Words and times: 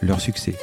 leur 0.00 0.20
succès. 0.20 0.54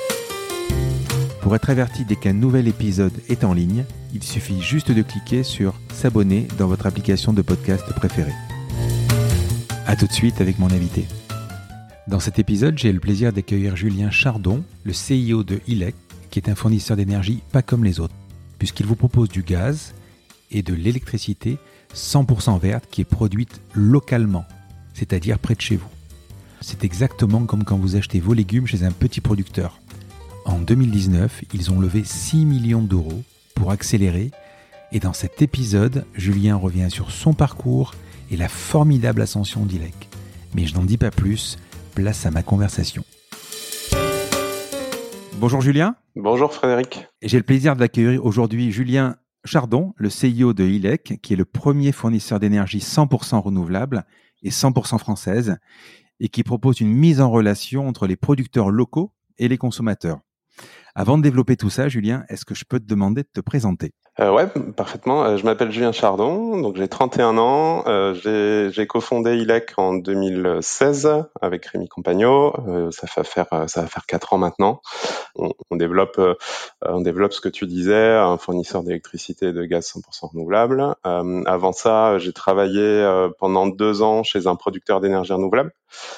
Pour 1.42 1.56
être 1.56 1.70
averti 1.70 2.06
dès 2.06 2.16
qu'un 2.16 2.34
nouvel 2.34 2.68
épisode 2.68 3.14
est 3.30 3.44
en 3.44 3.54
ligne, 3.54 3.86
il 4.14 4.24
suffit 4.24 4.62
juste 4.62 4.92
de 4.92 5.02
cliquer 5.04 5.44
sur 5.44 5.76
S'abonner 5.94 6.48
dans 6.58 6.68
votre 6.68 6.88
application 6.88 7.34
de 7.34 7.42
podcast 7.42 7.86
préférée. 7.94 8.34
A 9.86 9.96
tout 9.96 10.08
de 10.08 10.12
suite 10.12 10.42
avec 10.42 10.58
mon 10.58 10.72
invité. 10.72 11.06
Dans 12.08 12.20
cet 12.20 12.40
épisode, 12.40 12.78
j'ai 12.78 12.92
le 12.92 13.00
plaisir 13.00 13.32
d'accueillir 13.32 13.76
Julien 13.76 14.10
Chardon, 14.10 14.64
le 14.84 14.94
CIO 14.94 15.44
de 15.44 15.60
ILEC, 15.68 15.96
qui 16.32 16.40
est 16.40 16.50
un 16.50 16.56
fournisseur 16.56 16.98
d'énergie 16.98 17.42
pas 17.52 17.62
comme 17.62 17.84
les 17.84 18.00
autres, 18.00 18.16
puisqu'il 18.58 18.86
vous 18.86 18.96
propose 18.96 19.30
du 19.30 19.44
gaz 19.44 19.94
et 20.52 20.64
de 20.64 20.74
l'électricité 20.74 21.58
100% 21.94 22.60
verte 22.60 22.86
qui 22.90 23.02
est 23.02 23.06
produite 23.06 23.62
localement, 23.74 24.46
c'est-à-dire 24.94 25.40
près 25.40 25.56
de 25.56 25.62
chez 25.62 25.78
vous. 25.78 25.95
C'est 26.68 26.84
exactement 26.84 27.46
comme 27.46 27.64
quand 27.64 27.78
vous 27.78 27.96
achetez 27.96 28.20
vos 28.20 28.34
légumes 28.34 28.66
chez 28.66 28.86
un 28.86 28.92
petit 28.92 29.22
producteur. 29.22 29.80
En 30.46 30.58
2019, 30.58 31.44
ils 31.54 31.72
ont 31.72 31.80
levé 31.80 32.04
6 32.04 32.44
millions 32.44 32.82
d'euros 32.82 33.22
pour 33.54 33.70
accélérer 33.70 34.32
et 34.92 35.00
dans 35.00 35.14
cet 35.14 35.44
épisode, 35.44 36.06
Julien 36.16 36.56
revient 36.56 36.90
sur 36.90 37.12
son 37.12 37.34
parcours 37.34 37.94
et 38.32 38.36
la 38.36 38.50
formidable 38.50 39.22
ascension 39.22 39.64
d'Ilec. 39.64 40.10
Mais 40.56 40.66
je 40.66 40.74
n'en 40.74 40.84
dis 40.84 40.98
pas 40.98 41.12
plus, 41.12 41.60
place 41.94 42.26
à 42.26 42.32
ma 42.32 42.42
conversation. 42.42 43.04
Bonjour 45.34 45.62
Julien. 45.62 45.96
Bonjour 46.16 46.52
Frédéric. 46.52 47.06
J'ai 47.22 47.38
le 47.38 47.44
plaisir 47.44 47.76
d'accueillir 47.76 48.26
aujourd'hui 48.26 48.72
Julien 48.72 49.18
Chardon, 49.46 49.94
le 49.98 50.10
CIO 50.10 50.54
de 50.54 50.64
ILEC, 50.64 51.20
qui 51.22 51.34
est 51.34 51.38
le 51.38 51.46
premier 51.46 51.92
fournisseur 51.92 52.40
d'énergie 52.40 52.80
100% 52.80 53.40
renouvelable 53.40 54.04
et 54.42 54.50
100% 54.50 54.98
française, 54.98 55.58
et 56.20 56.30
qui 56.30 56.44
propose 56.44 56.80
une 56.82 56.94
mise 56.94 57.22
en 57.22 57.30
relation 57.30 57.88
entre 57.88 58.08
les 58.08 58.16
producteurs 58.16 58.70
locaux 58.70 59.14
et 59.38 59.48
les 59.48 59.58
consommateurs. 59.58 60.20
Avant 60.96 61.18
de 61.18 61.24
développer 61.24 61.58
tout 61.58 61.70
ça, 61.70 61.90
Julien, 61.90 62.24
est-ce 62.30 62.46
que 62.46 62.56
je 62.56 62.64
peux 62.64 62.80
te 62.80 62.86
demander 62.86 63.24
de 63.24 63.30
te 63.34 63.42
présenter? 63.42 63.94
Euh, 64.22 64.32
ouais, 64.32 64.48
parfaitement. 64.78 65.26
Euh, 65.26 65.38
je 65.38 65.44
m'appelle 65.44 65.72
Julien 65.72 65.92
Chardon, 65.92 66.58
donc 66.62 66.78
j'ai 66.78 66.88
31 66.88 67.38
ans. 67.38 67.84
Euh, 67.88 68.70
j'ai 68.72 68.88
cofondé 68.88 69.36
ILEC 69.36 69.74
en 69.76 69.94
2016 69.94 71.26
avec 71.42 71.66
Rémi 71.66 71.90
Compagno. 71.90 72.54
Euh, 72.66 72.92
ça 72.92 73.08
va 73.14 73.24
faire 73.26 73.48
ça 73.68 73.82
va 73.82 73.88
faire 73.88 74.06
quatre 74.06 74.32
ans 74.32 74.38
maintenant. 74.38 74.82
On, 75.36 75.52
on 75.70 75.76
développe 75.76 76.20
on 76.82 77.02
développe 77.02 77.34
ce 77.34 77.42
que 77.42 77.50
tu 77.50 77.66
disais, 77.66 78.16
un 78.16 78.38
fournisseur 78.38 78.84
d'électricité 78.84 79.48
et 79.48 79.54
de 79.54 79.66
gaz 79.66 79.92
100% 79.94 80.30
renouvelable. 80.32 80.96
avant 81.04 81.74
ça, 81.74 82.18
j'ai 82.18 82.32
travaillé 82.32 83.28
pendant 83.38 83.68
deux 83.68 84.02
ans 84.02 84.24
chez 84.24 84.48
un 84.48 84.56
producteur 84.56 85.02
d'énergie 85.02 85.34
renouvelable 85.34 85.74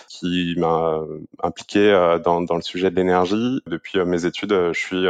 qui 0.08 0.56
m'a 0.58 1.02
impliqué 1.42 1.92
dans, 2.23 2.42
dans 2.42 2.56
le 2.56 2.61
sujet 2.61 2.92
de 2.92 2.95
l'énergie. 2.95 3.61
Depuis 3.66 4.00
mes 4.06 4.26
études, 4.26 4.54
je 4.72 4.80
suis 4.80 5.06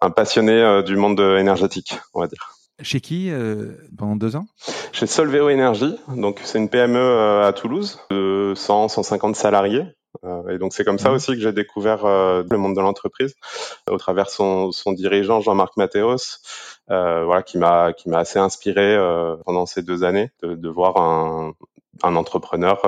un 0.00 0.10
passionné 0.10 0.82
du 0.84 0.96
monde 0.96 1.20
énergétique 1.20 2.00
on 2.16 2.20
va 2.20 2.26
dire. 2.26 2.56
Chez 2.82 3.00
qui 3.00 3.30
euh, 3.30 3.72
pendant 3.96 4.16
deux 4.16 4.36
ans? 4.36 4.46
Chez 4.92 5.06
Solveo 5.06 5.48
Énergie. 5.48 5.96
Donc 6.08 6.40
c'est 6.44 6.58
une 6.58 6.68
PME 6.68 6.98
euh, 6.98 7.46
à 7.46 7.52
Toulouse 7.52 7.98
de 8.10 8.52
100, 8.54 8.88
150 8.88 9.34
salariés. 9.34 9.84
Euh, 10.24 10.48
et 10.48 10.58
donc 10.58 10.74
c'est 10.74 10.84
comme 10.84 10.98
ça 10.98 11.10
mmh. 11.10 11.14
aussi 11.14 11.32
que 11.32 11.40
j'ai 11.40 11.52
découvert 11.52 12.04
le 12.04 12.56
monde 12.56 12.74
de 12.74 12.80
l'entreprise 12.80 13.34
au 13.90 13.98
travers 13.98 14.30
son, 14.30 14.72
son 14.72 14.92
dirigeant 14.92 15.40
Jean-Marc 15.40 15.76
Mathéos, 15.76 16.38
voilà 16.88 17.42
qui 17.42 17.58
m'a 17.58 17.92
qui 17.92 18.08
m'a 18.08 18.18
assez 18.18 18.38
inspiré 18.38 18.96
pendant 19.44 19.66
ces 19.66 19.82
deux 19.82 20.04
années 20.04 20.30
de, 20.42 20.54
de 20.54 20.68
voir 20.68 20.96
un, 20.96 21.52
un 22.02 22.16
entrepreneur 22.16 22.80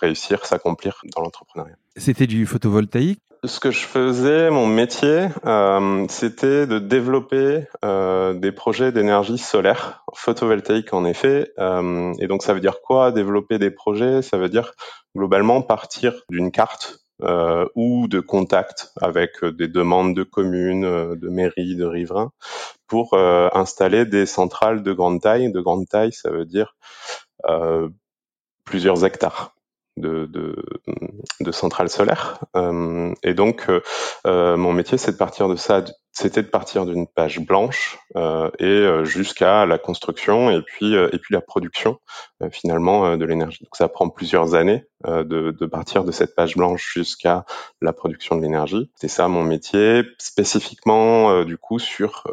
réussir, 0.00 0.44
s'accomplir 0.46 1.02
dans 1.14 1.22
l'entrepreneuriat. 1.22 1.76
C'était 1.96 2.26
du 2.26 2.46
photovoltaïque? 2.46 3.20
Ce 3.44 3.60
que 3.60 3.70
je 3.70 3.86
faisais, 3.86 4.50
mon 4.50 4.66
métier, 4.66 5.28
euh, 5.46 6.06
c'était 6.08 6.66
de 6.66 6.80
développer 6.80 7.66
euh, 7.84 8.34
des 8.34 8.50
projets 8.50 8.90
d'énergie 8.90 9.38
solaire, 9.38 10.04
photovoltaïque 10.12 10.92
en 10.92 11.04
effet. 11.04 11.52
Euh, 11.58 12.12
et 12.18 12.26
donc 12.26 12.42
ça 12.42 12.52
veut 12.52 12.60
dire 12.60 12.80
quoi? 12.82 13.12
Développer 13.12 13.60
des 13.60 13.70
projets, 13.70 14.22
ça 14.22 14.38
veut 14.38 14.48
dire 14.48 14.72
globalement 15.16 15.62
partir 15.62 16.14
d'une 16.30 16.50
carte 16.50 16.98
euh, 17.22 17.64
ou 17.76 18.08
de 18.08 18.18
contact 18.18 18.92
avec 19.00 19.44
des 19.44 19.68
demandes 19.68 20.16
de 20.16 20.24
communes, 20.24 21.14
de 21.14 21.28
mairies, 21.28 21.76
de 21.76 21.84
riverains, 21.84 22.32
pour 22.88 23.14
euh, 23.14 23.48
installer 23.52 24.04
des 24.04 24.26
centrales 24.26 24.82
de 24.82 24.92
grande 24.92 25.20
taille. 25.20 25.52
De 25.52 25.60
grande 25.60 25.86
taille, 25.86 26.12
ça 26.12 26.30
veut 26.30 26.44
dire 26.44 26.74
plusieurs 28.64 29.04
hectares 29.04 29.54
de, 29.98 30.26
de, 30.26 30.64
de 31.40 31.52
centrales 31.52 31.90
solaires. 31.90 32.38
Euh, 32.56 33.12
et 33.22 33.34
donc, 33.34 33.66
euh, 33.68 33.80
euh, 34.26 34.56
mon 34.56 34.72
métier, 34.72 34.98
c'est 34.98 35.12
de 35.12 35.16
partir 35.16 35.48
de 35.48 35.56
ça, 35.56 35.84
c'était 36.12 36.42
de 36.42 36.48
partir 36.48 36.86
d'une 36.86 37.06
page 37.06 37.40
blanche 37.40 37.98
euh, 38.16 38.50
et 38.58 38.64
euh, 38.64 39.04
jusqu'à 39.04 39.66
la 39.66 39.78
construction 39.78 40.50
et 40.50 40.62
puis 40.62 40.94
et 40.94 41.18
puis 41.18 41.34
la 41.34 41.40
production 41.40 41.98
finalement 42.50 43.16
de 43.16 43.24
l'énergie. 43.24 43.64
Donc, 43.64 43.76
ça 43.76 43.88
prend 43.88 44.08
plusieurs 44.08 44.54
années 44.54 44.84
de, 45.04 45.22
de 45.50 45.66
partir 45.66 46.04
de 46.04 46.12
cette 46.12 46.34
page 46.34 46.56
blanche 46.56 46.92
jusqu'à 46.94 47.44
la 47.80 47.92
production 47.92 48.36
de 48.36 48.42
l'énergie. 48.42 48.90
C'est 48.96 49.08
ça 49.08 49.28
mon 49.28 49.42
métier, 49.42 50.02
spécifiquement 50.18 51.44
du 51.44 51.58
coup 51.58 51.78
sur 51.78 52.24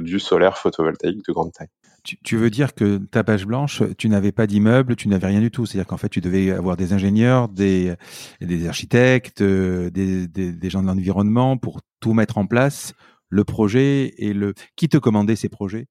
du 0.00 0.18
solaire 0.20 0.58
photovoltaïque 0.58 1.26
de 1.26 1.32
grande 1.32 1.52
taille. 1.52 1.68
Tu, 2.02 2.36
veux 2.36 2.50
dire 2.50 2.74
que 2.74 2.98
ta 2.98 3.24
page 3.24 3.46
blanche, 3.46 3.82
tu 3.98 4.08
n'avais 4.08 4.32
pas 4.32 4.46
d'immeuble, 4.46 4.96
tu 4.96 5.08
n'avais 5.08 5.26
rien 5.28 5.40
du 5.40 5.50
tout. 5.50 5.66
C'est-à-dire 5.66 5.86
qu'en 5.86 5.96
fait, 5.96 6.08
tu 6.08 6.20
devais 6.20 6.50
avoir 6.50 6.76
des 6.76 6.92
ingénieurs, 6.92 7.48
des, 7.48 7.94
des 8.40 8.68
architectes, 8.68 9.42
euh, 9.42 9.90
des, 9.90 10.70
gens 10.70 10.82
de 10.82 10.86
l'environnement 10.86 11.56
pour 11.56 11.80
tout 12.00 12.12
mettre 12.12 12.38
en 12.38 12.46
place, 12.46 12.94
le 13.28 13.44
projet 13.44 14.14
et 14.18 14.32
le. 14.32 14.54
Qui 14.76 14.88
te 14.88 14.96
commandait 14.98 15.36
ces 15.36 15.48
projets? 15.48 15.86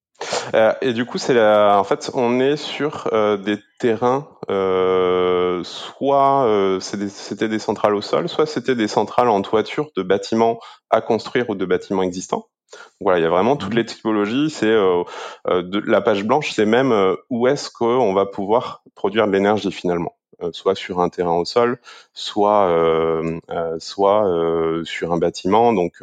Euh, 0.54 0.74
Et 0.82 0.94
du 0.94 1.06
coup, 1.06 1.18
c'est 1.18 1.34
la... 1.34 1.78
en 1.80 1.84
fait, 1.84 2.12
on 2.14 2.40
est 2.40 2.58
sur 2.58 3.08
euh, 3.14 3.38
des 3.38 3.58
terrains. 3.80 4.28
Soit 5.64 6.80
c'était 6.82 7.50
des 7.50 7.60
centrales 7.60 7.96
au 7.96 8.02
sol, 8.02 8.28
soit 8.30 8.46
c'était 8.46 8.76
des 8.76 8.88
centrales 8.88 9.30
en 9.30 9.42
toiture 9.42 9.90
de 9.96 10.04
bâtiments 10.04 10.60
à 10.90 11.02
construire 11.02 11.50
ou 11.50 11.56
de 11.56 11.66
bâtiments 11.66 12.04
existants. 12.04 12.48
Voilà, 13.02 13.20
il 13.20 13.24
y 13.24 13.26
a 13.26 13.30
vraiment 13.30 13.56
toutes 13.56 13.72
mhm. 13.72 13.78
les 13.78 13.86
typologies. 13.86 14.50
C'est 14.50 14.68
euh, 14.68 15.04
euh, 15.48 15.62
de, 15.62 15.80
la 15.80 16.02
page 16.02 16.24
blanche, 16.24 16.52
c'est 16.52 16.66
même 16.66 16.92
euh, 16.92 17.16
où 17.30 17.48
est-ce 17.48 17.70
qu'on 17.70 18.14
va 18.14 18.26
pouvoir 18.26 18.84
produire 18.96 19.28
de 19.28 19.32
l'énergie 19.32 19.72
finalement, 19.72 20.16
soit 20.52 20.76
sur 20.76 21.00
un 21.00 21.10
terrain 21.10 21.36
au 21.36 21.46
sol, 21.46 21.80
soit 22.14 22.70
soit 23.80 24.82
sur 24.84 25.14
un 25.14 25.18
bâtiment. 25.18 25.74
Donc 25.74 26.02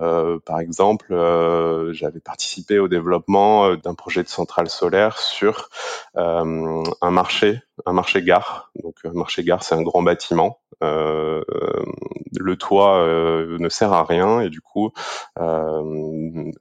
euh, 0.00 0.38
par 0.44 0.60
exemple, 0.60 1.12
euh, 1.12 1.92
j'avais 1.92 2.20
participé 2.20 2.78
au 2.78 2.88
développement 2.88 3.66
euh, 3.66 3.76
d'un 3.76 3.94
projet 3.94 4.22
de 4.22 4.28
centrale 4.28 4.68
solaire 4.68 5.18
sur 5.18 5.68
un 6.14 7.10
marché, 7.10 7.60
un 7.86 7.92
marché 7.92 8.22
gare. 8.22 8.70
Donc, 8.82 8.96
un 9.04 9.12
marché 9.12 9.44
gare, 9.44 9.62
c'est 9.62 9.74
un 9.74 9.82
grand 9.82 10.02
bâtiment. 10.02 10.60
le 10.80 12.56
toit 12.56 13.04
ne 13.06 13.68
sert 13.68 13.92
à 13.92 14.04
rien 14.04 14.40
et 14.40 14.48
du 14.48 14.60
coup, 14.60 14.90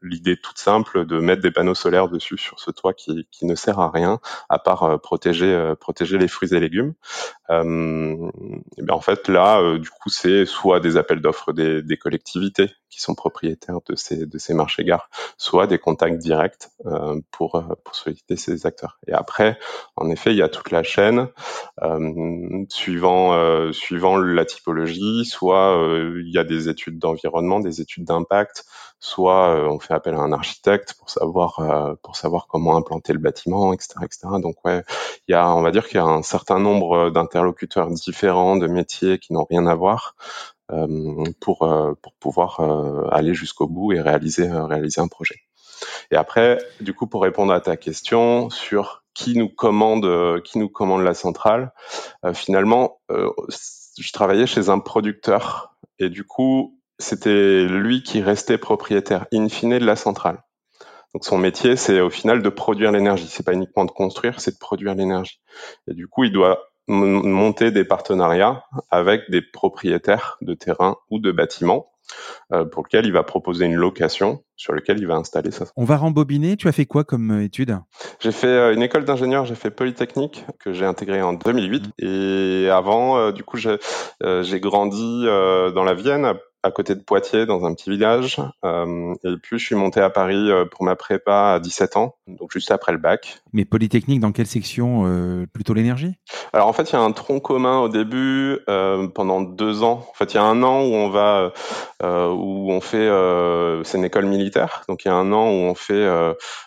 l'idée 0.03 0.37
toute 0.39 0.59
simple 0.59 1.05
de 1.05 1.19
mettre 1.19 1.41
des 1.41 1.49
panneaux 1.49 1.73
solaires 1.73 2.07
dessus 2.07 2.37
sur 2.37 2.59
ce 2.59 2.69
toit 2.69 2.93
qui, 2.93 3.27
qui 3.31 3.45
ne 3.45 3.55
sert 3.55 3.79
à 3.79 3.89
rien 3.89 4.19
à 4.49 4.59
part 4.59 4.99
protéger 5.01 5.73
protéger 5.79 6.19
les 6.19 6.27
fruits 6.27 6.53
et 6.53 6.59
légumes. 6.59 6.93
et 7.49 8.83
bien 8.83 8.95
en 8.95 9.01
fait 9.01 9.27
là, 9.27 9.77
du 9.77 9.89
coup, 9.89 10.09
c'est 10.09 10.45
soit 10.45 10.79
des 10.79 10.97
appels 10.97 11.21
d'offres 11.21 11.51
des, 11.51 11.81
des 11.81 11.97
collectivités 11.97 12.69
qui 12.89 13.01
sont 13.01 13.15
propriétaires 13.15 13.79
de 13.85 13.95
ces, 13.95 14.25
de 14.25 14.37
ces 14.37 14.53
marchés 14.53 14.83
gares, 14.83 15.09
soit 15.37 15.67
des 15.67 15.79
contacts 15.79 16.17
directs 16.17 16.69
euh, 16.85 17.19
pour, 17.31 17.55
euh, 17.55 17.63
pour 17.83 17.95
solliciter 17.95 18.35
ces 18.35 18.65
acteurs. 18.65 18.99
Et 19.07 19.13
après, 19.13 19.57
en 19.95 20.09
effet, 20.09 20.31
il 20.31 20.37
y 20.37 20.41
a 20.41 20.49
toute 20.49 20.71
la 20.71 20.83
chaîne, 20.83 21.27
euh, 21.83 22.65
suivant, 22.69 23.33
euh, 23.33 23.71
suivant 23.71 24.17
la 24.17 24.45
typologie, 24.45 25.25
soit 25.25 25.77
euh, 25.77 26.21
il 26.25 26.33
y 26.33 26.37
a 26.37 26.43
des 26.43 26.69
études 26.69 26.99
d'environnement, 26.99 27.59
des 27.59 27.81
études 27.81 28.05
d'impact, 28.05 28.65
soit 28.99 29.69
on 29.69 29.79
fait 29.79 29.93
appel 29.93 30.15
à 30.15 30.19
un 30.19 30.31
architecte 30.31 30.95
pour 30.97 31.09
savoir, 31.09 31.97
pour 32.01 32.15
savoir 32.15 32.47
comment 32.47 32.75
implanter 32.75 33.13
le 33.13 33.19
bâtiment, 33.19 33.73
etc., 33.73 33.99
etc. 34.03 34.27
Donc 34.41 34.55
ouais, 34.65 34.83
il 35.27 35.33
y 35.33 35.35
a, 35.35 35.53
on 35.53 35.61
va 35.61 35.69
dire 35.71 35.87
qu'il 35.87 35.97
y 35.97 35.99
a 35.99 36.05
un 36.05 36.23
certain 36.23 36.59
nombre 36.59 37.11
d'interlocuteurs 37.11 37.89
différents, 37.91 38.55
de 38.55 38.67
métiers 38.67 39.19
qui 39.19 39.33
n'ont 39.33 39.45
rien 39.47 39.67
à 39.67 39.75
voir, 39.75 40.15
pour 41.39 41.59
pour 42.01 42.13
pouvoir 42.19 42.59
aller 43.11 43.33
jusqu'au 43.33 43.67
bout 43.67 43.93
et 43.93 44.01
réaliser 44.01 44.49
réaliser 44.49 45.01
un 45.01 45.07
projet. 45.07 45.35
Et 46.11 46.15
après, 46.15 46.57
du 46.81 46.93
coup, 46.93 47.07
pour 47.07 47.21
répondre 47.21 47.53
à 47.53 47.61
ta 47.61 47.77
question 47.77 48.49
sur 48.49 49.03
qui 49.13 49.37
nous 49.37 49.49
commande 49.49 50.41
qui 50.43 50.59
nous 50.59 50.69
commande 50.69 51.03
la 51.03 51.13
centrale, 51.13 51.71
finalement, 52.33 52.99
je 53.09 54.11
travaillais 54.11 54.47
chez 54.47 54.69
un 54.69 54.79
producteur 54.79 55.77
et 55.99 56.09
du 56.09 56.23
coup, 56.23 56.79
c'était 56.99 57.65
lui 57.65 58.03
qui 58.03 58.21
restait 58.21 58.57
propriétaire 58.57 59.27
in 59.33 59.49
fine 59.49 59.77
de 59.77 59.85
la 59.85 59.95
centrale. 59.95 60.43
Donc 61.13 61.25
son 61.25 61.37
métier, 61.37 61.75
c'est 61.75 62.01
au 62.01 62.09
final 62.09 62.41
de 62.41 62.49
produire 62.49 62.91
l'énergie. 62.91 63.27
C'est 63.27 63.45
pas 63.45 63.53
uniquement 63.53 63.85
de 63.85 63.91
construire, 63.91 64.39
c'est 64.39 64.51
de 64.51 64.57
produire 64.57 64.93
l'énergie. 64.93 65.39
Et 65.87 65.93
du 65.93 66.07
coup, 66.07 66.25
il 66.25 66.31
doit 66.31 66.59
monter 66.87 67.71
des 67.71 67.83
partenariats 67.83 68.63
avec 68.89 69.29
des 69.29 69.41
propriétaires 69.41 70.37
de 70.41 70.53
terrains 70.53 70.97
ou 71.09 71.19
de 71.19 71.31
bâtiments 71.31 71.91
euh, 72.53 72.63
pour 72.63 72.83
lequel 72.83 73.05
il 73.05 73.11
va 73.11 73.23
proposer 73.23 73.65
une 73.65 73.75
location 73.75 74.41
sur 74.55 74.71
lequel 74.71 74.99
il 74.99 75.07
va 75.07 75.15
installer 75.15 75.51
ça. 75.51 75.65
On 75.75 75.83
va 75.83 75.97
rembobiner. 75.97 76.55
Tu 76.55 76.69
as 76.69 76.71
fait 76.71 76.85
quoi 76.85 77.03
comme 77.03 77.31
euh, 77.31 77.43
étude? 77.43 77.77
J'ai 78.21 78.31
fait 78.31 78.47
euh, 78.47 78.73
une 78.73 78.81
école 78.81 79.03
d'ingénieur, 79.03 79.45
j'ai 79.45 79.55
fait 79.55 79.69
Polytechnique 79.69 80.45
que 80.59 80.71
j'ai 80.71 80.85
intégré 80.85 81.21
en 81.21 81.33
2008. 81.33 81.87
Mmh. 81.87 81.91
Et 81.99 82.69
avant, 82.69 83.31
du 83.31 83.43
coup, 83.43 83.57
j'ai 83.57 84.59
grandi 84.61 85.25
dans 85.25 85.83
la 85.83 85.93
Vienne 85.93 86.35
à 86.67 86.71
côté 86.71 86.95
de 86.95 86.99
Poitiers, 86.99 87.45
dans 87.45 87.65
un 87.65 87.73
petit 87.73 87.89
village. 87.89 88.41
Euh, 88.63 89.15
et 89.23 89.37
puis, 89.41 89.57
je 89.57 89.65
suis 89.65 89.75
monté 89.75 89.99
à 90.01 90.09
Paris 90.09 90.51
euh, 90.51 90.65
pour 90.65 90.83
ma 90.83 90.95
prépa 90.95 91.53
à 91.53 91.59
17 91.59 91.97
ans, 91.97 92.15
donc 92.27 92.51
juste 92.51 92.71
après 92.71 92.91
le 92.91 92.97
bac. 92.97 93.41
Mais 93.53 93.65
Polytechnique, 93.65 94.19
dans 94.19 94.31
quelle 94.31 94.47
section 94.47 95.03
euh, 95.05 95.45
Plutôt 95.51 95.73
l'énergie? 95.73 96.15
Alors, 96.53 96.67
en 96.67 96.73
fait, 96.73 96.91
il 96.91 96.93
y 96.93 96.95
a 96.97 97.01
un 97.01 97.11
tronc 97.11 97.39
commun 97.39 97.79
au 97.79 97.89
début, 97.89 98.59
pendant 99.15 99.41
deux 99.41 99.83
ans. 99.83 100.05
En 100.09 100.13
fait, 100.13 100.33
il 100.33 100.35
y 100.35 100.39
a 100.39 100.43
un 100.43 100.61
an 100.63 100.81
où 100.83 100.93
on 100.93 101.09
va, 101.09 101.53
où 102.03 102.71
on 102.71 102.81
fait, 102.81 103.09
c'est 103.83 103.97
une 103.97 104.05
école 104.05 104.25
militaire, 104.25 104.83
donc 104.89 105.05
il 105.05 105.07
y 105.07 105.11
a 105.11 105.15
un 105.15 105.31
an 105.31 105.49
où 105.49 105.69
on 105.69 105.75
fait 105.75 106.07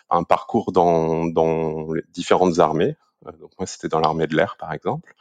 un 0.09 0.23
parcours 0.23 0.71
dans, 0.71 1.25
dans 1.25 1.93
les 1.93 2.03
différentes 2.11 2.59
armées. 2.59 2.95
Euh, 3.27 3.31
donc 3.39 3.51
moi, 3.59 3.67
c'était 3.67 3.87
dans 3.87 3.99
l'armée 3.99 4.27
de 4.27 4.35
l'air, 4.35 4.55
par 4.57 4.73
exemple. 4.73 5.13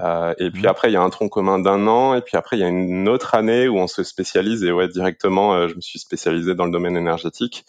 Euh, 0.00 0.34
et 0.38 0.50
puis 0.50 0.62
mmh. 0.62 0.66
après, 0.66 0.90
il 0.90 0.94
y 0.94 0.96
a 0.96 1.02
un 1.02 1.10
tronc 1.10 1.28
commun 1.28 1.58
d'un 1.58 1.86
an. 1.86 2.14
Et 2.14 2.20
puis 2.20 2.36
après, 2.36 2.56
il 2.56 2.60
y 2.60 2.64
a 2.64 2.68
une 2.68 3.08
autre 3.08 3.34
année 3.34 3.68
où 3.68 3.76
on 3.78 3.86
se 3.86 4.02
spécialise. 4.02 4.64
Et 4.64 4.72
ouais, 4.72 4.88
directement, 4.88 5.54
euh, 5.54 5.68
je 5.68 5.74
me 5.74 5.80
suis 5.80 5.98
spécialisé 5.98 6.54
dans 6.54 6.64
le 6.64 6.72
domaine 6.72 6.96
énergétique 6.96 7.64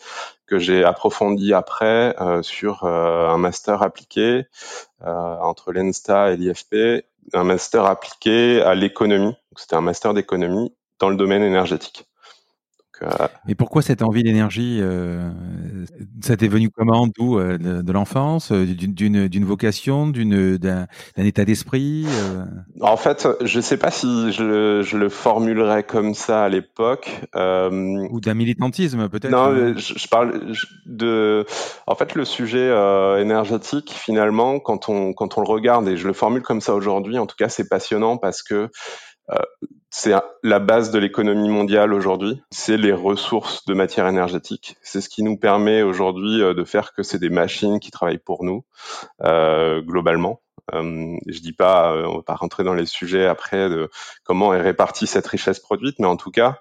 que 0.45 0.59
j'ai 0.59 0.83
approfondi 0.83 1.53
après 1.53 2.15
euh, 2.21 2.41
sur 2.41 2.85
un 2.85 3.37
master 3.37 3.83
appliqué 3.83 4.45
entre 5.03 5.73
l'ENSTA 5.73 6.31
et 6.31 6.37
l'IFP, 6.37 7.05
un 7.33 7.43
master 7.43 7.85
appliqué 7.85 8.61
à 8.61 8.73
l'économie. 8.75 9.35
C'était 9.55 9.75
un 9.75 9.81
master 9.81 10.13
d'économie 10.13 10.73
dans 10.99 11.09
le 11.09 11.15
domaine 11.17 11.43
énergétique. 11.43 12.07
Et 13.47 13.55
pourquoi 13.55 13.81
cette 13.81 14.01
envie 14.01 14.23
d'énergie 14.23 14.79
euh, 14.81 15.29
Ça 16.21 16.37
t'est 16.37 16.47
venu 16.47 16.69
comment 16.69 17.07
D'où 17.07 17.39
euh, 17.39 17.57
De, 17.57 17.91
l'enfance 17.91 18.51
euh, 18.51 18.65
D'une 18.65 19.45
vocation 19.45 20.07
D'un 20.07 20.87
état 21.17 21.45
d'esprit 21.45 22.05
En 22.81 22.97
fait, 22.97 23.27
je 23.41 23.57
ne 23.57 23.61
sais 23.61 23.77
pas 23.77 23.91
si 23.91 24.31
je, 24.31 24.81
je, 24.81 24.97
le 24.97 25.09
formulerais 25.09 25.83
comme 25.83 26.13
ça 26.13 26.43
à 26.43 26.49
l'époque. 26.49 27.21
Ou 27.35 28.19
d'un 28.19 28.33
militantisme 28.33 29.09
peut-être 29.09 29.31
Non, 29.31 29.75
je, 29.75 29.93
je, 29.97 30.07
parle 30.07 30.53
de... 30.85 31.45
En 31.85 31.95
fait, 31.95 32.15
le 32.15 32.25
sujet 32.25 32.67
énergétique, 33.19 33.93
finalement, 33.93 34.59
quand 34.59 34.89
on, 34.89 35.13
quand 35.13 35.37
on 35.37 35.41
le 35.41 35.47
regarde, 35.47 35.87
et 35.87 35.97
je 35.97 36.07
le 36.07 36.13
formule 36.13 36.41
comme 36.41 36.61
ça 36.61 36.73
aujourd'hui, 36.73 37.17
en 37.17 37.25
tout 37.25 37.35
cas, 37.37 37.49
c'est 37.49 37.69
passionnant 37.69 38.17
parce 38.17 38.43
que 38.43 38.69
c'est 39.89 40.13
la 40.43 40.59
base 40.59 40.91
de 40.91 40.99
l'économie 40.99 41.49
mondiale 41.49 41.93
aujourd'hui, 41.93 42.41
c'est 42.51 42.77
les 42.77 42.91
ressources 42.93 43.65
de 43.65 43.73
matière 43.73 44.07
énergétique. 44.07 44.77
C'est 44.81 45.01
ce 45.01 45.09
qui 45.09 45.23
nous 45.23 45.37
permet 45.37 45.81
aujourd'hui 45.81 46.41
euh, 46.41 46.53
de 46.53 46.63
faire 46.63 46.93
que 46.93 47.03
c'est 47.03 47.19
des 47.19 47.29
machines 47.29 47.79
qui 47.79 47.89
travaillent 47.89 48.17
pour 48.17 48.43
nous 48.43 48.63
euh, 49.23 49.81
globalement. 49.81 50.41
Euh, 50.73 51.15
je 51.25 51.39
dis 51.39 51.53
pas, 51.53 51.93
euh, 51.93 52.05
on 52.05 52.17
va 52.17 52.23
pas 52.23 52.35
rentrer 52.35 52.63
dans 52.63 52.73
les 52.73 52.85
sujets 52.85 53.25
après 53.25 53.69
de 53.69 53.89
comment 54.23 54.53
est 54.53 54.61
répartie 54.61 55.07
cette 55.07 55.27
richesse 55.27 55.59
produite, 55.59 55.99
mais 55.99 56.07
en 56.07 56.17
tout 56.17 56.31
cas, 56.31 56.59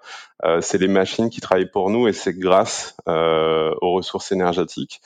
c'est 0.61 0.79
les 0.79 0.89
machines 0.89 1.29
qui 1.29 1.41
travaillent 1.41 1.71
pour 1.71 1.91
nous 1.91 2.09
et 2.09 2.13
c'est 2.13 2.35
grâce 2.35 2.95
aux 3.07 3.93
ressources 3.95 4.33
énergétiques. 4.33 5.01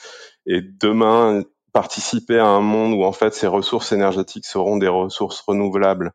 Et 0.44 0.60
demain, 0.60 1.42
participer 1.72 2.38
à 2.38 2.46
un 2.46 2.60
monde 2.60 2.94
où 2.94 3.04
en 3.04 3.12
fait 3.12 3.32
ces 3.32 3.46
ressources 3.46 3.92
énergétiques 3.92 4.44
seront 4.44 4.76
des 4.76 4.88
ressources 4.88 5.40
renouvelables 5.40 6.12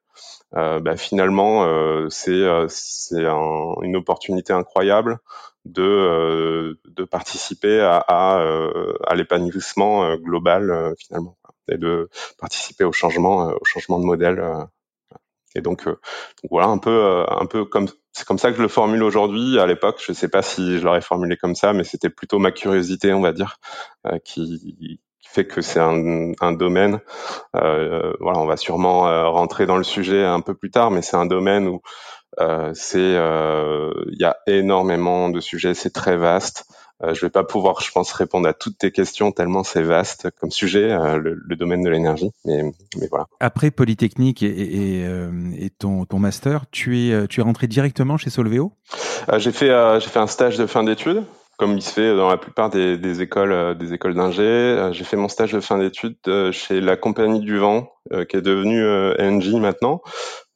euh, 0.58 0.80
bah, 0.80 0.96
finalement, 0.98 1.66
euh, 1.66 2.08
c'est 2.10 2.32
euh, 2.32 2.68
c'est 2.70 3.26
un, 3.26 3.74
une 3.82 3.96
opportunité 3.96 4.54
incroyable 4.54 5.20
de 5.66 6.78
de 6.86 7.04
participer 7.04 7.80
à 7.82 7.98
à, 8.08 8.40
à 9.08 9.16
l'épanouissement 9.16 10.16
global 10.18 10.94
finalement 11.00 11.38
et 11.70 11.78
de 11.78 12.10
participer 12.40 12.84
au 12.84 12.92
changement 12.92 13.48
au 13.50 13.66
changement 13.66 14.00
de 14.00 14.06
modèle. 14.06 14.44
et 15.56 15.62
donc, 15.62 15.86
donc, 15.86 15.98
voilà 16.52 16.68
un 16.68 16.78
peu 16.78 17.26
un 17.30 17.46
peu 17.48 17.66
comme 17.66 17.88
c'est 18.14 18.26
comme 18.26 18.38
ça 18.38 18.52
que 18.52 18.58
je 18.58 18.62
le 18.62 18.68
formule 18.68 19.04
aujourd'hui. 19.04 19.60
À 19.60 19.66
l'époque, 19.68 20.02
je 20.06 20.14
sais 20.14 20.30
pas 20.30 20.42
si 20.42 20.78
je 20.80 20.84
l'aurais 20.86 21.02
formulé 21.02 21.38
comme 21.38 21.56
ça, 21.56 21.74
mais 21.74 21.84
c'était 21.84 22.10
plutôt 22.10 22.40
ma 22.40 22.52
curiosité, 22.52 23.14
on 23.14 23.22
va 23.22 23.34
dire, 23.34 23.58
qui 24.24 25.00
fait 25.28 25.46
que 25.46 25.62
c'est 25.62 25.80
un, 25.80 26.32
un, 26.40 26.52
domaine. 26.52 27.00
Euh, 27.56 28.14
voilà, 28.20 28.40
on 28.40 28.46
va 28.46 28.58
sûrement 28.58 29.08
euh, 29.08 29.28
rentrer 29.28 29.66
dans 29.66 29.78
le 29.78 29.84
sujet 29.84 30.24
un 30.24 30.42
peu 30.42 30.54
plus 30.54 30.72
tard, 30.72 30.92
mais 30.92 31.02
c'est 31.02 31.18
un 31.18 31.26
domaine 31.26 31.68
où 31.68 31.82
euh, 32.40 32.72
c'est 32.74 32.98
euh, 33.00 33.92
il 34.12 34.20
y 34.20 34.26
a 34.26 34.38
énormément 34.48 35.30
de 35.30 35.40
sujets, 35.40 35.74
c'est 35.74 35.92
très 35.92 36.18
vaste. 36.18 36.66
Euh, 37.04 37.14
je 37.14 37.22
vais 37.22 37.30
pas 37.30 37.44
pouvoir, 37.44 37.82
je 37.82 37.92
pense, 37.92 38.14
répondre 38.14 38.48
à 38.48 38.54
toutes 38.54 38.78
tes 38.78 38.92
questions 38.92 39.34
tellement 39.34 39.64
c'est 39.66 39.82
vaste 39.82 40.30
comme 40.40 40.52
sujet, 40.52 40.92
euh, 40.92 41.18
le, 41.18 41.34
le, 41.34 41.56
domaine 41.58 41.84
de 41.84 41.90
l'énergie. 41.90 42.32
Mais, 42.46 42.64
mais, 42.98 43.08
voilà. 43.10 43.26
Après 43.42 43.70
Polytechnique 43.70 44.42
et, 44.44 44.48
et, 44.48 45.06
et 45.58 45.70
ton, 45.72 46.06
ton, 46.06 46.20
master, 46.20 46.66
tu 46.72 47.10
es, 47.10 47.28
tu 47.28 47.42
es 47.42 47.44
rentré 47.44 47.68
directement 47.68 48.16
chez 48.16 48.30
Solveo? 48.30 48.72
J'ai 49.38 49.52
fait, 49.52 50.00
j'ai 50.00 50.10
fait 50.10 50.20
un 50.20 50.28
stage 50.28 50.58
de 50.58 50.66
fin 50.66 50.84
d'études 50.86 51.26
comme 51.58 51.78
il 51.78 51.82
se 51.82 51.92
fait 51.92 52.16
dans 52.16 52.30
la 52.30 52.38
plupart 52.38 52.70
des, 52.70 52.98
des 52.98 53.22
écoles 53.22 53.52
euh, 53.52 53.74
des 53.74 53.94
écoles 53.94 54.14
d'ingé. 54.14 54.44
Euh, 54.44 54.92
j'ai 54.92 55.04
fait 55.04 55.18
mon 55.18 55.28
stage 55.28 55.54
de 55.54 55.60
fin 55.60 55.78
d'études 55.78 56.18
euh, 56.28 56.52
chez 56.52 56.82
la 56.82 56.98
Compagnie 56.98 57.40
du 57.40 57.58
Vent, 57.58 57.92
qui 58.30 58.38
est 58.38 58.42
devenue 58.42 58.84
NG 59.20 59.60
maintenant. 59.60 60.02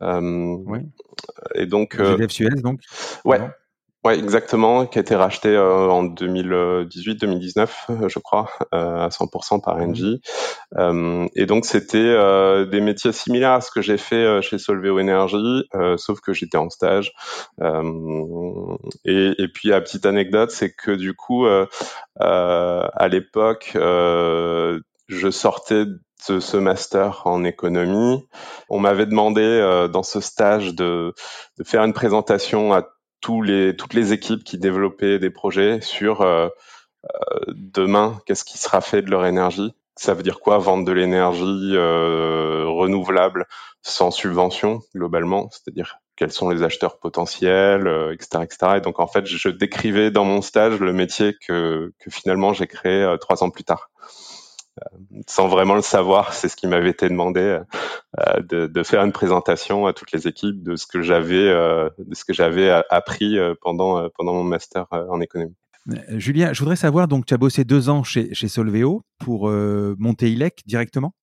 oui. 0.01 0.79
Et 1.55 1.65
donc. 1.65 1.97
Suez, 2.29 2.49
donc? 2.49 2.81
Ouais. 3.25 3.39
Ouais, 4.09 4.17
exactement, 4.17 4.87
qui 4.87 4.97
a 4.97 5.01
été 5.01 5.13
racheté 5.15 5.49
euh, 5.49 5.87
en 5.87 6.03
2018-2019, 6.03 7.69
euh, 7.91 8.09
je 8.09 8.17
crois, 8.17 8.49
euh, 8.73 9.05
à 9.05 9.09
100% 9.09 9.61
par 9.61 9.75
Engie. 9.75 10.19
Euh, 10.79 11.27
et 11.35 11.45
donc 11.45 11.63
c'était 11.65 12.15
des 12.65 12.81
métiers 12.81 13.11
similaires 13.11 13.51
à 13.51 13.61
ce 13.61 13.69
que 13.69 13.83
j'ai 13.83 13.97
fait 13.97 14.41
chez 14.41 14.57
Solveo 14.57 14.99
Energy, 14.99 15.69
sauf 15.97 16.21
que 16.21 16.33
j'étais 16.33 16.57
en 16.57 16.71
stage. 16.71 17.13
Et, 19.05 19.33
et, 19.37 19.47
puis, 19.47 19.69
la 19.69 19.79
petite 19.79 20.07
anecdote, 20.07 20.49
c'est 20.49 20.71
que 20.71 20.91
du 20.91 21.13
coup, 21.13 21.45
à 22.19 23.07
l'époque, 23.11 23.73
je 23.75 25.29
sortais 25.29 25.85
de 25.85 26.39
ce 26.39 26.57
master 26.57 27.21
en 27.25 27.43
économie. 27.43 28.27
On 28.69 28.79
m'avait 28.79 29.05
demandé 29.05 29.87
dans 29.93 30.03
ce 30.03 30.19
stage 30.19 30.73
de, 30.73 31.13
de 31.59 31.63
faire 31.63 31.83
une 31.83 31.93
présentation 31.93 32.73
à 32.73 32.87
les, 33.41 33.75
toutes 33.75 33.93
les 33.93 34.13
équipes 34.13 34.43
qui 34.43 34.57
développaient 34.57 35.19
des 35.19 35.29
projets 35.29 35.81
sur 35.81 36.21
euh, 36.21 36.49
euh, 37.05 37.39
demain, 37.47 38.19
qu'est-ce 38.25 38.43
qui 38.43 38.57
sera 38.57 38.81
fait 38.81 39.01
de 39.01 39.11
leur 39.11 39.25
énergie? 39.25 39.73
Ça 39.95 40.13
veut 40.13 40.23
dire 40.23 40.39
quoi 40.39 40.57
vendre 40.57 40.85
de 40.85 40.91
l'énergie 40.91 41.73
euh, 41.73 42.65
renouvelable 42.67 43.47
sans 43.81 44.11
subvention 44.11 44.81
globalement, 44.95 45.49
c'est-à-dire 45.51 45.97
quels 46.15 46.31
sont 46.31 46.49
les 46.49 46.63
acheteurs 46.63 46.99
potentiels, 46.99 47.87
etc., 48.13 48.43
etc. 48.43 48.57
Et 48.77 48.81
donc 48.81 48.99
en 48.99 49.07
fait, 49.07 49.25
je 49.25 49.49
décrivais 49.49 50.11
dans 50.11 50.25
mon 50.25 50.41
stage 50.41 50.79
le 50.79 50.91
métier 50.91 51.35
que, 51.47 51.93
que 51.99 52.09
finalement 52.09 52.53
j'ai 52.53 52.67
créé 52.67 53.15
trois 53.21 53.41
ans 53.41 53.49
plus 53.49 53.63
tard. 53.63 53.89
Euh, 54.79 55.21
sans 55.27 55.47
vraiment 55.47 55.75
le 55.75 55.81
savoir. 55.81 56.33
C'est 56.33 56.47
ce 56.47 56.55
qui 56.55 56.67
m'avait 56.67 56.89
été 56.89 57.09
demandé 57.09 57.59
euh, 58.19 58.41
de, 58.41 58.67
de, 58.67 58.83
faire 58.83 59.03
une 59.03 59.11
présentation 59.11 59.85
à 59.87 59.93
toutes 59.93 60.11
les 60.11 60.27
équipes 60.27 60.63
de 60.63 60.75
ce 60.75 60.87
que 60.87 61.01
j'avais 61.01 61.47
euh, 61.47 61.89
de 61.97 62.15
ce 62.15 62.25
que 62.25 62.33
j'avais 62.33 62.69
appris 62.89 63.37
pendant 63.61 64.09
pendant 64.09 64.33
mon 64.33 64.43
master 64.43 64.85
en 64.91 65.21
économie. 65.21 65.55
Julien, 66.09 66.53
je 66.53 66.59
voudrais 66.59 66.75
savoir 66.75 67.07
donc 67.07 67.25
tu 67.25 67.33
as 67.33 67.37
bossé 67.37 67.63
deux 67.63 67.89
ans 67.89 68.03
chez, 68.03 68.33
chez 68.33 68.47
Solveo 68.47 69.03
pour 69.17 69.49
monter 69.49 70.31
ILEC 70.31 70.61
directement? 70.65 71.13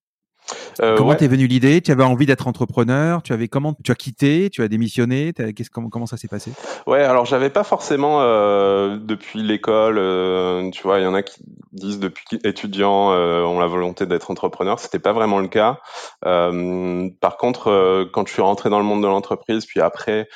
Euh, 0.81 0.97
comment 0.97 1.15
t'es 1.15 1.29
venu 1.29 1.47
l'idée? 1.47 1.81
Tu 1.81 1.91
avais 1.91 2.05
envie 2.05 2.27
d'être 2.27 2.47
entrepreneur? 2.47 3.23
Tu 3.23 3.33
avais 3.33 3.49
comment 3.49 3.75
Tu 3.85 3.93
as 3.93 3.95
quitté? 3.95 4.51
Tu 4.51 4.63
as 4.63 4.69
démissionné? 4.69 5.33
Comment, 5.73 5.89
comment 5.89 6.07
ça 6.07 6.17
s'est 6.17 6.29
passé? 6.29 6.53
Ouais, 6.87 7.03
alors 7.03 7.25
j'avais 7.25 7.51
pas 7.51 7.65
forcément 7.65 8.21
euh, 8.21 8.99
depuis 9.01 9.43
l'école. 9.43 9.99
Euh, 9.99 10.71
tu 10.71 10.83
vois, 10.83 10.99
il 10.99 11.05
y 11.05 11.07
en 11.07 11.15
a 11.15 11.23
qui 11.23 11.43
disent 11.73 11.99
depuis 11.99 12.39
étudiant 12.45 13.11
ont 13.11 13.59
la 13.59 13.67
volonté 13.67 14.07
d'être 14.07 14.31
entrepreneur. 14.31 14.79
C'était 14.79 14.99
pas 14.99 15.13
vraiment 15.13 15.39
le 15.39 15.49
cas. 15.49 15.81
Par 16.23 17.37
contre, 17.39 18.09
quand 18.13 18.27
je 18.27 18.33
suis 18.33 18.43
rentré 18.43 18.71
dans 18.71 18.79
le 18.79 18.85
monde 18.85 19.03
de 19.03 19.09
l'entreprise, 19.09 19.67
puis 19.67 19.81
après 19.81 20.29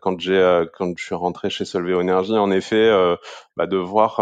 quand 0.00 0.18
j'ai 0.18 0.64
quand 0.76 0.92
je 0.96 1.04
suis 1.04 1.14
rentré 1.14 1.50
chez 1.50 1.64
Solvay 1.64 2.00
Énergie, 2.00 2.36
en 2.36 2.50
effet, 2.50 2.90
bah, 3.56 3.66
de 3.66 3.76
voir 3.76 4.20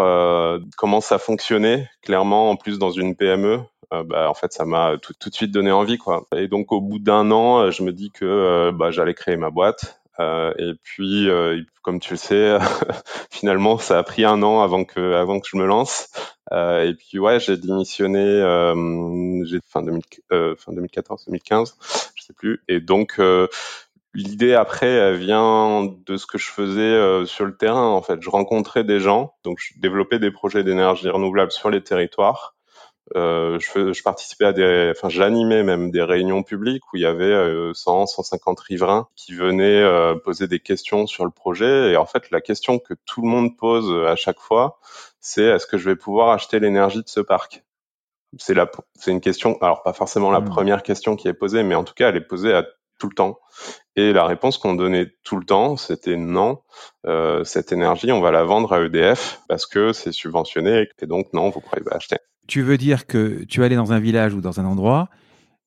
comment 0.77 1.01
ça 1.01 1.19
fonctionnait 1.19 1.89
clairement 2.03 2.51
en 2.51 2.57
plus 2.57 2.79
dans 2.79 2.91
une 2.91 3.17
PME. 3.17 3.61
Bah, 3.91 4.29
en 4.31 4.35
fait, 4.35 4.53
ça 4.53 4.65
m'a 4.65 4.97
tout, 5.01 5.15
tout, 5.19 5.31
de 5.31 5.35
suite 5.35 5.53
donné 5.53 5.73
envie, 5.73 5.99
quoi. 5.99 6.27
Et 6.35 6.49
donc, 6.49 6.73
au 6.73 6.81
bout 6.81 6.99
d'un 6.99 7.31
an, 7.31 7.71
je 7.71 7.83
me 7.83 7.93
dis 7.93 8.11
que 8.11 8.71
bah, 8.73 8.91
j'allais 8.91 9.15
créer 9.15 9.37
ma 9.37 9.51
boîte. 9.51 10.01
Euh, 10.19 10.53
et 10.59 10.75
puis, 10.83 11.29
euh, 11.29 11.63
comme 11.83 12.01
tu 12.01 12.13
le 12.13 12.17
sais, 12.17 12.59
finalement, 13.31 13.79
ça 13.79 13.99
a 13.99 14.03
pris 14.03 14.25
un 14.25 14.43
an 14.43 14.63
avant 14.63 14.85
que, 14.85 15.15
avant 15.15 15.41
que 15.41 15.49
je 15.49 15.57
me 15.57 15.67
lance. 15.67 16.09
Euh, 16.53 16.89
et 16.89 16.95
puis, 16.95 17.19
ouais, 17.19 17.41
j'ai 17.41 17.57
démissionné 17.57 18.23
j'ai 19.45 19.61
fin, 19.67 19.83
2000, 19.83 20.03
fin 20.57 20.73
2014, 20.73 21.25
2015, 21.27 21.77
je 22.15 22.23
sais 22.23 22.33
plus. 22.33 22.63
Et 22.69 22.81
donc, 22.81 23.21
l'idée 24.15 24.55
après 24.55 24.89
elle 24.89 25.17
vient 25.17 25.85
de 26.07 26.17
ce 26.17 26.27
que 26.27 26.39
je 26.39 26.51
faisais 26.51 27.27
sur 27.27 27.45
le 27.45 27.57
terrain. 27.57 27.89
En 27.89 28.03
fait, 28.03 28.23
je 28.23 28.31
rencontrais 28.31 28.85
des 28.85 29.01
gens, 29.01 29.35
donc 29.45 29.59
je 29.61 29.79
développais 29.79 30.19
des 30.19 30.31
projets 30.31 30.65
d'énergie 30.65 31.09
renouvelable 31.09 31.53
sur 31.53 31.71
les 31.71 31.83
territoires. 31.83 32.56
Euh, 33.15 33.59
je, 33.61 33.93
je, 33.93 34.03
participais 34.03 34.47
à 34.47 34.53
des, 34.53 34.93
enfin, 34.97 35.09
j'animais 35.09 35.63
même 35.63 35.91
des 35.91 36.03
réunions 36.03 36.43
publiques 36.43 36.83
où 36.93 36.97
il 36.97 37.03
y 37.03 37.07
avait 37.07 37.25
euh, 37.25 37.73
100, 37.73 38.07
150 38.07 38.59
riverains 38.59 39.09
qui 39.15 39.35
venaient 39.35 39.83
euh, 39.83 40.17
poser 40.17 40.49
des 40.49 40.59
questions 40.59 41.07
sur 41.07 41.25
le 41.25 41.31
projet. 41.31 41.93
Et 41.93 41.97
en 41.97 42.07
fait, 42.07 42.31
la 42.31 42.41
question 42.41 42.79
que 42.79 42.95
tout 43.05 43.23
le 43.23 43.29
monde 43.29 43.57
pose 43.57 43.91
à 44.07 44.17
chaque 44.17 44.41
fois, 44.41 44.81
c'est 45.21 45.45
est-ce 45.45 45.67
que 45.67 45.79
je 45.79 45.89
vais 45.89 45.97
pouvoir 45.97 46.31
acheter 46.31 46.59
l'énergie 46.59 47.03
de 47.03 47.09
ce 47.09 47.21
parc? 47.21 47.65
C'est 48.39 48.55
la, 48.55 48.71
c'est 48.95 49.13
une 49.13 49.21
question. 49.21 49.57
Alors 49.61 49.83
pas 49.83 49.93
forcément 49.93 50.31
la 50.31 50.41
mmh. 50.41 50.49
première 50.49 50.83
question 50.83 51.15
qui 51.17 51.29
est 51.29 51.33
posée, 51.33 51.63
mais 51.63 51.77
en 51.77 51.85
tout 51.85 51.95
cas, 51.95 52.09
elle 52.09 52.17
est 52.17 52.21
posée 52.21 52.53
à 52.53 52.67
tout 52.99 53.09
le 53.09 53.15
temps. 53.15 53.39
Et 53.95 54.13
la 54.13 54.25
réponse 54.25 54.59
qu'on 54.59 54.75
donnait 54.75 55.15
tout 55.23 55.37
le 55.37 55.45
temps, 55.45 55.77
c'était 55.77 56.17
non. 56.17 56.63
Euh, 57.07 57.45
cette 57.45 57.73
énergie, 57.73 58.13
on 58.13 58.21
va 58.21 58.31
la 58.31 58.45
vendre 58.45 58.73
à 58.73 58.81
EDF 58.81 59.41
parce 59.49 59.67
que 59.67 59.93
c'est 59.93 60.13
subventionné 60.13 60.89
et 60.99 61.07
donc 61.07 61.33
non, 61.33 61.51
vous 61.51 61.61
pourrez 61.61 61.83
pas 61.83 61.97
acheter. 61.97 62.17
Tu 62.47 62.63
veux 62.63 62.79
dire 62.79 63.07
que 63.07 63.45
tu 63.45 63.63
allais 63.65 63.77
dans 63.77 63.93
un 63.93 64.01
village 64.01 64.35
ou 64.35 64.41
dans 64.41 64.61
un 64.61 64.65
endroit, 64.65 65.09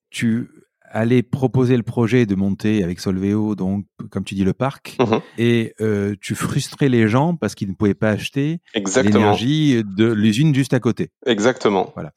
tu 0.10 0.50
allais 0.92 1.22
proposer 1.22 1.78
le 1.78 1.84
projet 1.84 2.26
de 2.26 2.36
monter 2.36 2.84
avec 2.84 3.00
Solveo, 3.00 3.56
donc 3.56 3.86
comme 4.10 4.24
tu 4.24 4.36
dis 4.36 4.44
le 4.44 4.54
parc, 4.54 4.98
mhm. 5.00 5.20
et 5.38 5.74
euh, 5.82 6.16
tu 6.20 6.36
frustrais 6.36 6.90
les 6.90 7.08
gens 7.08 7.36
parce 7.36 7.56
qu'ils 7.56 7.70
ne 7.70 7.74
pouvaient 7.74 7.94
pas 7.94 8.10
acheter 8.10 8.60
l'énergie 8.76 9.84
de 9.84 10.12
l'usine 10.12 10.54
juste 10.54 10.74
à 10.74 10.80
côté. 10.80 11.12
Exactement. 11.26 11.92
Voilà. 11.94 12.12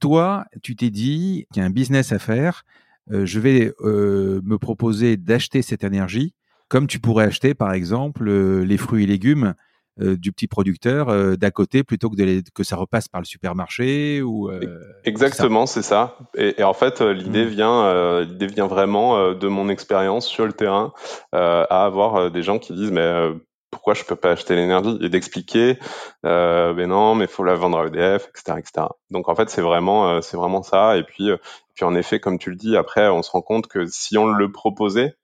Toi, 0.00 0.44
tu 0.62 0.76
t'es 0.76 0.90
dit 0.90 1.46
qu'il 1.52 1.60
y 1.60 1.64
a 1.64 1.66
un 1.66 1.70
business 1.70 2.12
à 2.12 2.18
faire. 2.18 2.64
Euh, 3.10 3.26
je 3.26 3.40
vais 3.40 3.72
euh, 3.80 4.40
me 4.44 4.58
proposer 4.58 5.16
d'acheter 5.16 5.62
cette 5.62 5.84
énergie, 5.84 6.34
comme 6.68 6.86
tu 6.86 7.00
pourrais 7.00 7.24
acheter 7.24 7.54
par 7.54 7.72
exemple 7.72 8.30
les 8.30 8.76
fruits 8.76 9.04
et 9.04 9.06
légumes 9.06 9.54
euh, 10.00 10.16
du 10.16 10.32
petit 10.32 10.46
producteur 10.46 11.08
euh, 11.08 11.36
d'à 11.36 11.50
côté 11.50 11.84
plutôt 11.84 12.10
que, 12.10 12.16
de 12.16 12.42
que 12.54 12.62
ça 12.62 12.76
repasse 12.76 13.08
par 13.08 13.20
le 13.20 13.26
supermarché 13.26 14.22
ou 14.22 14.50
euh, 14.50 14.80
exactement 15.04 15.66
c'est 15.66 15.82
ça, 15.82 16.16
Et, 16.36 16.62
en 16.62 16.72
fait 16.72 17.00
l'idée 17.00 17.44
mmh. 17.44 17.48
vient 17.48 18.20
l'idée 18.22 18.46
vient 18.46 18.66
vraiment 18.66 19.32
de 19.32 19.48
mon 19.48 19.68
expérience 19.68 20.26
sur 20.26 20.46
le 20.46 20.52
terrain 20.52 20.92
à 21.32 21.84
avoir 21.84 22.30
des 22.30 22.42
gens 22.42 22.58
qui 22.58 22.72
disent 22.72 22.92
mais 22.92 23.30
pourquoi 23.70 23.94
je 23.94 24.04
peux 24.04 24.16
pas 24.16 24.32
acheter 24.32 24.56
l'énergie 24.56 24.98
et 25.00 25.08
d'expliquer 25.08 25.78
euh, 26.26 26.74
mais 26.74 26.86
non 26.86 27.14
mais 27.14 27.26
faut 27.26 27.44
la 27.44 27.54
vendre 27.54 27.78
à 27.78 27.86
EDF 27.86 28.28
etc 28.28 28.58
etc 28.58 28.86
donc 29.10 29.28
en 29.28 29.34
fait 29.34 29.50
c'est 29.50 29.62
vraiment 29.62 30.20
c'est 30.22 30.36
vraiment 30.36 30.62
ça. 30.62 30.96
Et 30.96 31.02
puis 31.02 31.30
puis 31.74 31.84
en 31.84 31.94
effet 31.94 32.20
comme 32.20 32.38
tu 32.38 32.50
le 32.50 32.56
dis 32.56 32.76
après 32.76 33.08
on 33.08 33.22
se 33.22 33.30
rend 33.30 33.42
compte 33.42 33.66
que 33.66 33.86
si 33.86 34.18
on 34.18 34.26
le 34.26 34.50
proposait 34.50 35.14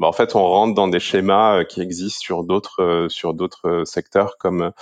bah, 0.00 0.06
en 0.06 0.12
fait, 0.12 0.34
on 0.36 0.42
rentre 0.42 0.74
dans 0.74 0.88
des 0.88 1.00
schémas 1.00 1.60
euh, 1.60 1.64
qui 1.64 1.80
existent 1.80 2.20
sur 2.20 2.44
d'autres 2.44 2.82
euh, 2.82 3.08
sur 3.08 3.34
d'autres 3.34 3.68
euh, 3.68 3.84
secteurs 3.84 4.36
comme 4.38 4.72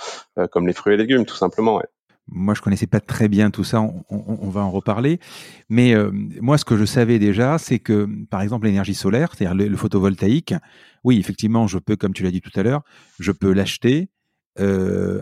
comme 0.51 0.67
les 0.67 0.73
fruits 0.73 0.93
et 0.93 0.97
légumes, 0.97 1.25
tout 1.25 1.35
simplement. 1.35 1.81
Moi, 2.27 2.55
je 2.55 2.61
connaissais 2.61 2.87
pas 2.87 2.99
très 2.99 3.27
bien 3.27 3.51
tout 3.51 3.63
ça. 3.63 3.81
On, 4.09 4.49
va 4.49 4.61
en 4.61 4.71
reparler. 4.71 5.19
Mais 5.69 5.93
moi, 6.41 6.57
ce 6.57 6.65
que 6.65 6.75
je 6.75 6.83
savais 6.83 7.19
déjà, 7.19 7.59
c'est 7.59 7.77
que, 7.77 8.09
par 8.31 8.41
exemple, 8.41 8.65
l'énergie 8.65 8.95
solaire, 8.95 9.29
c'est-à-dire 9.33 9.69
le, 9.69 9.77
photovoltaïque, 9.77 10.55
oui, 11.03 11.19
effectivement, 11.19 11.67
je 11.67 11.77
peux, 11.77 11.95
comme 11.95 12.13
tu 12.13 12.23
l'as 12.23 12.31
dit 12.31 12.41
tout 12.41 12.59
à 12.59 12.63
l'heure, 12.63 12.81
je 13.19 13.31
peux 13.31 13.53
l'acheter 13.53 14.09
à 14.57 14.63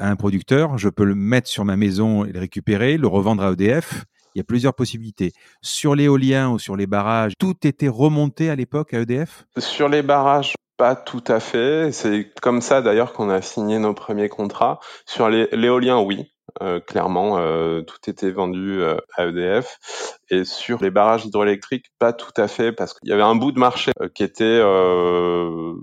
un 0.07 0.15
producteur, 0.15 0.77
je 0.77 0.87
peux 0.87 1.03
le 1.03 1.15
mettre 1.15 1.49
sur 1.49 1.65
ma 1.65 1.75
maison 1.75 2.23
et 2.23 2.31
le 2.31 2.39
récupérer, 2.39 2.97
le 2.97 3.07
revendre 3.07 3.43
à 3.43 3.51
EDF. 3.51 4.05
Il 4.35 4.39
y 4.39 4.41
a 4.41 4.43
plusieurs 4.43 4.73
possibilités. 4.73 5.31
Sur 5.61 5.95
l'éolien 5.95 6.49
ou 6.49 6.59
sur 6.59 6.75
les 6.75 6.87
barrages, 6.87 7.33
tout 7.37 7.55
était 7.65 7.87
remonté 7.87 8.49
à 8.49 8.55
l'époque 8.55 8.93
à 8.93 8.99
EDF 8.99 9.45
Sur 9.57 9.89
les 9.89 10.01
barrages, 10.01 10.55
pas 10.77 10.95
tout 10.95 11.23
à 11.27 11.39
fait. 11.39 11.91
C'est 11.91 12.31
comme 12.41 12.61
ça 12.61 12.81
d'ailleurs 12.81 13.13
qu'on 13.13 13.29
a 13.29 13.41
signé 13.41 13.79
nos 13.79 13.93
premiers 13.93 14.29
contrats. 14.29 14.79
Sur 15.05 15.29
l'éolien, 15.29 15.99
oui. 15.99 16.32
Euh, 16.61 16.79
clairement, 16.79 17.37
euh, 17.39 17.81
tout 17.81 18.09
était 18.09 18.31
vendu 18.31 18.79
euh, 18.79 18.97
à 19.17 19.25
EDF. 19.25 20.19
Et 20.29 20.45
sur 20.45 20.81
les 20.81 20.91
barrages 20.91 21.25
hydroélectriques, 21.25 21.91
pas 21.99 22.13
tout 22.13 22.33
à 22.37 22.47
fait, 22.47 22.71
parce 22.71 22.93
qu'il 22.93 23.09
y 23.09 23.13
avait 23.13 23.23
un 23.23 23.35
bout 23.35 23.51
de 23.51 23.59
marché 23.59 23.91
qui 24.15 24.23
était 24.23 24.61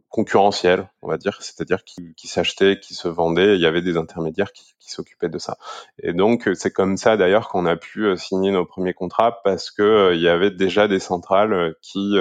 concurrentiel, 0.08 0.90
on 1.02 1.08
va 1.08 1.18
dire, 1.18 1.36
c'est-à-dire 1.40 1.84
qui, 1.84 2.14
s'achetait, 2.26 2.80
qui 2.80 2.94
se 2.94 3.06
vendait. 3.06 3.54
Il 3.54 3.60
y 3.60 3.66
avait 3.66 3.82
des 3.82 3.96
intermédiaires 3.96 4.52
qui, 4.52 4.74
s'occupaient 4.90 5.28
de 5.28 5.38
ça. 5.38 5.56
Et 6.02 6.12
donc, 6.12 6.50
c'est 6.54 6.72
comme 6.72 6.96
ça 6.96 7.16
d'ailleurs 7.16 7.48
qu'on 7.48 7.64
a 7.64 7.76
pu 7.76 8.16
signer 8.16 8.50
nos 8.50 8.64
premiers 8.64 8.92
contrats, 8.92 9.40
parce 9.44 9.70
que 9.70 10.14
il 10.14 10.20
y 10.20 10.28
avait 10.28 10.50
déjà 10.50 10.88
des 10.88 10.98
centrales 10.98 11.76
qui 11.80 12.16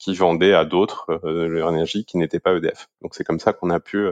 qui 0.00 0.14
vendaient 0.14 0.54
à 0.54 0.64
d'autres 0.64 1.20
leur 1.22 1.68
énergie 1.68 2.04
qui 2.04 2.16
n'était 2.16 2.40
pas 2.40 2.52
EDF. 2.56 2.88
Donc, 3.00 3.14
c'est 3.14 3.22
comme 3.22 3.38
ça 3.38 3.52
qu'on 3.52 3.70
a 3.70 3.78
pu 3.78 4.08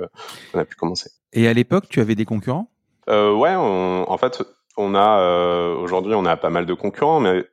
a 0.55 0.65
pu 0.65 0.77
commencer. 0.77 1.11
Et 1.33 1.49
à 1.49 1.53
l'époque, 1.55 1.89
tu 1.89 2.01
avais 2.01 2.15
des 2.15 2.25
concurrents? 2.25 2.72
Euh, 3.09 3.35
Ouais, 3.35 3.55
en 3.55 4.17
fait, 4.19 4.43
on 4.77 4.95
a 4.95 5.21
euh, 5.21 5.75
aujourd'hui 5.77 6.15
on 6.15 6.25
a 6.25 6.37
pas 6.37 6.51
mal 6.51 6.67
de 6.67 6.75
concurrents, 6.75 7.21
mais 7.21 7.45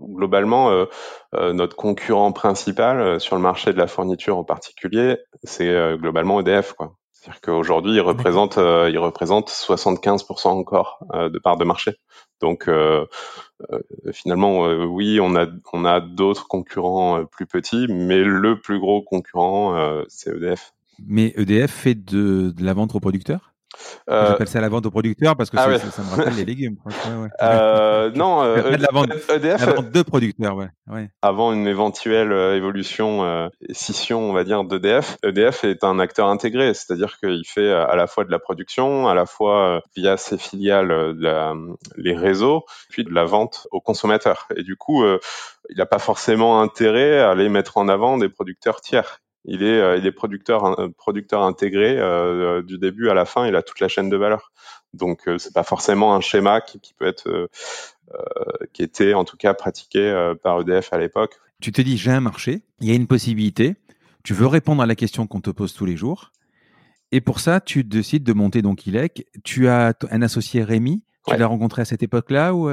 globalement 0.00 0.70
euh, 0.70 0.84
euh 1.34 1.52
notre 1.52 1.76
concurrent 1.76 2.32
principal 2.32 3.00
euh, 3.00 3.18
sur 3.18 3.36
le 3.36 3.42
marché 3.42 3.72
de 3.72 3.78
la 3.78 3.86
fourniture 3.86 4.36
en 4.36 4.44
particulier, 4.44 5.18
c'est 5.42 5.68
euh, 5.68 5.96
globalement 5.96 6.40
EDF 6.40 6.74
quoi. 6.74 6.94
C'est-à-dire 7.12 7.40
qu'aujourd'hui 7.40 7.94
il 7.94 8.00
représente 8.00 8.58
il 8.58 8.98
représente 8.98 9.50
75% 9.50 10.48
encore 10.48 11.00
de 11.12 11.38
part 11.40 11.56
de 11.56 11.64
marché. 11.64 11.96
Donc 12.40 12.70
finalement 14.12 14.60
oui 14.84 15.18
on 15.20 15.34
a 15.34 15.46
on 15.72 15.84
a 15.84 16.00
d'autres 16.00 16.46
concurrents 16.46 17.24
plus 17.24 17.46
petits, 17.46 17.86
mais 17.88 18.22
le 18.22 18.60
plus 18.60 18.78
gros 18.78 19.02
concurrent 19.02 20.04
c'est 20.06 20.30
EDF. 20.30 20.74
Mais 21.04 21.32
EDF 21.36 21.72
fait 21.72 21.96
de, 21.96 22.50
de 22.50 22.64
la 22.64 22.72
vente 22.72 22.94
aux 22.94 23.00
producteurs? 23.00 23.47
Euh, 24.10 24.28
J'appelle 24.28 24.48
ça 24.48 24.60
la 24.60 24.68
vente 24.68 24.86
aux 24.86 24.90
producteurs 24.90 25.36
parce 25.36 25.50
que 25.50 25.56
ah 25.58 25.78
ça, 25.78 26.02
me 26.02 26.16
rappelle 26.16 26.36
les 26.36 26.44
légumes. 26.44 26.76
Euh, 27.42 28.10
non, 28.14 28.42
euh, 28.42 28.76
la 28.76 28.88
vente, 28.92 29.10
EDF, 29.34 29.66
la 29.66 29.72
vente 29.74 29.90
de 29.90 30.02
producteurs, 30.02 30.56
ouais. 30.56 30.68
ouais. 30.88 31.10
Avant 31.22 31.52
une 31.52 31.66
éventuelle 31.66 32.32
euh, 32.32 32.56
évolution, 32.56 33.24
euh, 33.24 33.48
scission, 33.70 34.30
on 34.30 34.32
va 34.32 34.44
dire, 34.44 34.64
d'EDF, 34.64 35.18
EDF 35.22 35.64
est 35.64 35.84
un 35.84 35.98
acteur 35.98 36.28
intégré, 36.28 36.74
c'est-à-dire 36.74 37.18
qu'il 37.18 37.44
fait 37.46 37.70
à 37.70 37.96
la 37.96 38.06
fois 38.06 38.24
de 38.24 38.30
la 38.30 38.38
production, 38.38 39.08
à 39.08 39.14
la 39.14 39.26
fois 39.26 39.82
via 39.96 40.16
ses 40.16 40.38
filiales, 40.38 41.12
la, 41.18 41.54
les 41.96 42.16
réseaux, 42.16 42.64
puis 42.90 43.04
de 43.04 43.12
la 43.12 43.24
vente 43.24 43.66
aux 43.70 43.80
consommateurs. 43.80 44.48
Et 44.56 44.62
du 44.62 44.76
coup, 44.76 45.04
il 45.04 45.76
n'a 45.76 45.86
pas 45.86 45.98
forcément 45.98 46.60
intérêt 46.60 47.20
à 47.20 47.30
aller 47.30 47.48
mettre 47.48 47.78
en 47.78 47.88
avant 47.88 48.18
des 48.18 48.28
producteurs 48.28 48.80
tiers 48.80 49.20
il 49.48 49.62
est, 49.62 49.80
euh, 49.80 49.96
il 49.96 50.06
est 50.06 50.12
producteur, 50.12 50.92
producteur 50.96 51.42
intégré 51.42 51.96
euh, 51.98 52.62
du 52.62 52.78
début 52.78 53.08
à 53.08 53.14
la 53.14 53.24
fin. 53.24 53.46
Il 53.46 53.56
a 53.56 53.62
toute 53.62 53.80
la 53.80 53.88
chaîne 53.88 54.10
de 54.10 54.16
valeur. 54.16 54.52
Donc 54.92 55.26
euh, 55.26 55.38
c'est 55.38 55.54
pas 55.54 55.62
forcément 55.62 56.14
un 56.14 56.20
schéma 56.20 56.60
qui, 56.60 56.78
qui 56.80 56.92
peut 56.92 57.06
être, 57.06 57.48
qui 58.72 58.82
était 58.82 59.14
en 59.14 59.24
tout 59.24 59.36
cas 59.36 59.54
pratiqué 59.54 60.34
par 60.42 60.60
EDF 60.60 60.92
à 60.92 60.98
l'époque. 60.98 61.40
Tu 61.60 61.72
te 61.72 61.80
dis 61.80 61.96
j'ai 61.96 62.10
un 62.10 62.20
marché, 62.20 62.62
il 62.80 62.88
y 62.88 62.92
a 62.92 62.94
une 62.94 63.06
possibilité. 63.06 63.76
Tu 64.22 64.34
veux 64.34 64.46
répondre 64.46 64.82
à 64.82 64.86
la 64.86 64.94
question 64.94 65.26
qu'on 65.26 65.40
te 65.40 65.50
pose 65.50 65.72
tous 65.72 65.86
les 65.86 65.96
jours. 65.96 66.32
Et 67.10 67.22
pour 67.22 67.40
ça, 67.40 67.60
tu 67.60 67.84
décides 67.84 68.24
de 68.24 68.32
monter 68.34 68.60
donc 68.60 68.86
ILEC. 68.86 69.26
Tu 69.44 69.68
as 69.68 69.94
un 70.10 70.22
associé 70.22 70.62
Rémi. 70.62 71.04
Tu 71.26 71.36
l'as 71.36 71.46
rencontré 71.46 71.82
à 71.82 71.84
cette 71.84 72.02
époque-là 72.02 72.54
où 72.54 72.70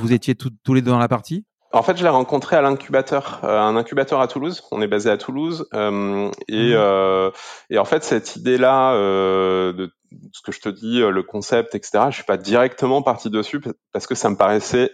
vous 0.00 0.12
étiez 0.12 0.34
tous 0.34 0.74
les 0.74 0.80
deux 0.80 0.90
dans 0.90 0.98
la 0.98 1.08
partie? 1.08 1.44
En 1.72 1.82
fait, 1.82 1.96
je 1.96 2.02
l'ai 2.02 2.08
rencontré 2.08 2.56
à 2.56 2.62
l'incubateur, 2.62 3.40
euh, 3.44 3.60
un 3.60 3.76
incubateur 3.76 4.20
à 4.20 4.28
Toulouse. 4.28 4.62
On 4.70 4.80
est 4.80 4.86
basé 4.86 5.10
à 5.10 5.18
Toulouse, 5.18 5.68
euh, 5.74 6.30
et, 6.48 6.72
mmh. 6.72 6.76
euh, 6.76 7.30
et, 7.70 7.78
en 7.78 7.84
fait, 7.84 8.04
cette 8.04 8.36
idée-là 8.36 8.94
euh, 8.94 9.72
de 9.72 9.92
ce 10.32 10.40
que 10.40 10.52
je 10.52 10.60
te 10.60 10.70
dis, 10.70 11.00
le 11.00 11.22
concept, 11.22 11.74
etc. 11.74 12.04
Je 12.08 12.14
suis 12.14 12.24
pas 12.24 12.38
directement 12.38 13.02
parti 13.02 13.28
dessus 13.28 13.60
parce 13.92 14.06
que 14.06 14.14
ça 14.14 14.30
me 14.30 14.36
paraissait 14.36 14.90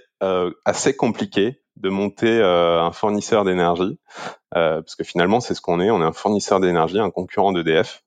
assez 0.65 0.97
compliqué 0.97 1.61
de 1.77 1.91
monter 1.91 2.43
un 2.43 2.91
fournisseur 2.91 3.45
d'énergie, 3.45 4.01
parce 4.51 4.97
que 4.97 5.05
finalement, 5.05 5.39
c'est 5.39 5.55
ce 5.55 5.61
qu'on 5.61 5.79
est. 5.79 5.91
On 5.93 6.01
est 6.01 6.05
un 6.05 6.13
fournisseur 6.13 6.59
d'énergie, 6.59 6.99
un 6.99 7.11
concurrent 7.11 7.53
d'EDF. 7.53 8.03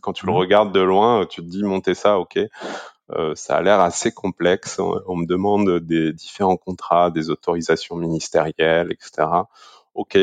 quand 0.00 0.14
tu 0.14 0.24
le 0.24 0.32
mmh. 0.32 0.36
regardes 0.36 0.72
de 0.72 0.80
loin, 0.80 1.26
tu 1.26 1.42
te 1.42 1.46
dis 1.46 1.64
monter 1.64 1.92
ça, 1.92 2.18
ok. 2.18 2.38
Euh, 3.10 3.34
ça 3.34 3.56
a 3.56 3.62
l'air 3.62 3.80
assez 3.80 4.12
complexe. 4.12 4.78
On, 4.78 5.16
me 5.16 5.26
demande 5.26 5.80
des 5.80 6.12
différents 6.12 6.56
contrats, 6.56 7.10
des 7.10 7.30
autorisations 7.30 7.96
ministérielles, 7.96 8.92
etc. 8.92 9.28
Ok, 9.94 10.18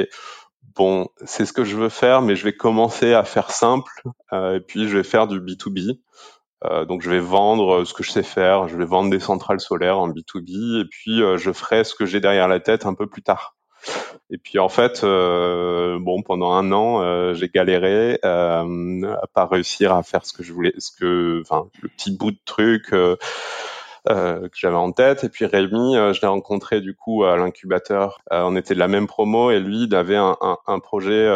bon, 0.76 1.10
c'est 1.26 1.46
ce 1.46 1.54
que 1.54 1.64
je 1.64 1.76
veux 1.76 1.90
faire, 1.90 2.22
mais 2.22 2.36
je 2.36 2.44
vais 2.44 2.54
commencer 2.54 3.14
à 3.14 3.24
faire 3.24 3.52
simple, 3.52 3.92
et 4.34 4.60
puis 4.60 4.88
je 4.88 4.98
vais 4.98 5.04
faire 5.04 5.28
du 5.28 5.40
B2B. 5.40 6.00
donc 6.88 7.02
je 7.04 7.10
vais 7.12 7.20
vendre 7.20 7.84
ce 7.84 7.94
que 7.94 8.02
je 8.04 8.12
sais 8.12 8.24
faire, 8.24 8.68
je 8.68 8.76
vais 8.76 8.86
vendre 8.86 9.12
des 9.12 9.20
centrales 9.20 9.60
solaires 9.60 10.00
en 10.00 10.10
B2B, 10.10 10.82
et 10.82 10.86
puis 10.86 11.20
je 11.38 11.52
ferai 11.54 11.84
ce 11.84 11.94
que 11.94 12.08
j'ai 12.08 12.20
derrière 12.20 12.48
la 12.48 12.60
tête 12.60 12.88
un 12.88 12.96
peu 12.96 13.06
plus 13.06 13.22
tard. 13.22 13.59
Et 14.32 14.38
puis 14.38 14.60
en 14.60 14.70
fait, 14.70 15.04
euh, 15.04 15.98
bon, 16.00 16.22
pendant 16.22 16.52
un 16.54 16.72
an, 16.72 17.02
euh, 17.02 17.34
j'ai 17.34 17.50
galéré 17.50 18.20
euh, 18.24 19.16
à 19.22 19.28
pas 19.28 19.46
réussir 19.48 19.94
à 19.94 20.04
faire 20.04 20.26
ce 20.26 20.34
que 20.34 20.44
je 20.44 20.54
voulais, 20.54 20.74
ce 20.78 20.92
que, 20.92 21.42
enfin, 21.42 21.68
le 21.82 21.90
petit 21.90 22.16
bout 22.16 22.32
de 22.32 22.40
truc. 22.46 22.94
Euh, 22.94 23.16
euh 24.10 24.48
que 24.48 24.56
j'avais 24.56 24.78
en 24.78 24.94
tête 24.94 25.26
et 25.26 25.30
puis 25.30 25.46
Rémi 25.46 25.96
je 25.96 26.22
l'ai 26.22 26.28
rencontré 26.30 26.80
du 26.80 26.96
coup 26.96 27.26
à 27.26 27.36
l'incubateur 27.36 28.22
on 28.32 28.56
était 28.56 28.74
de 28.74 28.80
la 28.80 28.88
même 28.88 29.08
promo 29.08 29.52
et 29.52 29.60
lui 29.60 29.84
il 29.84 29.94
avait 29.94 30.16
un, 30.16 30.38
un, 30.40 30.58
un 30.68 30.80
projet 30.80 31.30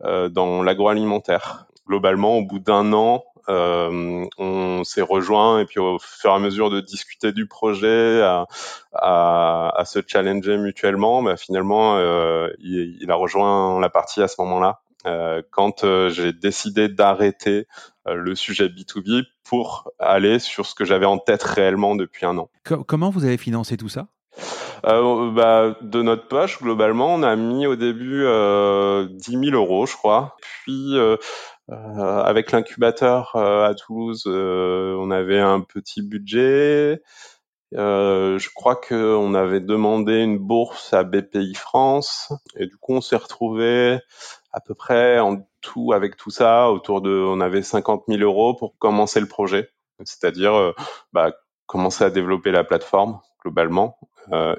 dans 0.00 0.62
l'agroalimentaire 0.62 1.66
globalement 1.86 2.38
au 2.38 2.46
bout 2.46 2.60
d'un 2.60 2.94
an 2.94 3.24
euh, 3.48 4.26
on 4.38 4.84
s'est 4.84 5.02
rejoint 5.02 5.60
et 5.60 5.64
puis 5.64 5.80
au 5.80 5.98
fur 5.98 6.30
et 6.30 6.34
à 6.34 6.38
mesure 6.38 6.70
de 6.70 6.80
discuter 6.80 7.32
du 7.32 7.46
projet, 7.46 8.22
à, 8.22 8.46
à, 8.92 9.72
à 9.76 9.84
se 9.84 10.00
challenger 10.06 10.56
mutuellement, 10.58 11.22
bah, 11.22 11.36
finalement, 11.36 11.96
euh, 11.96 12.48
il, 12.58 12.98
il, 13.00 13.10
a 13.10 13.14
rejoint 13.14 13.80
la 13.80 13.88
partie 13.88 14.22
à 14.22 14.28
ce 14.28 14.40
moment-là. 14.40 14.80
Euh, 15.06 15.42
quand 15.50 15.84
euh, 15.84 16.10
j'ai 16.10 16.32
décidé 16.32 16.88
d'arrêter 16.88 17.66
euh, 18.08 18.14
le 18.14 18.34
sujet 18.34 18.66
B2B 18.66 19.24
pour 19.44 19.92
aller 19.98 20.38
sur 20.40 20.66
ce 20.66 20.74
que 20.74 20.84
j'avais 20.84 21.06
en 21.06 21.18
tête 21.18 21.42
réellement 21.42 21.94
depuis 21.94 22.26
un 22.26 22.36
an. 22.36 22.50
Comment 22.64 23.10
vous 23.10 23.24
avez 23.24 23.38
financé 23.38 23.76
tout 23.76 23.88
ça? 23.88 24.08
Euh, 24.86 25.30
bah, 25.32 25.76
de 25.80 26.02
notre 26.02 26.28
poche, 26.28 26.60
globalement, 26.62 27.14
on 27.14 27.22
a 27.22 27.36
mis 27.36 27.66
au 27.66 27.76
début 27.76 28.24
euh, 28.24 29.06
10 29.10 29.50
000 29.50 29.56
euros, 29.56 29.86
je 29.86 29.96
crois. 29.96 30.36
Puis, 30.40 30.96
euh, 30.96 31.16
euh, 31.70 31.74
avec 32.22 32.52
l'incubateur 32.52 33.32
euh, 33.36 33.68
à 33.68 33.74
Toulouse, 33.74 34.24
euh, 34.26 34.96
on 34.98 35.10
avait 35.10 35.40
un 35.40 35.60
petit 35.60 36.02
budget. 36.02 37.02
je 37.72 38.48
crois 38.54 38.76
qu'on 38.76 39.34
avait 39.34 39.60
demandé 39.60 40.14
une 40.22 40.38
bourse 40.38 40.92
à 40.94 41.04
BPI 41.04 41.54
France 41.54 42.32
et 42.56 42.66
du 42.66 42.76
coup 42.78 42.94
on 42.94 43.00
s'est 43.02 43.16
retrouvé 43.16 43.98
à 44.52 44.60
peu 44.60 44.74
près 44.74 45.18
en 45.18 45.46
tout 45.60 45.92
avec 45.92 46.16
tout 46.16 46.30
ça 46.30 46.70
autour 46.70 47.02
de, 47.02 47.10
on 47.10 47.40
avait 47.40 47.62
50 47.62 48.04
000 48.08 48.20
euros 48.22 48.54
pour 48.54 48.78
commencer 48.78 49.20
le 49.20 49.28
projet, 49.28 49.70
c'est-à-dire 50.04 50.72
bah, 51.12 51.32
commencer 51.66 52.04
à 52.04 52.10
développer 52.10 52.50
la 52.50 52.64
plateforme 52.64 53.20
globalement 53.42 53.98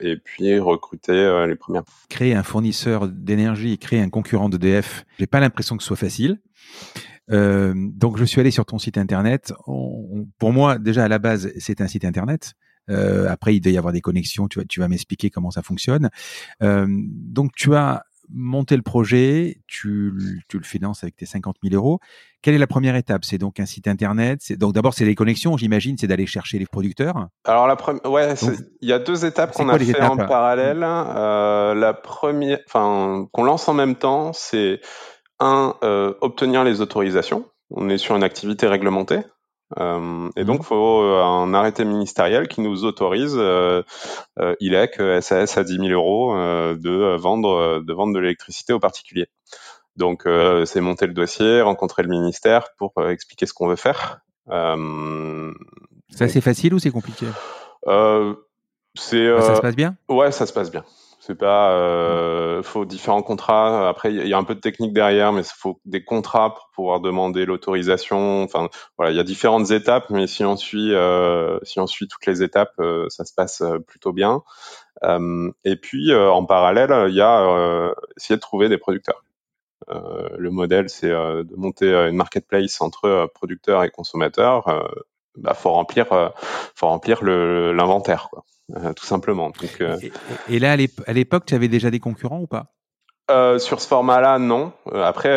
et 0.01 0.17
puis 0.17 0.59
recruter 0.59 1.11
euh, 1.11 1.47
les 1.47 1.55
premières. 1.55 1.83
Créer 2.09 2.33
un 2.33 2.43
fournisseur 2.43 3.07
d'énergie 3.07 3.77
créer 3.77 4.01
un 4.01 4.09
concurrent 4.09 4.49
d'EDF, 4.49 5.05
j'ai 5.17 5.27
pas 5.27 5.39
l'impression 5.39 5.77
que 5.77 5.83
ce 5.83 5.87
soit 5.87 5.97
facile. 5.97 6.39
Euh, 7.31 7.73
donc 7.75 8.17
je 8.17 8.25
suis 8.25 8.41
allé 8.41 8.51
sur 8.51 8.65
ton 8.65 8.79
site 8.79 8.97
internet. 8.97 9.53
pour 9.65 10.53
moi, 10.53 10.79
déjà 10.79 11.03
à 11.03 11.07
la 11.07 11.19
base, 11.19 11.51
c'est 11.57 11.81
un 11.81 11.87
site 11.87 12.05
internet. 12.05 12.55
Euh, 12.89 13.29
après, 13.29 13.55
il 13.55 13.61
doit 13.61 13.71
y 13.71 13.77
avoir 13.77 13.93
des 13.93 14.01
connexions. 14.01 14.47
Tu 14.47 14.59
vas, 14.59 14.65
tu 14.65 14.79
vas 14.79 14.87
m'expliquer 14.87 15.29
comment 15.29 15.51
ça 15.51 15.61
fonctionne. 15.61 16.09
Euh, 16.63 16.87
donc 16.89 17.51
tu 17.55 17.75
as 17.75 18.03
monter 18.33 18.75
le 18.75 18.81
projet, 18.81 19.61
tu, 19.67 20.13
tu, 20.47 20.57
le 20.57 20.63
finances 20.63 21.03
avec 21.03 21.15
tes 21.15 21.25
50 21.25 21.57
000 21.63 21.75
euros. 21.75 21.99
Quelle 22.41 22.55
est 22.55 22.59
la 22.59 22.67
première 22.67 22.95
étape? 22.95 23.25
C'est 23.25 23.37
donc 23.37 23.59
un 23.59 23.65
site 23.65 23.87
internet. 23.87 24.39
C'est 24.41 24.57
donc 24.57 24.73
d'abord 24.73 24.93
c'est 24.93 25.05
les 25.05 25.15
connexions, 25.15 25.57
j'imagine, 25.57 25.97
c'est 25.97 26.07
d'aller 26.07 26.25
chercher 26.25 26.59
les 26.59 26.65
producteurs. 26.65 27.27
Alors 27.45 27.67
la 27.67 27.75
première, 27.75 28.05
ouais, 28.05 28.33
il 28.81 28.89
y 28.89 28.93
a 28.93 28.99
deux 28.99 29.25
étapes 29.25 29.53
qu'on 29.53 29.69
a 29.69 29.77
fait 29.77 30.01
en 30.01 30.17
parallèle. 30.17 30.83
Euh, 30.83 31.73
la 31.73 31.93
première, 31.93 32.59
enfin 32.67 33.27
qu'on 33.31 33.43
lance 33.43 33.67
en 33.67 33.73
même 33.73 33.95
temps, 33.95 34.31
c'est 34.33 34.79
un 35.39 35.75
euh, 35.83 36.13
obtenir 36.21 36.63
les 36.63 36.81
autorisations. 36.81 37.45
On 37.71 37.89
est 37.89 37.97
sur 37.97 38.15
une 38.15 38.23
activité 38.23 38.67
réglementée. 38.67 39.19
Euh, 39.77 40.29
et 40.35 40.45
donc, 40.45 40.63
faut 40.63 41.03
euh, 41.03 41.21
un 41.23 41.53
arrêté 41.53 41.85
ministériel 41.85 42.47
qui 42.47 42.61
nous 42.61 42.85
autorise, 42.85 43.35
euh, 43.37 43.83
euh, 44.39 44.55
ILEC, 44.59 44.99
SAS 45.21 45.57
à 45.57 45.63
10 45.63 45.77
000 45.77 45.87
euros, 45.89 46.33
de 46.35 47.15
vendre 47.17 47.81
de 47.81 47.93
vendre 47.93 48.13
de 48.13 48.19
l'électricité 48.19 48.73
aux 48.73 48.79
particuliers. 48.79 49.27
Donc, 49.95 50.23
c'est 50.65 50.81
monter 50.81 51.07
le 51.07 51.13
dossier, 51.13 51.61
rencontrer 51.61 52.03
le 52.03 52.09
ministère 52.09 52.69
pour 52.77 52.93
expliquer 53.09 53.45
ce 53.45 53.53
qu'on 53.53 53.67
veut 53.67 53.75
faire. 53.75 54.21
c'est 54.47 56.23
assez 56.23 56.41
facile 56.41 56.73
ou 56.73 56.79
c'est 56.79 56.91
compliqué? 56.91 57.27
Ça 59.41 59.55
se 59.55 59.61
passe 59.61 59.75
bien? 59.75 59.95
Ouais, 60.07 60.31
ça 60.31 60.45
se 60.45 60.53
passe 60.53 60.71
bien. 60.71 60.83
Pas, 61.35 61.73
euh, 61.73 62.63
faut 62.63 62.85
différents 62.85 63.21
contrats. 63.21 63.87
Après, 63.87 64.13
il 64.13 64.27
y, 64.27 64.33
a 64.33 64.37
un 64.37 64.43
peu 64.43 64.55
de 64.55 64.59
technique 64.59 64.93
derrière, 64.93 65.31
mais 65.31 65.41
il 65.41 65.53
faut 65.55 65.79
des 65.85 66.03
contrats 66.03 66.53
pour 66.53 66.69
pouvoir 66.73 66.99
demander 66.99 67.45
l'autorisation. 67.45 68.43
Enfin, 68.43 68.69
voilà, 68.97 69.11
il 69.11 69.17
y 69.17 69.19
a 69.19 69.23
différentes 69.23 69.69
étapes, 69.71 70.09
mais 70.09 70.27
si 70.27 70.43
on 70.43 70.57
suit, 70.57 70.93
euh, 70.93 71.59
si 71.63 71.79
on 71.79 71.87
suit 71.87 72.07
toutes 72.07 72.25
les 72.25 72.41
étapes, 72.41 72.73
euh, 72.79 73.07
ça 73.09 73.25
se 73.25 73.33
passe 73.33 73.63
plutôt 73.87 74.13
bien. 74.13 74.41
Et 75.63 75.75
puis, 75.77 76.13
en 76.13 76.45
parallèle, 76.45 77.09
il 77.09 77.15
y 77.15 77.21
a 77.21 77.93
essayer 78.17 78.35
de 78.35 78.41
trouver 78.41 78.67
des 78.67 78.77
producteurs. 78.77 79.23
le 79.87 80.49
modèle, 80.49 80.89
c'est 80.89 81.09
de 81.09 81.55
monter 81.55 81.93
une 81.93 82.15
marketplace 82.15 82.81
entre 82.81 83.29
producteurs 83.33 83.83
et 83.83 83.91
consommateurs. 83.91 84.65
Bah, 85.39 85.53
faut 85.53 85.71
remplir, 85.71 86.07
faut 86.75 86.87
remplir 86.87 87.23
l'inventaire, 87.23 88.29
quoi. 88.29 88.43
Euh, 88.77 88.93
tout 88.93 89.05
simplement. 89.05 89.49
Donc, 89.49 89.77
euh, 89.81 89.97
et, 90.47 90.59
là, 90.59 90.73
à 90.73 91.13
l'époque, 91.13 91.45
tu 91.45 91.55
avais 91.55 91.67
déjà 91.67 91.89
des 91.89 91.99
concurrents 91.99 92.41
ou 92.41 92.47
pas? 92.47 92.67
Euh, 93.31 93.59
Sur 93.59 93.81
ce 93.81 93.87
format-là, 93.87 94.39
non. 94.39 94.73
après, 94.93 95.35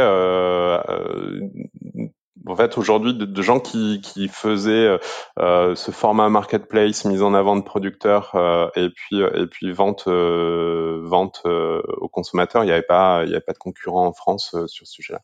en 2.46 2.56
fait, 2.56 2.76
aujourd'hui, 2.76 3.14
de, 3.14 3.42
gens 3.42 3.60
qui, 3.60 4.00
qui 4.02 4.28
faisaient 4.28 4.98
ce 5.38 5.90
format 5.90 6.28
marketplace, 6.28 7.04
mise 7.04 7.22
en 7.22 7.34
avant 7.34 7.56
de 7.56 7.62
producteurs 7.62 8.34
et 8.76 8.88
puis 8.90 9.20
et 9.20 9.46
puis 9.46 9.72
vente 9.72 10.08
vente 10.08 11.42
aux 11.44 12.08
consommateurs, 12.08 12.64
il 12.64 12.66
n'y 12.66 12.72
avait 12.72 12.82
pas 12.82 13.24
il 13.24 13.30
y 13.30 13.32
avait 13.32 13.40
pas 13.40 13.52
de 13.52 13.58
concurrents 13.58 14.06
en 14.06 14.12
France 14.12 14.56
sur 14.66 14.86
ce 14.86 14.92
sujet-là 14.92 15.20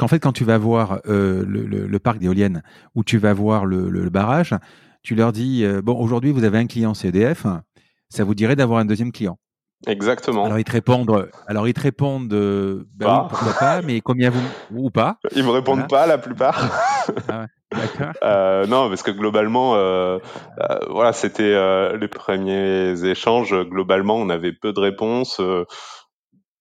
qu'en 0.00 0.08
fait, 0.08 0.18
quand 0.18 0.32
tu 0.32 0.44
vas 0.44 0.56
voir 0.56 1.00
le, 1.04 1.44
le, 1.44 1.86
le, 1.86 1.98
parc 1.98 2.18
d'éoliennes 2.18 2.62
ou 2.94 3.04
tu 3.04 3.18
vas 3.18 3.34
voir 3.34 3.66
le, 3.66 3.90
le 3.90 4.08
barrage, 4.08 4.54
tu 5.02 5.14
leur 5.14 5.32
dis 5.32 5.62
euh, 5.64 5.82
bon 5.82 5.98
aujourd'hui 5.98 6.30
vous 6.30 6.44
avez 6.44 6.58
un 6.58 6.66
client 6.66 6.94
CEDF, 6.94 7.46
ça 8.08 8.24
vous 8.24 8.34
dirait 8.34 8.56
d'avoir 8.56 8.80
un 8.80 8.86
deuxième 8.86 9.12
client. 9.12 9.38
Exactement. 9.86 10.44
Alors 10.44 10.58
ils 10.58 10.64
te 10.64 10.72
répondent, 10.72 11.30
alors 11.46 11.68
ils 11.68 11.74
te 11.74 11.80
répondent, 11.80 12.32
euh, 12.32 12.86
bah, 12.94 13.28
oui, 13.30 13.48
pas, 13.58 13.82
mais 13.82 14.00
combien 14.00 14.30
vous 14.30 14.42
ou 14.70 14.90
pas 14.90 15.18
Ils 15.34 15.44
me 15.44 15.50
répondent 15.50 15.88
pas 15.88 16.06
la 16.06 16.18
plupart. 16.18 16.70
Ah. 17.28 17.46
Euh, 18.24 18.66
non, 18.66 18.88
parce 18.88 19.04
que 19.04 19.12
globalement, 19.12 19.76
euh, 19.76 20.18
euh 20.58 20.78
voilà, 20.88 21.12
c'était 21.12 21.54
euh, 21.54 21.96
les 21.96 22.08
premiers 22.08 23.04
échanges. 23.04 23.54
Globalement, 23.68 24.16
on 24.16 24.28
avait 24.28 24.52
peu 24.52 24.72
de 24.72 24.80
réponses. 24.80 25.40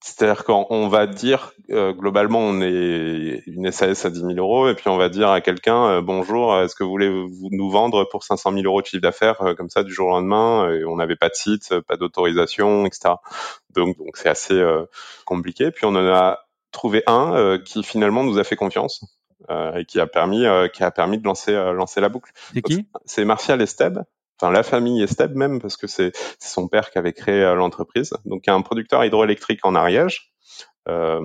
C'est-à-dire 0.01 0.45
qu'on 0.45 0.87
va 0.87 1.07
dire, 1.07 1.51
euh, 1.71 1.91
globalement, 1.91 2.39
on 2.39 2.61
est 2.61 3.43
une 3.47 3.69
SAS 3.69 4.05
à 4.05 4.09
10 4.09 4.21
000 4.21 4.31
euros, 4.37 4.69
et 4.69 4.73
puis 4.73 4.87
on 4.87 4.95
va 4.95 5.09
dire 5.09 5.29
à 5.29 5.41
quelqu'un, 5.41 5.85
euh, 5.87 6.01
bonjour, 6.01 6.57
est-ce 6.57 6.73
que 6.73 6.85
vous 6.85 6.89
voulez 6.89 7.09
nous 7.51 7.69
vendre 7.69 8.05
pour 8.05 8.23
500 8.23 8.53
000 8.53 8.63
euros 8.63 8.81
de 8.81 8.85
chiffre 8.85 9.01
d'affaires 9.01 9.41
euh, 9.41 9.55
comme 9.55 9.69
ça 9.69 9.83
du 9.83 9.93
jour 9.93 10.07
au 10.07 10.11
lendemain 10.11 10.71
et 10.71 10.85
On 10.85 10.95
n'avait 10.95 11.17
pas 11.17 11.27
de 11.27 11.35
site, 11.35 11.77
pas 11.81 11.97
d'autorisation, 11.97 12.85
etc. 12.85 13.15
Donc, 13.75 13.97
donc 13.97 14.15
c'est 14.15 14.29
assez 14.29 14.63
compliqué. 15.25 15.69
Puis 15.71 15.85
on 15.85 15.89
en 15.89 16.07
a 16.07 16.45
trouvé 16.71 17.03
un 17.07 17.59
qui 17.63 17.83
finalement 17.83 18.23
nous 18.23 18.37
a 18.39 18.43
fait 18.43 18.55
confiance 18.55 19.03
et 19.49 19.85
qui 19.85 19.99
a 19.99 20.07
permis, 20.07 20.45
qui 20.73 20.83
a 20.83 20.91
permis 20.91 21.17
de 21.17 21.25
lancer, 21.25 21.51
lancer 21.51 21.99
la 22.01 22.09
boucle. 22.09 22.31
C'est 22.53 22.61
qui? 22.61 22.87
C'est 23.05 23.25
Martial 23.25 23.61
Esteb 23.61 23.99
enfin 24.39 24.51
la 24.51 24.63
famille 24.63 25.01
Esteb 25.01 25.35
même, 25.35 25.59
parce 25.61 25.77
que 25.77 25.87
c'est 25.87 26.11
son 26.39 26.67
père 26.67 26.91
qui 26.91 26.97
avait 26.97 27.13
créé 27.13 27.43
euh, 27.43 27.55
l'entreprise. 27.55 28.13
Donc 28.25 28.43
il 28.45 28.49
y 28.49 28.53
a 28.53 28.55
un 28.55 28.61
producteur 28.61 29.03
hydroélectrique 29.03 29.59
en 29.63 29.75
Ariège. 29.75 30.33
Euh, 30.87 31.19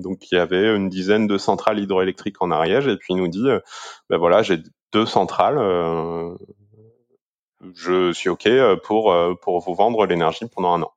donc 0.00 0.30
il 0.30 0.36
y 0.36 0.38
avait 0.38 0.74
une 0.76 0.88
dizaine 0.88 1.26
de 1.26 1.38
centrales 1.38 1.78
hydroélectriques 1.78 2.40
en 2.40 2.50
Ariège 2.50 2.86
et 2.86 2.96
puis 2.96 3.14
il 3.14 3.16
nous 3.16 3.28
dit, 3.28 3.48
euh, 3.48 3.60
ben 4.10 4.18
voilà, 4.18 4.42
j'ai 4.42 4.58
deux 4.92 5.06
centrales, 5.06 5.58
euh, 5.58 6.34
je 7.74 8.12
suis 8.12 8.28
ok 8.28 8.48
pour 8.84 9.14
pour 9.42 9.60
vous 9.60 9.74
vendre 9.74 10.06
l'énergie 10.06 10.46
pendant 10.54 10.74
un 10.74 10.82
an. 10.82 10.92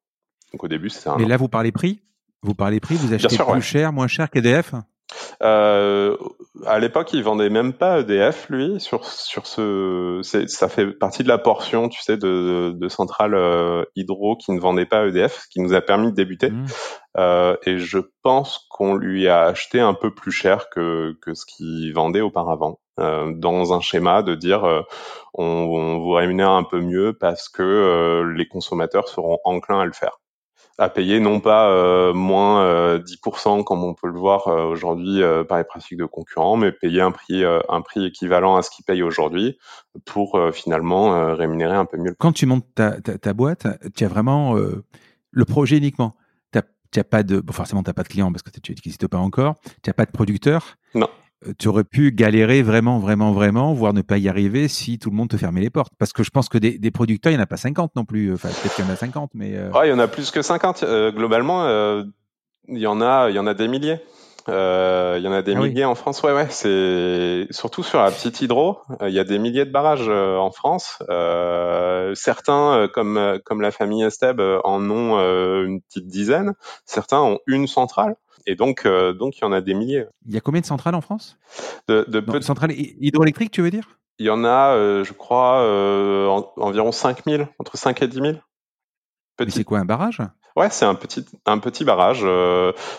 Donc 0.52 0.64
au 0.64 0.68
début 0.68 0.90
c'était 0.90 1.10
un. 1.10 1.18
Et 1.18 1.26
là 1.26 1.38
vous 1.38 1.48
parlez 1.48 1.72
prix, 1.72 2.02
vous 2.44 2.54
parlez 2.54 2.80
prix, 2.80 2.96
vous 2.96 3.14
achetez 3.14 3.38
plus 3.38 3.62
cher, 3.62 3.92
moins 3.92 4.08
cher 4.08 4.30
qu'EDF? 4.30 4.74
Euh, 5.42 6.18
à 6.66 6.80
l'époque, 6.80 7.14
il 7.14 7.24
vendait 7.24 7.50
même 7.50 7.74
pas 7.74 8.00
EDF, 8.00 8.48
lui, 8.50 8.80
sur 8.80 9.06
sur 9.06 9.48
ce. 9.48 10.20
Ça 10.48 10.70
fait 10.70 10.88
partie 10.88 11.24
de 11.24 11.28
la 11.28 11.38
portion, 11.38 11.90
tu 11.90 12.02
sais, 12.02 12.18
de, 12.18 12.74
de 12.76 12.90
centrales 12.90 13.36
euh, 13.36 13.84
hydro 13.96 14.36
qui 14.36 14.52
ne 14.52 14.60
vendait 14.60 14.86
pas 14.86 15.08
EDF, 15.08 15.42
ce 15.44 15.48
qui 15.50 15.60
nous 15.60 15.74
a 15.74 15.82
permis 15.82 16.12
de 16.12 16.16
débuter. 16.16 16.52
Mmh. 16.52 16.66
Euh, 17.18 17.58
et 17.66 17.78
je 17.78 18.00
pense 18.24 18.68
qu'on 18.70 18.96
lui 18.96 19.28
a 19.28 19.44
acheté 19.44 19.80
un 19.82 19.94
peu 19.94 20.14
plus 20.14 20.32
cher 20.32 20.70
que 20.70 21.18
que 21.22 21.34
ce 21.34 21.46
qu'il 21.46 21.94
vendait 21.94 22.22
auparavant, 22.22 22.80
euh, 23.00 23.34
dans 23.36 23.74
un 23.74 23.82
schéma 23.82 24.24
de 24.24 24.34
dire 24.36 24.64
euh, 24.64 24.84
on, 25.34 25.44
on, 25.44 26.00
vous 26.00 26.12
rémunère 26.12 26.52
un 26.52 26.64
peu 26.64 26.80
mieux 26.80 27.14
parce 27.14 27.50
que 27.50 28.24
les 28.36 28.48
consommateurs 28.48 29.10
seront 29.10 29.40
enclins 29.44 29.82
à 29.82 29.86
le 29.86 29.94
faire. 29.94 30.21
À 30.78 30.90
payer 30.90 31.20
non 31.20 31.40
pas 31.40 31.70
euh, 31.70 32.14
moins 32.14 32.64
euh, 32.64 33.00
10% 33.00 33.64
comme 33.64 33.84
on 33.84 33.94
peut 33.94 34.08
le 34.08 34.18
voir 34.18 34.48
euh, 34.48 34.66
aujourd'hui 34.66 35.22
euh, 35.22 35.44
par 35.44 35.58
les 35.58 35.64
pratiques 35.64 35.98
de 35.98 36.06
concurrents, 36.06 36.58
mais 36.58 36.72
payer 36.72 37.02
un 37.02 37.12
prix 37.12 37.44
un 37.44 37.82
prix 37.82 38.06
équivalent 38.06 38.56
à 38.56 38.62
ce 38.62 38.70
qu'ils 38.70 38.86
payent 38.86 39.04
aujourd'hui 39.04 39.58
pour 40.06 40.40
finalement 40.54 41.36
rémunérer 41.36 41.76
un 41.76 41.86
peu 41.86 41.98
mieux. 41.98 42.16
Quand 42.18 42.32
tu 42.32 42.46
montes 42.46 42.66
ta, 42.76 43.00
ta, 43.02 43.18
ta 43.18 43.34
boîte, 43.34 43.68
tu 43.96 44.06
as 44.06 44.08
vraiment 44.08 44.56
le 44.56 45.46
projet 45.46 45.78
uniquement. 45.78 46.16
Tu 46.94 47.00
n'as 47.00 47.06
pas 47.06 47.24
de, 47.24 47.40
bon, 47.40 47.54
forcément, 47.54 47.84
tu 47.84 47.90
n'as 47.90 47.94
pas 47.94 48.04
de 48.04 48.10
client 48.10 48.34
parce 48.34 48.44
que 48.44 48.50
tu 48.50 48.74
n'existes 48.74 49.08
pas 49.08 49.18
encore. 49.18 49.56
Tu 49.82 49.90
n'as 49.90 49.94
pas 49.94 50.06
de 50.06 50.12
producteur. 50.12 50.78
Non. 50.94 51.08
Euh, 51.48 51.54
tu 51.58 51.68
aurais 51.68 51.84
pu 51.84 52.12
galérer 52.12 52.62
vraiment, 52.62 53.00
vraiment, 53.00 53.32
vraiment, 53.32 53.74
voire 53.74 53.94
ne 53.94 54.02
pas 54.02 54.18
y 54.18 54.30
arriver 54.30 54.68
si 54.68 55.00
tout 55.00 55.10
le 55.10 55.16
monde 55.16 55.30
te 55.30 55.38
fermait 55.38 55.62
les 55.62 55.70
portes. 55.70 55.94
Parce 55.98 56.14
que 56.14 56.24
je 56.24 56.30
pense 56.30 56.50
que 56.50 56.58
des, 56.58 56.78
des 56.78 56.92
producteurs, 56.92 57.32
il 57.32 57.36
n'y 57.36 57.42
en 57.42 57.44
a 57.44 57.48
pas 57.48 57.58
50 57.58 57.96
non 57.96 58.06
plus. 58.06 58.34
Enfin, 58.34 58.50
peut-être 58.50 58.76
qu'il 58.76 58.86
y 58.86 58.88
en 58.88 58.92
a 58.92 58.96
50, 58.96 59.32
mais. 59.34 59.56
Euh... 59.56 59.72
Ouais, 59.72 59.88
il 59.88 59.92
y 59.92 59.94
en 59.94 60.00
a 60.00 60.08
plus 60.08 60.32
que 60.32 60.42
50. 60.42 60.84
Euh, 60.84 61.12
globalement, 61.12 61.66
euh, 61.66 62.04
il 62.68 62.80
y 62.80 62.88
en 62.88 63.02
a, 63.02 63.30
il 63.30 63.36
y 63.36 63.40
en 63.40 63.48
a 63.48 63.54
des 63.54 63.68
milliers. 63.68 64.00
Euh, 64.50 65.18
il 65.20 65.24
y 65.24 65.28
en 65.28 65.34
a 65.34 65.44
des 65.44 65.54
ah 65.56 65.60
milliers 65.60 65.86
en 65.86 65.94
France, 65.94 66.24
ouais, 66.24 66.34
ouais. 66.34 66.48
C'est 66.50 67.46
surtout 67.52 67.84
sur 67.84 68.00
la 68.02 68.10
petite 68.10 68.42
hydro. 68.42 68.80
Il 69.02 69.14
y 69.14 69.20
a 69.20 69.24
des 69.24 69.38
milliers 69.38 69.66
de 69.66 69.72
barrages 69.72 70.10
en 70.10 70.50
France. 70.50 70.98
certains, 72.16 72.88
comme 72.92 73.40
comme 73.46 73.62
la 73.62 73.70
famille 73.70 74.04
Esteb, 74.04 74.42
en 74.64 74.90
ont 74.90 75.20
une 75.64 75.82
petite 75.82 76.08
dizaine. 76.08 76.56
Certains 76.86 77.22
ont 77.22 77.38
une 77.46 77.68
centrale. 77.68 78.16
Et 78.46 78.56
donc, 78.56 78.86
euh, 78.86 79.14
donc, 79.14 79.38
il 79.38 79.42
y 79.42 79.46
en 79.46 79.52
a 79.52 79.62
des 79.62 79.74
milliers. 79.74 80.06
Il 80.28 80.34
y 80.34 80.38
a 80.38 80.42
combien 80.42 80.62
de 80.62 80.66
centrales 80.66 80.96
en 80.96 81.02
France? 81.02 81.38
De, 81.88 82.04
de 82.04 82.40
centrales 82.42 82.72
hydroélectriques, 82.76 83.52
tu 83.52 83.62
veux 83.62 83.72
dire? 83.72 84.00
Il 84.20 84.26
y 84.26 84.30
en 84.30 84.44
a, 84.44 84.76
euh, 84.76 85.04
je 85.04 85.14
crois, 85.14 85.62
euh, 85.62 86.28
environ 86.58 86.92
5000, 86.92 87.48
entre 87.58 87.78
5 87.78 88.02
et 88.04 88.08
10 88.08 88.22
000. 88.22 88.34
Petit. 89.38 89.52
c'est 89.52 89.64
quoi 89.64 89.80
un 89.80 89.86
barrage? 89.86 90.22
Ouais, 90.58 90.70
c'est 90.70 90.84
un 90.86 90.96
petit, 90.96 91.26
un 91.46 91.60
petit 91.60 91.86
barrage 91.86 92.26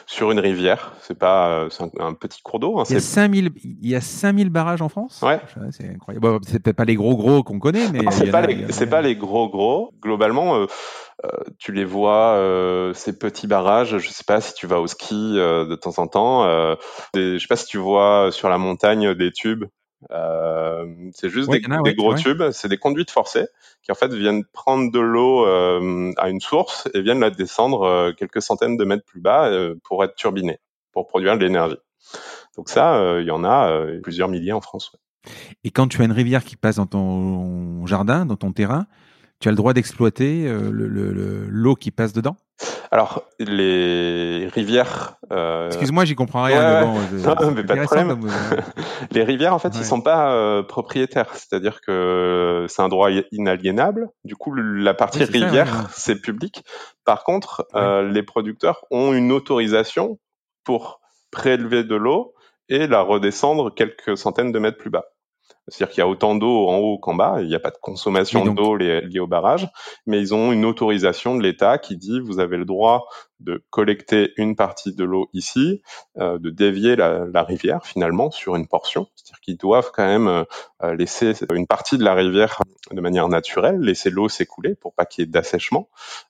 sur 0.06 0.30
une 0.30 0.40
rivière. 0.40 0.94
C'est 1.02 1.18
pas 1.18 1.68
un, 1.98 2.14
petit 2.14 2.40
cours 2.40 2.58
d'eau. 2.58 2.80
Hein, 2.80 2.84
il, 2.88 2.94
y 2.94 2.96
a 2.96 3.00
5000, 3.00 3.50
il 3.62 3.88
y 3.88 3.94
a 3.94 4.00
5000 4.00 4.48
barrages 4.48 4.80
en 4.80 4.88
France? 4.88 5.20
Ouais. 5.20 5.38
C'est 5.70 5.86
incroyable. 5.86 6.26
Bon, 6.26 6.40
c'est 6.46 6.60
peut-être 6.60 6.76
pas 6.76 6.86
les 6.86 6.96
gros 6.96 7.14
gros 7.14 7.42
qu'on 7.42 7.58
connaît, 7.58 7.90
mais. 7.92 8.10
c'est 8.10 8.30
pas, 8.30 8.40
les, 8.40 8.86
pas 8.86 9.02
les 9.02 9.16
gros 9.16 9.50
gros. 9.50 9.92
Globalement, 10.00 10.66
euh, 11.24 11.28
tu 11.58 11.72
les 11.72 11.84
vois, 11.84 12.34
euh, 12.34 12.92
ces 12.94 13.16
petits 13.16 13.46
barrages. 13.46 13.98
Je 13.98 14.08
sais 14.10 14.24
pas 14.24 14.40
si 14.40 14.54
tu 14.54 14.66
vas 14.66 14.80
au 14.80 14.86
ski 14.86 15.38
euh, 15.38 15.66
de 15.66 15.76
temps 15.76 15.98
en 15.98 16.06
temps. 16.06 16.44
Euh, 16.44 16.74
des, 17.14 17.38
je 17.38 17.42
sais 17.42 17.48
pas 17.48 17.56
si 17.56 17.66
tu 17.66 17.78
vois 17.78 18.30
sur 18.32 18.48
la 18.48 18.58
montagne 18.58 19.14
des 19.14 19.30
tubes. 19.30 19.64
C'est 20.10 21.28
juste 21.28 21.50
des, 21.50 21.60
gros 21.94 22.14
tubes. 22.14 22.50
C'est 22.52 22.68
des 22.68 22.78
conduites 22.78 23.10
forcées 23.10 23.46
qui 23.82 23.92
en 23.92 23.94
fait 23.94 24.12
viennent 24.12 24.44
prendre 24.52 24.90
de 24.90 25.00
l'eau 25.00 25.44
à 25.44 26.28
une 26.28 26.40
source 26.40 26.88
et 26.94 27.02
viennent 27.02 27.20
la 27.20 27.30
descendre 27.30 28.12
quelques 28.12 28.42
centaines 28.42 28.76
de 28.76 28.84
mètres 28.84 29.04
plus 29.04 29.20
bas 29.20 29.50
pour 29.84 30.04
être 30.04 30.14
turbinées, 30.14 30.58
pour 30.92 31.06
produire 31.06 31.36
de 31.36 31.44
l'énergie. 31.44 31.78
Donc 32.56 32.68
ça, 32.68 33.18
il 33.20 33.26
y 33.26 33.30
en 33.30 33.44
a 33.44 33.86
plusieurs 34.02 34.28
milliers 34.28 34.52
en 34.52 34.60
France. 34.60 34.96
Et 35.64 35.70
quand 35.70 35.88
tu 35.88 36.02
as 36.02 36.04
une 36.04 36.12
rivière 36.12 36.44
qui 36.44 36.56
passe 36.56 36.76
dans 36.76 36.86
ton 36.86 37.86
jardin, 37.86 38.26
dans 38.26 38.36
ton 38.36 38.52
terrain, 38.52 38.86
tu 39.42 39.48
as 39.48 39.50
le 39.50 39.56
droit 39.56 39.72
d'exploiter 39.72 40.46
euh, 40.46 40.70
l'eau 41.50 41.74
qui 41.74 41.90
passe 41.90 42.12
dedans? 42.12 42.36
Alors, 42.92 43.26
les 43.38 44.48
rivières. 44.52 45.16
Euh... 45.32 45.68
Excuse-moi, 45.68 46.04
j'y 46.04 46.14
comprends 46.14 46.42
rien. 46.42 46.84
non, 47.12 47.50
mais 47.50 47.64
pas 47.64 47.74
de 47.74 47.84
problème. 47.84 48.10
Euh, 48.22 48.56
les 49.12 49.24
rivières, 49.24 49.54
en 49.54 49.58
fait, 49.58 49.74
ils 49.78 49.84
sont 49.86 50.02
pas 50.02 50.34
euh, 50.34 50.62
propriétaires. 50.62 51.34
C'est-à-dire 51.34 51.80
que 51.80 52.66
c'est 52.68 52.82
un 52.82 52.90
droit 52.90 53.08
inaliénable. 53.30 54.10
Du 54.24 54.36
coup, 54.36 54.54
la 54.54 54.92
partie 54.92 55.24
rivière, 55.24 55.88
c'est 55.90 56.20
public. 56.20 56.64
Par 57.06 57.24
contre, 57.24 57.66
euh, 57.74 58.06
les 58.06 58.22
producteurs 58.22 58.84
ont 58.90 59.14
une 59.14 59.32
autorisation 59.32 60.18
pour 60.62 61.00
prélever 61.30 61.84
de 61.84 61.96
l'eau 61.96 62.34
et 62.68 62.86
la 62.86 63.00
redescendre 63.00 63.74
quelques 63.74 64.18
centaines 64.18 64.52
de 64.52 64.58
mètres 64.58 64.76
plus 64.76 64.90
bas. 64.90 65.06
C'est-à-dire 65.68 65.92
qu'il 65.92 66.00
y 66.00 66.04
a 66.04 66.08
autant 66.08 66.34
d'eau 66.34 66.68
en 66.68 66.78
haut 66.78 66.98
qu'en 66.98 67.14
bas, 67.14 67.36
il 67.40 67.46
n'y 67.46 67.54
a 67.54 67.60
pas 67.60 67.70
de 67.70 67.78
consommation 67.80 68.44
d'eau 68.46 68.76
liée 68.76 69.20
au 69.20 69.26
barrage, 69.26 69.68
mais 70.06 70.20
ils 70.20 70.34
ont 70.34 70.52
une 70.52 70.64
autorisation 70.64 71.36
de 71.36 71.42
l'État 71.42 71.78
qui 71.78 71.96
dit 71.96 72.20
vous 72.20 72.40
avez 72.40 72.56
le 72.56 72.64
droit 72.64 73.06
de 73.40 73.64
collecter 73.70 74.32
une 74.36 74.54
partie 74.54 74.94
de 74.94 75.04
l'eau 75.04 75.28
ici, 75.32 75.82
euh, 76.18 76.38
de 76.38 76.50
dévier 76.50 76.94
la, 76.94 77.26
la, 77.26 77.42
rivière 77.42 77.84
finalement 77.84 78.30
sur 78.30 78.54
une 78.54 78.68
portion. 78.68 79.08
C'est-à-dire 79.16 79.40
qu'ils 79.40 79.56
doivent 79.56 79.90
quand 79.92 80.06
même 80.06 80.44
euh, 80.82 80.94
laisser 80.94 81.32
une 81.52 81.66
partie 81.66 81.98
de 81.98 82.04
la 82.04 82.14
rivière 82.14 82.60
de 82.92 83.00
manière 83.00 83.28
naturelle, 83.28 83.80
laisser 83.80 84.10
l'eau 84.10 84.28
s'écouler 84.28 84.74
pour 84.74 84.94
pas 84.94 85.06
qu'il 85.06 85.22
y 85.22 85.24
ait 85.24 85.30
d'assèchement. 85.30 85.88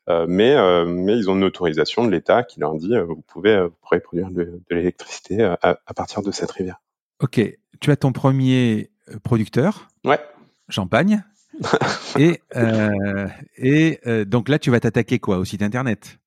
Euh, 0.08 0.26
mais, 0.28 0.54
euh, 0.54 0.86
mais 0.86 1.16
ils 1.16 1.30
ont 1.30 1.36
une 1.36 1.44
autorisation 1.44 2.04
de 2.04 2.10
l'État 2.10 2.44
qui 2.44 2.60
leur 2.60 2.74
dit 2.76 2.94
vous 3.06 3.22
pouvez 3.26 3.62
vous 3.62 3.76
pourrez 3.82 4.00
produire 4.00 4.30
de, 4.30 4.44
de 4.44 4.74
l'électricité 4.74 5.42
à, 5.42 5.58
à 5.62 5.94
partir 5.94 6.22
de 6.22 6.30
cette 6.30 6.50
rivière. 6.50 6.80
Ok, 7.22 7.40
tu 7.80 7.90
as 7.92 7.96
ton 7.96 8.12
premier 8.12 8.82
euh, 8.82 8.91
producteur. 9.22 9.88
Ouais. 10.04 10.20
Champagne. 10.68 11.22
et 12.18 12.40
euh, 12.56 13.26
et 13.56 14.00
euh, 14.06 14.24
donc 14.24 14.48
là, 14.48 14.58
tu 14.58 14.70
vas 14.70 14.80
t'attaquer 14.80 15.18
quoi 15.18 15.38
au 15.38 15.44
site 15.44 15.62
internet? 15.62 16.18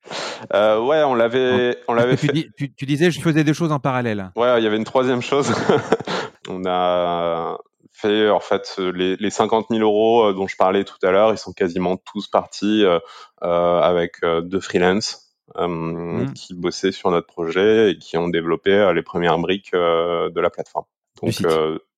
Euh, 0.54 0.80
Ouais, 0.80 1.02
on 1.02 1.14
l'avait, 1.14 1.78
on 1.88 1.94
l'avait 1.94 2.16
fait. 2.16 2.28
Tu, 2.56 2.72
tu, 2.72 2.86
disais, 2.86 3.10
je 3.10 3.20
faisais 3.20 3.42
deux 3.42 3.52
choses 3.52 3.72
en 3.72 3.80
parallèle. 3.80 4.30
Ouais, 4.36 4.60
il 4.60 4.64
y 4.64 4.66
avait 4.66 4.76
une 4.76 4.84
troisième 4.84 5.22
chose. 5.22 5.52
on 6.48 6.64
a 6.66 7.58
fait 7.92 8.28
en 8.28 8.40
fait 8.40 8.78
les, 8.78 9.16
les 9.16 9.30
50 9.30 9.66
000 9.70 9.80
euros 9.80 10.32
dont 10.32 10.46
je 10.46 10.56
parlais 10.56 10.84
tout 10.84 10.98
à 11.02 11.10
l'heure, 11.10 11.32
ils 11.32 11.38
sont 11.38 11.52
quasiment 11.52 11.96
tous 11.96 12.28
partis 12.28 12.84
euh, 12.84 13.00
avec 13.40 14.20
deux 14.22 14.60
freelance. 14.60 15.22
Mmh. 15.56 16.32
qui 16.34 16.54
bossaient 16.54 16.90
sur 16.90 17.12
notre 17.12 17.28
projet 17.28 17.92
et 17.92 17.98
qui 17.98 18.18
ont 18.18 18.26
développé 18.28 18.90
les 18.92 19.02
premières 19.02 19.38
briques 19.38 19.72
de 19.72 20.40
la 20.40 20.50
plateforme. 20.50 20.84
Donc, 21.22 21.34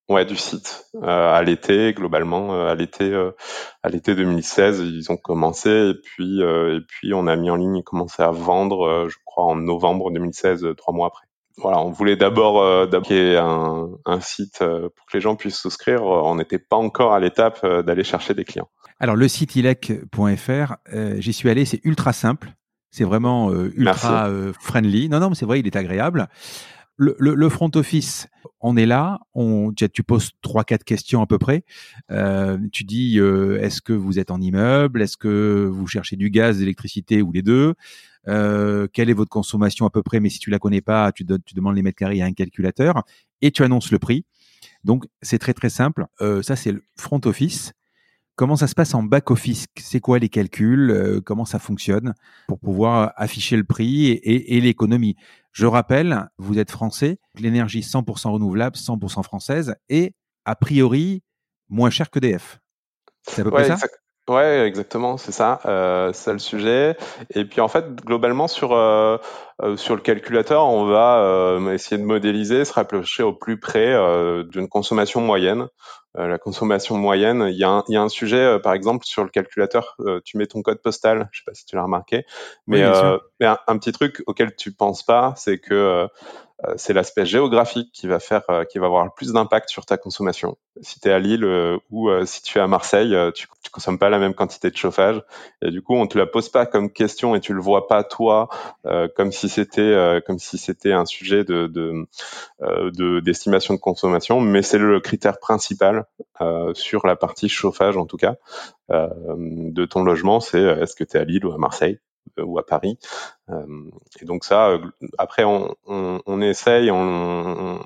Ouais, 0.09 0.25
du 0.25 0.37
site. 0.37 0.87
Euh, 1.03 1.35
à 1.35 1.43
l'été, 1.43 1.93
globalement, 1.93 2.55
euh, 2.55 2.69
à 2.69 2.75
l'été, 2.75 3.13
euh, 3.13 3.33
à 3.83 3.91
l'été 3.91 4.15
2016, 4.15 4.81
ils 4.81 5.13
ont 5.13 5.19
commencé 5.19 5.69
et 5.69 5.95
puis 5.95 6.41
et 6.41 6.81
puis 6.89 7.13
on 7.13 7.27
a 7.27 7.37
mis 7.37 7.51
en 7.51 7.57
ligne 7.57 7.77
et 7.77 7.83
commencé 7.83 8.23
à 8.23 8.31
vendre, 8.31 9.07
je 9.09 9.17
crois 9.27 9.45
en 9.45 9.57
novembre 9.57 10.11
2016, 10.11 10.67
trois 10.79 10.95
mois 10.95 11.09
après. 11.09 11.27
Voilà, 11.59 11.81
on 11.81 11.91
voulait 11.91 12.17
d'abord 12.17 12.63
euh, 12.63 12.87
un, 13.37 13.89
un 14.07 14.21
site 14.21 14.61
pour 14.61 15.07
que 15.07 15.17
les 15.17 15.21
gens 15.21 15.37
puissent 15.37 15.59
souscrire. 15.59 16.03
On 16.05 16.37
n'était 16.37 16.59
pas 16.59 16.77
encore 16.77 17.13
à 17.13 17.21
l'étape 17.21 17.67
d'aller 17.85 18.05
chercher 18.05 18.33
des 18.33 18.45
clients. 18.45 18.69
Alors 19.01 19.17
le 19.17 19.29
site 19.29 19.57
ilec.fr, 19.57 20.77
j'y 21.19 21.33
suis 21.35 21.51
allé, 21.51 21.67
c'est 21.67 21.85
ultra 21.85 22.15
simple. 22.15 22.55
C'est 22.91 23.05
vraiment 23.05 23.53
ultra 23.53 24.31
friendly. 24.59 25.11
Non, 25.11 25.21
non, 25.21 25.29
mais 25.29 25.35
c'est 25.35 25.45
vrai, 25.45 25.61
il 25.61 25.67
est 25.67 25.77
agréable 25.77 26.29
le, 26.99 27.49
front 27.49 27.71
office, 27.75 28.29
on 28.61 28.77
est 28.77 28.87
là, 28.87 29.21
on, 29.35 29.73
tu 29.73 30.03
poses 30.03 30.33
trois, 30.43 30.65
quatre 30.65 30.85
questions 30.85 31.23
à 31.23 31.27
peu 31.27 31.39
près. 31.39 31.65
Euh, 32.11 32.59
tu 32.73 32.85
dis, 32.85 33.19
euh, 33.19 33.61
est-ce 33.61 33.81
que 33.81 33.93
vous 33.93 34.19
êtes 34.19 34.31
en 34.31 34.41
immeuble? 34.41 35.01
Est-ce 35.01 35.17
que 35.17 35.69
vous 35.71 35.87
cherchez 35.87 36.17
du 36.17 36.31
gaz, 36.31 36.59
d'électricité 36.59 37.23
ou 37.23 37.33
les 37.33 37.43
deux? 37.43 37.75
Euh, 38.27 38.89
Quelle 38.93 39.11
est 39.11 39.15
votre 39.15 39.31
consommation 39.31 39.87
à 39.87 39.91
peu 39.91 40.03
près? 40.03 40.21
Mais 40.21 40.29
si 40.29 40.39
tu 40.39 40.51
la 40.51 40.59
connais 40.59 40.81
pas, 40.81 41.13
tu, 41.13 41.25
tu 41.25 41.55
demandes 41.55 41.77
les 41.77 41.83
mètres 41.83 41.99
carrés 41.99 42.21
à 42.21 42.27
un 42.27 42.33
calculateur 42.33 43.05
et 43.41 43.53
tu 43.53 43.63
annonces 43.63 43.93
le 43.93 43.99
prix. 43.99 44.25
Donc 44.85 45.07
c'est 45.23 45.39
très 45.39 45.55
très 45.55 45.71
simple. 45.71 46.07
ça 46.43 46.57
c'est 46.57 46.73
le 46.73 46.83
front 46.97 47.21
office. 47.25 47.73
Comment 48.39 48.55
ça 48.55 48.69
se 48.69 48.77
passe 48.77 48.95
en 48.95 49.03
back-office 49.03 49.67
C'est 49.81 49.99
quoi 49.99 50.21
les 50.21 50.29
calculs? 50.29 50.93
Euh, 50.93 51.21
Comment 51.21 51.45
ça 51.45 51.59
fonctionne 51.59 52.15
pour 52.47 52.61
pouvoir 52.61 53.13
afficher 53.17 53.57
le 53.57 53.65
prix 53.65 54.11
et, 54.11 54.61
l'économie? 54.61 55.17
Je 55.59 55.67
rappelle, 55.67 56.29
vous 56.39 56.61
êtes 56.61 56.71
français, 56.71 57.19
l'énergie 57.35 57.81
100% 57.81 58.31
renouvelable, 58.31 58.77
100% 58.77 59.25
française 59.25 59.75
et 59.89 60.15
a 60.45 60.55
priori 60.55 61.25
moins 61.69 61.91
cher 61.91 62.11
que 62.11 62.21
DF. 62.21 62.61
C'est 63.23 63.41
à 63.41 63.45
peu 63.45 63.51
près 63.51 63.65
ça? 63.65 63.77
Ouais, 64.29 64.69
exactement, 64.69 65.17
c'est 65.17 65.33
ça, 65.33 65.59
euh, 65.67 66.13
c'est 66.13 66.33
le 66.33 66.39
sujet. 66.39 66.97
Et 67.35 67.45
puis 67.45 67.61
en 67.61 67.67
fait, 67.67 67.93
globalement 68.05 68.47
sur 68.47 68.73
euh, 68.73 69.19
sur 69.77 69.97
le 69.97 70.01
calculateur, 70.01 70.65
on 70.67 70.87
va 70.87 71.19
euh, 71.19 71.73
essayer 71.73 72.01
de 72.01 72.07
modéliser, 72.07 72.65
se 72.65 72.73
rapprocher 72.73 73.23
au 73.23 73.33
plus 73.33 73.59
près 73.59 73.95
d'une 74.51 74.69
consommation 74.69 75.21
moyenne. 75.21 75.69
la 76.15 76.39
consommation 76.39 76.97
moyenne, 76.97 77.47
il 77.49 77.57
y 77.57 77.65
a 77.65 77.71
un, 77.71 77.85
il 77.89 77.95
y 77.95 77.97
a 77.97 78.03
un 78.03 78.09
sujet, 78.09 78.59
par 78.61 78.73
exemple, 78.73 79.05
sur 79.05 79.25
le 79.25 79.31
calculateur, 79.31 79.97
tu 80.25 80.37
mets 80.37 80.47
ton 80.47 80.63
code 80.63 80.81
postal, 80.81 81.29
je 81.33 81.39
sais 81.41 81.45
pas 81.45 81.55
si 81.55 81.65
tu 81.65 81.77
l'as 81.77 81.83
remarqué, 81.83 82.25
mais, 82.67 82.85
mais 83.41 83.47
un, 83.47 83.59
un, 83.67 83.79
petit 83.79 83.93
truc 83.93 84.23
auquel 84.27 84.55
tu 84.55 84.73
penses 84.73 85.03
pas, 85.03 85.35
c'est 85.37 85.59
que 85.59 86.09
euh, 86.67 86.75
c'est 86.77 86.93
l'aspect 86.93 87.25
géographique 87.25 87.93
qui 87.93 88.09
va 88.09 88.19
faire, 88.19 88.43
euh, 88.51 88.65
qui 88.65 88.81
va 88.81 88.87
avoir 88.87 89.05
le 89.05 89.13
plus 89.15 89.33
d'impact 89.33 89.69
sur 89.69 89.87
ta 89.87 89.97
consommation. 89.97 90.57
Si 90.81 90.99
tu 90.99 91.09
es 91.09 91.13
à 91.13 91.21
Lille 91.21 91.45
euh, 91.45 91.79
ou 91.91 92.11
si 92.27 92.43
tu 92.43 92.59
es 92.59 92.61
à 92.61 92.67
Marseille, 92.67 93.17
tu, 93.33 93.47
tu 93.63 93.71
consommes 93.71 93.99
pas 93.99 94.09
la 94.09 94.19
même 94.19 94.35
quantité 94.35 94.71
de 94.71 94.77
chauffage 94.77 95.23
et 95.63 95.71
du 95.71 95.83
coup 95.83 95.95
on 95.95 96.07
te 96.09 96.19
la 96.19 96.27
pose 96.27 96.49
pas 96.49 96.67
comme 96.67 96.91
question 96.91 97.35
et 97.37 97.41
tu 97.41 97.53
le 97.53 97.61
vois 97.61 97.87
pas 97.87 98.03
toi 98.03 98.49
comme 99.17 99.33
si 99.33 99.48
c'était 99.49 100.21
comme 100.27 100.39
si 100.39 100.59
c'était 100.59 100.93
un 100.93 101.07
sujet 101.07 101.45
de 101.45 101.67
de 101.67 103.21
d'estimation 103.21 103.75
de, 103.75 103.81
consommation, 103.81 104.41
mais 104.41 104.63
c'est 104.63 104.79
le 104.79 105.01
critère 105.01 105.39
principal 105.39 106.07
sur 106.75 107.07
la 107.07 107.17
partie 107.17 107.49
chauffage 107.49 107.97
en 107.97 108.07
tout 108.07 108.17
cas 108.17 108.37
de 108.91 109.85
ton 109.85 110.03
logement, 110.03 110.41
c'est 110.41 110.63
est-ce 110.63 110.95
que 110.95 111.05
tu 111.05 111.17
es 111.17 111.21
à 111.21 111.25
Lille 111.25 111.45
ou 111.47 111.53
à 111.53 111.59
Marseille 111.59 112.01
ou 112.37 112.59
à 112.59 112.67
Paris. 112.67 112.99
et 114.21 114.25
donc 114.25 114.45
ça, 114.45 114.79
après, 115.17 115.45
on, 115.45 116.41
essaye 116.41 116.91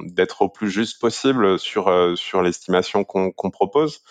d'être 0.00 0.42
au 0.42 0.48
plus 0.48 0.70
juste 0.70 1.00
possible 1.00 1.58
sur 1.58 1.90
sur 2.16 2.42
l'estimation 2.42 3.04
qu'on 3.04 3.50
propose 3.50 4.02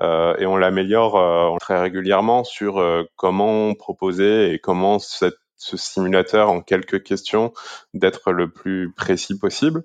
et 0.00 0.46
on 0.46 0.56
l'améliore 0.56 1.58
très 1.58 1.80
régulièrement 1.80 2.44
sur 2.44 2.82
comment 3.16 3.74
proposer 3.74 4.52
et 4.52 4.58
comment 4.58 4.98
cette 4.98 5.38
ce 5.58 5.76
simulateur 5.76 6.50
en 6.50 6.62
quelques 6.62 7.02
questions 7.02 7.52
d'être 7.92 8.32
le 8.32 8.50
plus 8.50 8.92
précis 8.92 9.36
possible. 9.36 9.84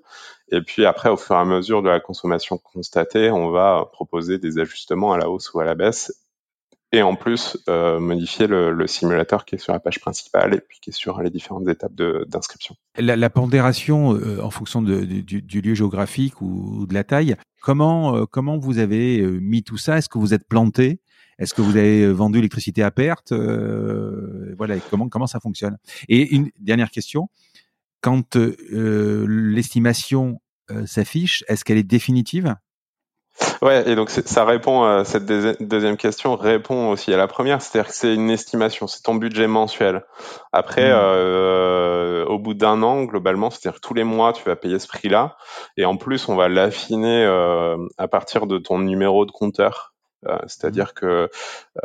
Et 0.50 0.62
puis 0.62 0.86
après, 0.86 1.10
au 1.10 1.16
fur 1.16 1.34
et 1.34 1.38
à 1.38 1.44
mesure 1.44 1.82
de 1.82 1.88
la 1.88 2.00
consommation 2.00 2.58
constatée, 2.58 3.30
on 3.30 3.50
va 3.50 3.88
proposer 3.92 4.38
des 4.38 4.58
ajustements 4.58 5.12
à 5.12 5.18
la 5.18 5.28
hausse 5.28 5.52
ou 5.52 5.60
à 5.60 5.64
la 5.64 5.74
baisse. 5.74 6.12
Et 6.92 7.02
en 7.02 7.16
plus, 7.16 7.58
euh, 7.68 7.98
modifier 7.98 8.46
le, 8.46 8.86
simulateur 8.86 9.44
qui 9.44 9.56
est 9.56 9.58
sur 9.58 9.72
la 9.72 9.80
page 9.80 9.98
principale 9.98 10.54
et 10.54 10.60
puis 10.60 10.78
qui 10.80 10.90
est 10.90 10.92
sur 10.92 11.20
les 11.20 11.30
différentes 11.30 11.66
étapes 11.68 11.94
d'inscription. 11.94 12.76
La, 12.96 13.30
pondération 13.30 14.14
euh, 14.14 14.40
en 14.40 14.50
fonction 14.50 14.80
du, 14.80 15.24
lieu 15.60 15.74
géographique 15.74 16.40
ou, 16.40 16.86
de 16.86 16.94
la 16.94 17.02
taille, 17.02 17.34
comment, 17.60 18.16
euh, 18.16 18.26
comment 18.30 18.58
vous 18.58 18.78
avez 18.78 19.20
mis 19.22 19.64
tout 19.64 19.76
ça? 19.76 19.98
Est-ce 19.98 20.08
que 20.08 20.18
vous 20.18 20.34
êtes 20.34 20.46
planté? 20.46 21.00
Est-ce 21.38 21.54
que 21.54 21.62
vous 21.62 21.76
avez 21.76 22.06
vendu 22.12 22.38
l'électricité 22.38 22.82
à 22.82 22.90
perte 22.90 23.32
euh, 23.32 24.54
Voilà, 24.56 24.76
comment 24.90 25.08
comment 25.08 25.26
ça 25.26 25.40
fonctionne? 25.40 25.78
Et 26.08 26.34
une 26.34 26.50
dernière 26.58 26.90
question 26.90 27.28
quand 28.04 28.36
euh, 28.36 29.24
l'estimation 29.26 30.42
euh, 30.70 30.84
s'affiche, 30.84 31.42
est-ce 31.48 31.64
qu'elle 31.64 31.78
est 31.78 31.82
définitive? 31.82 32.54
Ouais, 33.62 33.88
et 33.88 33.96
donc 33.96 34.10
ça 34.10 34.44
répond 34.44 34.84
à 34.84 35.04
cette 35.04 35.24
deuxième 35.24 35.96
question, 35.96 36.36
répond 36.36 36.90
aussi 36.90 37.12
à 37.14 37.16
la 37.16 37.26
première, 37.26 37.62
c'est-à-dire 37.62 37.90
que 37.90 37.96
c'est 37.96 38.14
une 38.14 38.30
estimation, 38.30 38.86
c'est 38.86 39.02
ton 39.02 39.14
budget 39.14 39.46
mensuel. 39.46 40.04
Après, 40.52 40.90
mmh. 40.90 40.96
euh, 40.96 42.24
au 42.26 42.38
bout 42.38 42.52
d'un 42.52 42.82
an, 42.82 43.04
globalement, 43.04 43.50
c'est-à-dire 43.50 43.80
tous 43.80 43.94
les 43.94 44.04
mois, 44.04 44.34
tu 44.34 44.44
vas 44.44 44.54
payer 44.54 44.78
ce 44.78 44.86
prix-là, 44.86 45.36
et 45.78 45.86
en 45.86 45.96
plus, 45.96 46.28
on 46.28 46.36
va 46.36 46.48
l'affiner 46.48 47.24
euh, 47.24 47.76
à 47.96 48.06
partir 48.06 48.46
de 48.46 48.58
ton 48.58 48.78
numéro 48.78 49.24
de 49.24 49.32
compteur. 49.32 49.93
Euh, 50.26 50.38
c'est-à-dire 50.46 50.94
que 50.94 51.30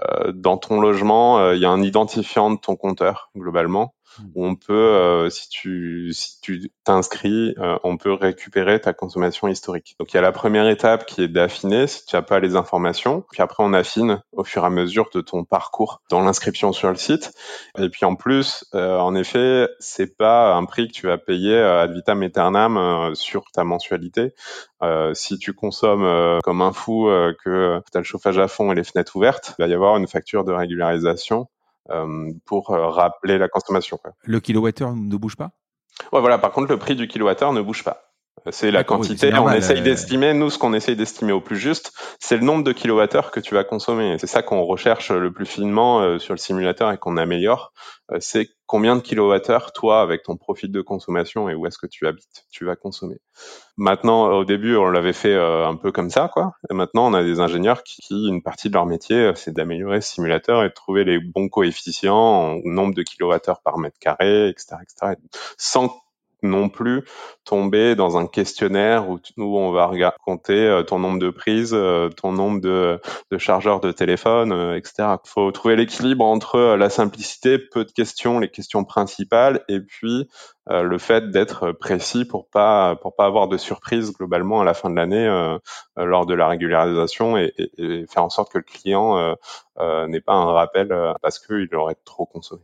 euh, 0.02 0.32
dans 0.34 0.58
ton 0.58 0.80
logement, 0.80 1.40
euh, 1.40 1.56
il 1.56 1.62
y 1.62 1.66
a 1.66 1.70
un 1.70 1.82
identifiant 1.82 2.52
de 2.52 2.58
ton 2.58 2.76
compteur 2.76 3.32
globalement. 3.36 3.94
On 4.36 4.56
peut, 4.56 5.28
si 5.30 5.50
tu 5.50 6.14
si 6.14 6.40
tu 6.42 6.72
t'inscris, 6.84 7.56
on 7.84 7.98
peut 7.98 8.14
récupérer 8.14 8.80
ta 8.80 8.94
consommation 8.94 9.48
historique. 9.48 9.96
Donc 10.00 10.14
il 10.14 10.16
y 10.16 10.20
a 10.20 10.22
la 10.22 10.32
première 10.32 10.68
étape 10.68 11.06
qui 11.06 11.24
est 11.24 11.28
d'affiner 11.28 11.88
si 11.88 12.06
tu 12.06 12.16
n'as 12.16 12.22
pas 12.22 12.40
les 12.40 12.56
informations, 12.56 13.24
puis 13.32 13.42
après 13.42 13.64
on 13.64 13.74
affine 13.74 14.22
au 14.32 14.44
fur 14.44 14.64
et 14.64 14.66
à 14.66 14.70
mesure 14.70 15.10
de 15.14 15.22
ton 15.22 15.44
parcours 15.44 16.02
dans 16.10 16.22
l'inscription 16.22 16.72
sur 16.74 16.90
le 16.90 16.96
site. 16.96 17.32
Et 17.78 17.90
puis 17.90 18.06
en 18.06 18.16
plus, 18.16 18.66
en 18.74 19.16
effet, 19.16 19.68
c'est 19.80 20.18
pas 20.18 20.54
un 20.54 20.66
prix 20.66 20.88
que 20.88 20.94
tu 20.94 21.08
vas 21.08 21.18
payer 21.18 21.58
ad 21.58 21.94
vitam 21.94 22.24
aeternam 22.24 23.14
sur 23.16 23.46
ta 23.52 23.64
mensualité. 23.64 24.34
Euh, 24.82 25.14
si 25.14 25.38
tu 25.38 25.54
consommes 25.54 26.04
euh, 26.04 26.40
comme 26.44 26.62
un 26.62 26.72
fou, 26.72 27.10
euh, 27.10 27.34
que 27.44 27.82
tu 27.92 27.98
as 27.98 28.00
le 28.00 28.06
chauffage 28.06 28.38
à 28.38 28.48
fond 28.48 28.72
et 28.72 28.76
les 28.76 28.84
fenêtres 28.84 29.16
ouvertes, 29.16 29.56
il 29.60 29.64
va 29.64 29.68
y 29.68 29.74
avoir 29.74 29.98
une 29.98 30.08
facture 30.08 30.46
de 30.46 30.54
régularisation 30.54 31.48
pour 32.46 32.68
rappeler 32.70 33.38
la 33.38 33.48
consommation. 33.48 33.98
Quoi. 33.98 34.12
Le 34.24 34.40
kilowattheure 34.40 34.96
ne 34.96 35.16
bouge 35.18 35.36
pas? 35.36 35.52
Ouais, 36.14 36.22
voilà. 36.22 36.38
Par 36.38 36.52
contre, 36.52 36.70
le 36.70 36.78
prix 36.78 36.96
du 36.96 37.08
kilowattheure 37.08 37.54
ne 37.54 37.62
bouge 37.62 37.84
pas. 37.84 38.09
C'est 38.52 38.72
la 38.72 38.84
quantité. 38.84 39.34
on 39.34 39.50
essaye 39.52 39.82
d'estimer. 39.82 40.34
Nous, 40.34 40.50
ce 40.50 40.58
qu'on 40.58 40.74
essaye 40.74 40.96
d'estimer 40.96 41.32
au 41.32 41.42
plus 41.42 41.58
juste, 41.58 41.92
c'est 42.20 42.38
le 42.38 42.44
nombre 42.44 42.64
de 42.64 42.72
kilowattheures 42.72 43.32
que 43.32 43.40
tu 43.40 43.54
vas 43.54 43.64
consommer. 43.64 44.18
C'est 44.20 44.28
ça 44.28 44.42
qu'on 44.42 44.64
recherche 44.64 45.12
le 45.12 45.32
plus 45.32 45.46
finement 45.46 46.20
sur 46.20 46.34
le 46.34 46.40
simulateur 46.40 46.92
et 46.92 46.98
qu'on 46.98 47.18
améliore. 47.18 47.74
c'est 48.20 48.50
combien 48.70 48.96
de 48.96 49.02
kilowattheures, 49.02 49.74
toi, 49.74 50.00
avec 50.02 50.22
ton 50.22 50.38
profil 50.38 50.72
de 50.72 50.82
consommation 50.82 51.50
et 51.50 51.56
où 51.56 51.66
est-ce 51.66 51.80
que 51.80 51.88
tu 51.88 52.06
habites, 52.06 52.46
tu 52.52 52.66
vas 52.66 52.76
consommer. 52.76 53.18
Maintenant, 53.78 54.30
au 54.30 54.46
début, 54.46 54.76
on 54.76 54.92
l'avait 54.92 55.12
fait 55.12 55.34
euh, 55.34 55.68
un 55.68 55.76
peu 55.76 55.92
comme 55.92 56.12
ça, 56.12 56.30
quoi. 56.32 56.54
Et 56.70 56.76
maintenant, 56.76 57.08
on 57.08 57.16
a 57.16 57.24
des 57.24 57.40
ingénieurs 57.40 57.82
qui, 57.82 58.28
une 58.28 58.44
partie 58.44 58.70
de 58.70 58.76
leur 58.76 58.86
métier, 58.86 59.16
euh, 59.16 59.34
c'est 59.34 59.56
d'améliorer 59.56 60.02
ce 60.02 60.14
simulateur 60.14 60.64
et 60.64 60.70
de 60.70 60.74
trouver 60.74 61.04
les 61.04 61.20
bons 61.20 61.50
coefficients, 61.50 62.60
nombre 62.64 62.94
de 62.94 63.02
kilowattheures 63.02 63.62
par 63.62 63.80
mètre 63.80 63.98
carré, 64.00 64.50
etc., 64.50 64.76
etc., 64.84 65.16
sans 65.58 66.00
non 66.42 66.70
plus 66.70 67.04
tomber 67.46 67.96
dans 67.96 68.18
un 68.18 68.28
questionnaire 68.28 69.10
où, 69.10 69.20
on 69.38 69.72
va 69.72 69.92
compter 70.24 70.54
euh, 70.54 70.84
ton 70.84 71.00
nombre 71.00 71.20
de 71.20 71.30
prises, 71.30 71.74
euh, 71.74 72.10
ton 72.10 72.32
nombre 72.32 72.62
de, 72.62 73.00
chargeurs 73.38 73.80
de 73.80 73.92
téléphone, 73.92 74.52
euh, 74.52 74.78
etc. 74.78 75.16
Il 75.26 75.30
faut 75.30 75.52
trouver 75.52 75.76
l'équilibre 75.76 76.26
entre 76.26 76.76
la 76.78 76.90
simplicité, 76.90 77.58
peu 77.58 77.86
de 77.86 77.92
questions, 77.92 78.40
les 78.40 78.50
questions 78.50 78.84
principales, 78.84 79.64
et 79.68 79.80
puis 79.80 80.30
le 80.72 81.00
fait 81.00 81.32
d'être 81.32 81.72
précis 81.72 82.26
pour 82.26 82.48
pas 82.48 82.96
pour 82.98 83.16
pas 83.16 83.26
avoir 83.26 83.48
de 83.48 83.58
surprise 83.58 84.14
globalement 84.14 84.62
à 84.62 84.64
la 84.64 84.76
fin 84.76 84.92
de 84.92 84.96
l'année 84.96 85.26
lors 85.98 86.28
de 86.28 86.36
la 86.36 86.48
régularisation 86.48 87.38
et, 87.38 87.54
et, 87.58 88.06
faire 88.08 88.24
en 88.24 88.30
sorte 88.30 88.52
que 88.52 88.60
le 88.60 88.64
client 88.64 89.36
n'ait 89.80 90.22
pas 90.22 90.34
un 90.34 90.52
rappel 90.52 90.96
parce 91.24 91.40
qu'il 91.40 91.74
aurait 91.74 91.98
trop 92.06 92.28
consommé. 92.28 92.62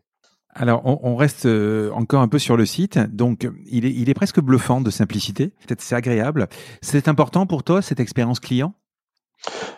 Alors, 0.57 0.81
on, 0.85 1.17
reste 1.17 1.47
euh, 1.47 1.91
encore 1.91 2.21
un 2.21 2.29
peu 2.29 2.39
sur 2.39 2.55
le 2.55 2.65
site. 2.65 2.97
Donc, 3.13 3.47
il 3.65 3.85
est, 3.85 3.91
il 3.91 4.09
est 4.09 4.13
presque 4.13 4.39
bluffant 4.39 4.79
de 4.79 4.89
simplicité. 4.89 5.47
Peut-être 5.67 5.81
c'est 5.81 5.95
agréable. 5.95 6.47
C'est 6.81 7.09
important 7.09 7.45
pour 7.45 7.63
toi, 7.63 7.81
cette 7.81 7.99
expérience 7.99 8.39
client? 8.39 8.73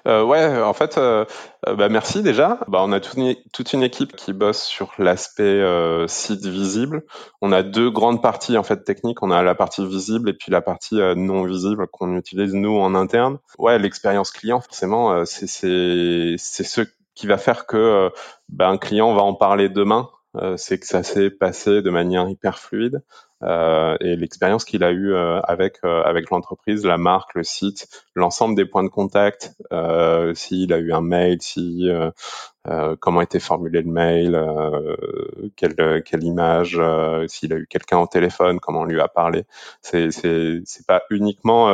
Euh, 0.07 0.23
ouais, 0.23 0.61
en 0.61 0.73
fait, 0.73 0.97
euh, 0.97 1.25
euh, 1.67 1.75
bah, 1.75 1.89
merci 1.89 2.21
déjà. 2.21 2.59
Bah, 2.67 2.79
on 2.83 2.91
a 2.91 2.99
toute 2.99 3.73
une 3.73 3.83
équipe 3.83 4.15
qui 4.15 4.33
bosse 4.33 4.61
sur 4.61 4.93
l'aspect 4.99 5.61
site 6.07 6.45
visible. 6.45 7.03
On 7.41 7.51
a 7.51 7.63
deux 7.63 7.89
grandes 7.89 8.21
parties 8.21 8.57
en 8.57 8.63
fait 8.63 8.83
techniques. 8.83 9.23
On 9.23 9.31
a 9.31 9.41
la 9.43 9.55
partie 9.55 9.85
visible 9.85 10.29
et 10.29 10.33
puis 10.33 10.51
la 10.51 10.61
partie 10.61 10.99
non 11.15 11.43
visible 11.43 11.87
qu'on 11.87 12.15
utilise 12.15 12.53
nous 12.53 12.77
en 12.77 12.95
interne. 12.95 13.39
Ouais, 13.57 13.79
l'expérience 13.79 14.31
client, 14.31 14.61
forcément, 14.61 15.25
c'est 15.25 15.47
c'est 15.47 16.37
ce 16.63 16.81
qui 17.15 17.25
va 17.27 17.37
faire 17.37 17.65
que 17.65 18.11
bah, 18.49 18.69
un 18.69 18.77
client 18.77 19.13
va 19.13 19.23
en 19.23 19.33
parler 19.33 19.69
demain 19.69 20.07
euh, 20.07 20.16
c'est 20.57 20.79
que 20.79 20.87
ça 20.87 21.03
s'est 21.03 21.29
passé 21.29 21.81
de 21.81 21.89
manière 21.89 22.27
hyper 22.29 22.59
fluide. 22.59 23.01
Euh, 23.43 23.95
et 23.99 24.15
l'expérience 24.15 24.65
qu'il 24.65 24.83
a 24.83 24.91
eue 24.91 25.13
euh, 25.13 25.39
avec 25.41 25.77
avec 25.83 26.31
l'entreprise, 26.31 26.83
la 26.85 26.97
marque, 26.97 27.35
le 27.35 27.43
site, 27.43 27.87
l'ensemble 28.15 28.55
des 28.55 28.65
points 28.65 28.83
de 28.83 28.89
contact, 28.89 29.53
s'il 30.33 30.73
a 30.73 30.77
eu 30.79 30.91
un 30.91 31.01
mail, 31.01 31.41
si 31.41 31.87
euh, 31.89 32.09
comment 32.99 33.21
était 33.21 33.39
formulé 33.39 33.81
le 33.81 33.91
mail, 33.91 34.35
euh, 34.35 34.95
quelle, 35.55 36.23
image, 36.23 36.77
euh, 36.79 37.25
s'il 37.27 37.53
a 37.53 37.57
eu 37.57 37.67
quelqu'un 37.67 37.99
au 37.99 38.07
téléphone, 38.07 38.59
comment 38.59 38.81
on 38.81 38.85
lui 38.85 38.99
a 38.99 39.07
parlé. 39.07 39.45
C'est 39.81 40.09
pas 40.87 41.03
uniquement 41.09 41.69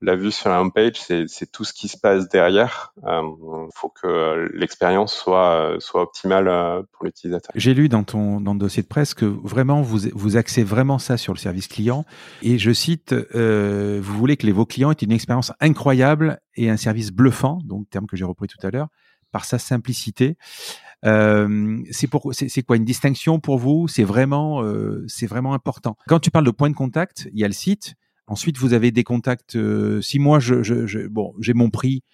la 0.00 0.16
vue 0.16 0.32
sur 0.32 0.50
la 0.50 0.60
homepage, 0.60 0.94
c'est 0.96 1.24
c'est 1.28 1.50
tout 1.50 1.64
ce 1.64 1.72
qui 1.72 1.88
se 1.88 1.96
passe 1.96 2.28
derrière. 2.28 2.92
Il 3.04 3.68
faut 3.74 3.88
que 3.88 4.50
l'expérience 4.54 5.14
soit 5.14 5.76
optimale 5.94 6.84
pour 6.92 7.04
l'utilisateur. 7.04 7.52
J'ai 7.54 7.74
lu 7.74 7.88
dans 7.88 8.04
ton 8.04 8.40
le 8.40 8.58
dossier 8.58 8.82
de 8.82 8.88
presse 8.88 9.14
que 9.14 9.24
vraiment 9.24 9.82
vous 9.82 9.98
vous 10.12 10.36
axez 10.36 10.62
vraiment 10.62 10.98
ça 10.98 11.16
sur 11.16 11.32
le 11.32 11.38
service 11.38 11.68
client 11.68 12.04
et 12.42 12.58
je 12.58 12.72
cite 12.72 13.14
vous 13.34 14.18
voulez 14.18 14.36
que 14.36 14.46
les, 14.46 14.52
vos 14.52 14.66
clients 14.66 14.90
aient 14.90 14.94
une 14.94 15.12
expérience 15.12 15.52
incroyable 15.60 16.40
et 16.54 16.68
un 16.68 16.76
service 16.76 17.12
bluffant, 17.12 17.60
donc 17.64 17.88
terme 17.90 18.06
que 18.06 18.16
j'ai 18.16 18.24
repris 18.24 18.46
tout 18.46 18.64
à 18.66 18.70
l'heure 18.70 18.88
par 19.32 19.44
sa 19.44 19.58
simplicité. 19.58 20.36
Euh, 21.04 21.82
c'est 21.90 22.62
quoi 22.62 22.76
une 22.76 22.84
distinction 22.84 23.40
pour 23.40 23.58
vous? 23.58 23.88
C'est 23.88 24.04
vraiment 24.04 24.62
euh, 24.62 25.04
c'est 25.08 25.26
vraiment 25.26 25.54
important. 25.54 25.96
Quand 26.06 26.20
tu 26.20 26.30
parles 26.30 26.46
de 26.46 26.50
point 26.52 26.70
de 26.70 26.76
contact, 26.76 27.28
il 27.32 27.40
y 27.40 27.44
a 27.44 27.48
le 27.48 27.54
site. 27.54 27.94
Ensuite, 28.28 28.56
vous 28.56 28.72
avez 28.72 28.92
des 28.92 29.02
contacts. 29.02 29.56
Euh, 29.56 30.00
si 30.00 30.20
moi, 30.20 30.38
je, 30.38 30.62
je, 30.62 30.86
je 30.86 31.00
bon, 31.08 31.34
j'ai 31.40 31.54
mon 31.54 31.70
prix, 31.70 32.04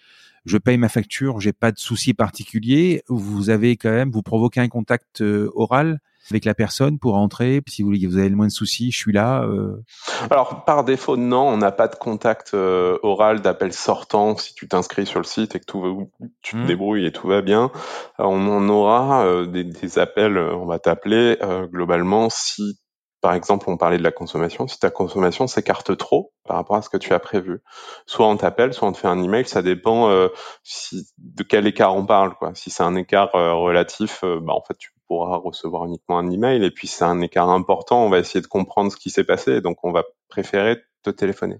je 0.45 0.57
paye 0.57 0.77
ma 0.77 0.89
facture, 0.89 1.39
j'ai 1.39 1.53
pas 1.53 1.71
de 1.71 1.77
souci 1.77 2.15
particulier. 2.15 3.03
Vous 3.07 3.51
avez 3.51 3.77
quand 3.77 3.91
même, 3.91 4.09
vous 4.09 4.23
provoquez 4.23 4.59
un 4.59 4.69
contact 4.69 5.21
oral 5.53 5.99
avec 6.31 6.45
la 6.45 6.53
personne 6.53 6.99
pour 6.99 7.15
entrer 7.15 7.61
Si 7.67 7.83
vous, 7.83 7.91
vous 7.91 8.17
avez 8.17 8.29
le 8.29 8.35
moins 8.35 8.47
de 8.47 8.51
soucis, 8.51 8.91
je 8.91 8.97
suis 8.97 9.11
là. 9.11 9.43
Euh... 9.43 9.83
Alors 10.29 10.63
par 10.65 10.83
défaut, 10.83 11.17
non, 11.17 11.47
on 11.47 11.57
n'a 11.57 11.71
pas 11.71 11.87
de 11.87 11.95
contact 11.95 12.53
euh, 12.53 12.97
oral 13.03 13.41
d'appel 13.41 13.73
sortant 13.73 14.37
si 14.37 14.53
tu 14.53 14.67
t'inscris 14.67 15.05
sur 15.05 15.19
le 15.19 15.25
site 15.25 15.55
et 15.55 15.59
que 15.59 15.65
tout, 15.65 16.09
tu 16.41 16.55
te 16.55 16.61
mmh. 16.61 16.65
débrouilles 16.65 17.05
et 17.05 17.11
tout 17.11 17.27
va 17.27 17.41
bien. 17.41 17.71
On 18.17 18.47
en 18.47 18.67
aura 18.69 19.25
euh, 19.25 19.45
des, 19.45 19.63
des, 19.63 19.99
appels, 19.99 20.37
on 20.37 20.65
va 20.65 20.79
t'appeler 20.79 21.37
globalement 21.71 22.29
si 22.29 22.79
par 23.21 23.33
exemple, 23.33 23.69
on 23.69 23.77
parlait 23.77 23.97
de 23.97 24.03
la 24.03 24.11
consommation. 24.11 24.67
Si 24.67 24.79
ta 24.79 24.89
consommation 24.89 25.47
s'écarte 25.47 25.97
trop 25.97 26.31
par 26.45 26.55
rapport 26.55 26.77
à 26.77 26.81
ce 26.81 26.89
que 26.89 26.97
tu 26.97 27.13
as 27.13 27.19
prévu, 27.19 27.61
soit 28.05 28.27
on 28.27 28.37
t'appelle, 28.37 28.73
soit 28.73 28.87
on 28.87 28.93
te 28.93 28.97
fait 28.97 29.07
un 29.07 29.21
email. 29.21 29.45
Ça 29.45 29.61
dépend 29.61 30.09
euh, 30.09 30.29
si, 30.63 31.05
de 31.17 31.43
quel 31.43 31.67
écart 31.67 31.95
on 31.95 32.05
parle. 32.05 32.35
Quoi. 32.35 32.51
Si 32.55 32.69
c'est 32.69 32.83
un 32.83 32.95
écart 32.95 33.31
relatif, 33.33 34.21
bah, 34.23 34.53
en 34.53 34.61
fait, 34.61 34.77
tu 34.77 34.91
pourra 35.09 35.37
recevoir 35.37 35.85
uniquement 35.85 36.17
un 36.19 36.31
email. 36.31 36.63
Et 36.63 36.71
puis, 36.71 36.87
c'est 36.87 37.03
un 37.03 37.19
écart 37.19 37.49
important. 37.49 38.05
On 38.05 38.09
va 38.09 38.19
essayer 38.19 38.41
de 38.41 38.47
comprendre 38.47 38.91
ce 38.91 38.95
qui 38.95 39.09
s'est 39.09 39.25
passé. 39.25 39.59
Donc, 39.59 39.83
on 39.83 39.91
va 39.91 40.03
préférer 40.29 40.77
te 41.03 41.09
téléphoner. 41.09 41.57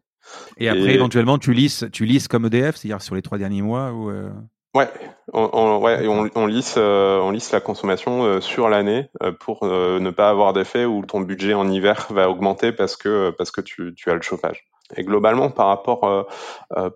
Et 0.58 0.70
après, 0.70 0.94
éventuellement, 0.94 1.38
tu 1.38 1.54
lises, 1.54 1.90
tu 1.92 2.06
lises 2.06 2.28
comme 2.28 2.46
EDF, 2.46 2.78
c'est-à-dire 2.78 3.02
sur 3.02 3.16
les 3.16 3.22
trois 3.22 3.38
derniers 3.38 3.64
mois 3.64 3.92
ou 3.92 4.10
euh 4.10 4.30
Ouais, 4.76 4.88
on, 5.34 5.80
ouais, 5.80 6.08
on, 6.08 6.30
on 6.36 6.46
lisse, 6.46 6.76
euh, 6.78 7.20
on 7.22 7.32
lisse 7.32 7.52
la 7.52 7.60
consommation 7.60 8.24
euh, 8.24 8.40
sur 8.40 8.70
l'année 8.70 9.10
euh, 9.24 9.32
pour 9.32 9.66
ne 9.66 10.10
pas 10.12 10.30
avoir 10.30 10.54
d'effet 10.54 10.86
où 10.86 11.04
ton 11.04 11.22
budget 11.22 11.56
en 11.56 11.68
hiver 11.68 12.06
va 12.12 12.30
augmenter 12.30 12.72
parce 12.72 12.96
que 12.96 13.32
parce 13.32 13.50
que 13.50 13.62
tu, 13.62 13.96
tu 13.96 14.12
as 14.12 14.14
le 14.14 14.22
chauffage. 14.22 14.68
Et 14.96 15.04
globalement, 15.04 15.50
par 15.50 15.68
rapport 15.68 16.28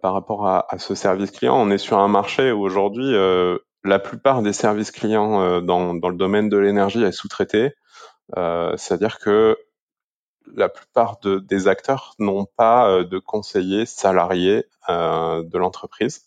par 0.01 0.13
rapport 0.13 0.47
à, 0.47 0.65
à, 0.69 0.77
ce 0.77 0.93
service 0.93 1.31
client, 1.31 1.55
on 1.59 1.71
est 1.71 1.79
sur 1.79 1.97
un 1.97 2.07
marché 2.07 2.51
où 2.51 2.61
aujourd'hui 2.61 3.13
la 3.83 3.99
plupart 3.99 4.41
des 4.41 4.53
services 4.53 4.91
clients 4.91 5.61
dans, 5.61 5.93
dans 5.93 6.09
le 6.09 6.15
domaine 6.15 6.49
de 6.49 6.57
l'énergie 6.57 7.03
est 7.03 7.11
sous-traité. 7.11 7.73
C'est-à-dire 8.35 9.19
que 9.19 9.57
la 10.55 10.69
plupart 10.69 11.19
de, 11.21 11.39
des 11.39 11.67
acteurs 11.67 12.15
n'ont 12.19 12.45
pas 12.45 13.03
de 13.03 13.19
conseillers 13.19 13.85
salariés 13.85 14.65
de 14.89 15.57
l'entreprise 15.57 16.25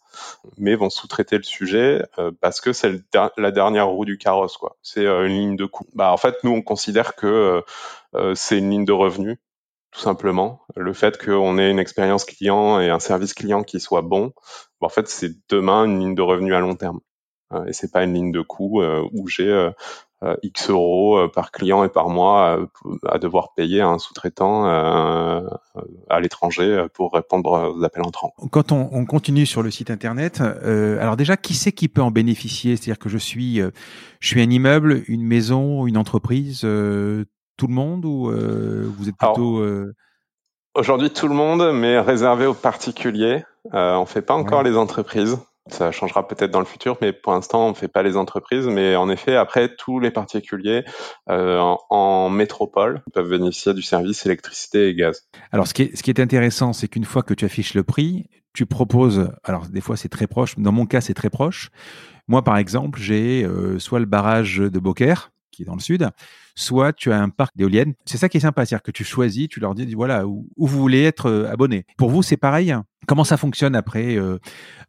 mais 0.59 0.75
vont 0.75 0.91
sous-traiter 0.91 1.37
le 1.37 1.43
sujet 1.43 2.05
euh, 2.19 2.31
parce 2.41 2.61
que 2.61 2.73
c'est 2.73 2.93
la 3.37 3.51
dernière 3.51 3.89
roue 3.89 4.05
du 4.05 4.19
carrosse, 4.19 4.57
quoi. 4.57 4.77
C'est 4.83 5.07
euh, 5.07 5.27
une 5.27 5.33
ligne 5.33 5.57
de 5.57 5.67
coût. 5.67 5.87
Bah, 5.95 6.13
en 6.13 6.17
fait, 6.17 6.43
nous, 6.45 6.53
on 6.53 6.63
considère 6.63 7.15
que 7.15 7.63
euh, 8.15 8.35
c'est 8.35 8.59
une 8.59 8.71
ligne 8.71 8.85
de 8.85 8.93
revenu, 8.93 9.39
tout 9.91 10.01
simplement. 10.01 10.63
Le 10.77 10.93
fait 10.93 11.23
qu'on 11.23 11.59
ait 11.59 11.71
une 11.71 11.79
expérience 11.79 12.25
client 12.25 12.81
et 12.81 12.91
un 12.91 13.01
service 13.01 13.35
client 13.35 13.63
qui 13.63 13.81
soit 13.81 14.03
bon, 14.03 14.33
bah, 14.81 14.87
en 14.87 14.91
fait, 14.91 15.09
c'est 15.09 15.33
demain 15.49 15.85
une 15.85 16.01
ligne 16.01 16.15
de 16.15 16.23
revenu 16.23 16.55
à 16.55 16.61
long 16.61 16.77
terme. 16.77 17.01
Et 17.67 17.73
c'est 17.73 17.93
pas 17.93 18.03
une 18.03 18.15
ligne 18.15 18.33
de 18.33 18.43
coût 18.43 18.83
où 19.13 19.29
j'ai 19.29 19.71
euh, 20.23 20.35
X 20.43 20.71
euros 20.71 21.19
euh, 21.19 21.29
par 21.29 21.53
client 21.53 21.85
et 21.85 21.91
par 21.91 22.09
mois 22.09 22.59
euh, 22.59 22.67
à 23.07 23.19
devoir 23.19 23.53
payer 23.55 23.83
un 23.83 23.99
sous-traitant 23.99 24.65
à 24.65 26.21
l'étranger 26.21 26.87
pour 26.95 27.13
répondre 27.13 27.75
aux 27.77 27.85
appels 27.85 28.03
entrants. 28.03 28.33
Quand 28.51 28.73
on, 28.73 28.89
on 28.93 29.05
continue 29.05 29.45
sur 29.45 29.63
le 29.63 29.71
site 29.71 29.91
internet, 29.91 30.41
alors 30.41 31.17
déjà, 31.17 31.37
qui 31.37 31.53
c'est 31.55 31.73
qui 31.73 31.89
peut 31.89 32.01
en 32.01 32.11
bénéficier? 32.11 32.77
C'est-à-dire 32.77 32.99
que 32.99 33.11
je 33.11 33.19
suis, 33.19 33.61
je 34.21 34.27
suis 34.27 34.41
un 34.41 34.51
immeuble, 34.51 35.03
une 35.07 35.23
maison, 35.23 35.87
une 35.87 35.99
entreprise, 35.99 36.61
tout 36.61 37.67
le 37.67 37.75
monde 37.75 38.05
ou 38.07 38.31
vous 38.31 39.09
êtes 39.09 39.17
plutôt 39.17 39.63
Aujourd'hui, 40.77 41.09
tout 41.09 41.27
le 41.27 41.35
monde, 41.35 41.73
mais 41.73 41.99
réservé 41.99 42.45
aux 42.45 42.53
particuliers. 42.53 43.45
Euh, 43.73 43.95
on 43.95 44.05
fait 44.05 44.21
pas 44.21 44.35
encore 44.35 44.63
les 44.63 44.77
entreprises. 44.77 45.39
Ça 45.69 45.91
changera 45.91 46.27
peut-être 46.27 46.51
dans 46.51 46.61
le 46.61 46.67
futur, 46.67 46.97
mais 47.01 47.13
pour 47.13 47.33
l'instant, 47.33 47.67
on 47.67 47.71
ne 47.71 47.75
fait 47.75 47.89
pas 47.89 48.03
les 48.03 48.17
entreprises. 48.17 48.67
Mais 48.67 48.97
en 48.97 49.09
effet, 49.09 49.37
après, 49.37 49.75
tous 49.75 49.99
les 49.99 50.11
particuliers 50.11 50.85
euh, 51.29 51.75
en, 51.91 52.31
métropole 52.31 53.03
peuvent 53.13 53.31
bénéficier 53.31 53.75
du 53.75 53.83
service 53.83 54.27
électricité 54.27 54.89
et 54.89 54.95
gaz. 54.95 55.29
Alors, 55.53 55.67
ce 55.67 55.75
qui 55.75 55.83
est, 55.83 55.97
ce 55.97 56.03
qui 56.03 56.11
est 56.11 56.21
intéressant, 56.21 56.73
c'est 56.73 56.89
qu'une 56.89 57.05
fois 57.05 57.23
que 57.23 57.35
tu 57.35 57.45
affiches 57.45 57.75
le 57.75 57.83
prix, 57.83 58.29
tu 58.53 58.67
proposes, 58.67 59.31
alors 59.45 59.67
des 59.67 59.83
fois 59.83 59.97
c'est 59.97 60.09
très 60.09 60.27
proche, 60.27 60.59
dans 60.59 60.73
mon 60.73 60.87
cas 60.87 61.01
c'est 61.01 61.15
très 61.15 61.31
proche. 61.31 61.71
Moi, 62.27 62.43
par 62.43 62.57
exemple, 62.57 62.99
j'ai 62.99 63.45
euh, 63.45 63.79
soit 63.79 64.01
le 64.01 64.07
barrage 64.07 64.59
de 64.59 64.79
Beaucaire, 64.79 65.31
qui 65.51 65.63
est 65.63 65.65
dans 65.65 65.75
le 65.75 65.81
sud, 65.81 66.09
soit 66.55 66.93
tu 66.93 67.13
as 67.13 67.21
un 67.21 67.29
parc 67.29 67.57
d'éoliennes. 67.57 67.95
C'est 68.05 68.19
ça 68.19 68.29
qui 68.29 68.37
est 68.37 68.41
sympa, 68.41 68.65
c'est-à-dire 68.65 68.83
que 68.83 68.91
tu 68.91 69.05
choisis, 69.05 69.49
tu 69.49 69.61
leur 69.61 69.75
dis 69.75 69.95
voilà 69.95 70.27
où, 70.27 70.47
vous 70.57 70.67
voulez 70.67 71.05
être 71.05 71.27
euh, 71.27 71.51
abonné. 71.51 71.85
Pour 71.97 72.11
vous, 72.11 72.23
c'est 72.23 72.37
pareil. 72.37 72.73
Hein. 72.73 72.85
Comment 73.07 73.25
ça 73.25 73.37
fonctionne 73.37 73.77
après 73.77 74.17
euh, 74.17 74.39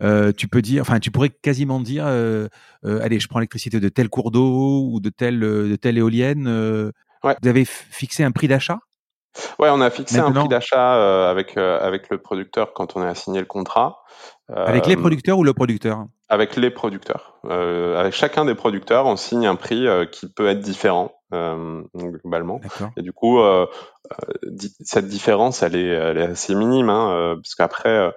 euh, 0.01 0.31
Tu 0.35 0.47
peux 0.47 0.61
dire, 0.61 0.81
enfin, 0.81 0.99
tu 0.99 1.11
pourrais 1.11 1.29
quasiment 1.29 1.79
dire, 1.79 2.05
allez, 2.05 3.19
je 3.19 3.27
prends 3.27 3.39
l'électricité 3.39 3.79
de 3.79 3.89
tel 3.89 4.09
cours 4.09 4.31
d'eau 4.31 4.89
ou 4.91 4.99
de 4.99 5.09
telle 5.09 5.39
de 5.39 5.75
telle 5.75 5.97
éolienne. 5.97 6.47
Vous 7.23 7.49
avez 7.49 7.65
fixé 7.65 8.23
un 8.23 8.31
prix 8.31 8.47
d'achat? 8.47 8.79
Ouais, 9.59 9.69
on 9.69 9.81
a 9.81 9.91
fixé 9.91 10.17
un 10.17 10.31
prix 10.31 10.47
d'achat 10.47 11.29
avec 11.29 11.57
avec 11.57 12.09
le 12.09 12.17
producteur 12.17 12.73
quand 12.73 12.95
on 12.95 13.01
a 13.01 13.13
signé 13.13 13.39
le 13.39 13.45
contrat. 13.45 13.99
avec 14.49 14.87
les 14.87 14.97
producteurs 14.97 15.37
ou 15.37 15.43
le 15.43 15.53
producteur? 15.53 16.07
Avec 16.29 16.55
les 16.55 16.69
producteurs. 16.69 17.39
Euh, 17.45 17.97
avec 17.97 18.13
chacun 18.13 18.45
des 18.45 18.55
producteurs, 18.55 19.05
on 19.05 19.15
signe 19.15 19.47
un 19.47 19.55
prix 19.55 19.87
euh, 19.87 20.05
qui 20.05 20.27
peut 20.27 20.47
être 20.47 20.59
différent 20.59 21.17
euh, 21.33 21.83
globalement. 21.93 22.61
Et 22.95 23.01
du 23.01 23.11
coup, 23.11 23.39
euh, 23.39 23.67
euh, 24.11 24.67
cette 24.81 25.07
différence, 25.07 25.61
elle 25.61 25.75
est, 25.75 25.87
elle 25.87 26.17
est 26.17 26.23
assez 26.23 26.55
minime, 26.55 26.89
hein, 26.89 27.35
parce 27.35 27.55
qu'après, 27.55 28.13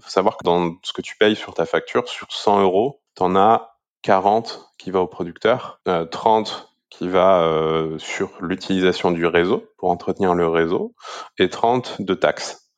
faut 0.00 0.10
savoir 0.10 0.36
que 0.36 0.44
dans 0.44 0.74
ce 0.82 0.92
que 0.92 1.00
tu 1.00 1.16
payes 1.16 1.36
sur 1.36 1.54
ta 1.54 1.64
facture, 1.64 2.08
sur 2.08 2.30
100 2.30 2.60
euros, 2.62 3.00
tu 3.16 3.22
en 3.22 3.36
as 3.36 3.74
40 4.02 4.74
qui 4.76 4.90
va 4.90 5.00
au 5.00 5.06
producteur, 5.06 5.80
30 6.10 6.72
qui 6.90 7.08
va 7.08 7.88
sur 7.98 8.30
l'utilisation 8.40 9.10
du 9.10 9.26
réseau 9.26 9.64
pour 9.78 9.90
entretenir 9.90 10.34
le 10.34 10.48
réseau, 10.48 10.94
et 11.38 11.48
30 11.48 12.02
de 12.02 12.14
taxes. 12.14 12.70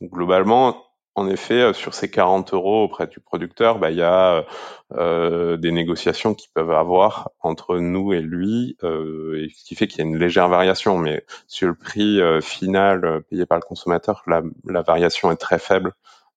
Donc, 0.00 0.10
globalement, 0.10 0.84
en 1.20 1.28
effet, 1.28 1.60
euh, 1.60 1.72
sur 1.72 1.92
ces 1.92 2.10
40 2.10 2.54
euros 2.54 2.84
auprès 2.84 3.06
du 3.06 3.20
producteur, 3.20 3.78
bah, 3.78 3.90
il 3.90 3.98
y 3.98 4.02
a 4.02 4.46
euh, 4.94 5.56
des 5.58 5.70
négociations 5.70 6.34
qui 6.34 6.48
peuvent 6.52 6.70
avoir 6.70 7.30
entre 7.40 7.78
nous 7.78 8.14
et 8.14 8.22
lui, 8.22 8.76
euh, 8.82 9.44
et 9.44 9.52
ce 9.54 9.64
qui 9.64 9.74
fait 9.74 9.86
qu'il 9.86 9.98
y 9.98 10.02
a 10.02 10.06
une 10.06 10.16
légère 10.16 10.48
variation. 10.48 10.96
Mais 10.98 11.24
sur 11.46 11.68
le 11.68 11.74
prix 11.74 12.20
final 12.40 13.22
payé 13.28 13.44
par 13.44 13.58
le 13.58 13.62
consommateur, 13.62 14.22
la, 14.26 14.82
variation 14.82 15.30
est 15.30 15.36
très 15.36 15.58
faible 15.58 15.92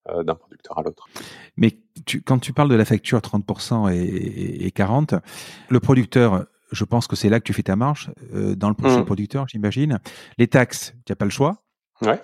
d'un 0.06 0.36
producteur 0.36 0.78
à 0.78 0.84
l'autre. 0.84 1.08
Mais 1.56 1.78
quand 2.26 2.39
tu 2.39 2.52
parles 2.52 2.67
de 2.67 2.76
la 2.76 2.84
facture 2.84 3.19
30% 3.19 3.89
et, 3.93 4.69
40%, 4.69 5.22
le 5.69 5.80
producteur, 5.80 6.46
je 6.74 6.84
pense 6.84 7.08
que 7.08 7.15
c'est 7.15 7.30
là 7.30 7.39
que 7.39 7.46
tu 7.46 7.54
fais 7.54 7.63
ta 7.63 7.78
marge, 7.78 8.12
dans 8.34 8.67
le, 8.69 8.76
mmh. 8.76 9.06
producteur, 9.06 9.48
j'imagine. 9.48 10.00
Les 10.38 10.48
taxes, 10.48 10.93
tu 11.06 11.13
n'as 11.13 11.15
pas 11.15 11.26
le 11.26 11.32
choix. 11.32 11.63
Ouais. 12.02 12.22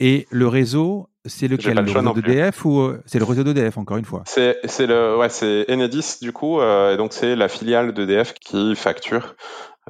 Et 0.00 0.26
le 0.30 0.48
réseau, 0.48 1.08
c'est 1.28 1.48
lequel 1.48 1.76
le, 1.76 1.92
réseau 1.92 2.12
d'EDF 2.14 2.64
ou 2.64 2.80
euh, 2.80 3.02
c'est 3.06 3.18
le 3.18 3.24
réseau 3.24 3.44
d'EDF 3.44 3.78
encore 3.78 3.96
une 3.96 4.04
fois 4.04 4.22
C'est 4.26 4.56
le 4.80 5.16
ouais 5.16 5.28
c'est 5.28 5.70
Enedis 5.70 6.18
du 6.20 6.32
coup 6.32 6.60
euh, 6.60 6.94
et 6.94 6.96
donc 6.96 7.12
c'est 7.12 7.36
la 7.36 7.48
filiale 7.48 7.92
d'EDF 7.92 8.34
qui 8.34 8.74
facture 8.74 9.36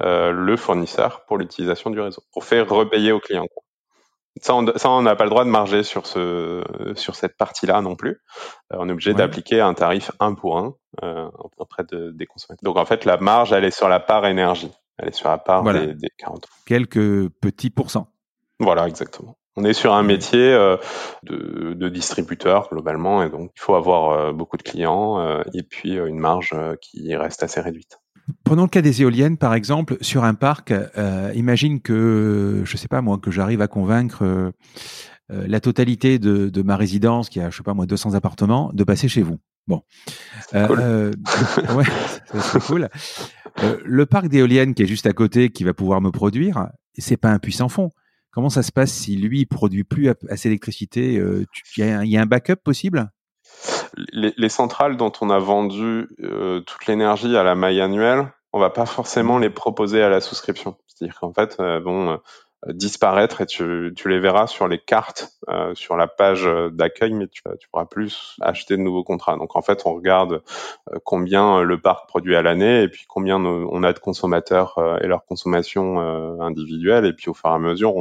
euh, 0.01 0.31
le 0.31 0.57
fournisseur 0.57 1.25
pour 1.25 1.37
l'utilisation 1.37 1.89
du 1.89 1.99
réseau 1.99 2.21
pour 2.31 2.43
faire 2.43 2.67
repayer 2.69 3.11
au 3.11 3.19
client. 3.19 3.47
Ça 4.41 4.55
on 4.55 5.01
n'a 5.01 5.15
pas 5.15 5.23
le 5.25 5.29
droit 5.29 5.43
de 5.43 5.49
marger 5.49 5.83
sur 5.83 6.05
ce 6.05 6.63
sur 6.95 7.15
cette 7.15 7.35
partie-là 7.35 7.81
non 7.81 7.95
plus. 7.95 8.21
on 8.69 8.87
est 8.87 8.91
obligé 8.91 9.13
d'appliquer 9.13 9.59
un 9.59 9.73
tarif 9.73 10.11
1 10.19 10.35
pour 10.35 10.57
1 10.57 11.31
auprès 11.57 11.83
de, 11.83 12.11
des 12.11 12.25
consommateurs. 12.25 12.63
Donc 12.63 12.77
en 12.77 12.85
fait 12.85 13.03
la 13.05 13.17
marge 13.17 13.51
elle 13.51 13.65
est 13.65 13.71
sur 13.75 13.89
la 13.89 13.99
part 13.99 14.25
énergie, 14.25 14.71
elle 14.97 15.09
est 15.09 15.15
sur 15.15 15.29
la 15.29 15.39
part 15.39 15.63
des, 15.63 15.93
des 15.93 16.09
40. 16.19 16.47
Quelques 16.65 17.29
petits 17.41 17.69
pourcents. 17.69 18.13
Voilà 18.59 18.87
exactement. 18.87 19.38
On 19.55 19.65
est 19.65 19.73
sur 19.73 19.93
un 19.93 20.03
métier 20.03 20.53
euh, 20.53 20.77
de, 21.23 21.89
distributeur 21.89 22.69
globalement 22.71 23.23
et 23.23 23.29
donc 23.29 23.51
il 23.55 23.59
faut 23.59 23.75
avoir 23.75 24.11
euh, 24.11 24.31
beaucoup 24.31 24.57
de 24.57 24.63
clients 24.63 25.19
euh, 25.19 25.41
et 25.53 25.63
puis 25.63 25.97
une 25.97 26.19
marge 26.19 26.53
qui 26.81 27.15
reste 27.15 27.43
assez 27.43 27.59
réduite. 27.59 27.99
Prenons 28.43 28.63
le 28.63 28.67
cas 28.69 28.81
des 28.81 29.01
éoliennes, 29.01 29.37
par 29.37 29.55
exemple, 29.55 29.97
sur 30.01 30.23
un 30.23 30.35
parc. 30.35 30.71
imagine 31.33 31.81
que, 31.81 32.61
je 32.63 32.77
sais 32.77 32.87
pas 32.87 33.01
moi, 33.01 33.17
que 33.17 33.31
j'arrive 33.31 33.61
à 33.61 33.67
convaincre 33.67 34.51
la 35.29 35.59
totalité 35.59 36.19
de, 36.19 36.61
ma 36.61 36.77
résidence, 36.77 37.29
qui 37.29 37.41
a, 37.41 37.49
je 37.49 37.57
sais 37.57 37.63
pas 37.63 37.73
moi, 37.73 37.87
200 37.87 38.13
appartements, 38.13 38.69
de 38.73 38.83
passer 38.83 39.07
chez 39.07 39.23
vous. 39.23 39.39
Bon, 39.67 39.81
cool. 40.51 40.79
ouais, 41.75 41.83
c'est 42.35 42.61
cool. 42.61 42.89
le 43.83 44.05
parc 44.05 44.27
d'éoliennes 44.27 44.75
qui 44.75 44.83
est 44.83 44.87
juste 44.87 45.07
à 45.07 45.13
côté, 45.13 45.49
qui 45.49 45.63
va 45.63 45.73
pouvoir 45.73 45.99
me 45.99 46.11
produire, 46.11 46.69
c'est 46.97 47.17
pas 47.17 47.31
un 47.31 47.39
puissant 47.39 47.69
fond. 47.69 47.89
Comment 48.31 48.49
ça 48.49 48.63
se 48.63 48.71
passe 48.71 48.91
si 48.91 49.15
lui 49.15 49.45
produit 49.45 49.83
plus 49.83 50.09
assez 50.29 50.49
d'électricité 50.49 51.17
euh, 51.17 51.45
Il 51.77 51.85
y, 51.85 52.17
a 52.17 52.21
un 52.21 52.25
backup 52.25 52.57
possible? 52.63 53.11
Les, 54.13 54.49
centrales 54.49 54.97
dont 54.97 55.11
on 55.21 55.29
a 55.29 55.39
vendu 55.39 56.07
euh, 56.21 56.61
toute 56.61 56.85
l'énergie 56.85 57.35
à 57.35 57.43
la 57.43 57.55
maille 57.55 57.81
annuelle, 57.81 58.31
on 58.53 58.59
va 58.59 58.69
pas 58.69 58.85
forcément 58.85 59.39
mmh. 59.39 59.41
les 59.41 59.49
proposer 59.49 60.03
à 60.03 60.09
la 60.09 60.21
souscription. 60.21 60.77
C'est-à-dire 60.87 61.19
qu'en 61.19 61.33
fait, 61.33 61.57
euh, 61.59 61.79
bon, 61.79 62.19
disparaître 62.67 63.41
et 63.41 63.45
tu, 63.45 63.93
tu, 63.95 64.09
les 64.09 64.19
verras 64.19 64.47
sur 64.47 64.67
les 64.67 64.79
cartes, 64.79 65.33
euh, 65.49 65.73
sur 65.75 65.95
la 65.95 66.07
page 66.07 66.47
d'accueil, 66.71 67.13
mais 67.13 67.27
tu, 67.27 67.41
tu 67.59 67.69
pourras 67.69 67.85
plus 67.85 68.35
acheter 68.41 68.75
de 68.75 68.81
nouveaux 68.81 69.03
contrats. 69.03 69.37
Donc 69.37 69.55
en 69.55 69.61
fait, 69.61 69.83
on 69.85 69.93
regarde 69.93 70.41
euh, 70.91 70.99
combien 71.03 71.61
le 71.61 71.79
parc 71.79 72.07
produit 72.07 72.35
à 72.35 72.41
l'année 72.41 72.83
et 72.83 72.87
puis 72.89 73.05
combien 73.07 73.37
on 73.37 73.83
a 73.83 73.93
de 73.93 73.99
consommateurs 73.99 74.75
et 75.01 75.07
leur 75.07 75.25
consommation 75.25 75.99
individuelle. 76.41 77.05
Et 77.05 77.13
puis 77.13 77.29
au 77.29 77.33
fur 77.33 77.49
et 77.49 77.53
à 77.53 77.59
mesure, 77.59 77.93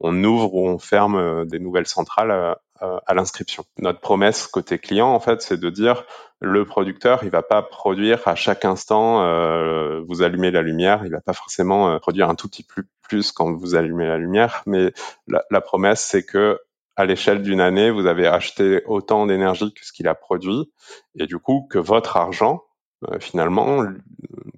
on 0.00 0.24
ouvre 0.24 0.54
ou 0.54 0.68
on 0.68 0.78
ferme 0.78 1.44
des 1.46 1.58
nouvelles 1.58 1.86
centrales 1.86 2.56
à 2.80 3.14
l'inscription. 3.14 3.64
Notre 3.78 4.00
promesse 4.00 4.46
côté 4.46 4.78
client, 4.78 5.08
en 5.08 5.20
fait, 5.20 5.40
c'est 5.40 5.58
de 5.58 5.70
dire 5.70 6.04
le 6.44 6.64
producteur, 6.64 7.24
il 7.24 7.30
va 7.30 7.42
pas 7.42 7.62
produire 7.62 8.26
à 8.28 8.34
chaque 8.34 8.64
instant, 8.64 9.22
euh, 9.22 10.02
vous 10.06 10.22
allumez 10.22 10.50
la 10.50 10.62
lumière, 10.62 11.02
il 11.04 11.10
va 11.10 11.20
pas 11.20 11.32
forcément 11.32 11.90
euh, 11.90 11.98
produire 11.98 12.28
un 12.28 12.34
tout 12.34 12.48
petit 12.48 12.62
peu 12.62 12.84
plus 13.02 13.32
quand 13.32 13.52
vous 13.52 13.74
allumez 13.74 14.06
la 14.06 14.18
lumière, 14.18 14.62
mais 14.66 14.92
la, 15.26 15.60
promesse, 15.60 16.04
c'est 16.04 16.24
que 16.24 16.60
à 16.96 17.06
l'échelle 17.06 17.42
d'une 17.42 17.60
année, 17.60 17.90
vous 17.90 18.06
avez 18.06 18.26
acheté 18.26 18.82
autant 18.86 19.26
d'énergie 19.26 19.72
que 19.74 19.84
ce 19.84 19.92
qu'il 19.92 20.06
a 20.06 20.14
produit, 20.14 20.70
et 21.18 21.26
du 21.26 21.38
coup 21.38 21.66
que 21.70 21.78
votre 21.78 22.16
argent, 22.16 22.62
euh, 23.08 23.18
finalement, 23.18 23.84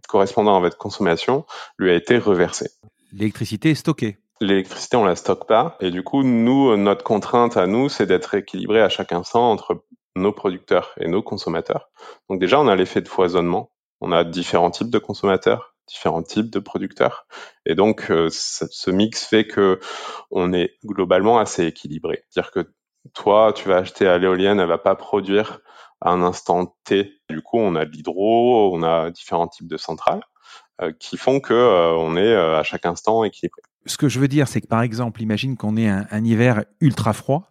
correspondant 0.08 0.56
à 0.56 0.60
votre 0.60 0.76
consommation, 0.76 1.46
lui 1.78 1.90
a 1.90 1.94
été 1.94 2.18
reversé. 2.18 2.70
L'électricité 3.12 3.70
est 3.70 3.74
stockée. 3.76 4.18
L'électricité, 4.40 4.96
on 4.96 5.04
la 5.04 5.16
stocke 5.16 5.46
pas. 5.46 5.76
Et 5.80 5.90
du 5.90 6.02
coup, 6.02 6.22
nous, 6.22 6.76
notre 6.76 7.04
contrainte 7.04 7.56
à 7.56 7.66
nous, 7.66 7.88
c'est 7.88 8.06
d'être 8.06 8.34
équilibré 8.34 8.82
à 8.82 8.88
chaque 8.88 9.12
instant 9.12 9.50
entre 9.50 9.84
nos 10.14 10.32
producteurs 10.32 10.92
et 10.98 11.08
nos 11.08 11.22
consommateurs. 11.22 11.90
Donc 12.28 12.40
déjà, 12.40 12.60
on 12.60 12.68
a 12.68 12.76
l'effet 12.76 13.00
de 13.00 13.08
foisonnement. 13.08 13.70
On 14.00 14.12
a 14.12 14.24
différents 14.24 14.70
types 14.70 14.90
de 14.90 14.98
consommateurs, 14.98 15.74
différents 15.88 16.22
types 16.22 16.50
de 16.50 16.58
producteurs, 16.58 17.26
et 17.64 17.74
donc 17.74 18.10
euh, 18.10 18.28
ce 18.30 18.90
mix 18.90 19.24
fait 19.24 19.46
que 19.46 19.80
on 20.30 20.52
est 20.52 20.74
globalement 20.84 21.38
assez 21.38 21.64
équilibré. 21.64 22.24
C'est-à-dire 22.28 22.50
que 22.50 22.72
toi, 23.14 23.52
tu 23.54 23.68
vas 23.68 23.78
acheter 23.78 24.06
à 24.06 24.18
l'éolienne, 24.18 24.60
elle 24.60 24.68
va 24.68 24.78
pas 24.78 24.96
produire 24.96 25.60
à 26.02 26.10
un 26.10 26.22
instant 26.22 26.76
T. 26.84 27.20
Du 27.30 27.40
coup, 27.40 27.58
on 27.58 27.74
a 27.74 27.86
de 27.86 27.90
l'hydro, 27.90 28.74
on 28.74 28.82
a 28.82 29.10
différents 29.10 29.48
types 29.48 29.68
de 29.68 29.78
centrales 29.78 30.22
euh, 30.82 30.92
qui 30.98 31.16
font 31.16 31.40
que 31.40 31.54
euh, 31.54 31.92
on 31.92 32.16
est 32.16 32.34
à 32.34 32.62
chaque 32.64 32.84
instant 32.84 33.24
équilibré 33.24 33.62
ce 33.86 33.96
que 33.96 34.08
je 34.08 34.20
veux 34.20 34.28
dire, 34.28 34.48
c'est 34.48 34.60
que 34.60 34.66
par 34.66 34.82
exemple, 34.82 35.22
imagine 35.22 35.56
qu'on 35.56 35.76
ait 35.76 35.88
un, 35.88 36.24
hiver 36.24 36.64
ultra 36.80 37.12
froid, 37.12 37.48